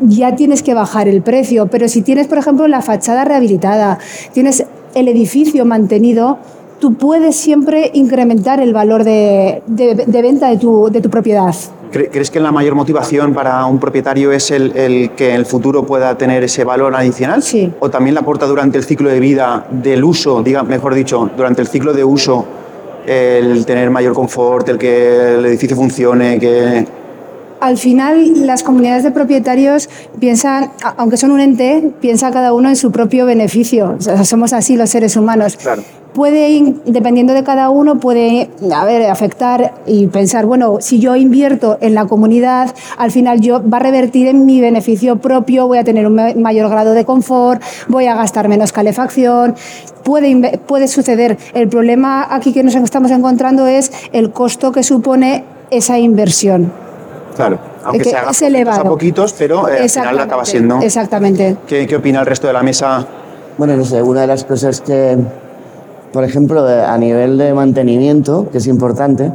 ya 0.00 0.34
tienes 0.36 0.62
que 0.62 0.74
bajar 0.74 1.08
el 1.08 1.22
precio, 1.22 1.66
pero 1.68 1.88
si 1.88 2.02
tienes, 2.02 2.26
por 2.26 2.38
ejemplo, 2.38 2.66
la 2.68 2.82
fachada 2.82 3.24
rehabilitada, 3.24 3.98
tienes 4.32 4.64
el 4.94 5.08
edificio 5.08 5.64
mantenido, 5.64 6.38
tú 6.80 6.94
puedes 6.94 7.36
siempre 7.36 7.90
incrementar 7.94 8.60
el 8.60 8.72
valor 8.72 9.04
de, 9.04 9.62
de- 9.66 9.94
de 10.06 10.22
venta 10.22 10.48
de 10.50 10.56
tu, 10.58 10.88
de 10.90 11.00
tu 11.00 11.08
propiedad. 11.10 11.54
¿Cre- 11.92 12.08
¿Crees 12.10 12.30
que 12.30 12.40
la 12.40 12.50
mayor 12.50 12.74
motivación 12.74 13.34
para 13.34 13.64
un 13.66 13.78
propietario 13.78 14.32
es 14.32 14.50
el, 14.50 14.74
el 14.76 15.10
que 15.10 15.30
en 15.30 15.36
el 15.36 15.46
futuro 15.46 15.84
pueda 15.86 16.16
tener 16.18 16.42
ese 16.42 16.64
valor 16.64 16.96
adicional? 16.96 17.42
Sí. 17.42 17.70
¿O 17.80 17.90
también 17.90 18.14
la 18.14 18.22
aporta 18.22 18.46
durante 18.46 18.78
el 18.78 18.84
ciclo 18.84 19.10
de 19.10 19.20
vida 19.20 19.66
del 19.70 20.02
uso, 20.02 20.42
diga, 20.42 20.62
mejor 20.64 20.94
dicho, 20.94 21.30
durante 21.36 21.60
el 21.62 21.68
ciclo 21.68 21.92
de 21.92 22.02
uso, 22.02 22.44
el 23.06 23.64
tener 23.66 23.90
mayor 23.90 24.14
confort, 24.14 24.68
el 24.68 24.78
que 24.78 25.34
el 25.34 25.46
edificio 25.46 25.76
funcione, 25.76 26.38
que... 26.38 27.01
Al 27.62 27.78
final, 27.78 28.44
las 28.46 28.64
comunidades 28.64 29.04
de 29.04 29.12
propietarios 29.12 29.88
piensan, 30.18 30.70
aunque 30.96 31.16
son 31.16 31.30
un 31.30 31.38
ente, 31.38 31.92
piensa 32.00 32.32
cada 32.32 32.52
uno 32.54 32.68
en 32.68 32.74
su 32.74 32.90
propio 32.90 33.24
beneficio. 33.24 33.94
O 33.98 34.00
sea, 34.00 34.24
somos 34.24 34.52
así 34.52 34.74
los 34.76 34.90
seres 34.90 35.16
humanos. 35.16 35.56
Claro. 35.56 35.82
Puede, 36.12 36.74
dependiendo 36.86 37.32
de 37.34 37.44
cada 37.44 37.70
uno, 37.70 38.00
puede 38.00 38.50
a 38.74 38.84
ver, 38.84 39.08
afectar 39.08 39.74
y 39.86 40.08
pensar, 40.08 40.44
bueno, 40.44 40.78
si 40.80 40.98
yo 40.98 41.14
invierto 41.14 41.78
en 41.80 41.94
la 41.94 42.04
comunidad, 42.06 42.74
al 42.98 43.12
final 43.12 43.40
yo 43.40 43.62
va 43.66 43.76
a 43.76 43.80
revertir 43.80 44.26
en 44.26 44.44
mi 44.44 44.60
beneficio 44.60 45.16
propio, 45.20 45.68
voy 45.68 45.78
a 45.78 45.84
tener 45.84 46.06
un 46.08 46.16
ma- 46.16 46.34
mayor 46.36 46.68
grado 46.68 46.92
de 46.94 47.04
confort, 47.04 47.62
voy 47.88 48.06
a 48.06 48.14
gastar 48.16 48.48
menos 48.48 48.72
calefacción. 48.72 49.54
Puede 50.04 50.88
suceder. 50.88 51.38
El 51.54 51.68
problema 51.68 52.26
aquí 52.28 52.52
que 52.52 52.64
nos 52.64 52.74
estamos 52.74 53.12
encontrando 53.12 53.68
es 53.68 53.92
el 54.12 54.32
costo 54.32 54.72
que 54.72 54.82
supone 54.82 55.44
esa 55.70 55.98
inversión. 55.98 56.81
Claro, 57.36 57.58
aunque 57.84 58.04
que 58.04 58.10
se 58.10 58.16
haga 58.16 58.30
es 58.30 58.38
poquitos 58.38 58.42
elevado. 58.48 58.80
a 58.80 58.84
poquitos, 58.84 59.32
pero 59.34 59.68
eh, 59.68 59.78
al 59.82 59.88
final 59.90 60.18
acaba 60.18 60.44
siendo... 60.44 60.80
Exactamente. 60.80 61.56
¿Qué, 61.66 61.86
¿Qué 61.86 61.96
opina 61.96 62.20
el 62.20 62.26
resto 62.26 62.46
de 62.46 62.52
la 62.52 62.62
mesa? 62.62 63.06
Bueno, 63.58 63.76
no 63.76 63.84
sé, 63.84 64.02
una 64.02 64.22
de 64.22 64.26
las 64.26 64.44
cosas 64.44 64.80
que, 64.80 65.16
por 66.12 66.24
ejemplo, 66.24 66.66
a 66.66 66.96
nivel 66.98 67.38
de 67.38 67.52
mantenimiento, 67.54 68.48
que 68.50 68.58
es 68.58 68.66
importante, 68.66 69.30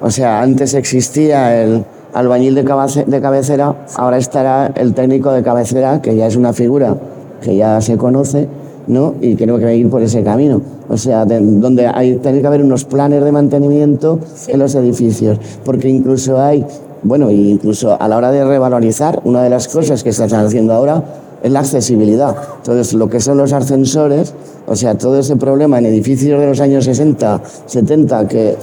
o 0.00 0.10
sea, 0.10 0.40
antes 0.42 0.74
existía 0.74 1.62
el 1.62 1.84
albañil 2.14 2.54
de, 2.54 2.64
cabace- 2.64 3.04
de 3.06 3.20
cabecera, 3.20 3.74
ahora 3.96 4.18
estará 4.18 4.70
el 4.74 4.94
técnico 4.94 5.32
de 5.32 5.42
cabecera, 5.42 6.00
que 6.00 6.14
ya 6.16 6.26
es 6.26 6.36
una 6.36 6.52
figura 6.52 6.94
que 7.42 7.56
ya 7.56 7.80
se 7.80 7.96
conoce, 7.96 8.48
¿no? 8.86 9.14
Y 9.20 9.34
tenemos 9.34 9.60
que 9.60 9.74
ir 9.76 9.88
por 9.90 10.02
ese 10.02 10.22
camino. 10.22 10.60
O 10.88 10.96
sea, 10.98 11.24
de- 11.24 11.40
donde 11.40 11.86
hay, 11.86 12.16
tiene 12.16 12.40
que 12.40 12.46
haber 12.46 12.62
unos 12.62 12.84
planes 12.84 13.24
de 13.24 13.32
mantenimiento 13.32 14.18
en 14.46 14.58
los 14.58 14.74
edificios, 14.74 15.38
porque 15.64 15.88
incluso 15.88 16.40
hay, 16.40 16.64
bueno, 17.04 17.30
incluso 17.30 18.00
a 18.00 18.08
la 18.08 18.16
hora 18.16 18.30
de 18.30 18.44
revalorizar, 18.44 19.20
una 19.24 19.42
de 19.42 19.50
las 19.50 19.68
cosas 19.68 20.02
que 20.02 20.12
se 20.12 20.24
están 20.24 20.44
haciendo 20.46 20.72
ahora 20.72 21.04
es 21.42 21.52
la 21.52 21.60
accesibilidad. 21.60 22.34
Entonces, 22.56 22.94
lo 22.94 23.08
que 23.08 23.20
son 23.20 23.36
los 23.36 23.52
ascensores, 23.52 24.34
o 24.66 24.74
sea, 24.74 24.96
todo 24.96 25.18
ese 25.18 25.36
problema 25.36 25.78
en 25.78 25.86
edificios 25.86 26.40
de 26.40 26.46
los 26.46 26.60
años 26.60 26.86
60, 26.86 27.42
70, 27.66 28.26
que 28.26 28.56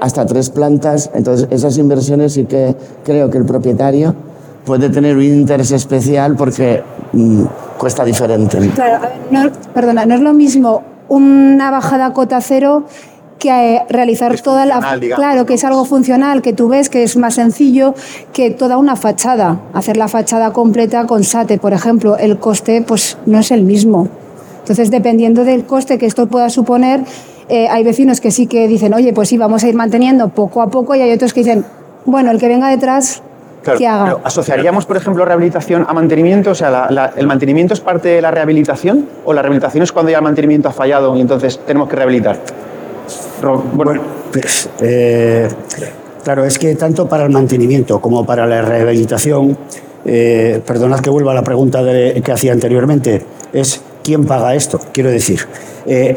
hasta 0.00 0.26
tres 0.26 0.50
plantas, 0.50 1.10
entonces 1.14 1.48
esas 1.50 1.78
inversiones 1.78 2.34
sí 2.34 2.44
que 2.44 2.76
creo 3.02 3.30
que 3.30 3.38
el 3.38 3.46
propietario 3.46 4.14
puede 4.66 4.90
tener 4.90 5.16
un 5.16 5.22
interés 5.22 5.70
especial 5.72 6.36
porque 6.36 6.82
mm, 7.14 7.44
cuesta 7.78 8.04
diferente. 8.04 8.58
Claro, 8.74 8.96
a 8.96 9.08
ver, 9.08 9.12
no, 9.30 9.50
perdona, 9.72 10.04
no 10.04 10.14
es 10.14 10.20
lo 10.20 10.34
mismo 10.34 10.82
una 11.08 11.70
bajada 11.70 12.06
a 12.06 12.12
cota 12.12 12.40
cero 12.40 12.84
que 13.38 13.76
eh, 13.76 13.82
realizar 13.90 14.32
Es 14.34 14.42
toda 14.42 14.64
la 14.66 14.96
digamos, 14.98 15.22
claro 15.24 15.46
que 15.46 15.54
es 15.54 15.64
algo 15.64 15.84
funcional 15.84 16.40
que 16.42 16.52
tú 16.52 16.68
ves 16.68 16.88
que 16.88 17.02
es 17.02 17.16
más 17.16 17.34
sencillo 17.34 17.94
que 18.32 18.50
toda 18.50 18.78
una 18.78 18.96
fachada 18.96 19.58
hacer 19.74 19.96
la 19.96 20.08
fachada 20.08 20.52
completa 20.52 21.06
con 21.06 21.22
sate 21.24 21.58
por 21.58 21.72
ejemplo 21.72 22.16
el 22.16 22.38
coste 22.38 22.82
pues 22.86 23.18
no 23.26 23.38
es 23.38 23.50
el 23.50 23.62
mismo 23.62 24.08
entonces 24.60 24.90
dependiendo 24.90 25.44
del 25.44 25.64
coste 25.64 25.98
que 25.98 26.06
esto 26.06 26.26
pueda 26.28 26.48
suponer 26.50 27.00
eh, 27.48 27.68
hay 27.68 27.84
vecinos 27.84 28.20
que 28.20 28.30
sí 28.30 28.46
que 28.46 28.66
dicen 28.68 28.94
oye 28.94 29.12
pues 29.12 29.28
sí 29.28 29.36
vamos 29.38 29.62
a 29.64 29.68
ir 29.68 29.74
manteniendo 29.74 30.28
poco 30.30 30.62
a 30.62 30.68
poco 30.68 30.94
y 30.94 31.00
hay 31.02 31.12
otros 31.12 31.32
que 31.34 31.40
dicen 31.40 31.64
bueno 32.06 32.30
el 32.30 32.38
que 32.40 32.48
venga 32.48 32.68
detrás 32.68 33.22
Claro, 33.62 33.78
que 33.80 33.86
haga 33.88 34.04
pero 34.04 34.20
¿Asociaríamos, 34.22 34.86
por 34.86 34.96
ejemplo, 34.96 35.24
rehabilitación 35.24 35.84
a 35.88 35.92
mantenimiento? 35.92 36.52
O 36.52 36.54
sea, 36.54 36.70
la- 36.70 36.86
la- 36.88 37.12
¿el 37.16 37.26
mantenimiento 37.26 37.74
es 37.74 37.80
parte 37.80 38.08
de 38.10 38.22
la 38.22 38.30
rehabilitación? 38.30 39.08
¿O 39.24 39.32
la 39.32 39.42
rehabilitación 39.42 39.82
es 39.82 39.90
cuando 39.90 40.12
ya 40.12 40.18
el 40.18 40.22
mantenimiento 40.22 40.68
ha 40.68 40.72
fallado 40.72 41.16
y 41.16 41.20
entonces 41.20 41.58
tenemos 41.66 41.88
que 41.88 41.96
rehabilitar? 41.96 42.38
Bueno, 43.74 44.00
pues, 44.32 44.68
eh, 44.80 45.48
claro, 46.24 46.44
es 46.44 46.58
que 46.58 46.74
tanto 46.74 47.06
para 47.08 47.24
el 47.24 47.30
mantenimiento 47.30 48.00
como 48.00 48.24
para 48.24 48.46
la 48.46 48.62
rehabilitación, 48.62 49.56
eh, 50.04 50.60
perdonad 50.66 51.00
que 51.00 51.10
vuelva 51.10 51.32
a 51.32 51.34
la 51.34 51.42
pregunta 51.42 51.82
de- 51.82 52.20
que 52.24 52.32
hacía 52.32 52.52
anteriormente, 52.52 53.22
es 53.52 53.80
¿quién 54.02 54.24
paga 54.24 54.54
esto? 54.54 54.80
Quiero 54.92 55.10
decir, 55.10 55.40
eh, 55.86 56.16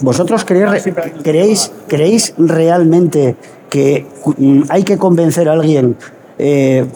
¿vosotros 0.00 0.44
creéis, 0.44 0.88
creéis, 1.22 1.72
creéis 1.86 2.34
realmente 2.38 3.36
que 3.68 4.06
mm, 4.38 4.62
hay 4.68 4.82
que 4.82 4.98
convencer 4.98 5.48
a 5.48 5.52
alguien 5.52 5.96
eh, 6.42 6.86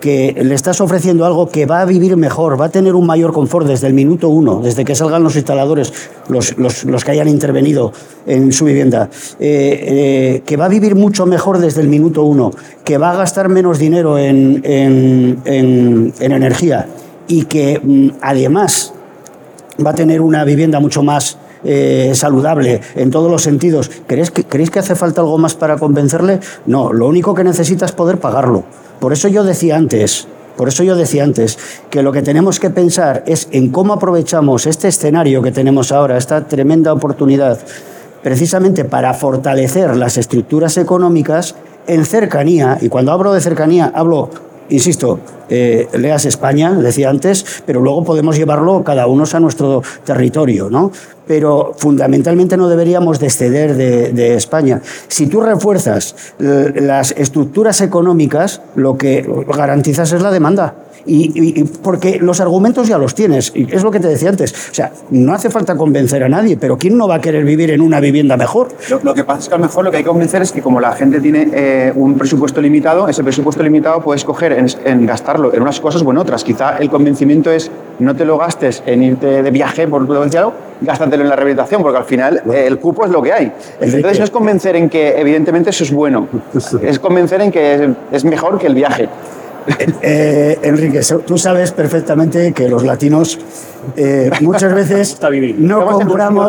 que 0.00 0.34
le 0.42 0.54
estás 0.54 0.80
ofreciendo 0.80 1.24
algo 1.24 1.48
que 1.48 1.64
va 1.64 1.80
a 1.80 1.84
vivir 1.84 2.16
mejor, 2.16 2.60
va 2.60 2.64
a 2.66 2.68
tener 2.70 2.94
un 2.96 3.06
mayor 3.06 3.32
confort 3.32 3.66
desde 3.66 3.86
el 3.86 3.92
minuto 3.94 4.28
uno, 4.28 4.60
desde 4.60 4.84
que 4.84 4.94
salgan 4.96 5.22
los 5.22 5.36
instaladores, 5.36 5.92
los, 6.28 6.58
los- 6.58 7.04
que 7.04 7.10
hayan 7.12 7.28
intervenido 7.28 7.92
en 8.26 8.52
su 8.52 8.64
vivienda, 8.64 9.08
eh, 9.38 9.84
eh, 10.38 10.42
que 10.44 10.56
va 10.56 10.64
a 10.64 10.68
vivir 10.68 10.96
mucho 10.96 11.24
mejor 11.24 11.58
desde 11.58 11.80
el 11.82 11.88
minuto 11.88 12.24
uno, 12.24 12.50
que 12.84 12.98
va 12.98 13.12
a 13.12 13.16
gastar 13.16 13.48
menos 13.48 13.78
dinero 13.78 14.18
en- 14.18 14.60
en 14.64 16.12
energía 16.32 16.88
y 17.28 17.44
que 17.44 17.80
mm, 17.82 18.08
además 18.20 18.92
va 19.84 19.90
a 19.90 19.94
tener 19.94 20.20
una 20.20 20.44
vivienda 20.44 20.80
mucho 20.80 21.02
más 21.02 21.38
eh, 21.64 22.12
saludable 22.14 22.80
en 22.94 23.10
todos 23.10 23.30
los 23.30 23.42
sentidos. 23.42 23.90
¿Creéis 24.06 24.30
que, 24.30 24.44
¿Creéis 24.44 24.70
que 24.70 24.78
hace 24.78 24.94
falta 24.94 25.20
algo 25.20 25.38
más 25.38 25.54
para 25.54 25.76
convencerle? 25.76 26.40
No, 26.66 26.92
lo 26.92 27.08
único 27.08 27.34
que 27.34 27.44
necesita 27.44 27.84
es 27.84 27.92
poder 27.92 28.18
pagarlo. 28.18 28.64
Por 29.00 29.12
eso 29.12 29.28
yo 29.28 29.44
decía 29.44 29.76
antes, 29.76 30.26
por 30.56 30.68
eso 30.68 30.82
yo 30.82 30.94
decía 30.94 31.24
antes 31.24 31.58
que 31.88 32.02
lo 32.02 32.12
que 32.12 32.22
tenemos 32.22 32.60
que 32.60 32.70
pensar 32.70 33.24
es 33.26 33.48
en 33.50 33.70
cómo 33.70 33.94
aprovechamos 33.94 34.66
este 34.66 34.88
escenario 34.88 35.42
que 35.42 35.52
tenemos 35.52 35.90
ahora, 35.90 36.18
esta 36.18 36.46
tremenda 36.46 36.92
oportunidad, 36.92 37.58
precisamente 38.22 38.84
para 38.84 39.14
fortalecer 39.14 39.96
las 39.96 40.18
estructuras 40.18 40.76
económicas 40.76 41.54
en 41.86 42.04
cercanía, 42.04 42.78
y 42.80 42.88
cuando 42.88 43.12
hablo 43.12 43.32
de 43.32 43.40
cercanía 43.40 43.90
hablo 43.94 44.28
insisto, 44.70 45.18
eh, 45.48 45.88
leas 45.94 46.24
España, 46.24 46.72
decía 46.72 47.10
antes, 47.10 47.62
pero 47.66 47.80
luego 47.80 48.04
podemos 48.04 48.36
llevarlo 48.36 48.84
cada 48.84 49.06
uno 49.06 49.24
a 49.30 49.40
nuestro 49.40 49.82
territorio, 50.04 50.70
¿no? 50.70 50.92
Pero 51.30 51.74
fundamentalmente 51.78 52.56
no 52.56 52.68
deberíamos 52.68 53.20
de 53.20 53.26
exceder 53.26 53.76
de, 53.76 54.10
de 54.10 54.34
España. 54.34 54.82
Si 55.06 55.28
tú 55.28 55.40
refuerzas 55.40 56.34
eh, 56.40 56.72
las 56.74 57.12
estructuras 57.12 57.80
económicas, 57.82 58.60
lo 58.74 58.98
que 58.98 59.24
garantizas 59.46 60.12
es 60.12 60.22
la 60.22 60.32
demanda. 60.32 60.74
Y, 61.06 61.64
porque 61.82 62.18
los 62.20 62.40
argumentos 62.40 62.88
ya 62.88 62.98
los 62.98 63.14
tienes. 63.14 63.52
Y 63.54 63.66
es 63.70 63.82
lo 63.82 63.90
que 63.90 64.00
te 64.00 64.08
decía 64.08 64.30
antes. 64.30 64.52
O 64.70 64.74
sea, 64.74 64.92
no 65.10 65.32
hace 65.32 65.50
falta 65.50 65.76
convencer 65.76 66.22
a 66.22 66.28
nadie, 66.28 66.56
pero 66.56 66.76
¿quién 66.76 66.96
no 66.96 67.08
va 67.08 67.16
a 67.16 67.20
querer 67.20 67.44
vivir 67.44 67.70
en 67.70 67.80
una 67.80 68.00
vivienda 68.00 68.36
mejor? 68.36 68.68
Lo, 68.88 69.00
lo 69.02 69.14
que 69.14 69.24
pasa 69.24 69.40
es 69.40 69.48
que 69.48 69.54
a 69.54 69.58
lo 69.58 69.64
mejor 69.64 69.84
lo 69.84 69.90
que 69.90 69.98
hay 69.98 70.02
que 70.02 70.08
convencer 70.08 70.42
es 70.42 70.52
que 70.52 70.62
como 70.62 70.80
la 70.80 70.92
gente 70.92 71.20
tiene 71.20 71.48
eh, 71.52 71.92
un 71.94 72.16
presupuesto 72.18 72.60
limitado, 72.60 73.08
ese 73.08 73.22
presupuesto 73.24 73.62
limitado 73.62 74.00
puedes 74.00 74.24
coger 74.24 74.52
en, 74.52 74.66
en 74.84 75.06
gastarlo 75.06 75.52
en 75.54 75.62
unas 75.62 75.80
cosas 75.80 76.02
o 76.02 76.10
en 76.10 76.18
otras. 76.18 76.44
Quizá 76.44 76.78
el 76.78 76.90
convencimiento 76.90 77.50
es 77.50 77.70
no 77.98 78.16
te 78.16 78.24
lo 78.24 78.38
gastes 78.38 78.82
en 78.86 79.02
irte 79.02 79.42
de 79.42 79.50
viaje, 79.50 79.86
por 79.86 80.02
lo 80.02 80.28
sea, 80.30 80.50
gástatelo 80.80 81.22
en 81.22 81.28
la 81.28 81.36
rehabilitación, 81.36 81.82
porque 81.82 81.98
al 81.98 82.04
final 82.04 82.42
eh, 82.50 82.64
el 82.66 82.78
cupo 82.78 83.04
es 83.04 83.10
lo 83.10 83.22
que 83.22 83.32
hay. 83.32 83.52
Entonces 83.80 84.18
no 84.18 84.24
es 84.24 84.30
convencer 84.30 84.76
en 84.76 84.88
que 84.88 85.20
evidentemente 85.20 85.70
eso 85.70 85.84
es 85.84 85.92
bueno, 85.92 86.28
es 86.82 86.98
convencer 86.98 87.40
en 87.42 87.50
que 87.52 87.74
es, 87.74 87.90
es 88.12 88.24
mejor 88.24 88.58
que 88.58 88.66
el 88.66 88.74
viaje. 88.74 89.08
Eh, 90.02 90.58
Enrique, 90.62 91.02
so- 91.02 91.18
tú 91.20 91.36
sabes 91.38 91.72
perfectamente 91.72 92.52
que 92.52 92.68
los 92.68 92.82
latinos 92.84 93.38
eh, 93.96 94.30
muchas 94.40 94.74
veces 94.74 95.14
no 95.58 95.78
compramos, 95.98 96.46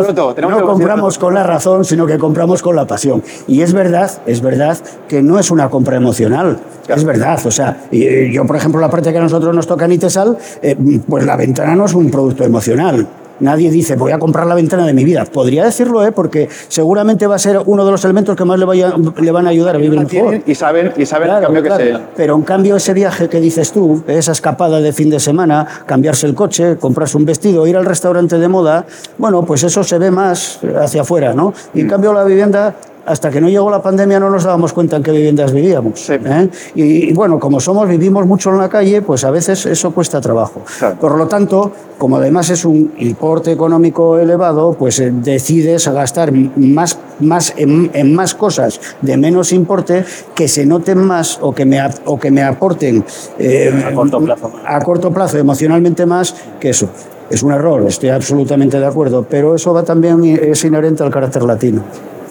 no 0.50 0.58
compramos 0.68 1.18
con 1.18 1.34
la 1.34 1.44
razón, 1.44 1.86
sino 1.86 2.06
que 2.06 2.18
compramos 2.18 2.62
con 2.62 2.76
la 2.76 2.86
pasión. 2.86 3.22
Y 3.48 3.62
es 3.62 3.74
verdad, 3.74 4.12
es 4.26 4.42
verdad 4.42 4.78
que 5.08 5.22
no 5.22 5.40
es 5.40 5.52
una 5.52 5.70
compra 5.70 5.98
emocional. 5.98 6.60
Es 6.88 7.04
verdad, 7.04 7.40
o 7.46 7.52
sea, 7.52 7.86
eh, 7.92 8.30
yo 8.34 8.46
por 8.46 8.56
ejemplo 8.56 8.82
la 8.82 8.90
parte 8.90 9.12
que 9.12 9.18
a 9.18 9.22
nosotros 9.22 9.56
nos 9.56 9.68
toca 9.68 9.86
en 9.86 9.94
Itesal, 9.94 10.38
eh, 10.62 10.76
pues 11.08 11.26
la 11.26 11.36
ventana 11.38 11.76
no 11.76 11.86
es 11.86 11.94
un 11.94 12.10
producto 12.12 12.44
emocional. 12.44 13.08
Nadie 13.42 13.70
dice, 13.72 13.96
voy 13.96 14.12
a 14.14 14.20
comprar 14.20 14.48
la 14.48 14.56
ventana 14.56 14.86
de 14.86 14.94
mi 14.94 15.04
vida. 15.04 15.26
Podría 15.26 15.66
decirlo, 15.66 16.06
¿eh? 16.06 16.12
porque 16.12 16.48
seguramente 16.70 17.28
va 17.28 17.36
a 17.36 17.40
ser 17.40 17.60
uno 17.66 17.84
de 17.86 17.92
los 17.92 18.04
elementos 18.06 18.36
que 18.36 18.46
más 18.46 18.58
le, 18.58 18.66
vaya- 18.66 18.94
le 19.20 19.32
van 19.32 19.48
a 19.48 19.50
ayudar 19.50 19.76
a 19.76 19.78
vivir 19.80 20.00
mejor. 20.00 20.42
y 20.46 20.56
saben, 20.56 20.94
y 20.96 21.06
saben 21.06 21.28
Claro, 21.28 21.40
el 21.40 21.46
cambio 21.54 21.64
claro. 21.64 21.84
que 21.84 21.92
se... 21.94 22.00
Pero 22.16 22.36
en 22.36 22.44
cambio 22.44 22.76
ese 22.78 22.94
viaje 22.94 23.28
que 23.28 23.40
dices 23.42 23.72
tú, 23.72 24.04
esa 24.08 24.32
escapada 24.32 24.80
de 24.80 24.94
fin 24.94 25.10
de 25.10 25.20
semana, 25.20 25.68
cambiarse 25.86 26.26
el 26.28 26.36
coche, 26.36 26.78
comprarse 26.78 27.18
un 27.18 27.26
vestido, 27.26 27.68
ir 27.68 27.76
al 27.76 27.86
restaurante 27.86 28.38
de 28.38 28.48
moda, 28.48 28.86
bueno, 29.18 29.44
pues 29.44 29.64
eso 29.64 29.84
se 29.84 29.98
ve 29.98 30.12
más 30.12 30.60
hacia 30.80 31.02
afuera, 31.02 31.34
¿no? 31.34 31.54
Y 31.74 31.82
en 31.82 31.90
cambio 31.90 32.14
la 32.14 32.24
vivienda, 32.24 32.76
hasta 33.06 33.30
que 33.30 33.42
no 33.42 33.50
llegó 33.50 33.70
la 33.70 33.82
pandemia 33.82 34.20
no 34.20 34.30
nos 34.30 34.44
dábamos 34.44 34.74
cuenta 34.74 34.96
en 34.98 35.04
qué 35.04 35.12
viviendas 35.12 35.52
vivíamos. 35.52 36.00
Sí. 36.00 36.14
¿eh? 36.14 36.50
Y, 36.76 37.10
y, 37.10 37.14
bueno, 37.14 37.40
como 37.40 37.60
somos, 37.60 37.88
vivimos 37.88 38.26
mucho 38.26 38.50
en 38.52 38.58
la 38.58 38.70
calle, 38.70 39.02
pues 39.02 39.24
a 39.24 39.32
veces 39.32 39.66
eso 39.66 39.92
cuesta 39.92 40.22
trabajo. 40.22 40.62
Claro. 40.80 40.98
Por 41.00 41.18
lo 41.18 41.28
tanto, 41.28 41.72
como 41.98 42.18
además 42.18 42.50
es 42.50 42.66
un 42.66 42.94
importe 42.98 43.52
económico 43.52 44.18
elevado, 44.18 44.74
pues 44.74 45.00
eh, 45.00 45.12
decides 45.14 45.88
gastar 45.88 46.32
más, 46.32 46.98
más 47.20 47.54
en, 47.58 47.90
en 47.94 48.14
más 48.16 48.36
cosas 48.36 48.80
de 49.02 49.18
menos 49.18 49.52
importe 49.52 50.04
que 50.36 50.48
se 50.48 50.66
noten 50.66 51.00
más 51.00 51.40
o 51.42 51.54
que 51.54 51.66
me, 51.66 51.80
o 52.06 52.20
que 52.20 52.32
me 52.32 52.44
aporten 52.44 53.04
eh, 53.40 53.84
A 53.88 53.94
corto 53.94 54.20
plazo. 54.20 54.52
a 54.66 54.80
corto 54.82 55.12
plazo 55.12 55.38
emocionalmente 55.38 56.06
más 56.06 56.36
que 56.60 56.70
eso. 56.70 56.90
Es 57.30 57.44
un 57.44 57.54
error, 57.54 57.86
estoy 57.88 58.10
absolutamente 58.10 58.78
de 58.78 58.86
acuerdo, 58.86 59.26
pero 59.30 59.56
eso 59.56 59.74
va 59.74 59.84
también 59.84 60.26
es 60.26 60.66
inherente 60.66 61.02
al 61.02 61.12
carácter 61.12 61.44
latino. 61.44 61.82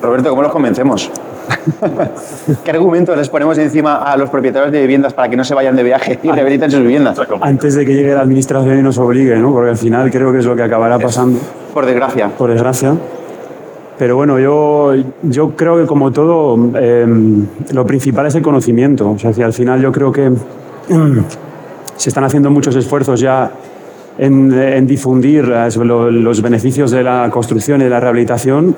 Roberto, 0.03 0.31
¿cómo 0.31 0.43
los 0.43 0.53
convencemos? 0.53 1.11
¿Qué 2.65 2.71
argumentos 2.71 3.17
les 3.17 3.29
ponemos 3.29 3.59
encima 3.59 3.97
a 3.97 4.17
los 4.17 4.31
propietarios 4.31 4.73
de 4.73 4.81
viviendas 4.81 5.13
para 5.13 5.29
que 5.29 5.37
no 5.37 5.45
se 5.45 5.55
vayan 5.55 5.77
de 5.77 5.83
viaje 5.83 6.19
y 6.23 6.31
rehabiliten 6.31 6.71
sus 6.71 6.81
viviendas? 6.81 7.21
Antes 7.41 7.75
de 7.75 7.85
que 7.85 7.95
llegue 7.95 8.15
la 8.15 8.21
administración 8.23 8.79
y 8.79 8.83
nos 8.83 8.97
obligue, 8.99 9.37
¿no? 9.37 9.53
Porque 9.53 9.71
al 9.71 9.77
final 9.77 10.11
creo 10.11 10.33
que 10.33 10.39
es 10.39 10.47
lo 10.47 10.57
que 10.57 10.63
acabará 10.63 10.99
pasando, 10.99 11.39
Por 11.75 11.87
desgracia. 11.87 12.29
por 12.37 12.51
desgracia. 12.51 12.95
Pero 13.99 14.17
bueno, 14.17 14.39
yo, 14.39 14.95
yo 15.23 15.51
creo 15.51 15.77
que 15.79 15.87
como 15.87 16.11
todo, 16.11 16.57
eh, 16.77 17.07
lo 17.73 17.85
principal 17.85 18.27
es 18.27 18.35
el 18.35 18.43
conocimiento. 18.43 19.11
O 19.11 19.19
sea, 19.19 19.33
si 19.35 19.43
al 19.43 19.53
final 19.53 19.83
yo 19.83 19.93
creo 19.93 20.11
que 20.11 20.31
mm, 20.31 21.19
se 21.97 22.09
están 22.09 22.25
haciendo 22.25 22.51
muchos 22.51 22.75
esfuerzos 22.77 23.21
ya 23.21 23.51
en, 24.17 24.51
en 24.59 24.87
difundir 24.87 25.45
lo- 25.49 26.11
los 26.11 26.41
beneficios 26.41 26.91
de 26.91 27.03
la 27.03 27.29
construcción 27.31 27.83
y 27.83 27.85
de 27.85 27.91
la 27.91 28.01
rehabilitación, 28.01 28.75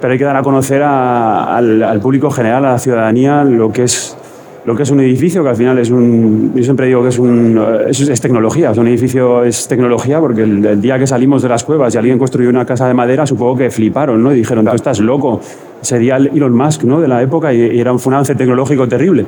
pero 0.00 0.12
hay 0.12 0.18
que 0.18 0.24
dar 0.24 0.36
a 0.36 0.42
conocer 0.42 0.82
a- 0.82 1.56
al, 1.56 1.82
al 1.82 2.00
público 2.00 2.30
general, 2.30 2.64
a 2.64 2.72
la 2.72 2.78
ciudadanía, 2.78 3.44
lo 3.44 3.72
que 3.72 3.84
es 3.84 4.16
lo 4.64 4.74
que 4.74 4.82
es 4.82 4.90
un 4.90 4.98
edificio, 4.98 5.44
que 5.44 5.48
al 5.50 5.54
final 5.54 5.78
es 5.78 5.90
un. 5.90 6.50
Yo 6.56 6.62
siempre 6.64 6.86
digo 6.88 7.00
que 7.00 7.10
es, 7.10 7.18
un, 7.20 7.56
es, 7.88 8.00
es 8.00 8.20
tecnología. 8.20 8.72
O 8.72 8.74
sea, 8.74 8.80
un 8.80 8.88
edificio 8.88 9.44
es 9.44 9.68
tecnología 9.68 10.18
porque 10.18 10.42
el, 10.42 10.64
el 10.66 10.80
día 10.80 10.98
que 10.98 11.06
salimos 11.06 11.40
de 11.42 11.48
las 11.48 11.62
cuevas 11.62 11.94
y 11.94 11.98
alguien 11.98 12.18
construyó 12.18 12.50
una 12.50 12.64
casa 12.64 12.88
de 12.88 12.92
madera, 12.94 13.24
supongo 13.28 13.56
que 13.58 13.70
fliparon, 13.70 14.20
¿no? 14.20 14.32
Y 14.32 14.38
dijeron, 14.38 14.64
tú 14.64 14.72
estás 14.74 14.98
loco. 14.98 15.40
Sería 15.82 16.16
el 16.16 16.26
Elon 16.34 16.52
Musk, 16.52 16.82
¿no? 16.82 17.00
De 17.00 17.06
la 17.06 17.22
época 17.22 17.54
y, 17.54 17.60
y 17.76 17.78
era 17.80 17.92
un 17.92 18.00
avance 18.12 18.34
tecnológico 18.34 18.88
terrible. 18.88 19.24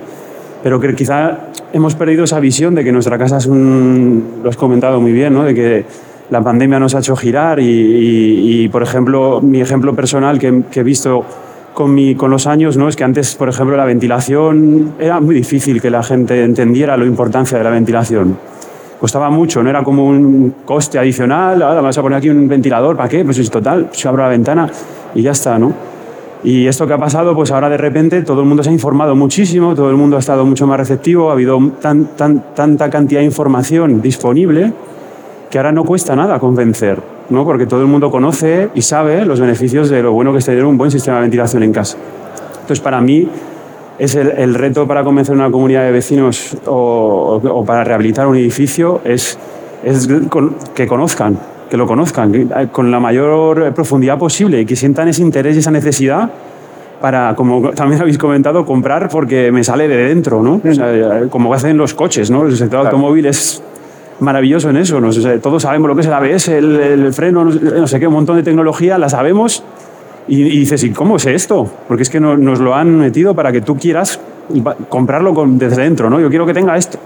Pero 0.60 0.80
que 0.80 0.92
quizá 0.96 1.38
hemos 1.72 1.94
perdido 1.94 2.24
esa 2.24 2.40
visión 2.40 2.74
de 2.74 2.82
que 2.82 2.90
nuestra 2.90 3.16
casa 3.16 3.36
es 3.36 3.46
un. 3.46 4.40
Lo 4.42 4.50
has 4.50 4.56
comentado 4.56 5.00
muy 5.00 5.12
bien, 5.12 5.34
¿no? 5.34 5.44
De 5.44 5.54
que 5.54 5.84
la 6.30 6.42
pandemia 6.42 6.78
nos 6.78 6.94
ha 6.94 6.98
hecho 6.98 7.16
girar 7.16 7.58
y, 7.60 8.68
por 8.70 8.82
ejemplo, 8.82 9.40
mi 9.40 9.60
ejemplo 9.60 9.94
personal 9.94 10.38
que, 10.38 10.62
he 10.72 10.82
visto 10.82 11.24
con, 11.74 11.96
los 12.30 12.46
años, 12.46 12.76
¿no? 12.76 12.88
Es 12.88 12.96
que 12.96 13.04
antes, 13.04 13.34
por 13.34 13.48
ejemplo, 13.48 13.76
la 13.76 13.84
ventilación 13.84 14.94
era 14.98 15.20
muy 15.20 15.34
difícil 15.34 15.80
que 15.80 15.90
la 15.90 16.02
gente 16.02 16.44
entendiera 16.44 16.96
la 16.96 17.04
importancia 17.04 17.56
de 17.56 17.64
la 17.64 17.70
ventilación. 17.70 18.36
Costaba 19.00 19.30
mucho, 19.30 19.62
no 19.62 19.70
era 19.70 19.82
como 19.84 20.06
un 20.06 20.54
coste 20.64 20.98
adicional, 20.98 21.62
ahora 21.62 21.80
vamos 21.80 21.96
a 21.96 22.02
poner 22.02 22.18
aquí 22.18 22.28
un 22.28 22.48
ventilador, 22.48 22.96
¿para 22.96 23.08
qué? 23.08 23.24
Pues 23.24 23.38
es 23.38 23.50
total, 23.50 23.88
se 23.92 24.08
abre 24.08 24.22
la 24.24 24.28
ventana 24.28 24.68
y 25.14 25.22
ya 25.22 25.30
está, 25.30 25.58
¿no? 25.58 25.72
Y 26.42 26.66
esto 26.66 26.86
que 26.86 26.92
ha 26.92 26.98
pasado, 26.98 27.34
pues 27.34 27.50
ahora 27.52 27.68
de 27.68 27.76
repente 27.76 28.22
todo 28.22 28.40
el 28.40 28.46
mundo 28.46 28.62
se 28.62 28.70
ha 28.70 28.72
informado 28.72 29.14
muchísimo, 29.14 29.74
todo 29.74 29.90
el 29.90 29.96
mundo 29.96 30.16
ha 30.16 30.20
estado 30.20 30.44
mucho 30.44 30.66
más 30.66 30.78
receptivo, 30.78 31.30
ha 31.30 31.32
habido 31.32 31.58
tan, 31.80 32.16
tan, 32.16 32.54
tanta 32.54 32.90
cantidad 32.90 33.20
de 33.20 33.26
información 33.26 34.02
disponible 34.02 34.72
que 35.50 35.58
ahora 35.58 35.72
no 35.72 35.84
cuesta 35.84 36.14
nada 36.14 36.38
convencer, 36.38 36.98
¿no? 37.30 37.44
porque 37.44 37.66
todo 37.66 37.80
el 37.80 37.86
mundo 37.86 38.10
conoce 38.10 38.68
y 38.74 38.82
sabe 38.82 39.24
los 39.24 39.40
beneficios 39.40 39.88
de 39.88 40.02
lo 40.02 40.12
bueno 40.12 40.32
que 40.32 40.38
es 40.38 40.44
tener 40.44 40.64
un 40.64 40.76
buen 40.76 40.90
sistema 40.90 41.16
de 41.18 41.22
ventilación 41.22 41.62
en 41.62 41.72
casa. 41.72 41.96
Entonces, 42.54 42.80
para 42.80 43.00
mí, 43.00 43.28
es 43.98 44.14
el, 44.14 44.28
el 44.28 44.54
reto 44.54 44.86
para 44.86 45.02
convencer 45.02 45.34
a 45.34 45.38
una 45.38 45.50
comunidad 45.50 45.82
de 45.84 45.90
vecinos 45.92 46.56
o, 46.66 47.40
o- 47.42 47.48
o 47.48 47.64
para 47.64 47.82
rehabilitar 47.82 48.26
un 48.26 48.36
edificio 48.36 49.00
es, 49.04 49.38
es 49.82 50.06
con- 50.28 50.54
que 50.74 50.86
conozcan, 50.86 51.38
que 51.70 51.76
lo 51.76 51.86
conozcan 51.86 52.30
que- 52.30 52.42
eh, 52.42 52.68
con 52.70 52.90
la 52.90 53.00
mayor 53.00 53.72
profundidad 53.74 54.18
posible 54.18 54.60
y 54.60 54.66
que 54.66 54.76
sientan 54.76 55.08
ese 55.08 55.22
interés 55.22 55.56
y 55.56 55.60
esa 55.60 55.70
necesidad 55.70 56.30
para, 57.00 57.34
como 57.36 57.70
también 57.70 58.00
habéis 58.02 58.18
comentado, 58.18 58.64
comprar 58.66 59.08
porque 59.08 59.50
me 59.50 59.64
sale 59.64 59.88
de 59.88 59.96
dentro, 60.08 60.42
¿no? 60.42 60.60
O 60.64 60.74
sea, 60.74 61.22
como 61.30 61.52
hacen 61.54 61.76
los 61.76 61.94
coches, 61.94 62.30
¿no? 62.30 62.44
El 62.46 62.56
sector 62.56 62.80
automóvil 62.86 63.26
es 63.26 63.62
maravilloso 64.20 64.70
en 64.70 64.76
eso. 64.78 65.00
¿no? 65.00 65.08
O 65.08 65.12
sea, 65.12 65.38
todos 65.40 65.62
sabemos 65.62 65.88
lo 65.88 65.94
que 65.94 66.00
es 66.02 66.06
el 66.06 66.12
ABS, 66.12 66.48
el, 66.48 66.76
el 66.80 67.12
freno, 67.12 67.44
no 67.44 67.86
sé, 67.86 68.00
qué, 68.00 68.06
un 68.06 68.14
montón 68.14 68.36
de 68.36 68.42
tecnología, 68.42 68.98
la 68.98 69.08
sabemos. 69.08 69.62
Y, 70.26 70.42
y 70.42 70.58
dices, 70.60 70.84
¿y 70.84 70.90
cómo 70.90 71.16
es 71.16 71.26
esto? 71.26 71.70
Porque 71.88 72.02
es 72.02 72.10
que 72.10 72.20
no- 72.20 72.36
nos 72.36 72.60
lo 72.60 72.74
han 72.74 72.98
metido 72.98 73.34
para 73.34 73.50
que 73.52 73.60
tú 73.62 73.76
quieras 73.76 74.20
comprarlo 74.88 75.32
con- 75.34 75.58
desde 75.58 75.82
dentro, 75.82 76.10
¿no? 76.10 76.20
Yo 76.20 76.28
quiero 76.28 76.44
que 76.46 76.52
tenga 76.54 76.76
esto. 76.76 76.98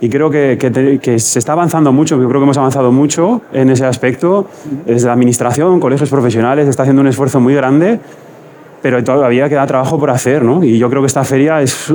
Y 0.00 0.08
creo 0.08 0.30
que, 0.30 0.56
que 0.60 0.70
te- 0.70 0.98
que 0.98 1.18
se 1.18 1.38
está 1.38 1.52
avanzando 1.52 1.92
mucho, 1.92 2.20
yo 2.20 2.28
creo 2.28 2.40
que 2.40 2.44
hemos 2.44 2.58
avanzado 2.58 2.92
mucho 2.92 3.40
en 3.52 3.70
ese 3.70 3.84
aspecto. 3.86 4.46
Desde 4.86 5.06
la 5.06 5.14
administración, 5.14 5.80
colegios 5.80 6.10
profesionales, 6.10 6.68
está 6.68 6.82
haciendo 6.82 7.00
un 7.02 7.08
esfuerzo 7.08 7.40
muy 7.40 7.54
grande, 7.54 7.98
pero 8.82 9.02
todavía 9.02 9.48
queda 9.48 9.66
trabajo 9.66 9.98
por 9.98 10.10
hacer, 10.10 10.44
¿no? 10.44 10.62
Y 10.62 10.78
yo 10.78 10.88
creo 10.90 11.02
que 11.02 11.06
esta 11.08 11.24
feria 11.24 11.60
es 11.62 11.92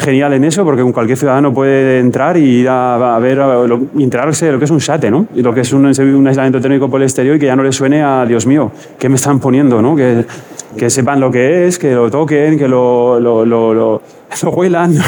genial 0.00 0.32
en 0.32 0.44
eso, 0.44 0.64
porque 0.64 0.82
cualquier 0.92 1.16
ciudadano 1.18 1.52
puede 1.54 1.98
entrar 2.00 2.36
y 2.36 2.42
ir 2.60 2.68
a, 2.68 3.14
a 3.16 3.18
ver, 3.18 3.40
a 3.40 3.66
lo- 3.66 3.80
enterarse 3.98 4.46
de 4.46 4.52
lo 4.52 4.58
que 4.58 4.64
es 4.64 4.70
un 4.70 4.80
SATE, 4.80 5.10
¿no? 5.10 5.26
Y 5.34 5.42
lo 5.42 5.54
que 5.54 5.60
es 5.60 5.72
un, 5.72 5.84
un 5.86 6.26
aislamiento 6.26 6.60
térmico 6.60 6.88
por 6.90 7.00
el 7.00 7.04
exterior 7.04 7.36
y 7.36 7.38
que 7.38 7.46
ya 7.46 7.56
no 7.56 7.62
le 7.62 7.72
suene 7.72 8.02
a, 8.02 8.24
Dios 8.26 8.46
mío, 8.46 8.72
¿qué 8.98 9.08
me 9.08 9.16
están 9.16 9.38
poniendo, 9.40 9.80
no? 9.80 9.94
Que, 9.96 10.24
que 10.76 10.90
sepan 10.90 11.20
lo 11.20 11.30
que 11.30 11.66
es, 11.66 11.78
que 11.78 11.92
lo 11.94 12.10
toquen, 12.10 12.58
que 12.58 12.66
lo, 12.68 13.20
lo, 13.20 13.44
lo, 13.44 13.74
lo- 13.74 14.02
huelan. 14.52 14.94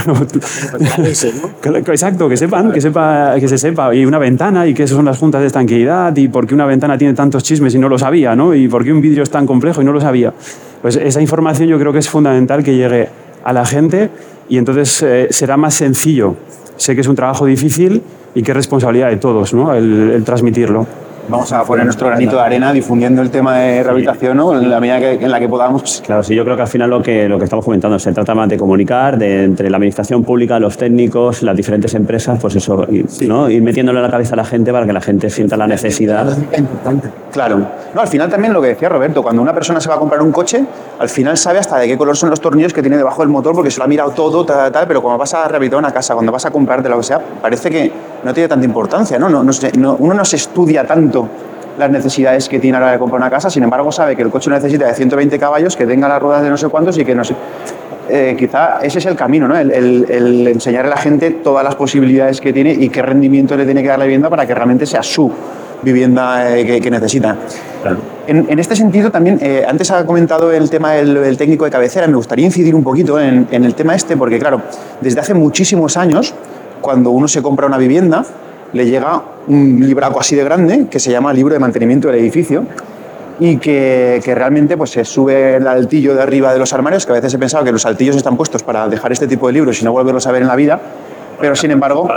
Exacto, 1.89 2.29
que 2.29 2.37
sepan, 2.37 2.73
que, 2.73 2.81
sepa, 2.81 3.35
que 3.39 3.49
se 3.49 3.59
sepa. 3.59 3.95
Y 3.95 4.05
una 4.05 4.19
ventana, 4.19 4.67
y 4.67 4.75
que 4.75 4.83
esas 4.85 4.97
son 4.97 5.05
las 5.05 5.19
juntas 5.19 5.41
de 5.41 5.47
estanqueidad, 5.47 6.17
y 6.17 6.29
por 6.29 6.47
qué 6.47 6.55
una 6.55 6.67
ventana 6.67 6.99
tiene 6.99 7.15
tantos 7.15 7.43
chismes 7.43 7.75
y 7.75 7.79
no 7.79 7.89
lo 7.89 7.99
sabía, 7.99 8.35
¿no? 8.35 8.55
Y 8.55 8.69
por 8.69 8.85
qué 8.85 8.93
un 8.93 9.01
vidrio 9.01 9.23
es 9.23 9.31
tan 9.31 9.47
complejo 9.47 9.83
y 9.83 9.85
no 9.85 9.93
lo 9.93 10.01
sabía. 10.01 10.33
Pues 10.81 10.97
esa 10.97 11.21
información 11.21 11.69
yo 11.69 11.79
creo 11.79 11.93
que 11.93 12.01
es 12.01 12.09
fundamental 12.09 12.63
que 12.65 12.75
llegue 12.75 13.09
a 13.45 13.53
la 13.53 13.65
gente 13.65 14.11
y 14.49 14.59
entonces 14.59 15.03
eh, 15.03 15.29
será 15.31 15.57
más 15.57 15.75
sencillo. 15.75 16.37
Sé 16.77 16.95
que 16.95 17.01
es 17.01 17.07
un 17.07 17.17
trabajo 17.17 17.47
difícil 17.47 18.03
y 18.35 18.43
que 18.43 18.51
es 18.51 18.57
responsabilidad 18.57 19.11
de 19.11 19.17
todos, 19.17 19.55
¿no? 19.55 19.75
El, 19.75 20.11
el 20.11 20.25
transmitirlo. 20.25 20.87
Vamos 21.29 21.53
a 21.53 21.63
poner 21.65 21.85
nuestro 21.85 22.09
granito 22.09 22.37
de 22.37 22.43
arena 22.43 22.73
difundiendo 22.73 23.23
el 23.23 23.31
tema 23.31 23.57
de 23.59 23.83
rehabilitación 23.83 24.37
¿no? 24.37 24.59
en 24.59 24.69
la 24.69 24.81
medida 24.81 24.99
que, 24.99 25.13
en 25.25 25.31
la 25.31 25.39
que 25.39 25.49
podamos. 25.49 26.03
Claro, 26.05 26.23
sí, 26.23 26.35
yo 26.35 26.45
creo 26.45 26.57
que 26.57 26.63
al 26.63 26.69
final 26.69 26.91
lo 26.91 27.03
que, 27.03 27.29
lo 27.29 27.39
que 27.39 27.45
estamos 27.45 27.65
comentando 27.65 27.99
se 27.99 28.13
trata 28.13 28.35
más 28.35 28.49
de 28.49 28.59
comunicar 28.59 29.17
de, 29.19 29.45
entre 29.45 29.71
la 29.71 29.77
administración 29.77 30.25
pública, 30.25 30.59
los 30.59 30.77
técnicos, 30.77 31.43
las 31.43 31.57
diferentes 31.57 31.95
empresas, 31.95 32.39
pues 32.41 32.57
eso, 32.57 32.87
y, 32.91 33.05
¿no? 33.27 33.49
ir 33.49 33.63
metiéndole 33.63 34.01
a 34.01 34.03
la 34.03 34.11
cabeza 34.11 34.35
a 34.35 34.37
la 34.37 34.45
gente 34.45 34.73
para 34.73 34.85
que 34.85 34.93
la 34.93 35.01
gente 35.01 35.31
sienta 35.31 35.57
la 35.57 35.67
necesidad. 35.67 36.37
Claro. 37.33 37.59
No, 37.95 38.01
al 38.01 38.09
final 38.09 38.29
también 38.29 38.53
lo 38.53 38.61
que 38.61 38.69
decía 38.69 38.89
Roberto, 38.89 39.23
cuando 39.23 39.43
una 39.43 39.55
persona 39.55 39.81
se 39.81 39.89
va 39.89 39.95
a 39.95 39.99
comprar 39.99 40.23
un 40.23 40.33
coche, 40.33 40.65
al 40.99 41.09
final 41.09 41.37
sabe 41.37 41.59
hasta 41.59 41.79
de 41.79 41.87
qué 41.87 41.97
color 41.97 42.17
son 42.17 42.31
los 42.31 42.41
tornillos 42.41 42.73
que 42.73 42.83
tiene 42.83 42.97
debajo 42.97 43.23
del 43.23 43.29
motor 43.29 43.55
porque 43.55 43.71
se 43.71 43.79
lo 43.79 43.85
ha 43.85 43.89
mirado 43.89 44.11
todo, 44.11 44.45
tal, 44.45 44.73
tal, 44.73 44.87
pero 44.87 45.01
cuando 45.01 45.19
vas 45.19 45.33
a 45.35 45.47
rehabilitar 45.49 45.79
una 45.79 45.93
casa, 45.93 46.15
cuando 46.15 46.33
vas 46.33 46.45
a 46.47 46.51
comprarte 46.51 46.89
lo 46.89 46.99
que 46.99 47.05
sea, 47.05 47.21
parece 47.41 47.71
que 47.71 48.12
no 48.25 48.33
tiene 48.35 48.49
tanta 48.49 48.65
importancia, 48.65 49.19
¿no? 49.19 49.29
No, 49.29 49.43
no 49.43 49.97
uno 49.99 50.15
no 50.15 50.25
se 50.25 50.37
estudia 50.37 50.87
tanto 50.87 51.29
las 51.79 51.91
necesidades 51.91 52.49
que 52.49 52.59
tiene 52.59 52.77
a 52.77 52.81
la 52.81 52.87
hora 52.87 52.93
de 52.93 52.99
comprar 52.99 53.21
una 53.21 53.31
casa, 53.31 53.49
sin 53.51 53.63
embargo 53.63 53.91
sabe 53.91 54.15
que 54.15 54.23
el 54.23 54.31
coche 54.31 54.51
necesita 54.51 54.87
de 54.87 54.95
120 54.95 55.39
caballos, 55.39 55.75
que 55.77 55.87
tenga 55.87 56.07
las 56.09 56.21
ruedas 56.21 56.43
de 56.43 56.51
no 56.51 56.57
sé 56.57 56.69
cuántos 56.69 56.99
y 56.99 57.05
que 57.05 57.15
no 57.15 57.25
sé... 57.25 57.35
Eh, 58.09 58.35
quizá 58.39 58.81
ese 58.83 58.99
es 58.99 59.07
el 59.07 59.15
camino, 59.17 59.47
¿no? 59.49 59.57
El, 59.57 59.71
el- 59.71 60.07
el 60.11 60.49
enseñar 60.49 60.85
a 60.87 60.89
la 60.89 60.97
gente 60.97 61.31
todas 61.31 61.65
las 61.65 61.77
posibilidades 61.77 62.41
que 62.41 62.53
tiene 62.53 62.73
y 62.73 62.89
qué 62.91 63.01
rendimiento 63.01 63.57
le 63.57 63.65
tiene 63.65 63.81
que 63.83 63.89
dar 63.89 63.99
la 63.99 64.05
vivienda 64.05 64.29
para 64.29 64.45
que 64.45 64.55
realmente 64.55 64.85
sea 64.87 65.03
su 65.03 65.31
vivienda 65.83 66.57
eh, 66.57 66.67
que, 66.67 66.81
que 66.81 66.91
necesita. 66.91 67.37
En, 68.27 68.47
en 68.49 68.59
este 68.59 68.77
sentido, 68.77 69.11
también, 69.11 69.39
eh, 69.41 69.65
antes 69.67 69.91
ha 69.91 70.05
comentado 70.05 70.53
el 70.53 70.69
tema 70.69 70.93
del, 70.93 71.15
del 71.15 71.37
técnico 71.37 71.65
de 71.65 71.71
cabecera, 71.71 72.07
me 72.07 72.17
gustaría 72.17 72.45
incidir 72.45 72.75
un 72.75 72.85
poquito 72.85 73.19
en, 73.21 73.47
en 73.51 73.65
el 73.65 73.75
tema 73.75 73.95
este, 73.95 74.17
porque 74.17 74.39
claro, 74.39 74.61
desde 75.01 75.21
hace 75.21 75.35
muchísimos 75.35 75.97
años, 75.97 76.35
cuando 76.83 77.11
uno 77.11 77.27
se 77.29 77.41
compra 77.41 77.67
una 77.67 77.79
vivienda, 77.79 78.25
le 78.75 78.85
llega 78.85 79.23
un 79.47 79.79
libraco 79.81 80.21
así 80.21 80.37
de 80.37 80.45
grande 80.45 80.87
que 80.91 80.99
se 80.99 81.11
llama 81.11 81.33
Libro 81.33 81.55
de 81.55 81.61
Mantenimiento 81.61 82.09
del 82.09 82.19
Edificio 82.19 82.65
y 83.41 83.57
que, 83.57 84.21
que 84.23 84.35
realmente 84.35 84.77
pues, 84.77 84.91
se 84.91 85.05
sube 85.05 85.57
el 85.57 85.67
altillo 85.67 86.15
de 86.15 86.23
arriba 86.23 86.53
de 86.53 86.59
los 86.59 86.73
armarios, 86.73 87.07
que 87.07 87.13
a 87.13 87.15
veces 87.15 87.33
he 87.33 87.39
pensado 87.39 87.65
que 87.65 87.73
los 87.73 87.87
altillos 87.87 88.17
están 88.17 88.37
puestos 88.37 88.63
para 88.63 88.89
dejar 88.89 89.13
este 89.13 89.27
tipo 89.27 89.47
de 89.47 89.55
libros 89.55 89.81
y 89.81 89.85
no 89.85 89.93
volverlos 89.93 90.27
a 90.27 90.33
ver 90.33 90.43
en 90.43 90.49
la 90.49 90.57
vida, 90.57 90.79
pero 91.41 91.57
sin 91.57 91.71
embargo, 91.71 92.09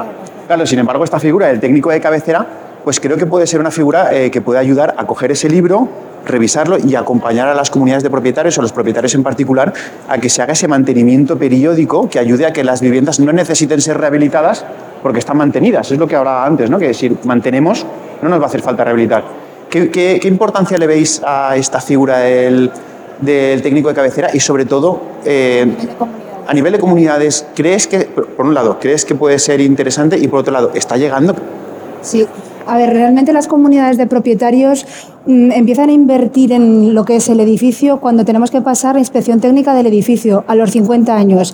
claro, 0.47 0.65
sin 0.65 0.79
embargo 0.79 1.03
esta 1.03 1.19
figura 1.19 1.47
del 1.47 1.59
técnico 1.59 1.89
de 1.89 2.01
cabecera, 2.01 2.45
pues 2.83 2.99
creo 2.99 3.17
que 3.17 3.25
puede 3.25 3.47
ser 3.47 3.59
una 3.59 3.71
figura 3.71 4.13
eh, 4.13 4.29
que 4.29 4.41
puede 4.41 4.59
ayudar 4.59 4.93
a 4.97 5.07
coger 5.07 5.31
ese 5.31 5.49
libro, 5.49 5.87
revisarlo 6.25 6.77
y 6.77 6.95
acompañar 6.95 7.47
a 7.47 7.53
las 7.53 7.69
comunidades 7.69 8.03
de 8.03 8.09
propietarios 8.09 8.57
o 8.57 8.61
los 8.61 8.71
propietarios 8.73 9.13
en 9.15 9.23
particular 9.23 9.73
a 10.07 10.17
que 10.17 10.29
se 10.29 10.41
haga 10.41 10.53
ese 10.53 10.67
mantenimiento 10.67 11.37
periódico 11.37 12.09
que 12.09 12.19
ayude 12.19 12.45
a 12.45 12.53
que 12.53 12.63
las 12.63 12.81
viviendas 12.81 13.19
no 13.19 13.31
necesiten 13.31 13.79
ser 13.81 13.97
rehabilitadas 13.97 14.65
porque 15.03 15.19
están 15.19 15.37
mantenidas. 15.37 15.91
Es 15.91 15.99
lo 15.99 16.07
que 16.07 16.15
hablaba 16.15 16.45
antes, 16.45 16.69
¿no? 16.69 16.79
que 16.79 16.93
si 16.93 17.15
mantenemos 17.25 17.85
no 18.21 18.29
nos 18.29 18.39
va 18.39 18.45
a 18.45 18.47
hacer 18.47 18.61
falta 18.61 18.83
rehabilitar. 18.83 19.23
¿Qué, 19.69 19.89
qué- 19.91 20.19
importancia 20.27 20.77
le 20.77 20.87
veis 20.87 21.21
a 21.25 21.55
esta 21.57 21.81
figura 21.81 22.19
del, 22.19 22.71
técnico 23.23 23.89
de 23.89 23.93
cabecera 23.95 24.29
y 24.33 24.39
sobre 24.39 24.65
todo 24.65 25.01
eh, 25.25 25.65
a 26.47 26.53
nivel 26.53 26.71
de 26.73 26.79
comunidades? 26.79 27.45
¿Crees 27.55 27.85
que, 27.87 27.99
por 28.05 28.45
un 28.45 28.53
lado, 28.53 28.79
crees 28.79 29.05
que 29.05 29.15
puede 29.15 29.37
ser 29.37 29.59
interesante 29.61 30.17
y 30.17 30.27
por 30.27 30.39
otro 30.39 30.53
lado, 30.53 30.71
está 30.73 30.97
llegando? 30.97 31.35
Sí. 32.01 32.25
A 32.67 32.77
ver, 32.77 32.93
realmente 32.93 33.31
las 33.31 33.47
comunidades 33.47 33.97
de 33.97 34.07
propietarios 34.07 34.87
mm, 35.27 35.51
empiezan 35.51 35.89
a 35.89 35.93
invertir 35.93 36.51
en 36.51 36.95
lo 36.95 37.05
que 37.05 37.17
es 37.17 37.29
el 37.29 37.39
edificio 37.39 37.99
cuando 37.99 38.25
tenemos 38.25 38.49
que 38.49 38.61
pasar 38.61 38.95
la 38.95 38.99
inspección 38.99 39.39
técnica 39.39 39.75
del 39.75 39.85
edificio 39.85 40.43
a 40.47 40.55
los 40.55 40.71
50 40.71 41.15
años. 41.15 41.53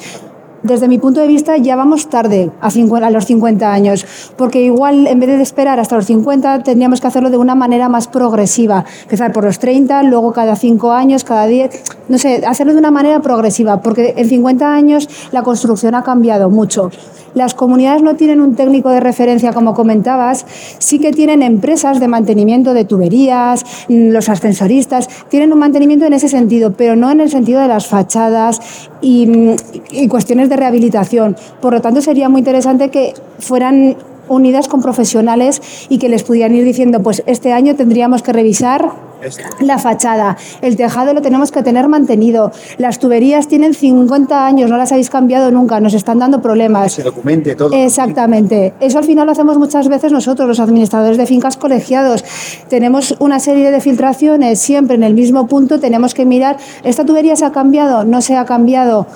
Desde 0.64 0.88
mi 0.88 1.00
punto 1.00 1.20
de 1.20 1.28
vista 1.28 1.58
ya 1.58 1.76
vamos 1.76 2.08
tarde 2.08 2.52
a, 2.62 2.68
a 2.68 3.10
los 3.10 3.26
50 3.26 3.74
años, 3.74 4.06
porque 4.38 4.62
igual 4.62 5.08
en 5.08 5.20
vez 5.20 5.30
de 5.30 5.42
esperar 5.42 5.80
hasta 5.80 5.96
los 5.96 6.06
50 6.06 6.62
tendríamos 6.62 7.02
que 7.02 7.08
hacerlo 7.08 7.32
de 7.32 7.38
una 7.38 7.56
manera 7.56 7.90
más 7.90 8.08
progresiva, 8.08 8.86
empezar 9.02 9.34
por 9.34 9.44
los 9.44 9.58
30, 9.58 10.04
luego 10.04 10.32
cada 10.34 10.56
5 10.56 10.92
años, 10.92 11.24
cada 11.24 11.48
10, 11.48 11.84
no 12.10 12.18
sé, 12.20 12.44
hacerlo 12.46 12.74
de 12.74 12.80
una 12.80 12.92
manera 12.92 13.22
progresiva, 13.22 13.82
porque 13.82 14.14
en 14.16 14.30
50 14.30 14.72
años 14.72 15.10
la 15.32 15.42
construcción 15.42 15.96
ha 15.96 16.04
cambiado 16.04 16.50
mucho. 16.52 16.92
Las 17.34 17.54
comunidades 17.54 18.02
no 18.02 18.16
tienen 18.16 18.42
un 18.42 18.56
técnico 18.56 18.90
de 18.90 19.00
referencia, 19.00 19.54
como 19.54 19.74
comentabas, 19.74 20.46
sí 20.80 21.00
que 21.00 21.12
tienen 21.12 21.42
empresas 21.42 22.00
de 22.00 22.08
mantenimiento 22.08 22.74
de 22.74 22.86
tuberías, 22.86 23.64
mm, 23.88 24.10
los 24.10 24.30
ascensoristas, 24.30 25.08
tienen 25.30 25.54
un 25.54 25.60
mantenimiento 25.60 26.06
en 26.06 26.14
ese 26.14 26.28
sentido, 26.28 26.74
pero 26.74 26.96
no 26.96 27.12
en 27.12 27.22
el 27.22 27.30
sentido 27.30 27.62
de 27.62 27.68
las 27.68 27.88
fachadas 27.88 28.90
y, 29.02 29.28
mm, 29.28 29.56
y 29.92 30.08
cuestiones 30.08 30.50
de 30.50 30.58
rehabilitación. 30.58 31.36
Por 31.62 31.74
lo 31.74 31.82
tanto, 31.82 32.02
sería 32.02 32.30
muy 32.30 32.40
interesante 32.40 32.90
que 32.90 33.14
fueran 33.40 33.96
unidas 34.28 34.68
con 34.68 34.82
profesionales 34.82 35.62
y 35.90 35.98
que 35.98 36.10
les 36.10 36.24
pudieran 36.24 36.56
ir 36.56 36.64
diciendo, 36.64 37.02
pues 37.02 37.24
este 37.26 37.54
año 37.54 37.76
tendríamos 37.76 38.22
que 38.22 38.34
revisar 38.34 39.11
la 39.60 39.78
fachada, 39.78 40.38
el 40.62 40.76
tejado 40.76 41.14
lo 41.14 41.22
tenemos 41.22 41.52
que 41.52 41.64
tener 41.64 41.88
mantenido, 41.88 42.52
las 42.78 43.00
tuberías 43.00 43.48
tienen 43.48 43.74
50 43.74 44.46
años, 44.46 44.70
no 44.70 44.78
las 44.78 44.92
habéis 44.92 45.10
cambiado 45.10 45.52
nunca, 45.52 45.80
nos 45.80 45.94
están 45.94 46.20
dando 46.20 46.42
problemas. 46.42 46.94
Se 46.94 47.04
documente 47.04 47.56
todo. 47.56 47.74
Exactamente. 47.74 48.74
Eso 48.80 49.00
al 49.00 49.04
final 49.04 49.26
lo 49.26 49.32
hacemos 49.32 49.58
muchas 49.58 49.88
veces 49.88 50.12
nosotros, 50.12 50.48
los 50.48 50.60
administradores 50.60 51.18
de 51.18 51.26
fincas 51.26 51.58
colegiados. 51.58 52.24
Tenemos 52.68 53.16
una 53.20 53.40
serie 53.40 53.72
de 53.72 53.82
filtraciones 53.82 54.60
siempre 54.60 54.96
en 54.96 55.04
el 55.04 55.14
mismo 55.14 55.48
punto, 55.48 55.80
tenemos 55.80 56.14
que 56.14 56.26
mirar, 56.26 56.58
¿esta 56.84 57.06
tubería 57.06 57.36
se 57.36 57.46
ha 57.46 57.52
cambiado? 57.52 58.04
¿No 58.04 58.22
se 58.22 58.36
ha 58.36 58.46
cambiado? 58.46 59.08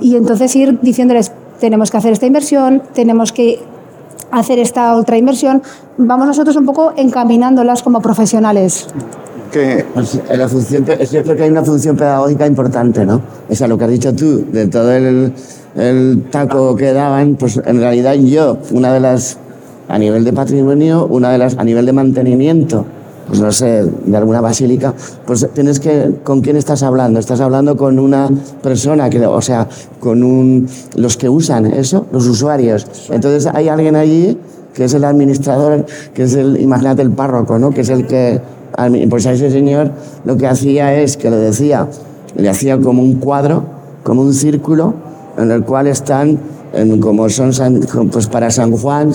Y 0.00 0.16
entonces 0.16 0.54
ir 0.56 0.80
diciéndoles, 0.80 1.32
tenemos 1.60 1.90
que 1.90 1.96
hacer 1.96 2.12
esta 2.12 2.26
inversión, 2.26 2.82
tenemos 2.92 3.32
que 3.32 3.60
hacer 4.30 4.58
esta 4.58 4.96
otra 4.96 5.16
inversión. 5.16 5.62
Vamos 5.98 6.26
nosotros 6.26 6.56
un 6.56 6.66
poco 6.66 6.92
encaminándolas 6.96 7.82
como 7.82 8.00
profesionales. 8.00 8.88
Que, 9.52 9.84
Pues, 9.94 10.20
la 10.28 10.48
función, 10.48 10.84
yo 10.84 11.22
creo 11.22 11.36
que 11.36 11.42
hay 11.44 11.50
una 11.50 11.64
función 11.64 11.96
pedagógica 11.96 12.46
importante, 12.46 13.06
¿no? 13.06 13.20
O 13.48 13.54
sea, 13.54 13.68
lo 13.68 13.78
que 13.78 13.84
has 13.84 13.90
dicho 13.90 14.14
tú, 14.14 14.44
de 14.50 14.66
todo 14.66 14.92
el, 14.92 15.32
el 15.76 16.24
taco 16.30 16.74
que 16.76 16.92
daban, 16.92 17.36
pues 17.36 17.60
en 17.64 17.78
realidad 17.78 18.14
yo, 18.14 18.58
una 18.72 18.92
de 18.92 19.00
las, 19.00 19.38
a 19.88 19.98
nivel 19.98 20.24
de 20.24 20.32
patrimonio, 20.32 21.06
una 21.06 21.30
de 21.30 21.38
las, 21.38 21.56
a 21.56 21.64
nivel 21.64 21.86
de 21.86 21.92
mantenimiento, 21.92 22.84
pues 23.26 23.40
no 23.40 23.50
sé, 23.50 23.84
de 23.84 24.16
alguna 24.16 24.40
basílica, 24.40 24.94
pues 25.26 25.46
tienes 25.52 25.80
que, 25.80 26.14
¿con 26.22 26.40
quién 26.40 26.56
estás 26.56 26.82
hablando? 26.82 27.18
Estás 27.18 27.40
hablando 27.40 27.76
con 27.76 27.98
una 27.98 28.28
persona, 28.62 29.10
que, 29.10 29.24
o 29.26 29.40
sea, 29.40 29.66
con 30.00 30.22
un, 30.22 30.68
los 30.94 31.16
que 31.16 31.28
usan 31.28 31.66
eso, 31.66 32.06
los 32.12 32.26
usuarios. 32.26 32.86
Entonces 33.10 33.46
hay 33.52 33.68
alguien 33.68 33.96
allí 33.96 34.38
que 34.74 34.84
es 34.84 34.94
el 34.94 35.04
administrador, 35.04 35.86
que 36.14 36.24
es 36.24 36.34
el, 36.34 36.60
imagínate 36.60 37.02
el 37.02 37.10
párroco, 37.10 37.58
¿no? 37.58 37.70
Que 37.70 37.80
es 37.80 37.88
el 37.88 38.06
que, 38.06 38.40
pues 39.08 39.26
a 39.26 39.32
ese 39.32 39.50
señor 39.50 39.90
lo 40.24 40.36
que 40.36 40.46
hacía 40.46 40.94
es 40.94 41.16
que 41.16 41.30
le 41.30 41.36
decía, 41.36 41.88
le 42.36 42.48
hacía 42.48 42.78
como 42.78 43.02
un 43.02 43.14
cuadro, 43.14 43.64
como 44.02 44.20
un 44.22 44.34
círculo, 44.34 44.92
en 45.38 45.50
el 45.50 45.64
cual 45.64 45.86
están, 45.86 46.38
en- 46.74 47.00
como 47.00 47.28
son 47.30 47.50
pues 48.12 48.26
para 48.26 48.50
San 48.50 48.70
Juan, 48.72 49.12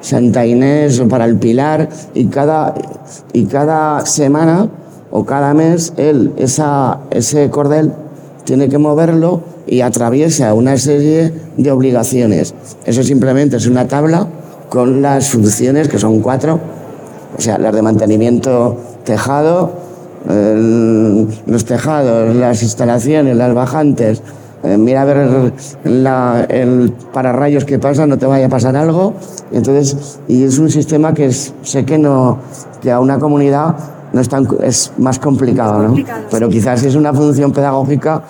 Santa 0.00 0.46
Inés 0.46 1.00
o 1.00 1.08
para 1.08 1.24
el 1.24 1.36
Pilar, 1.36 1.88
y 2.14 2.26
cada, 2.26 2.74
y 3.32 3.44
cada 3.46 4.04
semana 4.06 4.68
o 5.10 5.24
cada 5.24 5.54
mes 5.54 5.92
él, 5.96 6.32
ese 6.36 7.50
cordel, 7.50 7.92
tiene 8.44 8.68
que 8.68 8.78
moverlo 8.78 9.42
y 9.66 9.82
atraviesa 9.82 10.54
una 10.54 10.76
serie 10.78 11.32
de 11.56 11.70
obligaciones. 11.70 12.54
Eso 12.86 13.02
simplemente 13.02 13.56
es 13.56 13.66
una 13.66 13.86
tabla 13.86 14.26
con 14.68 15.02
las 15.02 15.30
funciones, 15.30 15.88
que 15.88 15.98
son 15.98 16.20
cuatro, 16.20 16.58
o 17.36 17.40
sea, 17.40 17.58
las 17.58 17.74
de 17.74 17.82
mantenimiento 17.82 18.76
tejado, 19.04 19.72
los 21.46 21.64
tejados, 21.64 22.34
las 22.34 22.62
instalaciones, 22.62 23.36
las 23.36 23.54
bajantes. 23.54 24.22
Eh, 24.62 24.76
mira 24.76 25.02
a 25.02 25.04
ver 25.04 25.52
la- 25.84 26.44
el 26.48 26.92
pararrayos 27.12 27.64
que 27.64 27.78
pasa, 27.78 28.06
no 28.06 28.18
te 28.18 28.26
vaya 28.26 28.46
a 28.46 28.48
pasar 28.48 28.76
algo. 28.76 29.14
Entonces, 29.52 30.18
y 30.28 30.44
es 30.44 30.58
un 30.58 30.70
sistema 30.70 31.14
que 31.14 31.26
es- 31.26 31.52
sé 31.62 31.84
que 31.84 31.98
no, 31.98 32.38
que 32.80 32.90
a 32.90 33.00
una 33.00 33.18
comunidad 33.18 33.74
no 34.12 34.20
es, 34.20 34.28
tan, 34.28 34.48
es 34.62 34.92
más 34.98 35.18
complicado, 35.18 35.82
¿no? 35.82 35.94
Pero 36.30 36.48
quizás 36.48 36.82
es 36.82 36.94
una 36.94 37.12
función 37.12 37.52
pedagógica 37.52 38.22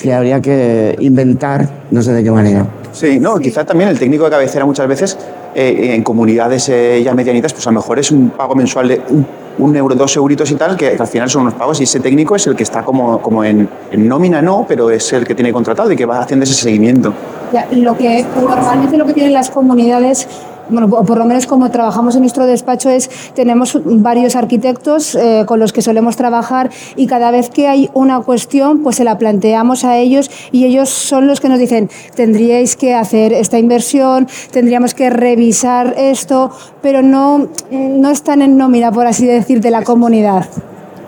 que 0.00 0.12
habría 0.12 0.40
que 0.40 0.96
inventar, 1.00 1.68
no 1.90 2.02
sé 2.02 2.12
de 2.12 2.22
qué 2.24 2.30
manera. 2.30 2.66
Sí, 2.92 3.20
no, 3.20 3.38
quizá 3.38 3.64
también 3.64 3.90
el 3.90 3.98
técnico 3.98 4.24
de 4.24 4.30
cabecera 4.30 4.64
muchas 4.64 4.88
veces 4.88 5.16
eh, 5.54 5.94
en 5.94 6.02
comunidades 6.02 6.68
eh, 6.70 7.02
ya 7.04 7.14
medianitas, 7.14 7.52
pues 7.52 7.66
a 7.66 7.70
lo 7.70 7.80
mejor 7.80 7.98
es 7.98 8.10
un 8.10 8.30
pago 8.30 8.54
mensual 8.54 8.88
de 8.88 9.00
un, 9.10 9.26
un 9.58 9.76
euro, 9.76 9.94
dos 9.94 10.16
euritos 10.16 10.50
y 10.50 10.54
tal, 10.54 10.76
que 10.76 10.96
al 10.98 11.06
final 11.06 11.30
son 11.30 11.42
unos 11.42 11.54
pagos 11.54 11.80
y 11.80 11.84
ese 11.84 12.00
técnico 12.00 12.36
es 12.36 12.46
el 12.46 12.54
que 12.54 12.62
está 12.62 12.82
como, 12.82 13.20
como 13.20 13.44
en, 13.44 13.68
en 13.90 14.08
nómina, 14.08 14.42
no, 14.42 14.64
pero 14.68 14.90
es 14.90 15.12
el 15.12 15.26
que 15.26 15.34
tiene 15.34 15.52
contratado 15.52 15.90
y 15.92 15.96
que 15.96 16.04
va 16.04 16.20
haciendo 16.20 16.44
ese 16.44 16.54
seguimiento. 16.54 17.12
Lo 17.72 17.96
que 17.96 18.24
normalmente 18.36 18.96
lo 18.96 19.06
que 19.06 19.14
tienen 19.14 19.32
las 19.32 19.50
comunidades 19.50 20.28
bueno, 20.68 20.88
o 20.94 21.04
por 21.04 21.18
lo 21.18 21.24
menos 21.24 21.46
como 21.46 21.70
trabajamos 21.70 22.14
en 22.14 22.22
nuestro 22.22 22.46
despacho 22.46 22.90
es 22.90 23.10
tenemos 23.34 23.78
varios 23.84 24.36
arquitectos 24.36 25.14
eh, 25.14 25.44
con 25.46 25.60
los 25.60 25.72
que 25.72 25.82
solemos 25.82 26.16
trabajar 26.16 26.70
y 26.96 27.06
cada 27.06 27.30
vez 27.30 27.50
que 27.50 27.68
hay 27.68 27.90
una 27.94 28.20
cuestión 28.20 28.82
pues 28.82 28.96
se 28.96 29.04
la 29.04 29.18
planteamos 29.18 29.84
a 29.84 29.96
ellos 29.96 30.30
y 30.52 30.64
ellos 30.64 30.88
son 30.88 31.26
los 31.26 31.40
que 31.40 31.48
nos 31.48 31.58
dicen 31.58 31.90
tendríais 32.14 32.76
que 32.76 32.94
hacer 32.94 33.32
esta 33.32 33.58
inversión 33.58 34.28
tendríamos 34.50 34.94
que 34.94 35.10
revisar 35.10 35.94
esto 35.96 36.50
pero 36.82 37.02
no 37.02 37.48
no 37.70 38.10
están 38.10 38.42
en 38.42 38.56
nómina 38.56 38.92
por 38.92 39.06
así 39.06 39.26
decir 39.26 39.60
de 39.60 39.70
la 39.70 39.82
comunidad 39.82 40.46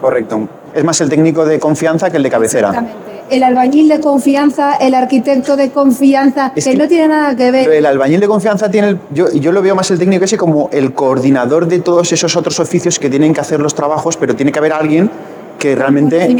Correcto. 0.01 0.49
Es 0.75 0.85
más 0.85 1.01
el 1.01 1.09
técnico 1.09 1.45
de 1.45 1.59
confianza 1.59 2.11
que 2.11 2.19
el 2.19 2.23
de 2.23 2.31
cabecera. 2.31 2.69
Exactamente. 2.69 3.18
El 3.31 3.43
albañil 3.43 3.89
de 3.89 4.01
confianza 4.01 4.77
el 4.77 4.95
arquitecto 4.95 5.57
de 5.57 5.71
confianza 5.71 6.53
Es 6.57 6.65
que, 6.65 6.73
que- 6.73 6.77
no 6.79 6.89
tiene 6.89 7.09
nada 7.09 7.37
que 7.37 7.51
ver 7.51 7.69
el 7.71 7.87
albañil 7.87 8.21
de 8.21 8.27
confianza 8.29 8.71
tiene, 8.71 8.89
el- 8.89 8.99
yo, 9.13 9.31
yo 9.33 9.53
lo 9.53 9.63
veo 9.63 9.75
más 9.75 9.91
el 9.91 9.99
técnico 9.99 10.25
ese 10.25 10.37
como 10.37 10.69
el 10.73 10.93
coordinador 10.95 11.67
de 11.67 11.81
todos 11.81 12.13
esos 12.13 12.37
otros 12.37 12.59
oficios 12.61 12.99
que 12.99 13.09
tienen 13.11 13.33
que 13.35 13.41
hacer 13.41 13.61
los 13.61 13.75
trabajos, 13.75 14.17
pero 14.17 14.35
tiene 14.37 14.53
que 14.53 14.59
haber 14.59 14.73
alguien 14.73 15.11
que 15.59 15.75
realmente 15.75 16.37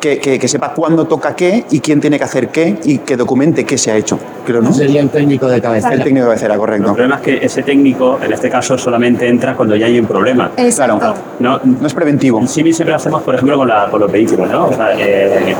que, 0.00 0.18
que- 0.18 0.38
que 0.38 0.48
sepa 0.48 0.72
cuándo 0.72 1.06
toca 1.06 1.36
qué 1.36 1.66
y 1.70 1.80
quién 1.80 2.00
tiene 2.00 2.16
que 2.16 2.24
hacer 2.24 2.48
qué 2.48 2.78
y 2.84 2.96
que 2.98 3.14
documente 3.14 3.64
qué 3.66 3.76
se 3.76 3.90
ha 3.90 3.96
hecho, 3.96 4.18
creo, 4.46 4.62
¿no? 4.62 4.72
Sería 4.72 5.02
el 5.02 5.10
técnico 5.10 5.46
de 5.48 5.60
cabecera. 5.60 5.92
El 5.92 6.02
técnico 6.02 6.24
de 6.24 6.30
cabecera, 6.30 6.54
El 6.54 6.60
correcto. 6.60 6.94
problema 6.94 7.16
es 7.16 7.20
que 7.20 7.44
ese 7.44 7.62
técnico, 7.62 8.18
en 8.24 8.32
este 8.32 8.48
caso, 8.48 8.78
solamente 8.78 9.28
entra 9.28 9.54
cuando 9.54 9.76
ya 9.76 9.84
hay 9.84 10.00
un 10.00 10.06
problema. 10.06 10.52
Exacto. 10.56 10.98
Claro. 10.98 11.14
No, 11.40 11.60
No 11.62 11.86
es 11.86 11.92
preventivo. 11.92 12.40
En 12.40 12.48
símil 12.48 12.72
siempre 12.74 12.92
lo 12.92 12.96
hacemos, 12.96 13.22
por 13.22 13.34
ejemplo, 13.34 13.58
con, 13.58 13.68
la- 13.68 13.86
con 13.90 14.00
los 14.00 14.10
vehículos, 14.10 14.48
¿no? 14.50 14.68
O 14.68 14.72
sea, 14.72 14.92
eh, 14.98 15.54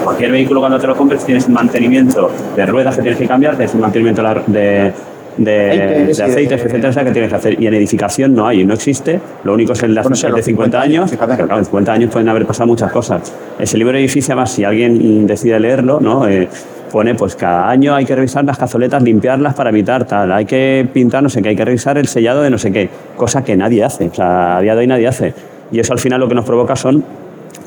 cualquier 0.00 0.32
vehículo 0.32 0.60
cuando 0.60 0.78
te 0.78 0.86
lo 0.86 0.96
compres 0.96 1.24
tienes 1.24 1.46
un 1.46 1.54
mantenimiento 1.54 2.30
de 2.56 2.66
ruedas 2.66 2.96
que 2.96 3.02
tienes 3.02 3.18
que 3.20 3.26
cambiar, 3.26 3.56
tienes 3.56 3.74
un 3.74 3.80
mantenimiento 3.80 4.22
de, 4.22 4.92
de, 5.36 5.42
de, 5.44 5.72
Aceites 5.72 6.16
de 6.16 6.24
de- 6.24 6.30
aceites, 6.30 6.64
etcétera, 6.64 7.04
que 7.04 7.10
tienes 7.12 7.30
que 7.30 7.36
hacer. 7.36 7.62
Y 7.62 7.66
en 7.66 7.74
edificación 7.74 8.34
no 8.34 8.46
hay, 8.46 8.64
no 8.64 8.74
existe. 8.74 9.20
Lo 9.44 9.54
único 9.54 9.72
es 9.72 9.82
en 9.82 9.94
las 9.94 10.06
Bueno, 10.08 10.20
de 10.20 10.28
los 10.30 10.44
50 10.44 10.80
años. 10.80 11.10
fíjate. 11.10 11.34
Pero 11.34 11.46
claro, 11.46 11.58
en 11.60 11.64
50 11.64 11.92
años 11.92 12.10
pueden 12.10 12.28
haber 12.28 12.46
pasado 12.46 12.66
muchas 12.66 12.90
cosas. 12.92 13.32
Ese 13.58 13.78
libro 13.78 13.92
de 13.94 14.00
edificio, 14.00 14.32
además, 14.34 14.50
si 14.52 14.64
alguien 14.64 15.26
decide 15.26 15.58
leerlo, 15.60 16.00
¿no? 16.00 16.26
Eh, 16.28 16.48
pone 16.90 17.14
pues 17.14 17.36
cada 17.36 17.70
año 17.70 17.94
hay 17.94 18.04
que 18.04 18.16
revisar 18.16 18.44
las 18.44 18.58
cazoletas, 18.58 19.00
limpiarlas 19.04 19.54
para 19.54 19.70
evitar 19.70 20.04
tal, 20.08 20.32
hay 20.32 20.44
que 20.44 20.84
pintar 20.92 21.22
no 21.22 21.28
sé 21.28 21.40
qué, 21.40 21.50
hay 21.50 21.54
que 21.56 21.64
revisar 21.64 21.96
el 21.98 22.08
sellado 22.08 22.42
de 22.42 22.50
no 22.50 22.58
sé 22.58 22.72
qué, 22.72 22.88
cosa 23.16 23.44
que 23.44 23.56
nadie 23.56 23.84
hace, 23.84 24.08
o 24.08 24.12
sea, 24.14 24.56
a 24.56 24.60
día 24.60 24.74
de 24.74 24.80
hoy 24.80 24.86
nadie 24.88 25.06
hace. 25.06 25.32
Y 25.70 25.78
eso 25.78 25.92
al 25.92 26.00
final 26.00 26.18
lo 26.18 26.26
que 26.28 26.34
nos 26.34 26.44
provoca 26.44 26.74
son 26.74 27.04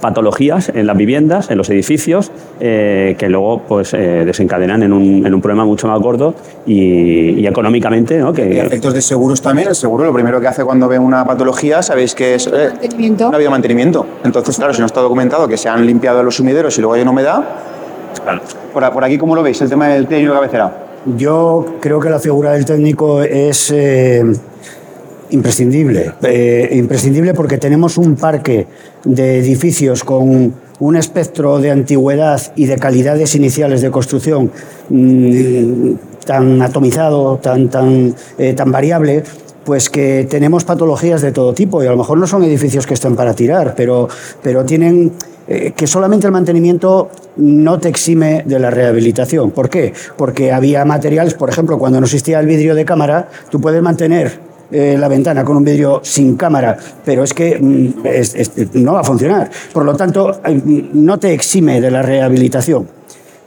patologías 0.03 0.69
en 0.75 0.85
las 0.85 0.97
viviendas, 0.97 1.49
en 1.49 1.57
los 1.57 1.69
edificios, 1.69 2.29
eh, 2.59 3.15
que 3.17 3.29
luego 3.29 3.61
pues 3.65 3.93
eh, 3.93 4.23
desencadenan 4.25 4.83
en 4.83 4.91
un, 4.91 5.25
en 5.25 5.33
un 5.33 5.39
problema 5.39 5.63
mucho 5.63 5.87
más 5.87 5.97
gordo 6.01 6.35
y, 6.65 7.39
y 7.39 7.47
económicamente, 7.47 8.17
¿no? 8.19 8.31
Y 8.31 8.33
Que, 8.33 8.59
efectos 8.59 8.93
de 8.93 9.01
seguros 9.01 9.41
también. 9.41 9.69
El 9.69 9.75
seguro 9.75 10.03
lo 10.03 10.13
primero 10.13 10.41
que 10.41 10.47
hace 10.47 10.65
cuando 10.65 10.89
ve 10.89 10.99
una 10.99 11.23
patología, 11.25 11.81
sabéis 11.81 12.13
que 12.15 12.35
es 12.35 12.47
eh, 12.47 12.67
Mantenimiento. 12.73 13.23
no 13.27 13.31
ha 13.31 13.35
habido 13.35 13.51
mantenimiento. 13.51 14.05
Entonces, 14.25 14.57
claro, 14.57 14.73
si 14.73 14.81
no 14.81 14.87
está 14.87 14.99
documentado 14.99 15.47
que 15.47 15.55
se 15.55 15.69
han 15.69 15.85
limpiado 15.85 16.21
los 16.21 16.35
sumideros 16.35 16.77
y 16.77 16.81
luego 16.81 16.95
hay 16.95 17.01
una 17.03 17.11
humedad, 17.11 17.41
claro, 18.25 18.41
por, 18.73 19.03
aquí, 19.05 19.17
¿cómo 19.17 19.35
lo 19.35 19.41
veis? 19.41 19.61
El 19.61 19.69
tema 19.69 19.87
del 19.87 20.05
técnico 20.07 20.33
de 20.33 20.37
cabecera. 20.39 20.77
Yo 21.15 21.65
creo 21.79 22.01
que 22.01 22.09
la 22.09 22.19
figura 22.19 22.51
del 22.51 22.65
técnico 22.65 23.21
es 23.23 23.71
eh, 23.71 24.21
imprescindible. 25.29 26.11
Eh, 26.23 26.69
imprescindible 26.73 27.33
porque 27.33 27.57
tenemos 27.57 27.97
un 27.97 28.15
parque 28.17 28.67
de 29.03 29.39
edificios 29.39 30.03
con 30.03 30.53
un 30.79 30.95
espectro 30.95 31.59
de 31.59 31.71
antigüedad 31.71 32.41
y 32.55 32.65
de 32.65 32.77
calidades 32.77 33.35
iniciales 33.35 33.81
de 33.81 33.91
construcción 33.91 34.51
mm, 34.89 35.93
tan 36.25 36.61
atomizado, 36.61 37.37
tan, 37.37 37.69
tan, 37.69 38.15
eh, 38.37 38.53
tan 38.53 38.71
variable, 38.71 39.23
pues 39.63 39.89
que 39.89 40.27
tenemos 40.29 40.63
patologías 40.63 41.21
de 41.21 41.31
todo 41.31 41.53
tipo 41.53 41.83
y 41.83 41.87
a 41.87 41.91
lo 41.91 41.97
mejor 41.97 42.17
no 42.17 42.27
son 42.27 42.43
edificios 42.43 42.85
que 42.85 42.93
estén 42.93 43.15
para 43.15 43.33
tirar, 43.33 43.75
pero, 43.75 44.07
pero 44.41 44.65
tienen 44.65 45.13
eh, 45.47 45.73
que 45.75 45.87
solamente 45.87 46.27
el 46.27 46.33
mantenimiento 46.33 47.09
no 47.37 47.79
te 47.79 47.89
exime 47.89 48.43
de 48.45 48.59
la 48.59 48.69
rehabilitación. 48.69 49.51
¿Por 49.51 49.69
qué? 49.69 49.93
Porque 50.17 50.51
había 50.51 50.85
materiales, 50.85 51.33
por 51.33 51.49
ejemplo, 51.49 51.77
cuando 51.77 51.99
no 51.99 52.05
existía 52.05 52.39
el 52.39 52.47
vidrio 52.47 52.75
de 52.75 52.85
cámara, 52.85 53.29
tú 53.49 53.59
puedes 53.59 53.81
mantener 53.81 54.52
eh, 54.73 54.97
la 54.99 55.07
ventana 55.07 55.43
con 55.45 55.55
un 55.57 55.63
vidrio 55.63 56.01
sin 56.03 56.35
cámara, 56.35 56.77
pero 57.05 57.23
es 57.23 57.33
que 57.33 57.57
mm, 57.59 58.05
es- 58.05 58.35
es- 58.35 58.51
no 58.75 58.93
va 58.93 58.99
a 59.01 59.03
funcionar. 59.03 59.49
Por 59.71 59.85
lo 59.85 59.95
tanto, 59.95 60.41
no 60.93 61.19
te 61.19 61.33
exime 61.33 61.79
de 61.79 61.91
la 61.91 62.01
rehabilitación. 62.01 62.87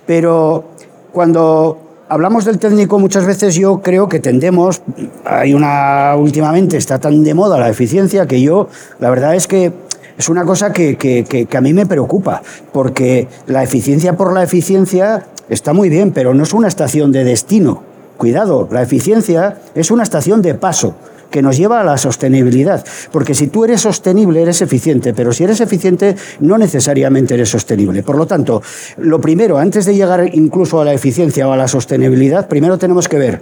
Pero 0.07 0.65
cuando 1.13 1.79
hablamos 2.09 2.45
del 2.45 2.59
técnico, 2.59 2.99
muchas 2.99 3.27
veces 3.27 3.55
yo 3.57 3.81
creo 3.83 4.09
que 4.09 4.21
tendemos, 4.21 4.83
hay 5.25 5.55
una, 5.55 6.15
últimamente 6.17 6.77
está 6.77 6.99
tan 6.99 7.25
de 7.25 7.35
moda 7.35 7.59
la 7.59 7.69
eficiencia 7.69 8.27
que 8.27 8.41
yo, 8.41 8.69
la 9.01 9.11
verdad 9.11 9.35
es 9.35 9.47
que 9.49 9.73
es 10.17 10.29
una 10.29 10.45
cosa 10.45 10.73
que, 10.73 10.97
que- 10.97 11.25
que- 11.25 11.47
que 11.47 11.57
a 11.57 11.61
mí 11.61 11.73
me 11.75 11.87
preocupa, 11.87 12.43
porque 12.73 13.29
la 13.47 13.63
eficiencia 13.63 14.17
por 14.17 14.33
la 14.33 14.43
eficiencia 14.43 15.27
está 15.49 15.73
muy 15.73 15.89
bien, 15.89 16.13
pero 16.13 16.33
no 16.35 16.43
es 16.45 16.55
una 16.55 16.69
estación 16.69 17.13
de 17.13 17.25
destino. 17.25 17.83
Cuidado, 18.17 18.67
la 18.71 18.81
eficiencia 18.83 19.59
es 19.75 19.91
una 19.91 20.03
estación 20.03 20.41
de 20.41 20.55
paso 20.55 20.95
que 21.31 21.43
nos 21.43 21.57
lleva 21.57 21.81
a 21.81 21.85
la 21.85 21.99
sostenibilidad. 21.99 22.85
Porque 23.13 23.35
si 23.35 23.49
tú 23.49 23.65
eres 23.65 23.83
sostenible, 23.83 24.43
eres 24.43 24.63
eficiente, 24.63 25.15
pero 25.15 25.33
si 25.33 25.45
eres 25.45 25.61
eficiente, 25.61 26.17
no 26.41 26.59
necesariamente 26.59 27.35
eres 27.35 27.51
sostenible. 27.51 28.03
Por 28.03 28.17
lo 28.17 28.27
tanto, 28.27 28.63
lo 28.99 29.21
primero, 29.21 29.59
antes 29.59 29.85
de 29.85 29.95
llegar 29.95 30.31
incluso 30.35 30.81
a 30.81 30.85
la 30.85 30.93
eficiencia 30.93 31.49
o 31.49 31.53
a 31.53 31.57
la 31.57 31.69
sostenibilidad, 31.69 32.49
primero 32.49 32.79
tenemos 32.79 33.09
que 33.09 33.19
ver 33.19 33.41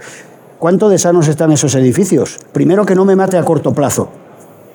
cuánto 0.59 0.89
de 0.89 0.97
sanos 0.97 1.27
están 1.27 1.51
esos 1.51 1.75
edificios. 1.75 2.39
Primero 2.51 2.85
que 2.85 2.95
no 2.95 3.05
me 3.05 3.15
mate 3.15 3.37
a 3.37 3.43
corto 3.43 3.73
plazo. 3.73 4.09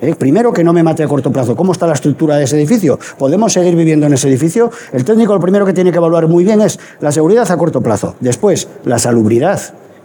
¿eh? 0.01 0.15
Primero 0.15 0.51
que 0.51 0.63
no 0.63 0.73
me 0.73 0.83
mate 0.83 1.03
a 1.03 1.07
corto 1.07 1.31
plazo. 1.31 1.55
¿Cómo 1.55 1.71
está 1.71 1.87
la 1.87 1.93
estructura 1.93 2.37
de 2.37 2.43
ese 2.43 2.57
edificio? 2.57 2.99
¿Podemos 3.17 3.53
seguir 3.53 3.75
viviendo 3.75 4.07
en 4.07 4.13
ese 4.13 4.27
edificio? 4.27 4.71
El 4.91 5.05
técnico 5.05 5.33
lo 5.33 5.39
primero 5.39 5.65
que 5.65 5.73
tiene 5.73 5.91
que 5.91 5.97
evaluar 5.97 6.27
muy 6.27 6.43
bien 6.43 6.61
es 6.61 6.79
la 6.99 7.11
seguridad 7.11 7.49
a 7.49 7.57
corto 7.57 7.81
plazo. 7.81 8.15
Después, 8.19 8.67
la 8.83 8.99
salubridad. 8.99 9.61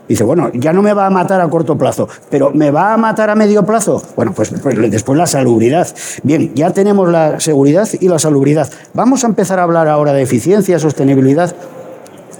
Dice, 0.09 0.25
bueno, 0.25 0.51
ya 0.55 0.73
no 0.73 0.83
me 0.83 0.93
va 0.93 1.07
a 1.07 1.11
matar 1.11 1.41
a 1.41 1.49
corto 1.49 1.77
plazo, 1.77 2.09
pero 2.31 2.51
¿me 2.53 2.71
va 2.71 2.93
a 2.93 2.97
matar 2.97 3.31
a 3.31 3.35
medio 3.35 3.65
plazo? 3.65 4.03
Bueno, 4.15 4.33
pues, 4.33 4.53
pues 4.63 4.91
después 4.91 5.19
la 5.19 5.27
salubridad. 5.27 5.89
Bien, 6.23 6.53
ya 6.55 6.71
tenemos 6.71 7.09
la 7.09 7.41
seguridad 7.41 7.89
y 8.01 8.09
la 8.09 8.19
salubridad. 8.19 8.71
Vamos 8.95 9.25
a 9.25 9.27
empezar 9.27 9.59
a 9.59 9.65
hablar 9.65 9.89
ahora 9.89 10.13
de 10.13 10.23
eficiencia, 10.23 10.79
sostenibilidad 10.79 11.55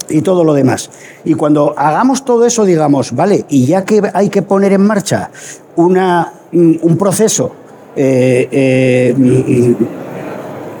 y 0.09 0.21
todo 0.21 0.43
lo 0.43 0.53
demás. 0.53 0.89
Y 1.25 1.33
cuando 1.33 1.73
hagamos 1.77 2.23
todo 2.23 2.45
eso, 2.45 2.63
digamos, 2.65 3.13
vale, 3.15 3.45
y 3.49 3.65
ya 3.65 3.83
que 3.83 4.01
hay 4.13 4.29
que 4.29 4.41
poner 4.41 4.73
en 4.73 4.81
marcha 4.81 5.29
una, 5.75 6.31
mm, 6.51 6.75
un 6.81 6.97
proceso 6.97 7.51
eh, 7.95 8.47
eh, 8.51 9.13
mm, 9.17 10.06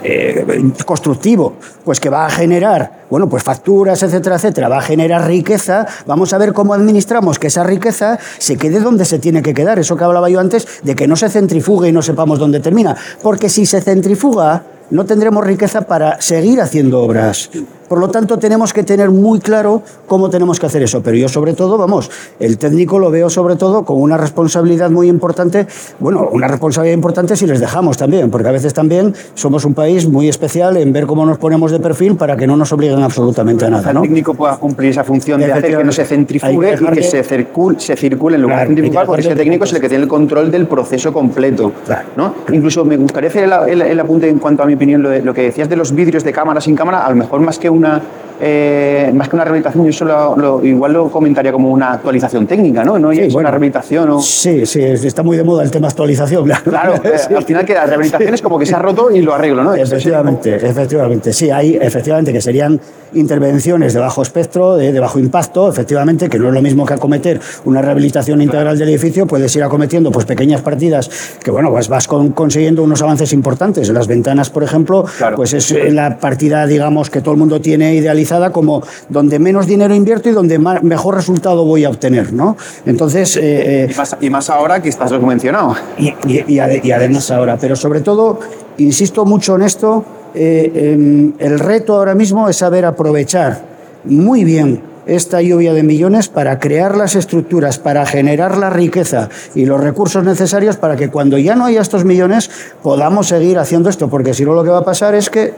eh, 0.09 0.71
constructivo, 0.85 1.55
pues 1.83 1.99
que 1.99 2.09
va 2.09 2.25
a 2.25 2.29
generar, 2.29 3.03
bueno, 3.09 3.27
pues 3.27 3.43
facturas, 3.43 4.01
etcétera, 4.03 4.37
etcétera, 4.37 4.69
va 4.69 4.77
a 4.77 4.81
generar 4.81 5.27
riqueza, 5.27 5.85
vamos 6.05 6.31
a 6.31 6.37
ver 6.37 6.53
cómo 6.53 6.73
administramos 6.73 7.39
que 7.39 7.47
esa 7.47 7.63
riqueza 7.63 8.17
se 8.37 8.55
quede 8.55 8.79
donde 8.79 9.03
se 9.03 9.19
tiene 9.19 9.41
que 9.41 9.53
quedar, 9.53 9.79
eso 9.79 9.97
que 9.97 10.05
hablaba 10.05 10.29
yo 10.29 10.39
antes, 10.39 10.65
de 10.81 10.95
que 10.95 11.07
no 11.07 11.17
se 11.17 11.27
centrifugue 11.27 11.89
y 11.89 11.91
no 11.91 12.01
sepamos 12.01 12.39
dónde 12.39 12.61
termina, 12.61 12.95
porque 13.21 13.49
si 13.49 13.65
se 13.65 13.81
centrifuga, 13.81 14.63
no 14.91 15.05
tendremos 15.05 15.45
riqueza 15.45 15.81
para 15.81 16.21
seguir 16.21 16.61
haciendo 16.61 17.01
obras. 17.01 17.49
Por 17.87 17.99
lo 17.99 18.09
tanto, 18.09 18.37
tenemos 18.37 18.73
que 18.73 18.83
tener 18.83 19.09
muy 19.09 19.39
claro 19.39 19.81
cómo 20.07 20.29
tenemos 20.29 20.59
que 20.59 20.65
hacer 20.65 20.83
eso. 20.83 21.01
Pero 21.01 21.15
yo, 21.17 21.29
sobre 21.29 21.53
todo, 21.53 21.77
vamos, 21.77 22.09
el 22.39 22.57
técnico 22.57 22.99
lo 22.99 23.09
veo 23.11 23.29
sobre 23.29 23.55
todo 23.55 23.83
con 23.85 24.01
una 24.01 24.17
responsabilidad 24.17 24.89
muy 24.89 25.07
importante. 25.07 25.67
Bueno, 25.99 26.27
una 26.31 26.47
responsabilidad 26.47 26.95
importante 26.95 27.35
si 27.35 27.47
les 27.47 27.59
dejamos 27.59 27.97
también, 27.97 28.29
porque 28.29 28.49
a 28.49 28.51
veces 28.51 28.73
también 28.73 29.13
somos 29.33 29.63
un 29.65 29.73
país 29.73 30.07
muy 30.07 30.27
especial 30.27 30.77
en 30.77 30.91
ver 30.91 31.05
cómo 31.05 31.25
nos 31.25 31.37
ponemos 31.37 31.71
de 31.71 31.79
perfil 31.79 32.15
para 32.15 32.35
que 32.35 32.45
no 32.47 32.57
nos 32.57 32.71
obliguen 32.73 33.01
absolutamente 33.01 33.65
a 33.65 33.69
nada. 33.69 33.89
el 33.89 33.95
¿no? 33.95 34.01
técnico 34.01 34.33
pueda 34.33 34.57
cumplir 34.57 34.91
esa 34.91 35.03
función 35.03 35.39
de 35.39 35.51
hacer 35.51 35.77
que 35.77 35.83
no 35.83 35.91
se 35.91 36.01
Hay 36.01 36.07
que 36.07 36.15
centrifugue 36.15 36.77
y 36.81 36.85
que 36.93 37.03
se, 37.03 37.23
circule, 37.23 37.79
se 37.79 37.95
circule 37.95 38.35
en 38.35 38.41
lugar 38.41 38.57
Claro, 38.57 38.69
de 38.69 38.75
centrifugar, 38.75 39.05
porque 39.05 39.21
ese 39.21 39.35
técnico 39.35 39.63
es 39.63 39.73
el 39.73 39.81
que 39.81 39.89
tiene 39.89 40.03
el 40.03 40.09
control 40.09 40.51
del 40.51 40.67
proceso 40.67 41.13
completo. 41.13 41.71
Claro. 41.85 42.07
¿no? 42.15 42.33
Incluso 42.51 42.83
me 42.85 42.97
gustaría 42.97 43.29
hacer 43.29 43.45
el, 43.45 43.53
el- 43.69 43.81
el 43.81 43.99
apunte 43.99 44.27
en 44.29 44.39
cuanto 44.39 44.63
a 44.63 44.65
mi 44.65 44.73
opinión, 44.73 45.01
lo, 45.01 45.09
de- 45.09 45.21
lo 45.21 45.33
que 45.33 45.43
decías 45.43 45.69
de 45.69 45.75
los 45.75 45.93
vidrios 45.93 46.23
de 46.23 46.31
cámara 46.33 46.59
sin 46.61 46.75
cámara, 46.75 47.05
a 47.05 47.09
lo 47.09 47.15
mejor 47.15 47.39
más 47.41 47.57
que 47.59 47.69
una 47.77 48.26
eh, 48.39 49.11
más 49.13 49.29
que 49.29 49.35
una 49.35 49.43
rehabilitación, 49.45 49.85
yo 49.85 49.91
solo 49.93 50.35
lo- 50.37 50.63
igual 50.63 50.93
lo 50.93 51.09
comentaría 51.09 51.51
como 51.51 51.71
una 51.71 51.93
actualización 51.93 52.45
técnica, 52.47 52.83
¿no? 52.83 52.99
No 52.99 53.11
Sí, 53.11 53.19
es 53.21 53.33
bueno. 53.33 53.47
una 53.47 53.51
rehabilitación 53.51 54.09
o... 54.11 54.21
Sí, 54.21 54.65
sí, 54.65 54.81
está 54.81 55.23
muy 55.23 55.37
de 55.37 55.43
moda 55.43 55.63
el 55.63 55.71
tema 55.71 55.87
actualización. 55.87 56.49
Claro, 56.63 56.95
eh, 57.03 57.13
Sí. 57.17 57.33
al 57.33 57.43
final 57.43 57.65
que 57.65 57.73
la 57.73 57.85
rehabilitación 57.85 58.33
es 58.33 58.41
como 58.41 58.59
que 58.59 58.65
se 58.65 58.75
ha 58.75 58.79
roto 58.79 59.09
y 59.11 59.21
lo 59.21 59.33
arreglo, 59.33 59.63
¿no? 59.63 59.73
Efectivamente, 59.75 60.55
efectivamente. 60.55 61.33
Sí, 61.33 61.49
hay 61.49 61.75
efectivamente 61.81 62.31
que 62.31 62.41
serían 62.41 62.79
intervenciones 63.13 63.93
de 63.93 63.99
bajo 63.99 64.21
espectro, 64.21 64.75
de, 64.75 64.91
de 64.91 64.99
bajo 64.99 65.17
impacto, 65.17 65.69
efectivamente, 65.69 66.29
que 66.29 66.37
no 66.37 66.49
es 66.49 66.53
lo 66.53 66.61
mismo 66.61 66.85
que 66.85 66.93
acometer 66.93 67.39
una 67.65 67.81
rehabilitación 67.81 68.41
integral 68.41 68.77
del 68.77 68.89
edificio, 68.89 69.25
puedes 69.25 69.55
ir 69.55 69.63
acometiendo 69.63 70.11
pues 70.11 70.25
pequeñas 70.25 70.61
partidas 70.61 71.09
que 71.43 71.49
bueno, 71.49 71.71
pues 71.71 71.87
vas 71.87 72.05
con- 72.07 72.31
consiguiendo 72.33 72.83
unos 72.83 73.01
avances 73.01 73.33
importantes. 73.33 73.89
Las 73.89 74.07
ventanas, 74.07 74.49
por 74.49 74.63
ejemplo, 74.63 75.05
Claro. 75.17 75.37
pues 75.37 75.53
es 75.53 75.73
la 75.93 76.17
partida, 76.19 76.65
digamos, 76.67 77.09
que 77.09 77.21
todo 77.21 77.31
el 77.33 77.39
mundo 77.39 77.59
tiene 77.61 77.95
idealizada 77.95 78.26
como 78.51 78.83
donde 79.09 79.39
menos 79.39 79.67
dinero 79.67 79.93
invierto 79.95 80.29
y 80.29 80.31
donde 80.33 80.59
mejor 80.59 81.15
resultado 81.15 81.63
voy 81.65 81.85
a 81.85 81.89
obtener, 81.89 82.33
¿no? 82.33 82.55
Entonces, 82.85 83.35
eh, 83.37 83.83
eh, 83.85 83.89
Y 83.91 83.95
más, 83.97 84.17
y 84.21 84.29
más 84.29 84.49
ahora 84.49 84.81
que 84.81 84.89
estás 84.89 85.11
mencionado. 85.21 85.75
y, 85.97 86.07
y- 86.27 86.43
y 86.47 86.57
ade- 86.59 86.81
y 86.83 86.91
además 86.91 87.31
ahora, 87.31 87.57
pero 87.59 87.75
sobre 87.75 88.01
todo, 88.01 88.39
insisto 88.77 89.25
mucho 89.25 89.55
en 89.55 89.61
esto, 89.63 90.03
eh, 90.35 90.71
em, 90.93 91.33
el 91.39 91.59
reto 91.59 91.95
ahora 91.95 92.13
mismo 92.15 92.47
es 92.49 92.57
saber 92.57 92.85
aprovechar 92.85 93.61
muy 94.05 94.43
bien 94.43 94.81
esta 95.07 95.41
lluvia 95.41 95.73
de 95.73 95.83
millones 95.83 96.27
para 96.27 96.59
crear 96.59 96.97
las 96.97 97.15
estructuras, 97.15 97.79
para 97.79 98.05
generar 98.05 98.57
la 98.57 98.69
riqueza 98.69 99.29
y 99.55 99.65
los 99.65 99.79
recursos 99.79 100.23
necesarios 100.25 100.75
para 100.75 100.97
que 100.97 101.09
cuando 101.09 101.37
ya 101.37 101.55
no 101.55 101.65
haya 101.65 101.79
estos 101.81 102.03
millones 102.03 102.49
podamos 102.83 103.27
seguir 103.27 103.57
haciendo 103.57 103.89
esto, 103.89 104.09
porque 104.09 104.33
si 104.33 104.43
no 104.43 104.53
lo 104.53 104.65
que 104.65 104.69
va 104.69 104.79
a 104.79 104.83
pasar 104.85 105.15
es 105.15 105.29
que 105.29 105.53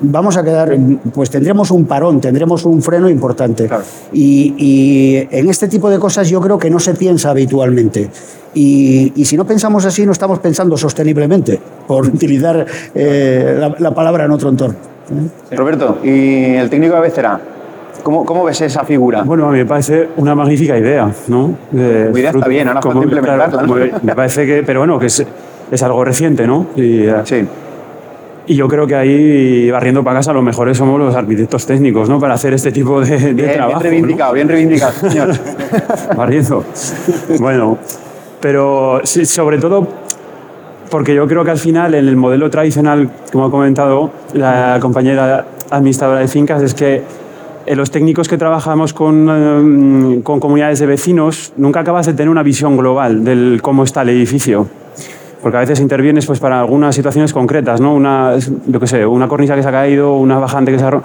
vamos 0.00 0.36
a 0.36 0.42
quedar, 0.44 0.76
pues 1.12 1.30
tendremos 1.30 1.70
un 1.70 1.84
parón, 1.84 2.20
tendremos 2.20 2.64
un 2.64 2.82
freno 2.82 3.08
importante. 3.08 3.68
Y, 4.12 4.54
y 4.56 5.28
en 5.30 5.48
este 5.48 5.68
tipo 5.68 5.90
de 5.90 5.98
cosas 5.98 6.28
yo 6.28 6.40
creo 6.40 6.58
que 6.58 6.70
no 6.70 6.78
se 6.78 6.94
piensa 6.94 7.30
habitualmente. 7.30 8.10
Y, 8.54 9.12
y 9.14 9.24
si 9.24 9.36
no 9.36 9.44
pensamos 9.44 9.84
así, 9.84 10.06
no 10.06 10.12
estamos 10.12 10.38
pensando 10.38 10.76
sosteniblemente, 10.76 11.60
por 11.86 12.06
utilizar 12.14 12.64
eh, 12.94 13.56
la, 13.58 13.74
la 13.78 13.94
palabra 13.94 14.24
en 14.24 14.30
otro 14.30 14.48
entorno. 14.48 14.76
¿eh? 15.50 15.56
Roberto, 15.56 15.98
¿y 16.02 16.54
el 16.54 16.68
técnico 16.70 16.94
de 16.94 17.00
cabecera? 17.00 17.40
¿Cómo, 18.02 18.24
cómo 18.24 18.44
ves 18.44 18.60
esa 18.62 18.84
figura? 18.84 19.22
Bueno, 19.22 19.48
a 19.48 19.52
mí 19.52 19.58
me 19.58 19.66
parece 19.66 20.08
una 20.16 20.34
magnífica 20.34 20.78
idea, 20.78 21.10
¿no? 21.28 21.54
Como 21.70 22.16
idea 22.18 22.30
está 22.30 22.48
bien, 22.48 22.68
ahora 22.68 22.80
falta 22.80 23.02
implementarla, 23.02 23.48
¿no? 23.62 23.68
como- 23.68 23.74
me 24.02 24.14
parece 24.14 24.46
que, 24.46 24.62
pero 24.64 24.80
bueno, 24.80 24.98
que 24.98 25.06
es, 25.06 25.26
es 25.70 25.82
algo 25.82 26.04
reciente, 26.04 26.46
¿no? 26.46 26.68
Y, 26.76 27.02
eh, 27.02 27.14
Sí. 27.24 27.44
Y 28.48 28.54
yo 28.54 28.66
creo 28.66 28.86
que 28.86 28.94
ahí, 28.94 29.70
barriendo 29.70 30.02
para 30.02 30.20
casa, 30.20 30.32
los 30.32 30.42
mejores 30.42 30.76
somos 30.78 30.98
los 30.98 31.14
arquitectos 31.14 31.66
técnicos, 31.66 32.08
¿no? 32.08 32.18
Para 32.18 32.34
hacer 32.34 32.54
este 32.54 32.72
tipo 32.72 33.00
de, 33.02 33.18
de 33.18 33.32
Bien, 33.34 33.52
trabajo. 33.52 33.68
bien 33.68 33.74
¿no? 33.74 33.80
reivindicado, 33.80 34.32
bien 34.32 34.48
reivindicado, 34.48 34.92
señor. 34.92 35.30
barriendo. 36.16 36.64
Bueno, 37.38 37.78
pero 38.40 39.02
sobre 39.04 39.58
todo 39.58 39.86
porque 40.90 41.14
yo 41.14 41.28
creo 41.28 41.44
que 41.44 41.50
al 41.50 41.58
final 41.58 41.94
en 41.94 42.08
el 42.08 42.16
modelo 42.16 42.48
tradicional, 42.48 43.10
como 43.30 43.44
ha 43.44 43.50
comentado 43.50 44.10
la 44.32 44.78
compañera 44.80 45.44
administradora 45.70 46.20
de 46.20 46.28
fincas, 46.28 46.62
es 46.62 46.72
que 46.72 47.02
eh, 47.66 47.76
los 47.76 47.90
técnicos 47.90 48.28
que 48.28 48.38
trabajamos 48.38 48.94
con, 48.94 49.28
eh, 49.30 50.20
con 50.22 50.40
comunidades 50.40 50.78
de 50.78 50.86
vecinos 50.86 51.52
nunca 51.58 51.80
acabas 51.80 52.06
de 52.06 52.14
tener 52.14 52.30
una 52.30 52.42
visión 52.42 52.78
global 52.78 53.24
del 53.24 53.60
cómo 53.60 53.84
está 53.84 54.00
el 54.02 54.08
edificio. 54.08 54.66
Porque 55.42 55.56
a 55.56 55.60
veces 55.60 55.80
intervienes 55.80 56.26
pues, 56.26 56.40
para 56.40 56.60
algunas 56.60 56.94
situaciones 56.94 57.32
concretas, 57.32 57.80
¿no? 57.80 57.94
Una, 57.94 58.34
yo 58.66 58.80
qué 58.80 58.86
sé, 58.86 59.06
una 59.06 59.28
cornisa 59.28 59.54
que 59.54 59.62
se 59.62 59.68
ha 59.68 59.72
caído, 59.72 60.16
una 60.16 60.38
bajante 60.38 60.72
que 60.72 60.78
se 60.78 60.84
ha... 60.84 60.90
ro- 60.90 61.02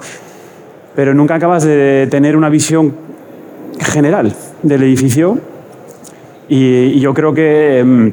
Pero 0.96 1.14
nunca 1.14 1.36
acabas 1.36 1.62
de 1.64 2.08
tener 2.10 2.36
una 2.36 2.48
visión 2.48 2.94
general 3.80 4.34
del 4.62 4.82
edificio 4.82 5.38
y, 6.48 6.56
y 6.96 7.00
yo 7.00 7.14
creo 7.14 7.32
que 7.34 7.78
em, 7.80 8.12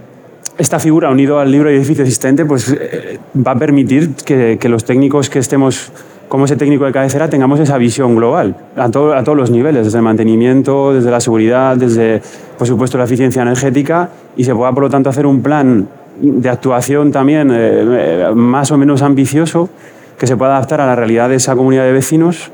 esta 0.58 0.80
figura, 0.80 1.10
unido 1.10 1.40
al 1.40 1.52
libro 1.52 1.70
de 1.70 1.76
edificio 1.78 2.04
existente, 2.04 2.46
pues 2.46 2.76
eh, 2.80 3.20
va 3.36 3.52
a 3.52 3.56
permitir 3.56 4.12
que, 4.26 4.58
que 4.60 4.70
los 4.70 4.86
técnicos 4.86 5.30
que 5.30 5.40
estemos 5.40 5.92
como 6.28 6.46
ese 6.46 6.56
técnico 6.56 6.86
de 6.86 6.94
cabecera 6.94 7.30
tengamos 7.30 7.60
esa 7.60 7.78
visión 7.78 8.16
global 8.16 8.56
a, 8.78 8.90
to- 8.90 9.14
a 9.14 9.24
todos 9.24 9.38
los 9.38 9.52
niveles, 9.52 9.86
desde 9.86 9.98
el 9.98 10.04
mantenimiento, 10.04 10.94
desde 10.94 11.12
la 11.12 11.20
seguridad, 11.20 11.76
desde, 11.76 12.22
por 12.58 12.68
supuesto, 12.68 12.98
la 12.98 13.04
eficiencia 13.04 13.42
energética 13.42 14.10
y 14.38 14.44
se 14.46 14.56
pueda, 14.56 14.72
por 14.72 14.84
lo 14.84 14.90
tanto, 14.90 15.10
hacer 15.10 15.26
un 15.26 15.42
plan 15.42 15.88
de 16.22 16.50
actuación 16.50 17.12
también 17.12 17.52
eh, 17.52 17.56
eh, 17.58 18.32
más 18.36 18.72
o 18.72 18.78
menos 18.78 19.02
ambicioso 19.02 19.70
que 20.18 20.28
se 20.28 20.38
pueda 20.38 20.56
adaptar 20.56 20.82
a 20.82 20.86
la 20.86 20.96
realidad 20.96 21.30
de 21.30 21.36
esa 21.36 21.56
comunidad 21.56 21.84
de 21.84 21.92
vecinos 21.92 22.52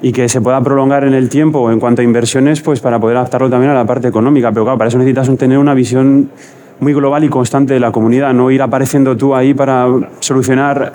y 0.00 0.12
que 0.12 0.28
se 0.28 0.40
pueda 0.40 0.60
prolongar 0.60 1.04
en 1.04 1.14
el 1.14 1.28
tiempo 1.28 1.70
en 1.72 1.80
cuanto 1.80 2.02
a 2.02 2.04
inversiones, 2.04 2.60
pues 2.60 2.80
para 2.80 3.00
poder 3.00 3.16
adaptarlo 3.16 3.50
también 3.50 3.72
a 3.72 3.74
la 3.74 3.84
parte 3.84 4.06
económica. 4.06 4.52
Pero 4.52 4.64
claro, 4.64 4.78
para 4.78 4.88
eso 4.88 4.98
necesitas 4.98 5.36
tener 5.36 5.58
una 5.58 5.74
visión 5.74 6.30
muy 6.78 6.92
global 6.92 7.24
y 7.24 7.28
constante 7.28 7.74
de 7.74 7.80
la 7.80 7.90
comunidad, 7.90 8.32
no 8.32 8.50
ir 8.52 8.62
apareciendo 8.62 9.16
tú 9.16 9.34
ahí 9.34 9.52
para 9.52 9.88
solucionar 10.20 10.92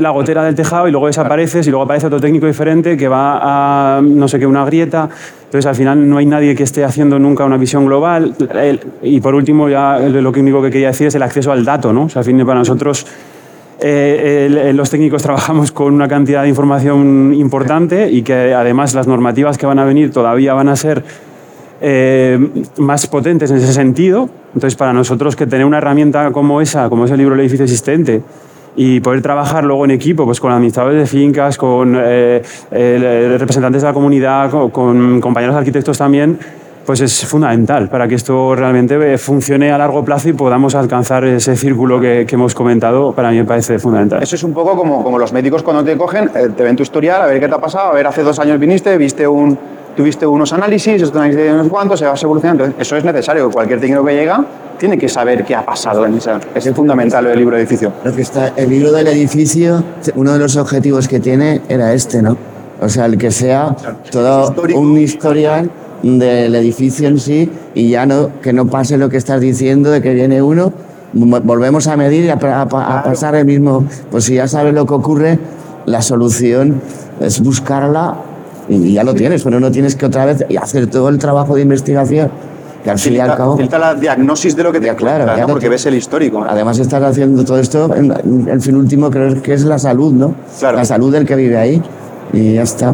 la 0.00 0.10
gotera 0.10 0.42
del 0.44 0.54
tejado 0.54 0.86
y 0.88 0.90
luego 0.90 1.06
desapareces 1.06 1.66
y 1.66 1.70
luego 1.70 1.84
aparece 1.84 2.06
otro 2.06 2.20
técnico 2.20 2.46
diferente 2.46 2.96
que 2.96 3.08
va 3.08 3.96
a 3.98 4.00
no 4.02 4.28
sé 4.28 4.38
qué, 4.38 4.46
una 4.46 4.64
grieta. 4.64 5.08
Entonces 5.44 5.66
al 5.66 5.74
final 5.74 6.08
no 6.08 6.16
hay 6.18 6.26
nadie 6.26 6.54
que 6.54 6.62
esté 6.62 6.84
haciendo 6.84 7.18
nunca 7.18 7.44
una 7.44 7.56
visión 7.56 7.86
global. 7.86 8.34
El- 8.54 8.80
y 9.02 9.20
por 9.20 9.34
último, 9.34 9.68
ya 9.68 9.98
lo 9.98 10.32
que 10.32 10.40
único 10.40 10.62
que 10.62 10.70
quería 10.70 10.88
decir 10.88 11.06
es 11.08 11.14
el 11.14 11.22
acceso 11.22 11.52
al 11.52 11.64
dato. 11.64 11.92
¿no? 11.92 12.04
O 12.04 12.08
sea, 12.08 12.20
al 12.20 12.26
fin, 12.26 12.38
para 12.46 12.58
nosotros 12.58 13.06
eh, 13.80 14.46
el- 14.46 14.56
el- 14.58 14.76
los 14.76 14.88
técnicos 14.90 15.22
trabajamos 15.22 15.72
con 15.72 15.92
una 15.92 16.06
cantidad 16.08 16.42
de 16.42 16.48
información 16.48 17.34
importante 17.34 18.10
y 18.10 18.22
que 18.22 18.54
además 18.54 18.94
las 18.94 19.06
normativas 19.08 19.58
que 19.58 19.66
van 19.66 19.78
a 19.80 19.84
venir 19.84 20.10
todavía 20.12 20.54
van 20.54 20.68
a 20.68 20.76
ser 20.76 21.02
eh, 21.80 22.38
más 22.78 23.06
potentes 23.08 23.50
en 23.50 23.58
ese 23.58 23.72
sentido. 23.72 24.30
Entonces, 24.54 24.76
para 24.76 24.92
nosotros 24.92 25.36
que 25.36 25.46
tener 25.46 25.66
una 25.66 25.78
herramienta 25.78 26.30
como 26.30 26.60
esa, 26.60 26.88
como 26.88 27.04
es 27.04 27.10
el 27.10 27.18
libro 27.18 27.34
del 27.34 27.40
edificio 27.40 27.64
existente, 27.64 28.22
y 28.76 29.00
poder 29.00 29.22
trabajar 29.22 29.64
luego 29.64 29.84
en 29.84 29.92
equipo, 29.92 30.24
pues 30.24 30.40
con 30.40 30.52
administradores 30.52 30.98
de 30.98 31.06
fincas, 31.06 31.56
con 31.56 31.96
eh, 31.96 32.42
representantes 33.38 33.82
de 33.82 33.88
la 33.88 33.94
comunidad, 33.94 34.50
con, 34.50 35.20
compañeros 35.20 35.54
arquitectos 35.56 35.98
también, 35.98 36.38
pues 36.84 37.00
es 37.00 37.24
fundamental 37.24 37.88
para 37.88 38.06
que 38.06 38.14
esto 38.14 38.54
realmente 38.54 39.14
eh, 39.14 39.18
funcione 39.18 39.72
a 39.72 39.78
largo 39.78 40.04
plazo 40.04 40.28
y 40.28 40.32
podamos 40.34 40.74
alcanzar 40.74 41.24
ese 41.24 41.56
círculo 41.56 42.00
que, 42.00 42.26
que 42.28 42.34
hemos 42.34 42.54
comentado. 42.54 43.12
Para 43.12 43.30
mí 43.30 43.38
me 43.38 43.44
parece 43.44 43.78
fundamental. 43.78 44.22
Eso 44.22 44.36
es 44.36 44.42
un 44.42 44.52
poco 44.52 44.76
como, 44.76 45.02
como 45.02 45.18
los 45.18 45.32
médicos 45.32 45.62
cuando 45.62 45.82
te 45.82 45.96
cogen, 45.96 46.30
eh, 46.34 46.50
te 46.54 46.62
ven 46.62 46.76
tu 46.76 46.82
historial, 46.82 47.22
a 47.22 47.26
ver 47.26 47.40
qué 47.40 47.48
te 47.48 47.54
ha 47.54 47.60
pasado, 47.60 47.90
a 47.90 47.94
ver, 47.94 48.06
hace 48.06 48.22
dos 48.22 48.38
años 48.38 48.58
viniste, 48.58 48.98
viste 48.98 49.26
un, 49.26 49.58
tuviste 49.96 50.26
unos 50.26 50.52
análisis, 50.52 50.94
estos 51.00 51.14
análisis 51.16 51.42
de 51.44 51.52
unos 51.52 51.68
cuantos, 51.68 51.98
se 51.98 52.06
va 52.06 52.14
evolucionando. 52.20 52.66
Eso 52.78 52.96
es 52.96 53.04
necesario, 53.04 53.50
cualquier 53.50 53.80
técnico 53.80 54.04
que 54.04 54.14
llega 54.14 54.44
tiene 54.78 54.98
que 54.98 55.08
saber 55.08 55.44
qué 55.44 55.54
ha 55.54 55.64
pasado 55.64 56.04
en 56.04 56.14
esa. 56.14 56.40
Es 56.54 56.68
fundamental 56.74 57.26
el 57.26 57.38
libro 57.38 57.56
de 57.56 57.62
edificio. 57.62 57.92
Lo 58.04 58.14
que 58.14 58.22
está, 58.22 58.52
el 58.56 58.68
libro 58.68 58.90
del 58.92 59.06
edificio, 59.06 59.82
uno 60.16 60.32
de 60.32 60.38
los 60.40 60.56
objetivos 60.56 61.06
que 61.08 61.20
tiene 61.20 61.60
era 61.68 61.92
este, 61.92 62.20
¿no? 62.22 62.36
O 62.80 62.88
sea, 62.88 63.06
el 63.06 63.16
que 63.16 63.30
sea 63.30 63.76
todo 64.10 64.48
Histórico. 64.50 64.80
un 64.80 64.98
historial 64.98 65.70
del 66.02 66.54
edificio 66.56 67.08
en 67.08 67.18
sí 67.18 67.50
y 67.74 67.88
ya 67.88 68.04
no 68.04 68.28
que 68.42 68.52
no 68.52 68.66
pase 68.66 68.98
lo 68.98 69.08
que 69.08 69.16
estás 69.16 69.40
diciendo 69.40 69.90
de 69.90 70.02
que 70.02 70.12
viene 70.12 70.42
uno, 70.42 70.70
mo- 71.14 71.40
volvemos 71.40 71.86
a 71.86 71.96
medir 71.96 72.24
y 72.24 72.28
a, 72.28 72.34
a 72.34 72.62
a 72.62 73.02
pasar 73.04 73.36
el 73.36 73.46
mismo. 73.46 73.84
Pues 74.10 74.24
si 74.24 74.34
ya 74.34 74.48
sabes 74.48 74.74
lo 74.74 74.84
que 74.86 74.92
ocurre, 74.94 75.38
la 75.86 76.02
solución 76.02 76.80
es 77.20 77.40
buscarla 77.40 78.16
y 78.68 78.92
ya 78.92 79.04
lo 79.04 79.14
tienes, 79.14 79.42
pero 79.44 79.60
no 79.60 79.70
tienes 79.70 79.96
que 79.96 80.06
otra 80.06 80.24
vez 80.26 80.44
hacer 80.60 80.86
todo 80.88 81.08
el 81.08 81.18
trabajo 81.18 81.54
de 81.56 81.62
investigación. 81.62 82.30
Que 82.82 82.90
al 82.90 82.98
fin 82.98 83.14
y 83.14 83.18
al 83.18 83.34
cabo. 83.34 83.52
facilita 83.52 83.78
la 83.78 83.94
diagnosis 83.94 84.54
de 84.54 84.62
lo 84.62 84.70
que 84.70 84.78
te 84.78 84.84
Ya, 84.86 84.94
claro, 84.94 85.24
porque 85.48 85.66
te- 85.66 85.70
ves 85.70 85.86
el 85.86 85.94
histórico. 85.94 86.44
Además 86.46 86.78
estás 86.78 87.02
haciendo 87.02 87.42
todo 87.42 87.58
esto, 87.58 87.94
en, 87.94 88.12
en 88.12 88.48
el 88.48 88.60
fin 88.60 88.76
último 88.76 89.10
creo 89.10 89.40
que 89.42 89.54
es 89.54 89.64
la 89.64 89.78
salud, 89.78 90.12
¿no? 90.12 90.34
Claro. 90.58 90.76
La 90.76 90.84
salud 90.84 91.10
del 91.10 91.24
que 91.26 91.34
vive 91.34 91.56
ahí. 91.56 91.82
Y 92.34 92.54
ya 92.54 92.62
está. 92.62 92.92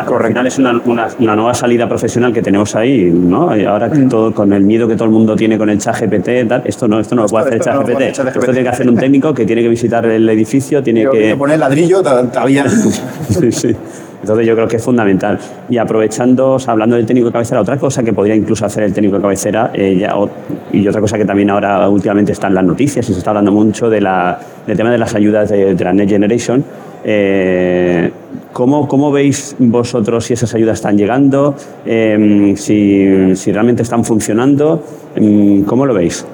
Al 0.00 0.28
final 0.28 0.46
es 0.46 0.58
una, 0.58 0.80
una- 0.84 1.08
una 1.18 1.36
nueva 1.36 1.54
salida 1.54 1.88
profesional 1.88 2.32
que 2.32 2.42
tenemos 2.42 2.74
ahí, 2.76 3.10
¿no? 3.12 3.50
Ahora 3.50 3.90
que 3.90 4.00
todo, 4.02 4.32
con 4.34 4.52
el 4.52 4.62
miedo 4.62 4.86
que 4.88 4.94
todo 4.94 5.04
el 5.04 5.10
mundo 5.10 5.36
tiene 5.36 5.56
con 5.58 5.70
el 5.70 5.78
chat 5.78 6.00
GPT, 6.00 6.48
tal, 6.48 6.62
esto 6.64 6.86
no, 6.88 7.00
esto 7.00 7.14
no 7.14 7.22
lo 7.22 7.28
puede 7.28 7.44
hacer 7.46 7.54
el 7.54 7.60
chat 7.60 7.76
GPT. 7.86 8.00
Esto 8.02 8.40
tiene 8.40 8.62
que 8.62 8.68
hacer 8.68 8.88
un 8.88 8.96
técnico 8.96 9.32
que 9.34 9.44
tiene 9.46 9.62
que 9.62 9.68
visitar 9.68 10.04
el 10.06 10.28
edificio, 10.28 10.82
tiene 10.82 11.04
que... 11.10 11.18
que 11.18 11.36
poner 11.36 11.58
ladrillo 11.58 12.02
todavía. 12.02 12.64
Sí, 13.28 13.52
sí. 13.52 13.76
Entonces 14.20 14.46
yo 14.46 14.54
creo 14.54 14.66
que 14.66 14.76
es 14.76 14.82
fundamental. 14.82 15.38
Y 15.68 15.76
aprovechando, 15.78 16.52
o 16.54 16.58
sea, 16.58 16.72
hablando 16.72 16.96
del 16.96 17.04
técnico 17.06 17.26
de 17.28 17.32
cabecera, 17.32 17.60
otra 17.60 17.76
cosa 17.76 18.02
que 18.02 18.12
podría 18.12 18.34
incluso 18.34 18.64
hacer 18.66 18.82
el 18.84 18.92
técnico 18.92 19.16
de 19.16 19.22
cabecera, 19.22 19.70
eh, 19.74 19.96
ya, 20.00 20.16
o- 20.16 20.28
y 20.72 20.86
otra 20.88 21.00
cosa 21.00 21.16
que 21.18 21.24
también 21.24 21.50
ahora 21.50 21.88
últimamente 21.88 22.32
está 22.32 22.48
en 22.48 22.54
las 22.54 22.64
noticias 22.64 23.08
y 23.08 23.12
se 23.12 23.18
está 23.18 23.30
hablando 23.30 23.52
mucho 23.52 23.88
de 23.90 24.00
la, 24.00 24.38
del 24.66 24.76
tema 24.76 24.90
de 24.90 24.98
las 24.98 25.14
ayudas 25.14 25.50
de, 25.50 25.74
de 25.74 25.84
la 25.84 25.92
Next 25.92 26.10
Generation. 26.10 26.64
Eh, 27.04 28.10
¿cómo, 28.56 28.88
¿Cómo 28.88 29.12
veis 29.12 29.54
vosotros 29.58 30.24
si 30.24 30.32
esas 30.32 30.54
ayudas 30.54 30.78
están 30.78 30.96
llegando? 30.96 31.54
Eh, 31.84 32.54
si, 32.56 33.36
si 33.36 33.52
realmente 33.52 33.82
están 33.82 34.02
funcionando? 34.02 34.82
Mm, 35.20 35.64
¿Cómo 35.64 35.84
lo 35.84 35.92
veis? 35.92 36.24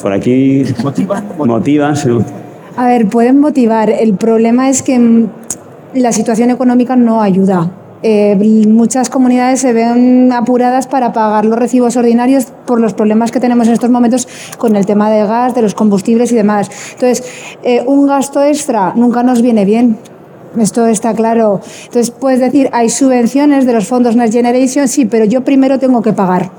Por 0.00 0.10
aquí 0.10 0.64
motivan. 1.38 1.94
sí. 1.94 2.08
A 2.78 2.86
ver, 2.86 3.08
pueden 3.08 3.40
motivar. 3.40 3.90
El 3.90 4.14
problema 4.14 4.70
es 4.70 4.82
que 4.82 4.98
mm, 4.98 5.28
la 5.96 6.12
situación 6.12 6.48
económica 6.48 6.96
no 6.96 7.20
ayuda. 7.20 7.70
Eh, 8.02 8.36
muchas 8.68 9.10
comunidades 9.10 9.60
se 9.60 9.74
ven 9.74 10.32
apuradas 10.32 10.86
para 10.86 11.12
pagar 11.12 11.44
los 11.44 11.58
recibos 11.58 11.96
ordinarios 11.96 12.46
por 12.64 12.80
los 12.80 12.94
problemas 12.94 13.30
que 13.30 13.40
tenemos 13.40 13.66
en 13.66 13.74
estos 13.74 13.90
momentos 13.90 14.28
con 14.56 14.76
el 14.76 14.86
tema 14.86 15.10
del 15.10 15.26
gas, 15.26 15.54
de 15.54 15.60
los 15.60 15.74
combustibles 15.74 16.32
y 16.32 16.36
demás. 16.36 16.70
Entonces, 16.94 17.22
eh, 17.62 17.82
un 17.86 18.06
gasto 18.06 18.42
extra 18.42 18.94
nunca 18.96 19.22
nos 19.22 19.42
viene 19.42 19.66
bien. 19.66 19.98
Esto 20.58 20.86
está 20.86 21.14
claro. 21.14 21.60
Entonces, 21.84 22.10
puedes 22.10 22.40
decir, 22.40 22.70
hay 22.72 22.88
subvenciones 22.88 23.66
de 23.66 23.72
los 23.72 23.86
fondos 23.86 24.16
Next 24.16 24.32
Generation, 24.32 24.88
sí, 24.88 25.04
pero 25.04 25.24
yo 25.24 25.44
primero 25.44 25.78
tengo 25.78 26.02
que 26.02 26.12
pagar 26.12 26.50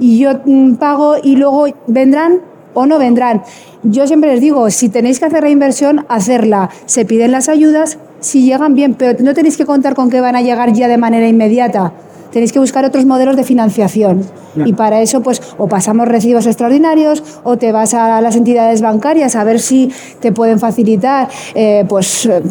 y 0.00 0.18
yo 0.18 0.40
mm, 0.44 0.74
pago 0.74 1.16
y 1.22 1.36
luego 1.36 1.66
vendrán 1.86 2.40
o 2.74 2.86
no 2.86 2.98
vendrán. 2.98 3.42
Yo 3.82 4.06
siempre 4.06 4.32
les 4.32 4.40
digo, 4.40 4.70
si 4.70 4.88
tenéis 4.88 5.18
que 5.18 5.26
hacer 5.26 5.42
la 5.42 5.50
inversión, 5.50 6.06
hacerla. 6.08 6.70
Se 6.86 7.04
piden 7.04 7.32
las 7.32 7.48
ayudas, 7.48 7.98
si 8.20 8.44
llegan 8.44 8.74
bien, 8.74 8.94
pero 8.94 9.22
no 9.22 9.34
tenéis 9.34 9.56
que 9.56 9.66
contar 9.66 9.94
con 9.94 10.08
que 10.08 10.20
van 10.20 10.36
a 10.36 10.42
llegar 10.42 10.72
ya 10.72 10.88
de 10.88 10.96
manera 10.96 11.26
inmediata. 11.26 11.92
Tenéis 12.30 12.52
que 12.52 12.58
buscar 12.58 12.84
otros 12.86 13.04
modelos 13.04 13.36
de 13.36 13.44
financiación. 13.44 14.22
Y 14.64 14.72
para 14.72 15.02
eso, 15.02 15.22
pues, 15.22 15.42
o 15.58 15.68
pasamos 15.68 16.08
recibos 16.08 16.46
extraordinarios, 16.46 17.22
o 17.42 17.58
te 17.58 17.72
vas 17.72 17.92
a 17.92 18.20
las 18.22 18.36
entidades 18.36 18.80
bancarias 18.80 19.36
a 19.36 19.44
ver 19.44 19.60
si 19.60 19.90
te 20.20 20.32
pueden 20.32 20.58
facilitar, 20.58 21.28
eh, 21.54 21.84
pues, 21.86 22.24
eh, 22.24 22.42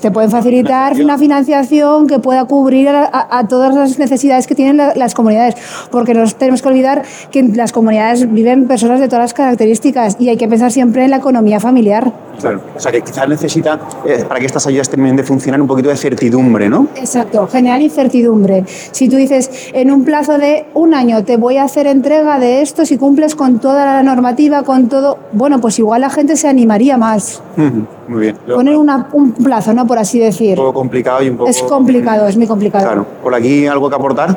te 0.00 0.10
pueden 0.10 0.30
facilitar 0.30 0.94
una 1.00 1.18
financiación 1.18 2.06
que 2.06 2.18
pueda 2.18 2.44
cubrir 2.44 2.88
a, 2.88 3.26
a 3.30 3.46
todas 3.48 3.74
las 3.74 3.98
necesidades 3.98 4.46
que 4.46 4.54
tienen 4.54 4.76
la- 4.76 4.94
las 4.94 5.14
comunidades, 5.14 5.54
porque 5.90 6.14
no 6.14 6.24
tenemos 6.30 6.62
que 6.62 6.68
olvidar 6.68 7.02
que 7.30 7.40
en 7.40 7.56
las 7.56 7.72
comunidades 7.72 8.30
viven 8.32 8.66
personas 8.66 9.00
de 9.00 9.06
todas 9.08 9.24
las 9.24 9.34
características 9.34 10.16
y 10.18 10.28
hay 10.28 10.36
que 10.36 10.48
pensar 10.48 10.70
siempre 10.72 11.04
en 11.04 11.10
la 11.10 11.16
economía 11.18 11.60
familiar. 11.60 12.12
Claro. 12.40 12.60
O 12.76 12.80
sea, 12.80 12.90
que 12.90 13.02
quizás 13.02 13.28
necesita, 13.28 13.78
eh, 14.06 14.24
para 14.26 14.40
que 14.40 14.46
estas 14.46 14.66
ayudas 14.66 14.88
terminen 14.88 15.16
de 15.16 15.22
funcionar, 15.22 15.60
un 15.60 15.66
poquito 15.68 15.90
de 15.90 15.96
certidumbre, 15.96 16.68
¿no? 16.68 16.88
Exacto, 16.96 17.46
generar 17.46 17.80
incertidumbre. 17.80 18.64
Si 18.66 19.08
tú 19.08 19.16
dices, 19.16 19.50
en 19.72 19.90
un 19.90 20.04
plazo 20.04 20.38
de 20.38 20.66
un 20.74 20.94
año 20.94 21.24
te 21.24 21.36
voy 21.36 21.56
a 21.58 21.64
hacer 21.64 21.86
entrega 21.86 22.38
de 22.38 22.62
esto, 22.62 22.84
si 22.86 22.96
cumples 22.98 23.34
con 23.34 23.58
toda 23.60 23.84
la 23.84 24.02
normativa, 24.02 24.62
con 24.62 24.88
todo, 24.88 25.18
bueno, 25.32 25.60
pues 25.60 25.78
igual 25.78 26.00
la 26.00 26.10
gente 26.10 26.36
se 26.36 26.48
animaría 26.48 26.96
más. 26.96 27.42
Ujú, 27.56 27.86
Muy 28.08 28.20
bien. 28.20 28.36
Lo- 28.46 28.56
Poner 28.56 28.76
una- 28.76 29.08
un 29.12 29.32
plazo, 29.32 29.72
¿no? 29.72 29.86
Por 29.86 29.98
así 29.98 30.18
decir. 30.18 30.50
Un 30.58 30.64
poco 30.66 30.74
complicado 30.80 31.22
y 31.22 31.28
un 31.30 31.36
poco... 31.36 31.50
Es 31.50 31.62
complicado, 31.62 32.26
es 32.26 32.36
muy 32.36 32.46
complicado. 32.46 32.84
Claro. 32.84 33.06
¿Por 33.22 33.34
aquí 33.34 33.66
algo 33.66 33.88
que 33.88 33.94
aportar? 33.96 34.36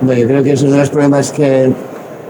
Bueno, 0.00 0.20
yo 0.20 0.28
creo 0.28 0.42
que 0.42 0.52
esos 0.52 0.68
son 0.70 0.78
los 0.78 0.90
problemas 0.90 1.32
que, 1.32 1.72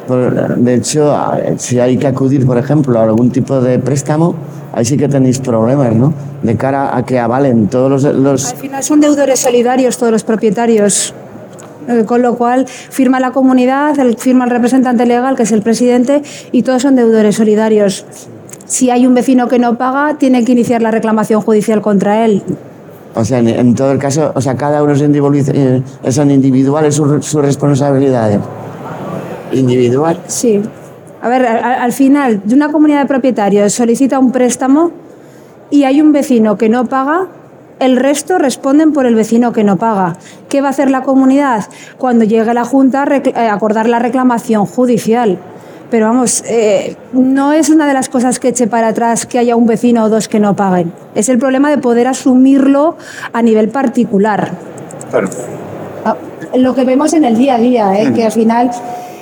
de 0.09 0.75
hecho, 0.75 1.13
si 1.57 1.81
hay 1.81 1.97
que 1.97 2.07
acudir, 2.07 2.47
por 2.47 2.57
ejemplo, 2.59 2.99
a 2.99 3.03
algún 3.05 3.31
tipo 3.31 3.61
de 3.61 3.79
préstamo, 3.81 4.35
ahí 4.73 4.85
sí 4.85 4.97
que 4.97 5.09
tenéis 5.09 5.41
problemas, 5.41 5.93
¿no? 5.95 6.13
De 6.43 6.57
cara 6.57 6.97
a 6.97 7.05
que 7.05 7.19
avalen 7.19 7.67
todos 7.67 7.91
los... 8.05 8.15
los 8.15 8.53
Al 8.53 8.57
final 8.59 8.83
son 8.85 9.01
deudores 9.01 9.41
solidarios 9.41 9.99
todos 9.99 10.13
los 10.13 10.23
propietarios. 10.23 11.13
Eh, 11.89 12.05
Con 12.05 12.23
lo 12.23 12.37
cual 12.37 12.67
firma 12.67 13.19
la 13.21 13.31
comunidad, 13.33 13.95
firma 14.19 14.45
el 14.45 14.51
representante 14.51 15.07
legal, 15.07 15.35
que 15.37 15.43
es 15.45 15.53
el 15.53 15.63
presidente, 15.63 16.23
y 16.53 16.63
todos 16.63 16.83
son 16.83 16.95
deudores 16.97 17.35
solidarios. 17.37 18.05
Si 18.67 18.91
hay 18.91 19.07
un 19.07 19.15
vecino 19.15 19.49
que 19.49 19.59
no 19.59 19.79
paga, 19.79 20.17
tiene 20.19 20.45
que 20.45 20.53
iniciar 20.53 20.83
la 20.83 20.91
reclamación 20.91 21.41
judicial 21.41 21.81
contra 21.81 22.25
él. 22.25 22.43
o 23.15 23.25
sea, 23.25 23.39
en, 23.39 23.49
en 23.49 23.75
todo 23.75 23.93
el 23.93 23.99
caso, 23.99 24.33
o 24.35 24.41
sea, 24.41 24.57
cada 24.57 24.83
uno 24.83 24.93
es 24.93 25.01
individual, 25.01 25.35
eh, 25.55 25.83
son 26.13 26.31
individuales 26.31 26.95
sus 26.95 27.25
sus 27.25 27.41
responsabilidades. 27.43 28.41
Individual. 29.53 30.19
Sí. 30.27 30.61
A 31.23 31.29
ver, 31.29 31.47
al, 31.47 31.65
al 31.65 31.93
final, 31.93 32.43
de 32.45 32.55
una 32.55 32.71
comunidad 32.71 33.01
de 33.01 33.07
propietarios 33.07 33.73
solicita 33.73 34.19
un 34.19 34.33
préstamo 34.33 34.91
y 35.71 35.85
hay 35.85 36.01
un 36.01 36.13
vecino 36.13 36.59
que 36.59 36.69
no 36.69 36.87
paga, 36.87 37.29
el 37.79 37.97
resto 37.97 38.39
responden 38.39 38.93
por 38.93 39.07
el 39.07 39.15
vecino 39.15 39.53
que 39.53 39.63
no 39.65 39.77
paga. 39.77 40.17
¿Qué 40.49 40.61
va 40.61 40.69
a 40.69 40.71
hacer 40.71 40.91
la 40.91 41.03
comunidad? 41.03 41.65
Cuando 41.99 42.25
llegue 42.25 42.53
la 42.55 42.65
Junta, 42.65 43.05
eh, 43.11 43.49
acordar 43.49 43.89
la 43.89 43.99
reclamación 43.99 44.67
judicial. 44.67 45.39
Pero 45.91 46.07
vamos, 46.07 46.43
eh, 46.47 46.97
no 47.13 47.53
es 47.53 47.69
una 47.69 47.87
de 47.87 47.95
las 47.95 48.09
cosas 48.09 48.41
que 48.41 48.49
eche 48.49 48.67
para 48.67 48.89
atrás 48.89 49.27
que 49.27 49.39
haya 49.39 49.55
un 49.57 49.67
vecino 49.67 50.05
o 50.05 50.09
dos 50.09 50.29
que 50.29 50.41
no 50.41 50.57
paguen. 50.57 50.93
Es 51.15 51.29
el 51.29 51.39
problema 51.39 51.71
de 51.71 51.79
poder 51.79 52.09
asumirlo 52.09 52.97
a 53.33 53.43
nivel 53.43 53.69
particular. 53.69 54.51
Claro. 55.11 55.29
Ah, 56.05 56.17
Lo 56.57 56.75
que 56.75 56.85
vemos 56.85 57.13
en 57.13 57.25
el 57.25 57.37
día 57.37 57.55
a 57.55 57.59
día, 57.59 58.01
¿eh? 58.01 58.13
que 58.13 58.25
al 58.25 58.33
final 58.33 58.71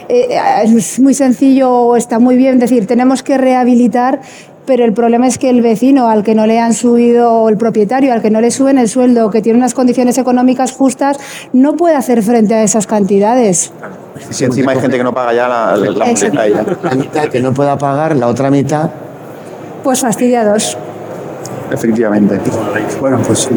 eh, 0.08 0.38
es 0.64 1.00
muy 1.00 1.14
sencillo 1.14 1.96
está 1.96 2.18
muy 2.18 2.36
bien 2.36 2.58
decir, 2.58 2.86
tenemos 2.86 3.22
que 3.22 3.38
rehabilitar, 3.38 4.20
pero 4.66 4.84
el 4.84 4.92
problema 4.92 5.26
es 5.26 5.38
que 5.38 5.50
el 5.50 5.62
vecino 5.62 6.08
al 6.08 6.22
que 6.22 6.34
no 6.34 6.46
le 6.46 6.58
han 6.58 6.74
subido, 6.74 7.32
o 7.32 7.48
el 7.48 7.56
propietario 7.56 8.12
al 8.12 8.22
que 8.22 8.30
no 8.30 8.40
le 8.40 8.50
suben 8.50 8.78
el 8.78 8.88
sueldo, 8.88 9.30
que 9.30 9.42
tiene 9.42 9.58
unas 9.58 9.74
condiciones 9.74 10.18
económicas 10.18 10.72
justas, 10.72 11.18
no 11.52 11.76
puede 11.76 11.96
hacer 11.96 12.22
frente 12.22 12.54
a 12.54 12.62
esas 12.62 12.86
cantidades. 12.86 13.72
Si 14.30 14.44
encima 14.44 14.72
hay 14.72 14.80
gente 14.80 14.96
que 14.96 15.04
no 15.04 15.12
paga 15.12 15.32
ya 15.34 15.48
la, 15.48 15.76
la, 15.76 15.90
la 15.90 16.46
ella. 16.46 16.64
La 16.82 16.94
mitad 16.94 17.28
que 17.28 17.40
no 17.40 17.52
pueda 17.52 17.76
pagar, 17.76 18.16
la 18.16 18.28
otra 18.28 18.50
mitad 18.50 18.90
Pues 19.82 20.00
fastidiados. 20.00 20.78
Efectivamente. 21.70 22.38
Bueno, 23.00 23.20
pues 23.26 23.40
sí, 23.40 23.50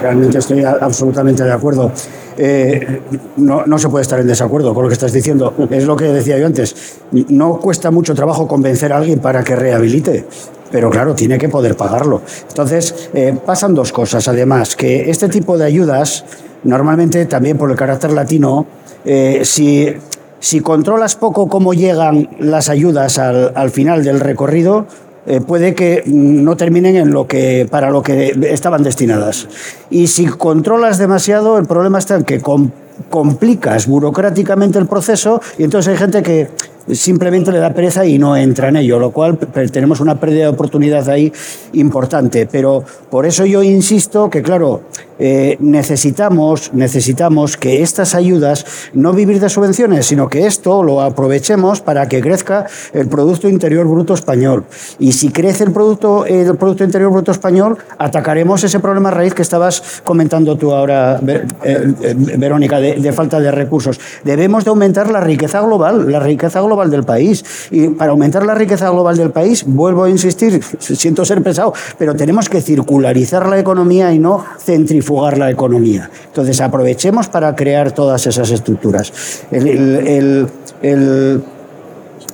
realmente 0.00 0.38
estoy 0.38 0.64
absolutamente 0.64 1.44
de 1.44 1.52
acuerdo. 1.52 1.90
Eh, 2.36 3.00
no, 3.36 3.66
no 3.66 3.78
se 3.78 3.88
puede 3.88 4.02
estar 4.02 4.20
en 4.20 4.26
desacuerdo 4.26 4.74
con 4.74 4.84
lo 4.84 4.88
que 4.88 4.94
estás 4.94 5.12
diciendo. 5.12 5.54
Es 5.70 5.84
lo 5.84 5.96
que 5.96 6.04
decía 6.06 6.38
yo 6.38 6.46
antes. 6.46 6.98
No 7.10 7.58
cuesta 7.58 7.90
mucho 7.90 8.14
trabajo 8.14 8.46
convencer 8.46 8.92
a 8.92 8.96
alguien 8.96 9.20
para 9.20 9.42
que 9.42 9.56
rehabilite. 9.56 10.24
Pero 10.70 10.90
claro, 10.90 11.14
tiene 11.14 11.38
que 11.38 11.48
poder 11.48 11.76
pagarlo. 11.76 12.22
Entonces, 12.48 13.10
eh, 13.12 13.36
pasan 13.44 13.74
dos 13.74 13.92
cosas. 13.92 14.26
Además, 14.28 14.74
que 14.74 15.10
este 15.10 15.28
tipo 15.28 15.58
de 15.58 15.66
ayudas, 15.66 16.24
normalmente 16.64 17.26
también 17.26 17.58
por 17.58 17.70
el 17.70 17.76
carácter 17.76 18.12
latino, 18.12 18.66
eh, 19.04 19.42
si, 19.44 19.92
si 20.40 20.60
controlas 20.60 21.16
poco 21.16 21.48
cómo 21.48 21.74
llegan 21.74 22.30
las 22.38 22.70
ayudas 22.70 23.18
al, 23.18 23.52
al 23.54 23.70
final 23.70 24.02
del 24.02 24.20
recorrido, 24.20 24.86
eh, 25.26 25.40
puede 25.40 25.74
que 25.74 26.02
no 26.06 26.56
terminen 26.56 26.96
en 26.96 27.10
lo 27.12 27.26
que 27.26 27.66
para 27.70 27.90
lo 27.90 28.02
que 28.02 28.34
estaban 28.50 28.82
destinadas. 28.82 29.48
Y 29.90 30.06
si 30.08 30.26
controlas 30.26 30.98
demasiado, 30.98 31.58
el 31.58 31.66
problema 31.66 31.98
está 31.98 32.16
en 32.16 32.24
que 32.24 32.40
com- 32.40 32.70
complicas 33.08 33.86
burocráticamente 33.86 34.78
el 34.78 34.86
proceso 34.86 35.40
y 35.58 35.64
entonces 35.64 35.92
hay 35.92 35.98
gente 35.98 36.22
que 36.22 36.48
simplemente 36.90 37.52
le 37.52 37.58
da 37.58 37.72
pereza 37.72 38.04
y 38.04 38.18
no 38.18 38.36
entra 38.36 38.68
en 38.68 38.76
ello, 38.76 38.98
lo 38.98 39.12
cual 39.12 39.38
tenemos 39.70 40.00
una 40.00 40.18
pérdida 40.18 40.42
de 40.42 40.48
oportunidad 40.48 41.08
ahí 41.08 41.32
importante. 41.74 42.46
Pero 42.50 42.84
por 43.08 43.24
eso 43.24 43.46
yo 43.46 43.62
insisto 43.62 44.28
que, 44.28 44.42
claro, 44.42 44.82
eh, 45.24 45.56
necesitamos, 45.60 46.72
necesitamos 46.74 47.56
que 47.56 47.80
estas 47.84 48.16
ayudas 48.16 48.66
no 48.92 49.12
vivir 49.12 49.38
de 49.38 49.48
subvenciones, 49.48 50.06
sino 50.06 50.28
que 50.28 50.46
esto 50.46 50.82
lo 50.82 51.00
aprovechemos 51.00 51.80
para 51.80 52.08
que 52.08 52.20
crezca 52.20 52.66
el 52.92 53.06
Producto 53.06 53.48
Interior 53.48 53.86
Bruto 53.86 54.14
español. 54.14 54.64
Y 54.98 55.12
si 55.12 55.28
crece 55.28 55.62
el 55.62 55.70
Producto, 55.70 56.26
el 56.26 56.56
producto 56.56 56.82
Interior 56.82 57.12
Bruto 57.12 57.30
español, 57.30 57.78
atacaremos 57.98 58.64
ese 58.64 58.80
problema 58.80 59.12
raíz 59.12 59.32
que 59.32 59.42
estabas 59.42 60.02
comentando 60.02 60.56
tú 60.56 60.72
ahora, 60.72 61.20
eh, 61.24 61.46
eh, 61.62 62.14
Verónica, 62.16 62.80
de, 62.80 62.94
de 62.94 63.12
falta 63.12 63.38
de 63.38 63.52
recursos. 63.52 64.00
Debemos 64.24 64.64
de 64.64 64.70
aumentar 64.70 65.08
la 65.08 65.20
riqueza 65.20 65.60
global, 65.60 66.10
la 66.10 66.18
riqueza 66.18 66.60
global 66.62 66.90
del 66.90 67.04
país. 67.04 67.44
Y 67.70 67.90
para 67.90 68.10
aumentar 68.10 68.44
la 68.44 68.56
riqueza 68.56 68.90
global 68.90 69.16
del 69.16 69.30
país, 69.30 69.62
vuelvo 69.68 70.02
a 70.02 70.10
insistir, 70.10 70.60
siento 70.80 71.24
ser 71.24 71.44
pesado, 71.44 71.72
pero 71.96 72.16
tenemos 72.16 72.48
que 72.48 72.60
circularizar 72.60 73.46
la 73.46 73.60
economía 73.60 74.12
y 74.12 74.18
no 74.18 74.44
centrifugar 74.58 75.11
la 75.38 75.50
economía. 75.50 76.10
Entonces, 76.26 76.60
aprovechemos 76.60 77.28
para 77.28 77.54
crear 77.54 77.92
todas 77.92 78.26
esas 78.26 78.50
estructuras. 78.50 79.12
El, 79.50 80.48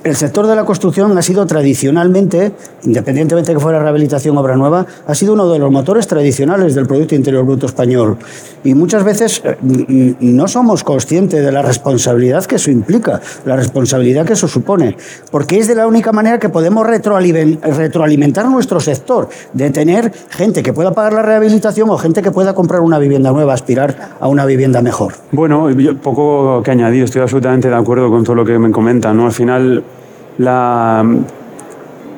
el 0.03 0.15
sector 0.15 0.47
de 0.47 0.55
la 0.55 0.65
construcción 0.65 1.17
ha 1.17 1.21
sido 1.21 1.45
tradicionalmente, 1.45 2.51
independientemente 2.83 3.51
de 3.51 3.57
que 3.57 3.61
fuera 3.61 3.79
rehabilitación 3.79 4.37
obra 4.37 4.55
nueva, 4.55 4.85
ha 5.05 5.15
sido 5.15 5.33
uno 5.33 5.51
de 5.51 5.59
los 5.59 5.71
motores 5.71 6.07
tradicionales 6.07 6.75
del 6.75 6.87
Producto 6.87 7.15
Interior 7.15 7.45
Bruto 7.45 7.65
español. 7.65 8.17
Y 8.63 8.73
muchas 8.73 9.03
veces 9.03 9.41
eh, 9.43 10.15
no 10.19 10.47
somos 10.47 10.83
conscientes 10.83 11.43
de 11.43 11.51
la 11.51 11.61
responsabilidad 11.61 12.45
que 12.45 12.55
eso 12.55 12.71
implica, 12.71 13.21
la 13.45 13.55
responsabilidad 13.55 14.25
que 14.25 14.33
eso 14.33 14.47
supone, 14.47 14.95
porque 15.31 15.57
es 15.57 15.67
de 15.67 15.75
la 15.75 15.87
única 15.87 16.11
manera 16.11 16.39
que 16.39 16.49
podemos 16.49 16.85
retroalimentar 16.87 18.49
nuestro 18.49 18.79
sector, 18.79 19.29
de 19.53 19.69
tener 19.69 20.11
gente 20.29 20.63
que 20.63 20.73
pueda 20.73 20.91
pagar 20.91 21.13
la 21.13 21.21
rehabilitación 21.21 21.89
o 21.89 21.97
gente 21.97 22.21
que 22.21 22.31
pueda 22.31 22.53
comprar 22.53 22.81
una 22.81 22.99
vivienda 22.99 23.31
nueva, 23.31 23.53
aspirar 23.53 24.15
a 24.19 24.27
una 24.27 24.45
vivienda 24.45 24.81
mejor. 24.81 25.13
Bueno, 25.31 25.67
poco 26.01 26.61
que 26.63 26.71
añadir, 26.71 27.03
estoy 27.03 27.21
absolutamente 27.21 27.69
de 27.69 27.75
acuerdo 27.75 28.09
con 28.09 28.23
todo 28.23 28.35
lo 28.35 28.45
que 28.45 28.57
me 28.57 28.71
comentan. 28.71 29.17
¿no? 29.17 29.25
Al 29.25 29.31
final, 29.31 29.83
la, 30.39 31.05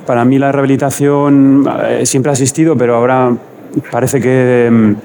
para 0.07 0.23
mí 0.25 0.39
la 0.39 0.51
rehabilitación 0.51 1.67
eh, 1.85 2.05
siempre 2.05 2.29
ha 2.29 2.33
existido, 2.33 2.75
pero 2.77 2.95
ahora 2.95 3.33
parece 3.91 4.19
que, 4.21 4.67
em, 4.67 4.95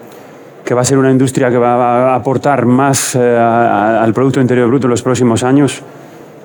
que 0.64 0.74
va 0.74 0.82
a 0.82 0.84
ser 0.84 0.98
una 0.98 1.10
industria 1.10 1.50
que 1.50 1.58
va 1.58 2.12
a 2.12 2.14
aportar 2.14 2.64
más 2.66 3.14
eh, 3.16 3.36
a- 3.38 4.02
al 4.02 4.12
Producto 4.14 4.40
Interior 4.40 4.68
Bruto 4.68 4.86
en 4.86 4.90
los 4.92 5.02
próximos 5.02 5.42
años. 5.42 5.82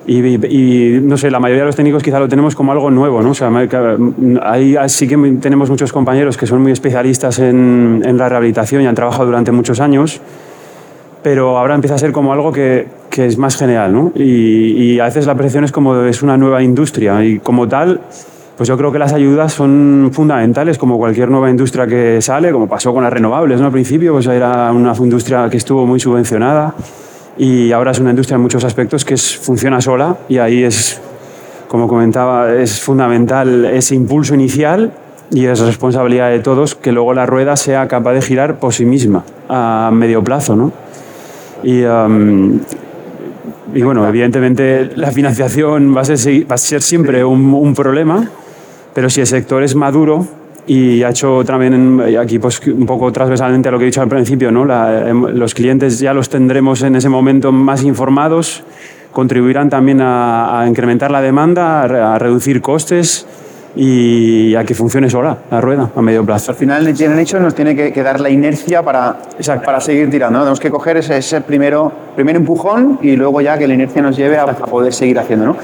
Y, 0.04 0.18
y- 0.18 0.34
y, 0.96 1.00
no 1.00 1.16
sé, 1.16 1.30
la 1.30 1.38
mayoría 1.38 1.62
de 1.62 1.66
los 1.66 1.76
técnicos 1.76 2.02
quizá 2.02 2.18
lo 2.18 2.28
tenemos 2.28 2.56
como 2.56 2.72
algo 2.72 2.90
nuevo, 2.90 3.22
¿no? 3.22 3.30
O 3.30 3.34
sea, 3.34 3.50
que- 3.68 4.38
ahí 4.42 4.76
sí 4.88 5.06
que 5.06 5.16
tenemos 5.40 5.70
muchos 5.70 5.92
compañeros 5.92 6.36
que 6.36 6.46
son 6.46 6.60
muy 6.62 6.72
especialistas 6.72 7.38
en, 7.38 8.02
en 8.04 8.18
la 8.18 8.28
rehabilitación 8.28 8.82
y 8.82 8.86
han 8.86 8.94
trabajado 8.96 9.26
durante 9.26 9.52
muchos 9.52 9.78
años 9.80 10.20
pero 11.22 11.56
ahora 11.56 11.76
empieza 11.76 11.94
a 11.94 11.98
ser 11.98 12.10
como 12.10 12.32
algo 12.32 12.50
que, 12.50 12.88
que 13.12 13.26
es 13.26 13.36
más 13.36 13.56
general, 13.56 13.92
¿no? 13.92 14.10
Y, 14.14 14.94
y 14.94 14.98
a 14.98 15.04
veces 15.04 15.26
la 15.26 15.34
percepción 15.34 15.64
es 15.64 15.70
como 15.70 16.02
es 16.02 16.22
una 16.22 16.38
nueva 16.38 16.62
industria 16.62 17.22
y 17.22 17.38
como 17.40 17.68
tal, 17.68 18.00
pues 18.56 18.68
yo 18.70 18.78
creo 18.78 18.90
que 18.90 18.98
las 18.98 19.12
ayudas 19.12 19.52
son 19.52 20.10
fundamentales, 20.14 20.78
como 20.78 20.96
cualquier 20.96 21.30
nueva 21.30 21.50
industria 21.50 21.86
que 21.86 22.22
sale, 22.22 22.50
como 22.52 22.66
pasó 22.68 22.94
con 22.94 23.04
las 23.04 23.12
renovables, 23.12 23.60
¿no? 23.60 23.66
Al 23.66 23.72
principio, 23.72 24.14
pues 24.14 24.26
era 24.28 24.72
una 24.72 24.94
industria 24.96 25.50
que 25.50 25.58
estuvo 25.58 25.86
muy 25.86 26.00
subvencionada 26.00 26.74
y 27.36 27.70
ahora 27.72 27.90
es 27.90 27.98
una 27.98 28.10
industria 28.10 28.36
en 28.36 28.40
muchos 28.40 28.64
aspectos 28.64 29.04
que 29.04 29.12
es, 29.12 29.36
funciona 29.36 29.82
sola 29.82 30.16
y 30.30 30.38
ahí 30.38 30.64
es, 30.64 30.98
como 31.68 31.88
comentaba, 31.88 32.50
es 32.54 32.80
fundamental 32.80 33.66
ese 33.66 33.94
impulso 33.94 34.34
inicial 34.34 34.90
y 35.30 35.44
es 35.44 35.60
responsabilidad 35.60 36.30
de 36.30 36.38
todos 36.38 36.74
que 36.74 36.92
luego 36.92 37.12
la 37.12 37.26
rueda 37.26 37.56
sea 37.56 37.88
capaz 37.88 38.14
de 38.14 38.22
girar 38.22 38.58
por 38.58 38.72
sí 38.72 38.86
misma 38.86 39.22
a 39.50 39.90
medio 39.92 40.24
plazo, 40.24 40.56
¿no? 40.56 40.72
Y, 41.62 41.84
um, 41.84 42.58
y 43.74 43.82
bueno, 43.82 44.06
evidentemente 44.06 44.90
la 44.96 45.10
financiación 45.10 45.96
va 45.96 46.02
a 46.02 46.04
ser, 46.04 46.50
va 46.50 46.54
a 46.54 46.58
ser 46.58 46.82
siempre 46.82 47.24
un, 47.24 47.52
un 47.54 47.74
problema, 47.74 48.28
pero 48.94 49.08
si 49.10 49.20
el 49.20 49.26
sector 49.26 49.62
es 49.62 49.74
maduro 49.74 50.26
y 50.66 51.02
ha 51.02 51.10
hecho 51.10 51.42
también 51.44 52.00
aquí 52.20 52.38
pues 52.38 52.60
un 52.66 52.86
poco 52.86 53.10
transversalmente 53.12 53.68
a 53.68 53.72
lo 53.72 53.78
que 53.78 53.84
he 53.84 53.86
dicho 53.86 54.02
al 54.02 54.08
principio, 54.08 54.50
¿no? 54.52 54.64
La- 54.64 55.08
em, 55.08 55.22
los 55.34 55.54
clientes 55.54 55.98
ya 55.98 56.14
los 56.14 56.28
tendremos 56.28 56.82
en 56.82 56.94
ese 56.96 57.08
momento 57.08 57.50
más 57.52 57.82
informados, 57.82 58.62
contribuirán 59.12 59.68
también 59.70 60.00
a, 60.00 60.60
a 60.60 60.68
incrementar 60.68 61.10
la 61.10 61.20
demanda, 61.20 61.82
a, 61.82 62.14
a 62.14 62.18
reducir 62.18 62.60
costes 62.60 63.26
y 63.74 64.54
a 64.54 64.64
que 64.64 64.74
funcione 64.74 65.08
sola 65.08 65.38
la 65.50 65.60
rueda 65.60 65.90
a 65.94 66.02
medio 66.02 66.24
plazo. 66.24 66.52
Al 66.52 66.56
final, 66.56 66.84
Next 66.84 67.00
Generation 67.00 67.42
nos 67.42 67.54
tiene 67.54 67.74
que, 67.74 67.92
que 67.92 68.02
dar 68.02 68.20
la 68.20 68.28
inercia 68.30 68.82
para, 68.82 69.16
Exacto. 69.36 69.64
para 69.64 69.80
seguir 69.80 70.10
tirando. 70.10 70.38
¿no? 70.38 70.44
Tenemos 70.44 70.60
que 70.60 70.70
coger 70.70 70.98
ese, 70.98 71.16
ese 71.16 71.40
primero, 71.40 71.90
primer 72.14 72.36
empujón 72.36 72.98
y 73.02 73.16
luego 73.16 73.40
ya 73.40 73.56
que 73.56 73.66
la 73.66 73.74
inercia 73.74 74.02
nos 74.02 74.16
lleve 74.16 74.36
a, 74.36 74.42
a 74.42 74.54
poder 74.54 74.92
seguir 74.92 75.18
haciendo. 75.18 75.46
¿no? 75.46 75.56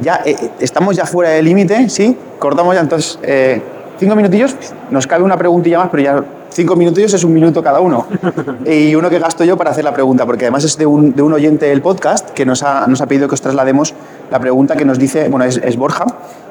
Ya 0.00 0.20
eh, 0.24 0.36
eh, 0.40 0.50
estamos 0.60 0.96
ya 0.96 1.06
fuera 1.06 1.30
del 1.30 1.44
límite, 1.44 1.88
¿sí? 1.88 2.16
Cortamos 2.38 2.74
ya 2.74 2.80
entonces 2.82 3.18
eh, 3.22 3.60
cinco 3.98 4.14
minutillos. 4.14 4.54
Nos 4.90 5.06
cabe 5.06 5.24
una 5.24 5.36
preguntilla 5.36 5.78
más, 5.78 5.88
pero 5.90 6.02
ya 6.02 6.24
cinco 6.50 6.76
minutillos 6.76 7.12
es 7.14 7.24
un 7.24 7.32
minuto 7.32 7.62
cada 7.62 7.80
uno. 7.80 8.06
y 8.66 8.94
uno 8.94 9.10
que 9.10 9.18
gasto 9.18 9.44
yo 9.44 9.56
para 9.56 9.70
hacer 9.70 9.84
la 9.84 9.92
pregunta, 9.92 10.26
porque 10.26 10.44
además 10.44 10.64
es 10.64 10.76
de 10.76 10.86
un, 10.86 11.14
de 11.14 11.22
un 11.22 11.32
oyente 11.32 11.66
del 11.66 11.82
podcast 11.82 12.30
que 12.30 12.46
nos 12.46 12.62
ha, 12.62 12.86
nos 12.86 13.00
ha 13.00 13.06
pedido 13.06 13.28
que 13.28 13.34
os 13.34 13.40
traslademos 13.40 13.94
la 14.30 14.40
pregunta 14.40 14.76
que 14.76 14.84
nos 14.84 14.98
dice, 14.98 15.28
bueno, 15.28 15.44
es, 15.44 15.56
es 15.56 15.76
Borja. 15.76 16.06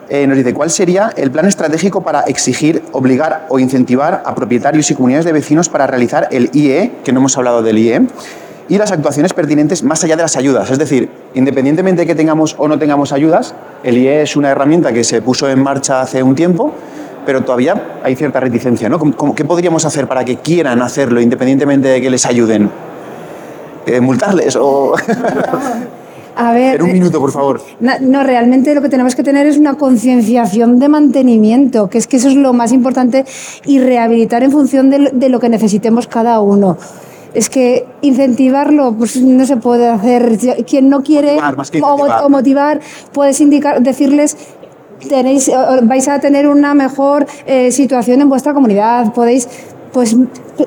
Eh, 0.08 0.28
nos 0.28 0.38
dice, 0.38 0.54
¿cuál 0.54 0.70
sería 0.70 1.12
el 1.18 1.32
plan 1.32 1.48
estratégico 1.48 2.02
para 2.02 2.22
exigir, 2.22 2.84
obligar 2.92 3.48
o 3.50 3.58
incentivar 3.58 4.22
a 4.26 4.36
propietarios 4.36 4.92
y 4.92 4.96
comunidades 4.96 5.26
de 5.26 5.32
vecinos 5.32 5.68
para 5.68 5.88
realizar 5.88 6.28
el 6.32 6.52
IE, 6.54 6.92
que 7.04 7.12
no 7.12 7.20
hemos 7.20 7.36
hablado 7.38 7.64
del 7.64 7.80
IE, 7.80 8.08
y 8.68 8.78
las 8.78 8.92
actuaciones 8.92 9.34
pertinentes 9.34 9.82
más 9.82 10.04
allá 10.04 10.16
de 10.16 10.22
las 10.22 10.38
ayudas? 10.38 10.70
Es 10.70 10.78
decir, 10.78 11.10
independientemente 11.34 12.04
de 12.04 12.08
que 12.08 12.14
tengamos 12.14 12.56
o 12.60 12.68
no 12.68 12.78
tengamos 12.78 13.14
ayudas, 13.14 13.56
el 13.84 13.98
IE 13.98 14.22
es 14.22 14.36
una 14.36 14.52
herramienta 14.52 14.94
que 14.94 15.04
se 15.04 15.24
puso 15.24 15.50
en 15.50 15.64
marcha 15.64 16.02
hace 16.02 16.22
un 16.22 16.36
tiempo, 16.36 16.74
pero 17.26 17.42
todavía 17.44 18.00
hay 18.04 18.16
cierta 18.16 18.40
reticencia. 18.40 18.90
¿no? 18.90 19.00
¿Cómo- 19.00 19.16
cómo- 19.16 19.36
¿Qué 19.36 19.46
podríamos 19.46 19.86
hacer 19.86 20.08
para 20.08 20.24
que 20.26 20.38
quieran 20.38 20.82
hacerlo 20.82 21.20
independientemente 21.22 21.88
de 21.88 22.02
que 22.02 22.10
les 22.10 22.26
ayuden? 22.26 22.70
Eh, 23.86 24.00
¿Multarles 24.02 24.56
o...? 24.60 24.94
A 26.38 26.52
ver, 26.52 26.76
en 26.76 26.82
un 26.82 26.92
minuto, 26.92 27.18
por 27.22 27.32
favor. 27.32 27.62
No, 27.80 28.24
realmente 28.24 28.76
lo 28.76 28.82
que 28.82 28.90
tenemos 28.90 29.16
que 29.16 29.24
tener 29.24 29.48
es 29.48 29.58
una 29.58 29.76
concienciación 29.76 30.80
de 30.80 30.90
mantenimiento, 30.90 31.90
que 31.90 31.98
es 31.98 32.08
que 32.08 32.18
eso 32.18 32.28
es 32.28 32.36
lo 32.36 32.52
más 32.52 32.74
importante, 32.74 33.24
y 33.66 33.80
rehabilitar 33.80 34.44
en 34.44 34.52
función 34.52 34.90
de 34.90 35.00
lo, 35.00 35.10
de 35.12 35.30
lo 35.30 35.40
que 35.40 35.48
necesitemos 35.48 36.08
cada 36.08 36.42
uno. 36.42 36.78
Es 37.34 37.50
que 37.50 37.86
incentivarlo, 38.02 38.94
pues 38.98 39.16
no 39.22 39.46
se 39.46 39.56
puede 39.58 39.88
hacer. 39.88 40.38
Quien 40.68 40.90
no 40.90 41.04
quiere 41.04 41.32
Motivar, 41.36 41.58
más 41.58 41.72
que 41.72 41.78
o, 41.82 41.82
mo- 41.82 41.94
incentivar. 42.06 42.24
o 42.24 42.30
motivar, 42.30 42.80
puedes 43.14 43.40
indicar, 43.40 43.82
decirles 43.82 44.36
tenéis, 45.08 45.50
vais 45.84 46.08
a 46.08 46.20
tener 46.20 46.48
una 46.48 46.74
mejor 46.74 47.26
eh, 47.46 47.72
situación 47.72 48.22
en 48.22 48.30
vuestra 48.30 48.54
comunidad, 48.54 49.14
podéis, 49.14 49.48
pues 49.94 50.16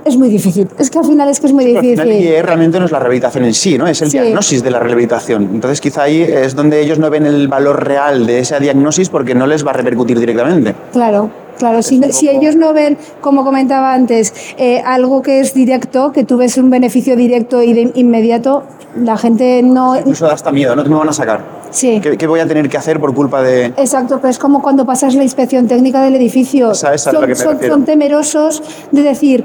es 0.04 0.16
muy 0.16 0.28
difícil. 0.30 0.68
Es 0.78 0.90
que 0.90 0.98
al 0.98 1.04
final 1.04 1.28
es 1.28 1.38
que 1.40 1.46
es 1.48 1.52
muy 1.52 1.64
Al 1.64 1.70
difícil. 1.82 1.90
final, 2.00 2.08
el 2.12 2.22
IE 2.24 2.42
realmente 2.42 2.78
no 2.78 2.86
es 2.86 2.92
la 2.92 2.98
rehabilitación 2.98 3.44
en 3.44 3.54
sí, 3.54 3.76
¿no? 3.76 3.86
Es 3.86 4.00
el 4.02 4.10
Sí. 4.10 4.18
diagnosis 4.18 4.62
de 4.62 4.70
la 4.70 4.78
rehabilitación. 4.80 5.42
Entonces, 5.52 5.80
quizá 5.80 6.04
ahí 6.04 6.22
es 6.22 6.54
donde 6.54 6.80
ellos 6.80 6.98
no 6.98 7.10
ven 7.10 7.26
el 7.26 7.46
valor 7.48 7.84
real 7.86 8.26
de 8.26 8.38
esa 8.38 8.58
diagnosis 8.58 9.08
porque 9.10 9.34
no 9.34 9.46
les 9.46 9.66
va 9.66 9.70
a 9.70 9.74
repercutir 9.74 10.18
directamente. 10.18 10.74
Claro, 10.92 11.30
claro. 11.58 11.82
Si, 11.82 12.00
si 12.12 12.28
ellos 12.30 12.56
no 12.56 12.72
ven, 12.72 12.96
como 13.20 13.44
comentaba 13.44 13.92
antes, 13.92 14.32
eh, 14.56 14.82
algo 14.84 15.20
que 15.20 15.40
es 15.40 15.52
directo, 15.52 16.12
que 16.12 16.24
tú 16.24 16.38
ves 16.38 16.56
un 16.56 16.70
beneficio 16.70 17.14
directo 17.16 17.62
y 17.62 17.72
de 17.74 17.90
inmediato, 17.96 18.62
la 18.96 19.18
gente 19.18 19.62
no. 19.62 19.96
Incluso 19.98 20.26
da 20.26 20.32
hasta 20.32 20.50
miedo, 20.52 20.74
¿no? 20.74 20.82
¿Qué 20.84 20.88
me 20.88 20.96
van 20.96 21.08
a 21.08 21.12
sacar? 21.12 21.57
Sí. 21.70 22.00
¿Qué, 22.00 22.16
qué 22.16 22.26
voy 22.26 22.40
a 22.40 22.46
tener 22.46 22.68
que 22.68 22.76
hacer 22.78 22.98
por 23.00 23.14
culpa 23.14 23.42
de...? 23.42 23.66
Exacto, 23.76 24.18
pero 24.20 24.30
es 24.30 24.38
como 24.38 24.62
cuando 24.62 24.84
pasas 24.86 25.14
la 25.14 25.22
inspección 25.22 25.66
técnica 25.68 26.02
del 26.02 26.14
edificio. 26.16 26.72
Esa- 26.72 26.94
esa 26.94 27.10
es 27.10 27.14
son, 27.14 27.14
la 27.14 27.20
que 27.26 27.26
me 27.28 27.34
son- 27.34 27.60
son 27.60 27.84
temerosos 27.84 28.62
de 28.90 29.02
decir, 29.02 29.44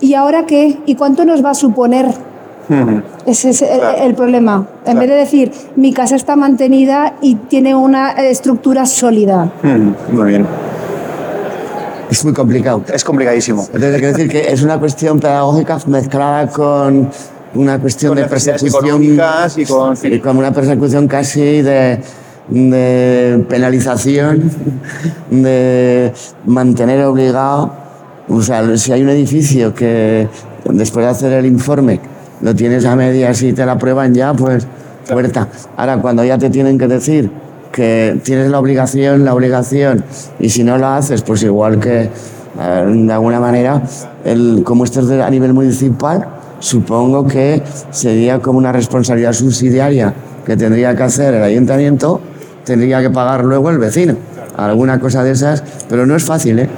¿y 0.00 0.14
ahora 0.14 0.46
qué? 0.46 0.78
¿Y 0.86 0.94
cuánto 0.96 1.24
nos 1.24 1.44
va 1.44 1.50
a 1.50 1.54
suponer? 1.54 2.06
Ese 3.26 3.50
es 3.50 3.62
el, 3.62 3.78
Claro. 3.80 3.98
el 4.04 4.14
problema. 4.14 4.66
En 4.78 4.92
Claro. 4.92 5.00
vez 5.00 5.08
de 5.10 5.16
decir, 5.16 5.52
mi 5.74 5.92
casa 5.92 6.14
está 6.14 6.36
mantenida 6.36 7.14
y 7.20 7.34
tiene 7.34 7.74
una 7.74 8.10
estructura 8.12 8.86
sólida. 8.86 9.50
Muy 10.12 10.28
bien. 10.28 10.46
Es 12.10 12.24
muy 12.24 12.32
complicado. 12.34 12.82
Es 12.92 13.04
complicadísimo. 13.04 13.62
Entonces, 13.66 13.96
quiero 13.98 14.16
decir 14.16 14.28
que 14.28 14.52
es 14.52 14.62
una 14.62 14.78
cuestión 14.78 15.20
pedagógica 15.20 15.78
mezclada 15.86 16.46
con 16.48 17.08
una 17.54 17.78
cuestión 17.78 18.10
Con 18.14 18.22
de 18.22 18.28
persecución 18.28 19.02
y 19.04 19.64
con... 19.64 19.96
y 20.04 20.18
como 20.20 20.40
una 20.40 20.52
persecución 20.52 21.08
casi 21.08 21.62
de, 21.62 22.00
de 22.48 23.44
penalización, 23.48 24.50
de 25.30 26.12
mantener 26.46 27.04
obligado. 27.04 27.72
O 28.28 28.40
sea, 28.42 28.76
si 28.76 28.92
hay 28.92 29.02
un 29.02 29.08
edificio 29.08 29.74
que 29.74 30.28
después 30.64 31.04
de 31.04 31.10
hacer 31.10 31.32
el 31.32 31.46
informe 31.46 32.00
lo 32.40 32.54
tienes 32.54 32.84
a 32.86 32.94
medias 32.96 33.42
y 33.42 33.52
te 33.52 33.66
la 33.66 33.76
prueban 33.76 34.14
ya, 34.14 34.32
pues 34.34 34.66
puerta. 35.10 35.48
Ahora, 35.76 36.00
cuando 36.00 36.24
ya 36.24 36.38
te 36.38 36.48
tienen 36.50 36.78
que 36.78 36.86
decir 36.86 37.30
que 37.72 38.18
tienes 38.24 38.50
la 38.50 38.58
obligación, 38.58 39.24
la 39.24 39.34
obligación, 39.34 40.04
y 40.38 40.48
si 40.50 40.62
no 40.64 40.78
la 40.78 40.96
haces, 40.96 41.22
pues 41.22 41.42
igual 41.42 41.78
que 41.80 42.02
eh, 42.60 42.84
de 42.86 43.12
alguna 43.12 43.40
manera, 43.40 43.82
el, 44.24 44.62
como 44.64 44.84
esto 44.84 45.00
es 45.00 45.08
de- 45.08 45.22
a 45.22 45.30
nivel 45.30 45.52
municipal, 45.52 46.26
supongo 46.60 47.26
que 47.26 47.62
sería 47.90 48.38
como 48.38 48.58
una 48.58 48.70
responsabilidad 48.70 49.32
subsidiaria 49.32 50.14
que 50.46 50.56
tendría 50.56 50.94
que 50.94 51.02
hacer 51.02 51.34
el 51.34 51.42
ayuntamiento, 51.42 52.20
tendría 52.64 53.00
que 53.00 53.10
pagar 53.10 53.44
luego 53.44 53.70
el 53.70 53.78
vecino. 53.78 54.14
Alguna 54.56 55.00
cosa 55.00 55.24
de 55.24 55.32
esas, 55.32 55.62
pero 55.88 56.06
no 56.06 56.14
es 56.14 56.24
fácil, 56.24 56.60
¿eh? 56.60 56.68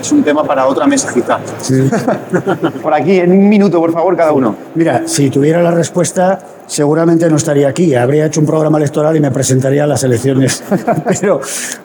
Es 0.00 0.12
un 0.12 0.22
tema 0.22 0.42
para 0.44 0.66
otra 0.66 0.86
mesa, 0.86 1.12
quizá. 1.12 1.38
Sí. 1.60 1.88
Por 2.82 2.94
aquí, 2.94 3.18
en 3.18 3.32
un 3.32 3.48
minuto, 3.48 3.78
por 3.78 3.92
favor, 3.92 4.16
cada 4.16 4.32
uno. 4.32 4.54
Mira, 4.74 5.02
si 5.04 5.28
tuviera 5.28 5.62
la 5.62 5.70
respuesta, 5.70 6.38
seguramente 6.70 7.28
no 7.28 7.36
estaría 7.36 7.68
aquí. 7.68 7.94
Habría 7.94 8.26
hecho 8.26 8.40
un 8.40 8.46
programa 8.46 8.78
electoral 8.78 9.16
y 9.16 9.20
me 9.20 9.30
presentaría 9.30 9.84
a 9.84 9.86
las 9.86 10.04
elecciones. 10.04 10.62
Pero, 11.20 11.40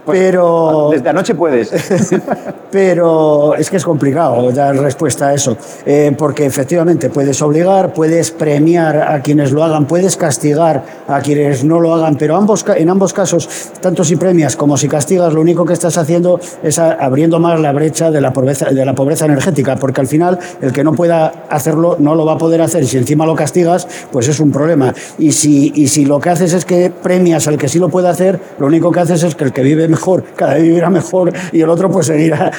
pero, 0.05 0.89
Desde 0.91 1.09
anoche 1.09 1.33
puedes. 1.33 1.71
pero 2.71 3.55
es 3.55 3.69
que 3.69 3.77
es 3.77 3.83
complicado 3.83 4.51
dar 4.51 4.75
respuesta 4.77 5.29
a 5.29 5.33
eso. 5.33 5.57
Eh, 5.85 6.13
porque 6.17 6.45
efectivamente 6.45 7.09
puedes 7.09 7.41
obligar, 7.41 7.93
puedes 7.93 8.31
premiar 8.31 9.01
a 9.01 9.21
quienes 9.21 9.51
lo 9.51 9.63
hagan, 9.63 9.85
puedes 9.85 10.17
castigar 10.17 10.83
a 11.07 11.21
quienes 11.21 11.63
no 11.63 11.79
lo 11.79 11.93
hagan. 11.93 12.17
Pero 12.17 12.35
ambos, 12.35 12.65
en 12.75 12.89
ambos 12.89 13.13
casos, 13.13 13.49
tanto 13.81 14.03
si 14.03 14.15
premias 14.15 14.55
como 14.55 14.77
si 14.77 14.87
castigas, 14.87 15.33
lo 15.33 15.41
único 15.41 15.65
que 15.65 15.73
estás 15.73 15.97
haciendo 15.97 16.39
es 16.61 16.77
abriendo 16.77 17.39
más 17.39 17.59
la 17.59 17.71
brecha 17.71 18.11
de 18.11 18.21
la 18.21 18.31
pobreza, 18.31 18.65
de 18.65 18.85
la 18.85 18.93
pobreza 18.93 19.25
energética. 19.25 19.77
Porque 19.77 20.01
al 20.01 20.07
final, 20.07 20.37
el 20.61 20.71
que 20.71 20.83
no 20.83 20.93
pueda 20.93 21.45
hacerlo 21.49 21.95
no 21.97 22.13
lo 22.13 22.25
va 22.25 22.33
a 22.33 22.37
poder 22.37 22.61
hacer. 22.61 22.83
Y 22.83 22.87
si 22.87 22.97
encima 22.97 23.25
lo 23.25 23.35
castigas, 23.35 23.87
pues 24.11 24.27
es 24.27 24.39
un 24.39 24.51
problema. 24.51 24.74
Y 25.17 25.31
si, 25.31 25.71
y 25.75 25.87
si 25.87 26.05
lo 26.05 26.19
que 26.19 26.29
haces 26.29 26.53
es 26.53 26.65
que 26.65 26.89
premias 26.89 27.47
al 27.47 27.57
que 27.57 27.67
sí 27.67 27.79
lo 27.79 27.89
puede 27.89 28.07
hacer, 28.07 28.39
lo 28.59 28.67
único 28.67 28.91
que 28.91 28.99
haces 28.99 29.23
es 29.23 29.35
que 29.35 29.43
el 29.45 29.53
que 29.53 29.63
vive 29.63 29.87
mejor 29.87 30.23
cada 30.35 30.55
vez 30.55 30.63
vivirá 30.63 30.89
mejor 30.89 31.33
y 31.51 31.61
el 31.61 31.69
otro 31.69 31.89
pues 31.89 32.07
seguirá. 32.07 32.51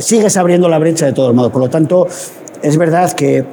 sigues 0.00 0.36
abriendo 0.36 0.68
la 0.68 0.78
brecha 0.78 1.06
de 1.06 1.12
todos 1.12 1.34
modos. 1.34 1.52
Por 1.52 1.62
lo 1.62 1.70
tanto, 1.70 2.06
es 2.62 2.76
verdad 2.76 3.12
que 3.12 3.44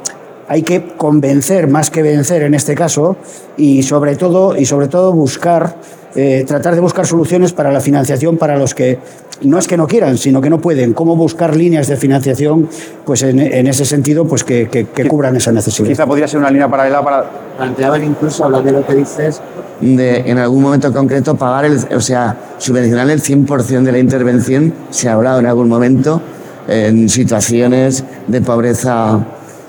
hay 0.48 0.62
que 0.62 0.84
convencer 0.98 1.68
más 1.68 1.90
que 1.90 2.02
vencer 2.02 2.44
en 2.44 2.54
este 2.54 2.76
caso 2.76 3.16
y 3.58 3.84
sobre 3.84 4.16
todo, 4.16 4.58
y 4.58 4.66
sobre 4.66 4.88
todo 4.88 5.14
buscar, 5.14 5.76
eh, 6.16 6.44
tratar 6.48 6.76
de 6.76 6.82
buscar 6.82 7.06
soluciones 7.06 7.54
para 7.54 7.72
la 7.72 7.80
financiación 7.80 8.38
para 8.38 8.58
los 8.58 8.76
que 8.76 9.00
no 9.44 9.58
es 9.60 9.68
que 9.68 9.78
no 9.78 9.88
quieran, 9.88 10.18
sino 10.18 10.42
que 10.42 10.50
no 10.50 10.60
pueden. 10.60 10.94
Cómo 10.94 11.16
buscar 11.16 11.56
líneas 11.56 11.88
de 11.88 11.98
financiación, 11.98 12.68
pues 13.06 13.24
en, 13.24 13.40
en 13.40 13.68
ese 13.68 13.86
sentido, 13.86 14.26
pues 14.26 14.44
que, 14.44 14.68
que- 14.70 14.86
que 14.86 15.08
cubran 15.08 15.36
esa 15.36 15.52
necesidad. 15.52 15.88
Quizá 15.88 16.06
podría 16.06 16.28
ser 16.28 16.40
una 16.40 16.50
línea 16.50 16.68
paralela 16.70 17.04
para... 17.04 17.26
planteaban 17.58 18.04
incluso, 18.04 18.46
hablando 18.46 18.72
de 18.72 18.80
lo 18.80 18.86
que 18.88 18.96
dices, 18.96 19.42
de 19.82 20.18
en 20.30 20.38
algún 20.40 20.62
momento 20.64 20.92
concreto 20.94 21.36
pagar, 21.36 21.66
el, 21.66 21.78
o 21.96 22.02
sea, 22.02 22.36
subvencionar 22.58 23.10
el 23.10 23.22
100% 23.22 23.84
de 23.84 23.92
la 23.92 24.00
intervención, 24.00 24.74
se 24.90 25.10
ha 25.10 25.14
hablado 25.14 25.40
en 25.40 25.46
algún 25.48 25.68
momento, 25.70 26.22
en 26.68 27.10
situaciones 27.10 28.04
de 28.28 28.42
pobreza 28.42 29.20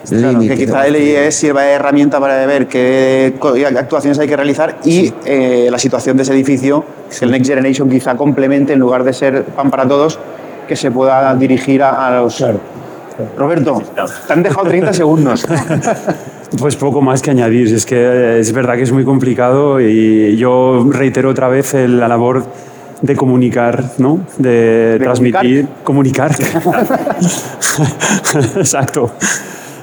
Claro, 0.09 0.33
límite. 0.33 0.55
que 0.55 0.67
quizá 0.67 0.87
el 0.87 0.97
IE 0.97 1.33
sirva 1.33 1.63
de 1.63 1.73
herramienta 1.73 2.21
para 2.21 2.45
ver 2.47 2.67
qué 2.67 3.35
actuaciones 3.77 4.19
hay 4.19 4.29
que 4.29 4.37
realizar 4.37 4.79
y 4.85 5.13
eh, 5.25 5.69
la 5.71 5.79
situación 5.79 6.17
de 6.17 6.25
ese 6.25 6.33
edificio, 6.33 6.85
que 7.17 7.25
el 7.25 7.31
Next 7.31 7.49
Generation 7.49 7.89
quizá 7.89 8.17
complemente, 8.17 8.73
en 8.73 8.81
lugar 8.81 9.05
de 9.05 9.13
ser 9.13 9.45
pan 9.45 9.71
para 9.71 9.87
todos, 9.87 10.19
que 10.69 10.77
se 10.77 10.91
pueda 10.91 11.35
dirigir 11.35 11.83
a, 11.83 12.07
a 12.07 12.21
los... 12.23 12.37
Claro. 12.37 12.61
Roberto, 13.37 13.81
te 14.27 14.33
han 14.33 14.43
dejado 14.43 14.67
30 14.67 14.93
segundos. 14.95 15.47
Pues 16.59 16.77
poco 16.77 17.01
más 17.01 17.21
que 17.21 17.31
añadir. 17.33 17.75
Es 17.75 17.85
que 17.85 18.39
es 18.39 18.53
verdad 18.53 18.77
que 18.77 18.83
es 18.83 18.93
muy 18.93 19.05
complicado 19.05 19.81
y 19.81 20.37
yo 20.37 20.87
reitero 20.89 21.31
otra 21.31 21.49
vez 21.49 21.75
la 21.75 22.07
labor 22.07 22.45
de 23.03 23.17
comunicar, 23.17 23.91
¿no? 23.99 24.21
De, 24.39 24.99
transmitir, 25.03 25.67
comunicar. 25.83 26.31
Exacto. 28.57 29.11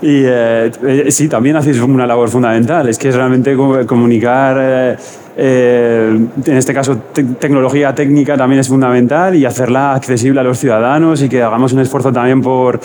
Y 0.02 0.24
eh, 0.26 0.72
sí, 1.10 1.28
también 1.28 1.56
hacéis 1.58 1.80
una 1.80 2.08
labor 2.08 2.30
fundamental. 2.30 2.90
Es 2.90 2.98
que 2.98 3.10
es 3.10 3.16
realmente 3.16 3.56
co- 3.56 3.86
comunicar 3.86 4.58
eh, 4.60 4.96
eh, 5.38 6.20
en 6.46 6.58
este 6.58 6.74
caso 6.74 6.98
tecnología 7.40 7.94
técnica 7.96 8.36
también 8.36 8.60
es 8.60 8.68
fundamental 8.68 9.36
y 9.36 9.46
hacerla 9.46 9.94
accesible 9.94 10.40
a 10.40 10.44
los 10.44 10.58
ciudadanos 10.58 11.22
y 11.22 11.30
que 11.30 11.42
hagamos 11.42 11.72
un 11.74 11.80
esfuerzo 11.80 12.12
también 12.12 12.42
por 12.42 12.80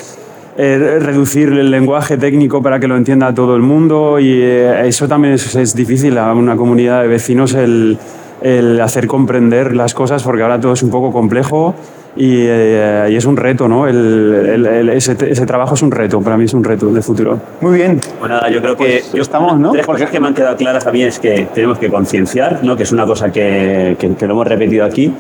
eh, 0.57 0.99
reducir 1.01 1.49
el 1.49 1.71
lenguaje 1.71 2.17
técnico 2.17 2.63
para 2.63 2.79
que 2.79 2.87
lo 2.87 2.97
entienda 2.97 3.35
todo 3.35 3.57
el 3.57 3.63
mundo 3.63 4.21
y 4.21 4.31
eh, 4.41 4.87
eso 4.87 5.09
también 5.09 5.35
es, 5.35 5.75
difícil 5.75 6.17
a 6.19 6.33
una 6.35 6.57
comunidad 6.57 7.03
de 7.03 7.09
vecinos 7.09 7.55
el 7.55 7.99
hacer 8.81 9.07
comprender 9.07 9.75
las 9.75 9.93
cosas 9.93 10.23
porque 10.23 10.43
ahora 10.43 10.61
todo 10.61 10.75
es 10.75 10.83
un 10.83 10.91
poco 10.91 11.11
complejo 11.11 11.75
eh, 12.17 13.09
y, 13.11 13.17
es 13.17 13.25
un 13.25 13.37
reto, 13.37 13.69
¿no? 13.69 13.87
ese, 13.87 15.15
trabajo 15.47 15.75
es 15.75 15.83
un 15.83 15.91
reto, 15.91 16.21
para 16.21 16.37
mí 16.37 16.45
es 16.45 16.55
un 16.55 16.65
reto 16.65 16.87
de 16.87 17.03
futuro. 17.03 17.41
Muy 17.61 17.79
bien. 17.79 18.01
Bueno, 18.19 18.41
yo 18.49 18.61
creo 18.61 18.77
que 18.77 19.03
pues 19.11 19.23
estamos, 19.23 19.59
¿no? 19.59 19.73
Tres 19.73 19.87
cosas 19.87 20.11
que 20.11 20.21
me 20.21 20.29
han 20.29 20.35
quedado 20.35 20.57
claras 20.57 20.87
a 20.87 20.93
mí 20.93 21.03
es 21.03 21.19
que 21.19 21.49
tenemos 21.55 21.79
que 21.79 21.89
concienciar, 21.89 22.61
¿no? 22.63 22.77
Que 22.77 22.85
es 22.85 22.93
una 22.93 23.07
cosa 23.07 23.31
que, 23.31 23.97
que 23.99 24.27
lo 24.27 24.33
hemos 24.33 24.47
repetido 24.47 24.85
aquí 24.85 25.13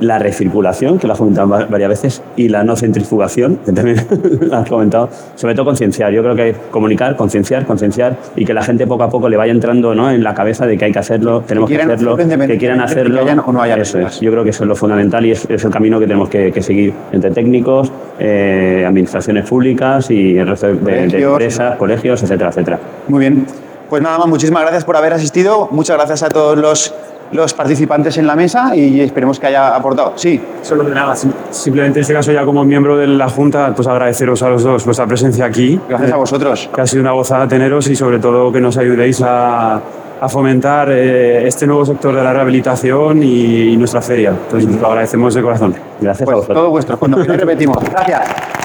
la 0.00 0.18
recirculación, 0.18 0.98
que 0.98 1.06
lo 1.06 1.12
has 1.12 1.18
comentado 1.18 1.48
varias 1.48 1.88
veces, 1.88 2.22
y 2.36 2.48
la 2.48 2.64
no 2.64 2.76
centrifugación, 2.76 3.58
que 3.64 3.72
también 3.72 4.06
lo 4.40 4.56
has 4.56 4.68
comentado. 4.68 5.08
Sobre 5.34 5.54
todo 5.54 5.66
concienciar. 5.66 6.12
Yo 6.12 6.22
creo 6.22 6.34
que 6.34 6.54
comunicar, 6.70 7.16
concienciar, 7.16 7.66
concienciar 7.66 8.16
y 8.36 8.44
que 8.44 8.54
la 8.54 8.62
gente 8.62 8.86
poco 8.86 9.04
a 9.04 9.10
poco 9.10 9.28
le 9.28 9.36
vaya 9.36 9.52
entrando 9.52 9.94
¿no? 9.94 10.10
en 10.10 10.22
la 10.22 10.34
cabeza 10.34 10.66
de 10.66 10.76
que 10.76 10.86
hay 10.86 10.92
que 10.92 10.98
hacerlo, 10.98 11.42
tenemos 11.46 11.68
que, 11.68 11.76
hacerlo, 11.76 12.16
que 12.16 12.58
quieran 12.58 12.80
hacerlo. 12.80 13.24
Que 13.24 13.32
o 13.32 13.52
no 13.52 13.62
haya 13.62 13.76
eso 13.76 13.98
es. 13.98 14.20
Yo 14.20 14.30
creo 14.30 14.44
que 14.44 14.50
eso 14.50 14.64
es 14.64 14.68
lo 14.68 14.76
fundamental 14.76 15.24
y 15.26 15.32
es, 15.32 15.46
el 15.48 15.70
camino 15.70 15.98
que 15.98 16.06
tenemos 16.06 16.28
que, 16.28 16.62
seguir 16.62 16.92
entre 17.12 17.30
técnicos, 17.30 17.92
eh, 18.18 18.84
administraciones 18.86 19.48
públicas 19.48 20.10
y 20.10 20.36
el 20.36 20.48
resto 20.48 20.74
de, 20.74 21.04
empresas, 21.04 21.76
colegios, 21.76 22.22
etcétera, 22.22 22.50
etcétera. 22.50 22.78
Muy 23.08 23.20
bien. 23.20 23.46
Pues 23.88 24.02
nada 24.02 24.18
más, 24.18 24.26
muchísimas 24.26 24.62
gracias 24.62 24.84
por 24.84 24.96
haber 24.96 25.12
asistido. 25.12 25.68
Muchas 25.70 25.96
gracias 25.96 26.22
a 26.24 26.28
todos 26.28 26.58
los 26.58 26.92
los 27.32 27.54
participantes 27.54 28.16
en 28.18 28.26
la 28.26 28.36
mesa 28.36 28.74
y 28.74 29.00
esperemos 29.00 29.38
que 29.38 29.46
haya 29.46 29.74
aportado. 29.74 30.12
Sí. 30.16 30.40
Solo 30.62 30.84
de 30.84 30.94
nada, 30.94 31.14
simplemente 31.50 31.98
en 31.98 32.02
este 32.02 32.14
caso 32.14 32.32
ya 32.32 32.44
como 32.44 32.64
miembro 32.64 32.96
de 32.96 33.06
la 33.06 33.28
Junta, 33.28 33.72
pues 33.74 33.88
agradeceros 33.88 34.42
a 34.42 34.48
los 34.48 34.62
dos 34.62 34.84
vuestra 34.84 35.06
presencia 35.06 35.44
aquí. 35.44 35.80
Gracias 35.88 36.12
a 36.12 36.16
vosotros. 36.16 36.70
Que 36.74 36.80
ha 36.80 36.86
sido 36.86 37.02
una 37.02 37.12
gozada 37.12 37.48
teneros 37.48 37.88
y 37.88 37.96
sobre 37.96 38.18
todo 38.18 38.52
que 38.52 38.60
nos 38.60 38.76
ayudéis 38.76 39.20
a, 39.22 39.80
a 40.20 40.28
fomentar 40.28 40.90
eh, 40.90 41.46
este 41.46 41.66
nuevo 41.66 41.84
sector 41.84 42.14
de 42.14 42.22
la 42.22 42.32
rehabilitación 42.32 43.22
y, 43.22 43.76
nuestra 43.76 44.00
feria. 44.00 44.30
Entonces, 44.30 44.80
lo 44.80 44.86
agradecemos 44.86 45.34
de 45.34 45.42
corazón. 45.42 45.74
Gracias 46.00 46.22
a 46.22 46.24
pues 46.24 46.36
vosotros. 46.36 46.58
Todo 46.58 46.70
vuestro. 46.70 46.98
Cuando 46.98 47.22
repetimos. 47.22 47.78
Gracias. 47.90 48.56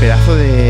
pedazo 0.00 0.36
de 0.36 0.67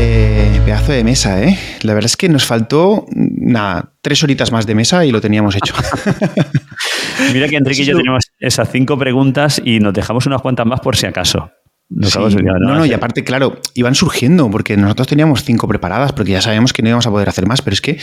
pedazo 0.89 0.97
de 0.97 1.03
mesa, 1.03 1.43
¿eh? 1.43 1.57
La 1.83 1.93
verdad 1.93 2.07
es 2.07 2.17
que 2.17 2.29
nos 2.29 2.45
faltó 2.45 3.05
nada, 3.13 3.93
tres 4.01 4.23
horitas 4.23 4.51
más 4.51 4.65
de 4.65 4.75
mesa 4.75 5.05
y 5.05 5.11
lo 5.11 5.21
teníamos 5.21 5.55
hecho. 5.55 5.73
Mira 7.33 7.47
que 7.47 7.57
Enrique 7.57 7.83
y 7.83 7.85
yo 7.85 7.97
tenemos 7.97 8.31
esas 8.39 8.69
cinco 8.71 8.97
preguntas 8.97 9.61
y 9.63 9.79
nos 9.79 9.93
dejamos 9.93 10.25
unas 10.25 10.41
cuantas 10.41 10.65
más 10.65 10.79
por 10.79 10.95
si 10.95 11.05
acaso. 11.05 11.51
no, 11.89 12.75
no, 12.75 12.85
y 12.85 12.93
aparte, 12.93 13.23
claro, 13.23 13.59
iban 13.73 13.95
surgiendo, 13.95 14.49
porque 14.49 14.77
nosotros 14.77 15.07
teníamos 15.07 15.43
cinco 15.43 15.67
preparadas, 15.67 16.11
porque 16.13 16.31
ya 16.31 16.41
sabíamos 16.41 16.73
que 16.73 16.81
no 16.81 16.89
íbamos 16.89 17.07
a 17.07 17.11
poder 17.11 17.29
hacer 17.29 17.47
más, 17.47 17.61
pero 17.61 17.73
es 17.73 17.81
que 17.81 17.97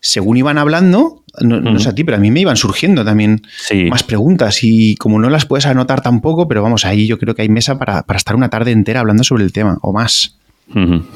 según 0.00 0.36
iban 0.36 0.58
hablando, 0.58 1.24
no, 1.40 1.78
sé 1.78 1.88
a 1.88 1.94
ti, 1.94 2.04
pero 2.04 2.16
a 2.16 2.20
mí 2.20 2.30
me 2.30 2.40
iban 2.40 2.56
surgiendo 2.56 3.04
también 3.04 3.42
más 3.90 4.02
preguntas, 4.02 4.58
y 4.62 4.96
como 4.96 5.20
no 5.20 5.30
las 5.30 5.46
puedes 5.46 5.66
anotar 5.66 6.00
tampoco, 6.02 6.48
pero 6.48 6.62
vamos, 6.62 6.84
ahí 6.84 7.06
yo 7.06 7.18
creo 7.18 7.34
que 7.34 7.42
hay 7.42 7.48
mesa 7.48 7.78
para, 7.78 8.02
para 8.02 8.16
estar 8.16 8.34
una 8.34 8.50
tarde 8.50 8.72
entera 8.72 9.00
hablando 9.00 9.24
sobre 9.24 9.44
el 9.44 9.52
tema, 9.52 9.78
o 9.82 9.92
más. 9.92 10.37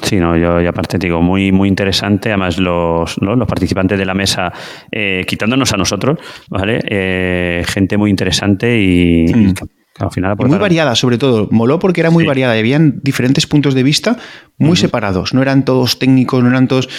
Sí, 0.01 0.17
no, 0.17 0.35
yo 0.35 0.67
aparte 0.67 0.97
digo, 0.97 1.21
muy, 1.21 1.51
muy 1.51 1.69
interesante. 1.69 2.29
Además, 2.29 2.57
los, 2.57 3.17
los 3.21 3.47
participantes 3.47 3.99
de 3.99 4.05
la 4.05 4.13
mesa, 4.13 4.51
eh, 4.91 5.23
quitándonos 5.27 5.71
a 5.73 5.77
nosotros, 5.77 6.17
¿vale? 6.49 6.79
Eh, 6.87 7.63
gente 7.67 7.97
muy 7.97 8.09
interesante 8.09 8.81
y, 8.81 9.25
mm. 9.31 9.53
al 9.99 10.11
final 10.11 10.35
muy 10.37 10.57
variada, 10.57 10.95
sobre 10.95 11.19
todo. 11.19 11.47
Moló 11.51 11.77
porque 11.77 12.01
era 12.01 12.09
muy 12.09 12.25
variada. 12.25 12.57
Habían 12.57 12.99
diferentes 13.03 13.45
puntos 13.45 13.75
de 13.75 13.83
vista 13.83 14.17
muy 14.57 14.75
separados. 14.75 15.35
No 15.35 15.41
eran 15.43 15.65
todos 15.65 15.99
técnicos, 15.99 16.41
no 16.43 16.49
eran 16.49 16.67
todos. 16.67 16.89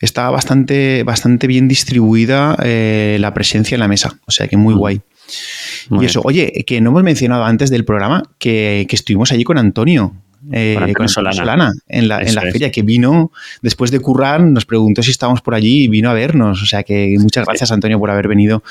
Estaba 0.00 0.30
bastante, 0.30 1.02
bastante 1.02 1.48
bien 1.48 1.66
distribuida 1.66 2.56
eh, 2.62 3.16
la 3.18 3.34
presencia 3.34 3.74
en 3.74 3.80
la 3.80 3.88
mesa. 3.88 4.20
O 4.26 4.30
sea 4.30 4.46
que 4.46 4.56
muy 4.56 4.74
guay. 4.74 5.00
y 5.90 6.04
eso, 6.04 6.20
oye, 6.24 6.64
que 6.64 6.80
no 6.80 6.90
hemos 6.90 7.02
mencionado 7.02 7.44
antes 7.44 7.70
del 7.70 7.84
programa 7.84 8.22
que, 8.38 8.86
que 8.88 8.94
estuvimos 8.94 9.32
allí 9.32 9.42
con 9.42 9.58
Antonio 9.58 10.14
eh, 10.52 10.92
con 10.96 11.08
Solana, 11.08 11.72
en 11.88 12.08
la, 12.08 12.20
en 12.20 12.34
la 12.34 12.42
feria, 12.42 12.70
que 12.70 12.82
vino 12.82 13.32
después 13.62 13.90
de 13.90 14.00
currar, 14.00 14.42
nos 14.42 14.66
preguntó 14.66 15.02
si 15.02 15.10
estábamos 15.10 15.40
por 15.40 15.54
allí 15.54 15.84
y 15.84 15.88
vino 15.88 16.10
a 16.10 16.14
vernos. 16.14 16.62
O 16.62 16.66
sea 16.66 16.82
que 16.82 17.16
muchas 17.18 17.46
gracias, 17.46 17.72
Antonio, 17.72 17.98
por 17.98 18.10
haber 18.10 18.28
venido 18.28 18.62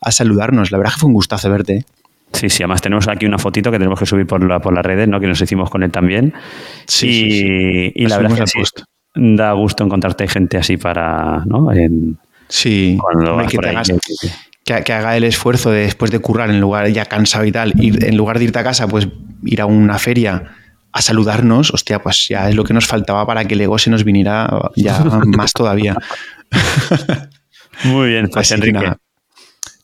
a 0.00 0.12
saludarnos. 0.12 0.70
La 0.70 0.78
verdad 0.78 0.94
que 0.94 1.00
fue 1.00 1.08
un 1.08 1.14
gustazo 1.14 1.50
verte. 1.50 1.76
¿eh? 1.76 1.84
Sí, 2.32 2.48
sí, 2.48 2.62
además 2.62 2.80
tenemos 2.80 3.08
aquí 3.08 3.26
una 3.26 3.38
fotito 3.38 3.70
que 3.70 3.78
tenemos 3.78 3.98
que 3.98 4.06
subir 4.06 4.26
por, 4.26 4.42
la, 4.42 4.60
por 4.60 4.72
las 4.72 4.84
redes, 4.84 5.08
¿no? 5.08 5.20
Que 5.20 5.26
nos 5.26 5.40
hicimos 5.40 5.68
con 5.68 5.82
él 5.82 5.90
también. 5.90 6.32
Sí, 6.86 7.92
y, 7.94 8.04
y 8.04 8.06
la 8.06 8.18
verdad 8.18 8.44
que 8.44 8.64
da 9.14 9.52
gusto 9.52 9.84
encontrarte 9.84 10.28
gente 10.28 10.56
así 10.56 10.76
para, 10.76 11.42
¿no? 11.44 11.68
sí, 12.48 12.98
que, 14.64 14.82
que, 14.84 14.92
haga 14.92 15.16
el 15.16 15.24
esfuerzo 15.24 15.70
de, 15.70 15.80
después 15.80 16.10
de 16.10 16.20
currar 16.20 16.50
en 16.50 16.60
lugar 16.60 16.88
ya 16.88 17.04
cansado 17.04 17.44
y 17.44 17.52
tal, 17.52 17.72
ir, 17.80 18.04
en 18.04 18.16
lugar 18.16 18.38
de 18.38 18.44
irte 18.44 18.58
a 18.60 18.64
casa, 18.64 18.86
pues 18.86 19.08
ir 19.44 19.60
a 19.60 19.66
una 19.66 19.98
feria 19.98 20.54
a 20.92 21.02
saludarnos, 21.02 21.72
hostia, 21.72 22.00
pues 22.00 22.26
ya 22.28 22.48
es 22.48 22.54
lo 22.54 22.64
que 22.64 22.74
nos 22.74 22.86
faltaba 22.86 23.26
para 23.26 23.44
que 23.44 23.54
el 23.54 23.60
ego 23.60 23.78
se 23.78 23.90
nos 23.90 24.04
viniera 24.04 24.48
ya 24.76 24.98
más 25.26 25.52
todavía. 25.52 25.96
Muy 27.84 28.08
bien, 28.08 28.28
pues 28.28 28.50
Enrique. 28.52 28.92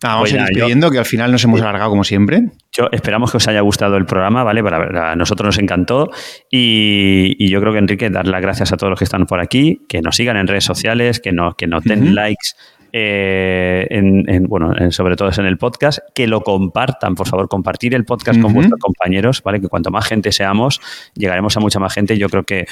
vamos 0.03 0.33
a 0.33 0.35
ir 0.35 0.43
despidiendo, 0.43 0.91
que 0.91 0.99
al 0.99 1.05
final 1.05 1.33
nos 1.33 1.45
hemos 1.45 1.61
alargado 1.61 1.91
como 1.91 2.05
siempre. 2.05 2.51
Yo 2.73 2.89
esperamos 2.93 3.31
que 3.31 3.39
os 3.39 3.49
haya 3.49 3.61
gustado 3.61 3.97
el 3.97 4.05
programa, 4.05 4.43
¿vale? 4.43 4.63
Para, 4.63 5.13
a 5.13 5.17
nosotros 5.17 5.47
nos 5.47 5.59
encantó. 5.59 6.11
Y, 6.51 7.49
yo 7.49 7.61
creo 7.61 7.73
que, 7.73 7.79
Enrique, 7.79 8.11
dar 8.11 8.27
las 8.27 8.43
gracias 8.43 8.73
a 8.73 8.77
todos 8.77 8.91
los 8.91 8.99
que 8.99 9.05
están 9.05 9.27
por 9.27 9.41
aquí, 9.41 9.83
que 9.89 10.03
nos 10.03 10.17
sigan 10.17 10.37
en 10.37 10.47
redes 10.47 10.65
sociales, 10.65 11.21
que 11.21 11.33
nos, 11.33 11.55
que 11.55 11.67
nos 11.67 11.85
den 11.85 12.15
likes 12.15 12.51
eh, 12.99 13.87
en, 13.91 14.47
bueno, 14.47 14.73
sobre 14.91 15.17
todo 15.17 15.29
es 15.29 15.37
en 15.37 15.45
el 15.45 15.59
podcast, 15.59 15.99
que 16.15 16.27
lo 16.27 16.41
compartan, 16.41 17.15
por 17.15 17.29
favor, 17.29 17.47
compartir 17.47 17.95
el 17.95 18.07
podcast 18.07 18.41
con 18.41 18.55
vuestros 18.55 18.81
compañeros, 18.81 19.43
¿vale? 19.43 19.61
Que 19.61 19.69
cuanto 19.69 19.91
más 19.91 20.07
gente 20.07 20.33
seamos, 20.33 20.81
llegaremos 21.15 21.55
a 21.59 21.61
mucha 21.61 21.79
más 21.79 21.93
gente. 21.93 22.17
Yo 22.17 22.31
creo 22.31 22.45
que, 22.45 22.65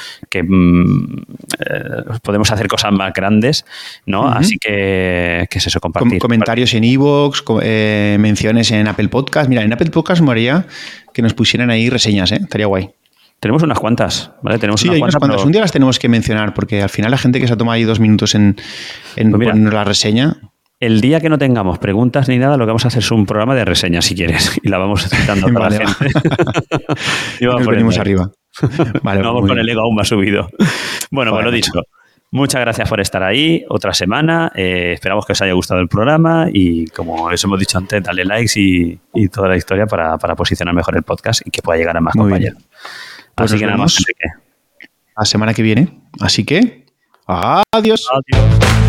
mm, 0.42 1.18
eh, 1.58 2.18
podemos 2.22 2.50
hacer 2.50 2.68
cosas 2.68 2.92
más 2.92 3.12
grandes, 3.12 3.66
¿no? 4.06 4.26
Así 4.26 4.56
que, 4.56 5.46
es 5.50 5.66
eso, 5.66 5.78
compartir. 5.78 6.18
comentarios 6.18 6.72
en 6.72 6.84
Evox, 6.84 7.44
eh, 7.60 8.16
menciones 8.18 8.70
en 8.70 8.88
Apple 8.88 9.08
Podcast. 9.08 9.50
Mira, 9.50 9.62
en 9.62 9.74
Apple 9.74 9.90
Podcast 9.90 10.22
me 10.22 10.30
haría 10.30 10.64
que 11.12 11.20
nos 11.20 11.34
pusieran 11.34 11.68
ahí 11.68 11.90
reseñas, 11.90 12.32
¿eh? 12.32 12.38
Estaría 12.40 12.66
guay. 12.66 12.88
Tenemos 13.44 13.62
unas 13.62 13.78
cuantas, 13.78 14.30
¿vale? 14.40 14.58
Tenemos 14.58 14.80
sí, 14.80 14.88
unas, 14.88 14.94
hay 14.94 15.00
cuantas, 15.00 15.16
unas 15.16 15.28
cuantas. 15.28 15.44
Un 15.44 15.52
día 15.52 15.60
las 15.60 15.70
tenemos 15.70 15.98
que 15.98 16.08
mencionar 16.08 16.54
porque 16.54 16.80
al 16.80 16.88
final 16.88 17.10
la 17.10 17.18
gente 17.18 17.40
que 17.40 17.46
se 17.46 17.52
ha 17.52 17.56
tomado 17.58 17.74
ahí 17.74 17.84
dos 17.84 18.00
minutos 18.00 18.34
en, 18.34 18.56
en 19.16 19.30
pues 19.32 19.50
poner 19.50 19.70
la 19.70 19.84
reseña. 19.84 20.38
El 20.80 21.02
día 21.02 21.20
que 21.20 21.28
no 21.28 21.36
tengamos 21.36 21.78
preguntas 21.78 22.26
ni 22.26 22.38
nada, 22.38 22.56
lo 22.56 22.64
que 22.64 22.68
vamos 22.68 22.86
a 22.86 22.88
hacer 22.88 23.02
es 23.02 23.10
un 23.10 23.26
programa 23.26 23.54
de 23.54 23.66
reseñas, 23.66 24.06
si 24.06 24.14
quieres, 24.14 24.58
y 24.62 24.70
la 24.70 24.78
vamos 24.78 25.06
citando 25.10 25.46
a 25.48 25.52
toda 25.52 25.68
la 25.68 25.76
gente. 25.76 26.18
y 27.40 27.44
Nos 27.44 27.66
venimos 27.66 27.98
arriba. 27.98 28.30
Vale, 29.02 29.20
vamos 29.22 29.46
con 29.46 29.58
el 29.58 29.68
ego 29.68 29.82
aún 29.82 29.94
más 29.94 30.08
subido. 30.08 30.48
Bueno, 31.10 31.32
pues 31.32 31.44
lo 31.44 31.50
dicho. 31.50 31.72
Muchas 32.30 32.62
gracias 32.62 32.88
por 32.88 32.98
estar 32.98 33.22
ahí 33.22 33.62
otra 33.68 33.92
semana. 33.92 34.50
Eh, 34.54 34.92
esperamos 34.94 35.26
que 35.26 35.34
os 35.34 35.42
haya 35.42 35.52
gustado 35.52 35.82
el 35.82 35.88
programa 35.88 36.46
y, 36.50 36.86
como 36.86 37.26
os 37.26 37.44
hemos 37.44 37.60
dicho 37.60 37.76
antes, 37.76 38.02
dale 38.02 38.24
likes 38.24 38.58
y, 38.58 38.98
y 39.12 39.28
toda 39.28 39.50
la 39.50 39.56
historia 39.58 39.84
para, 39.84 40.16
para, 40.16 40.34
posicionar 40.34 40.74
mejor 40.74 40.96
el 40.96 41.02
podcast 41.02 41.46
y 41.46 41.50
que 41.50 41.60
pueda 41.60 41.78
llegar 41.78 41.98
a 41.98 42.00
más 42.00 42.14
compañeros. 42.14 42.62
Pues 43.36 43.50
Así 43.50 43.58
que 43.60 43.66
nada 43.66 43.78
más, 43.78 44.02
La 45.16 45.24
semana 45.24 45.54
que 45.54 45.62
viene. 45.62 46.00
Así 46.20 46.44
que, 46.44 46.86
adiós. 47.26 48.08
Adiós. 48.10 48.83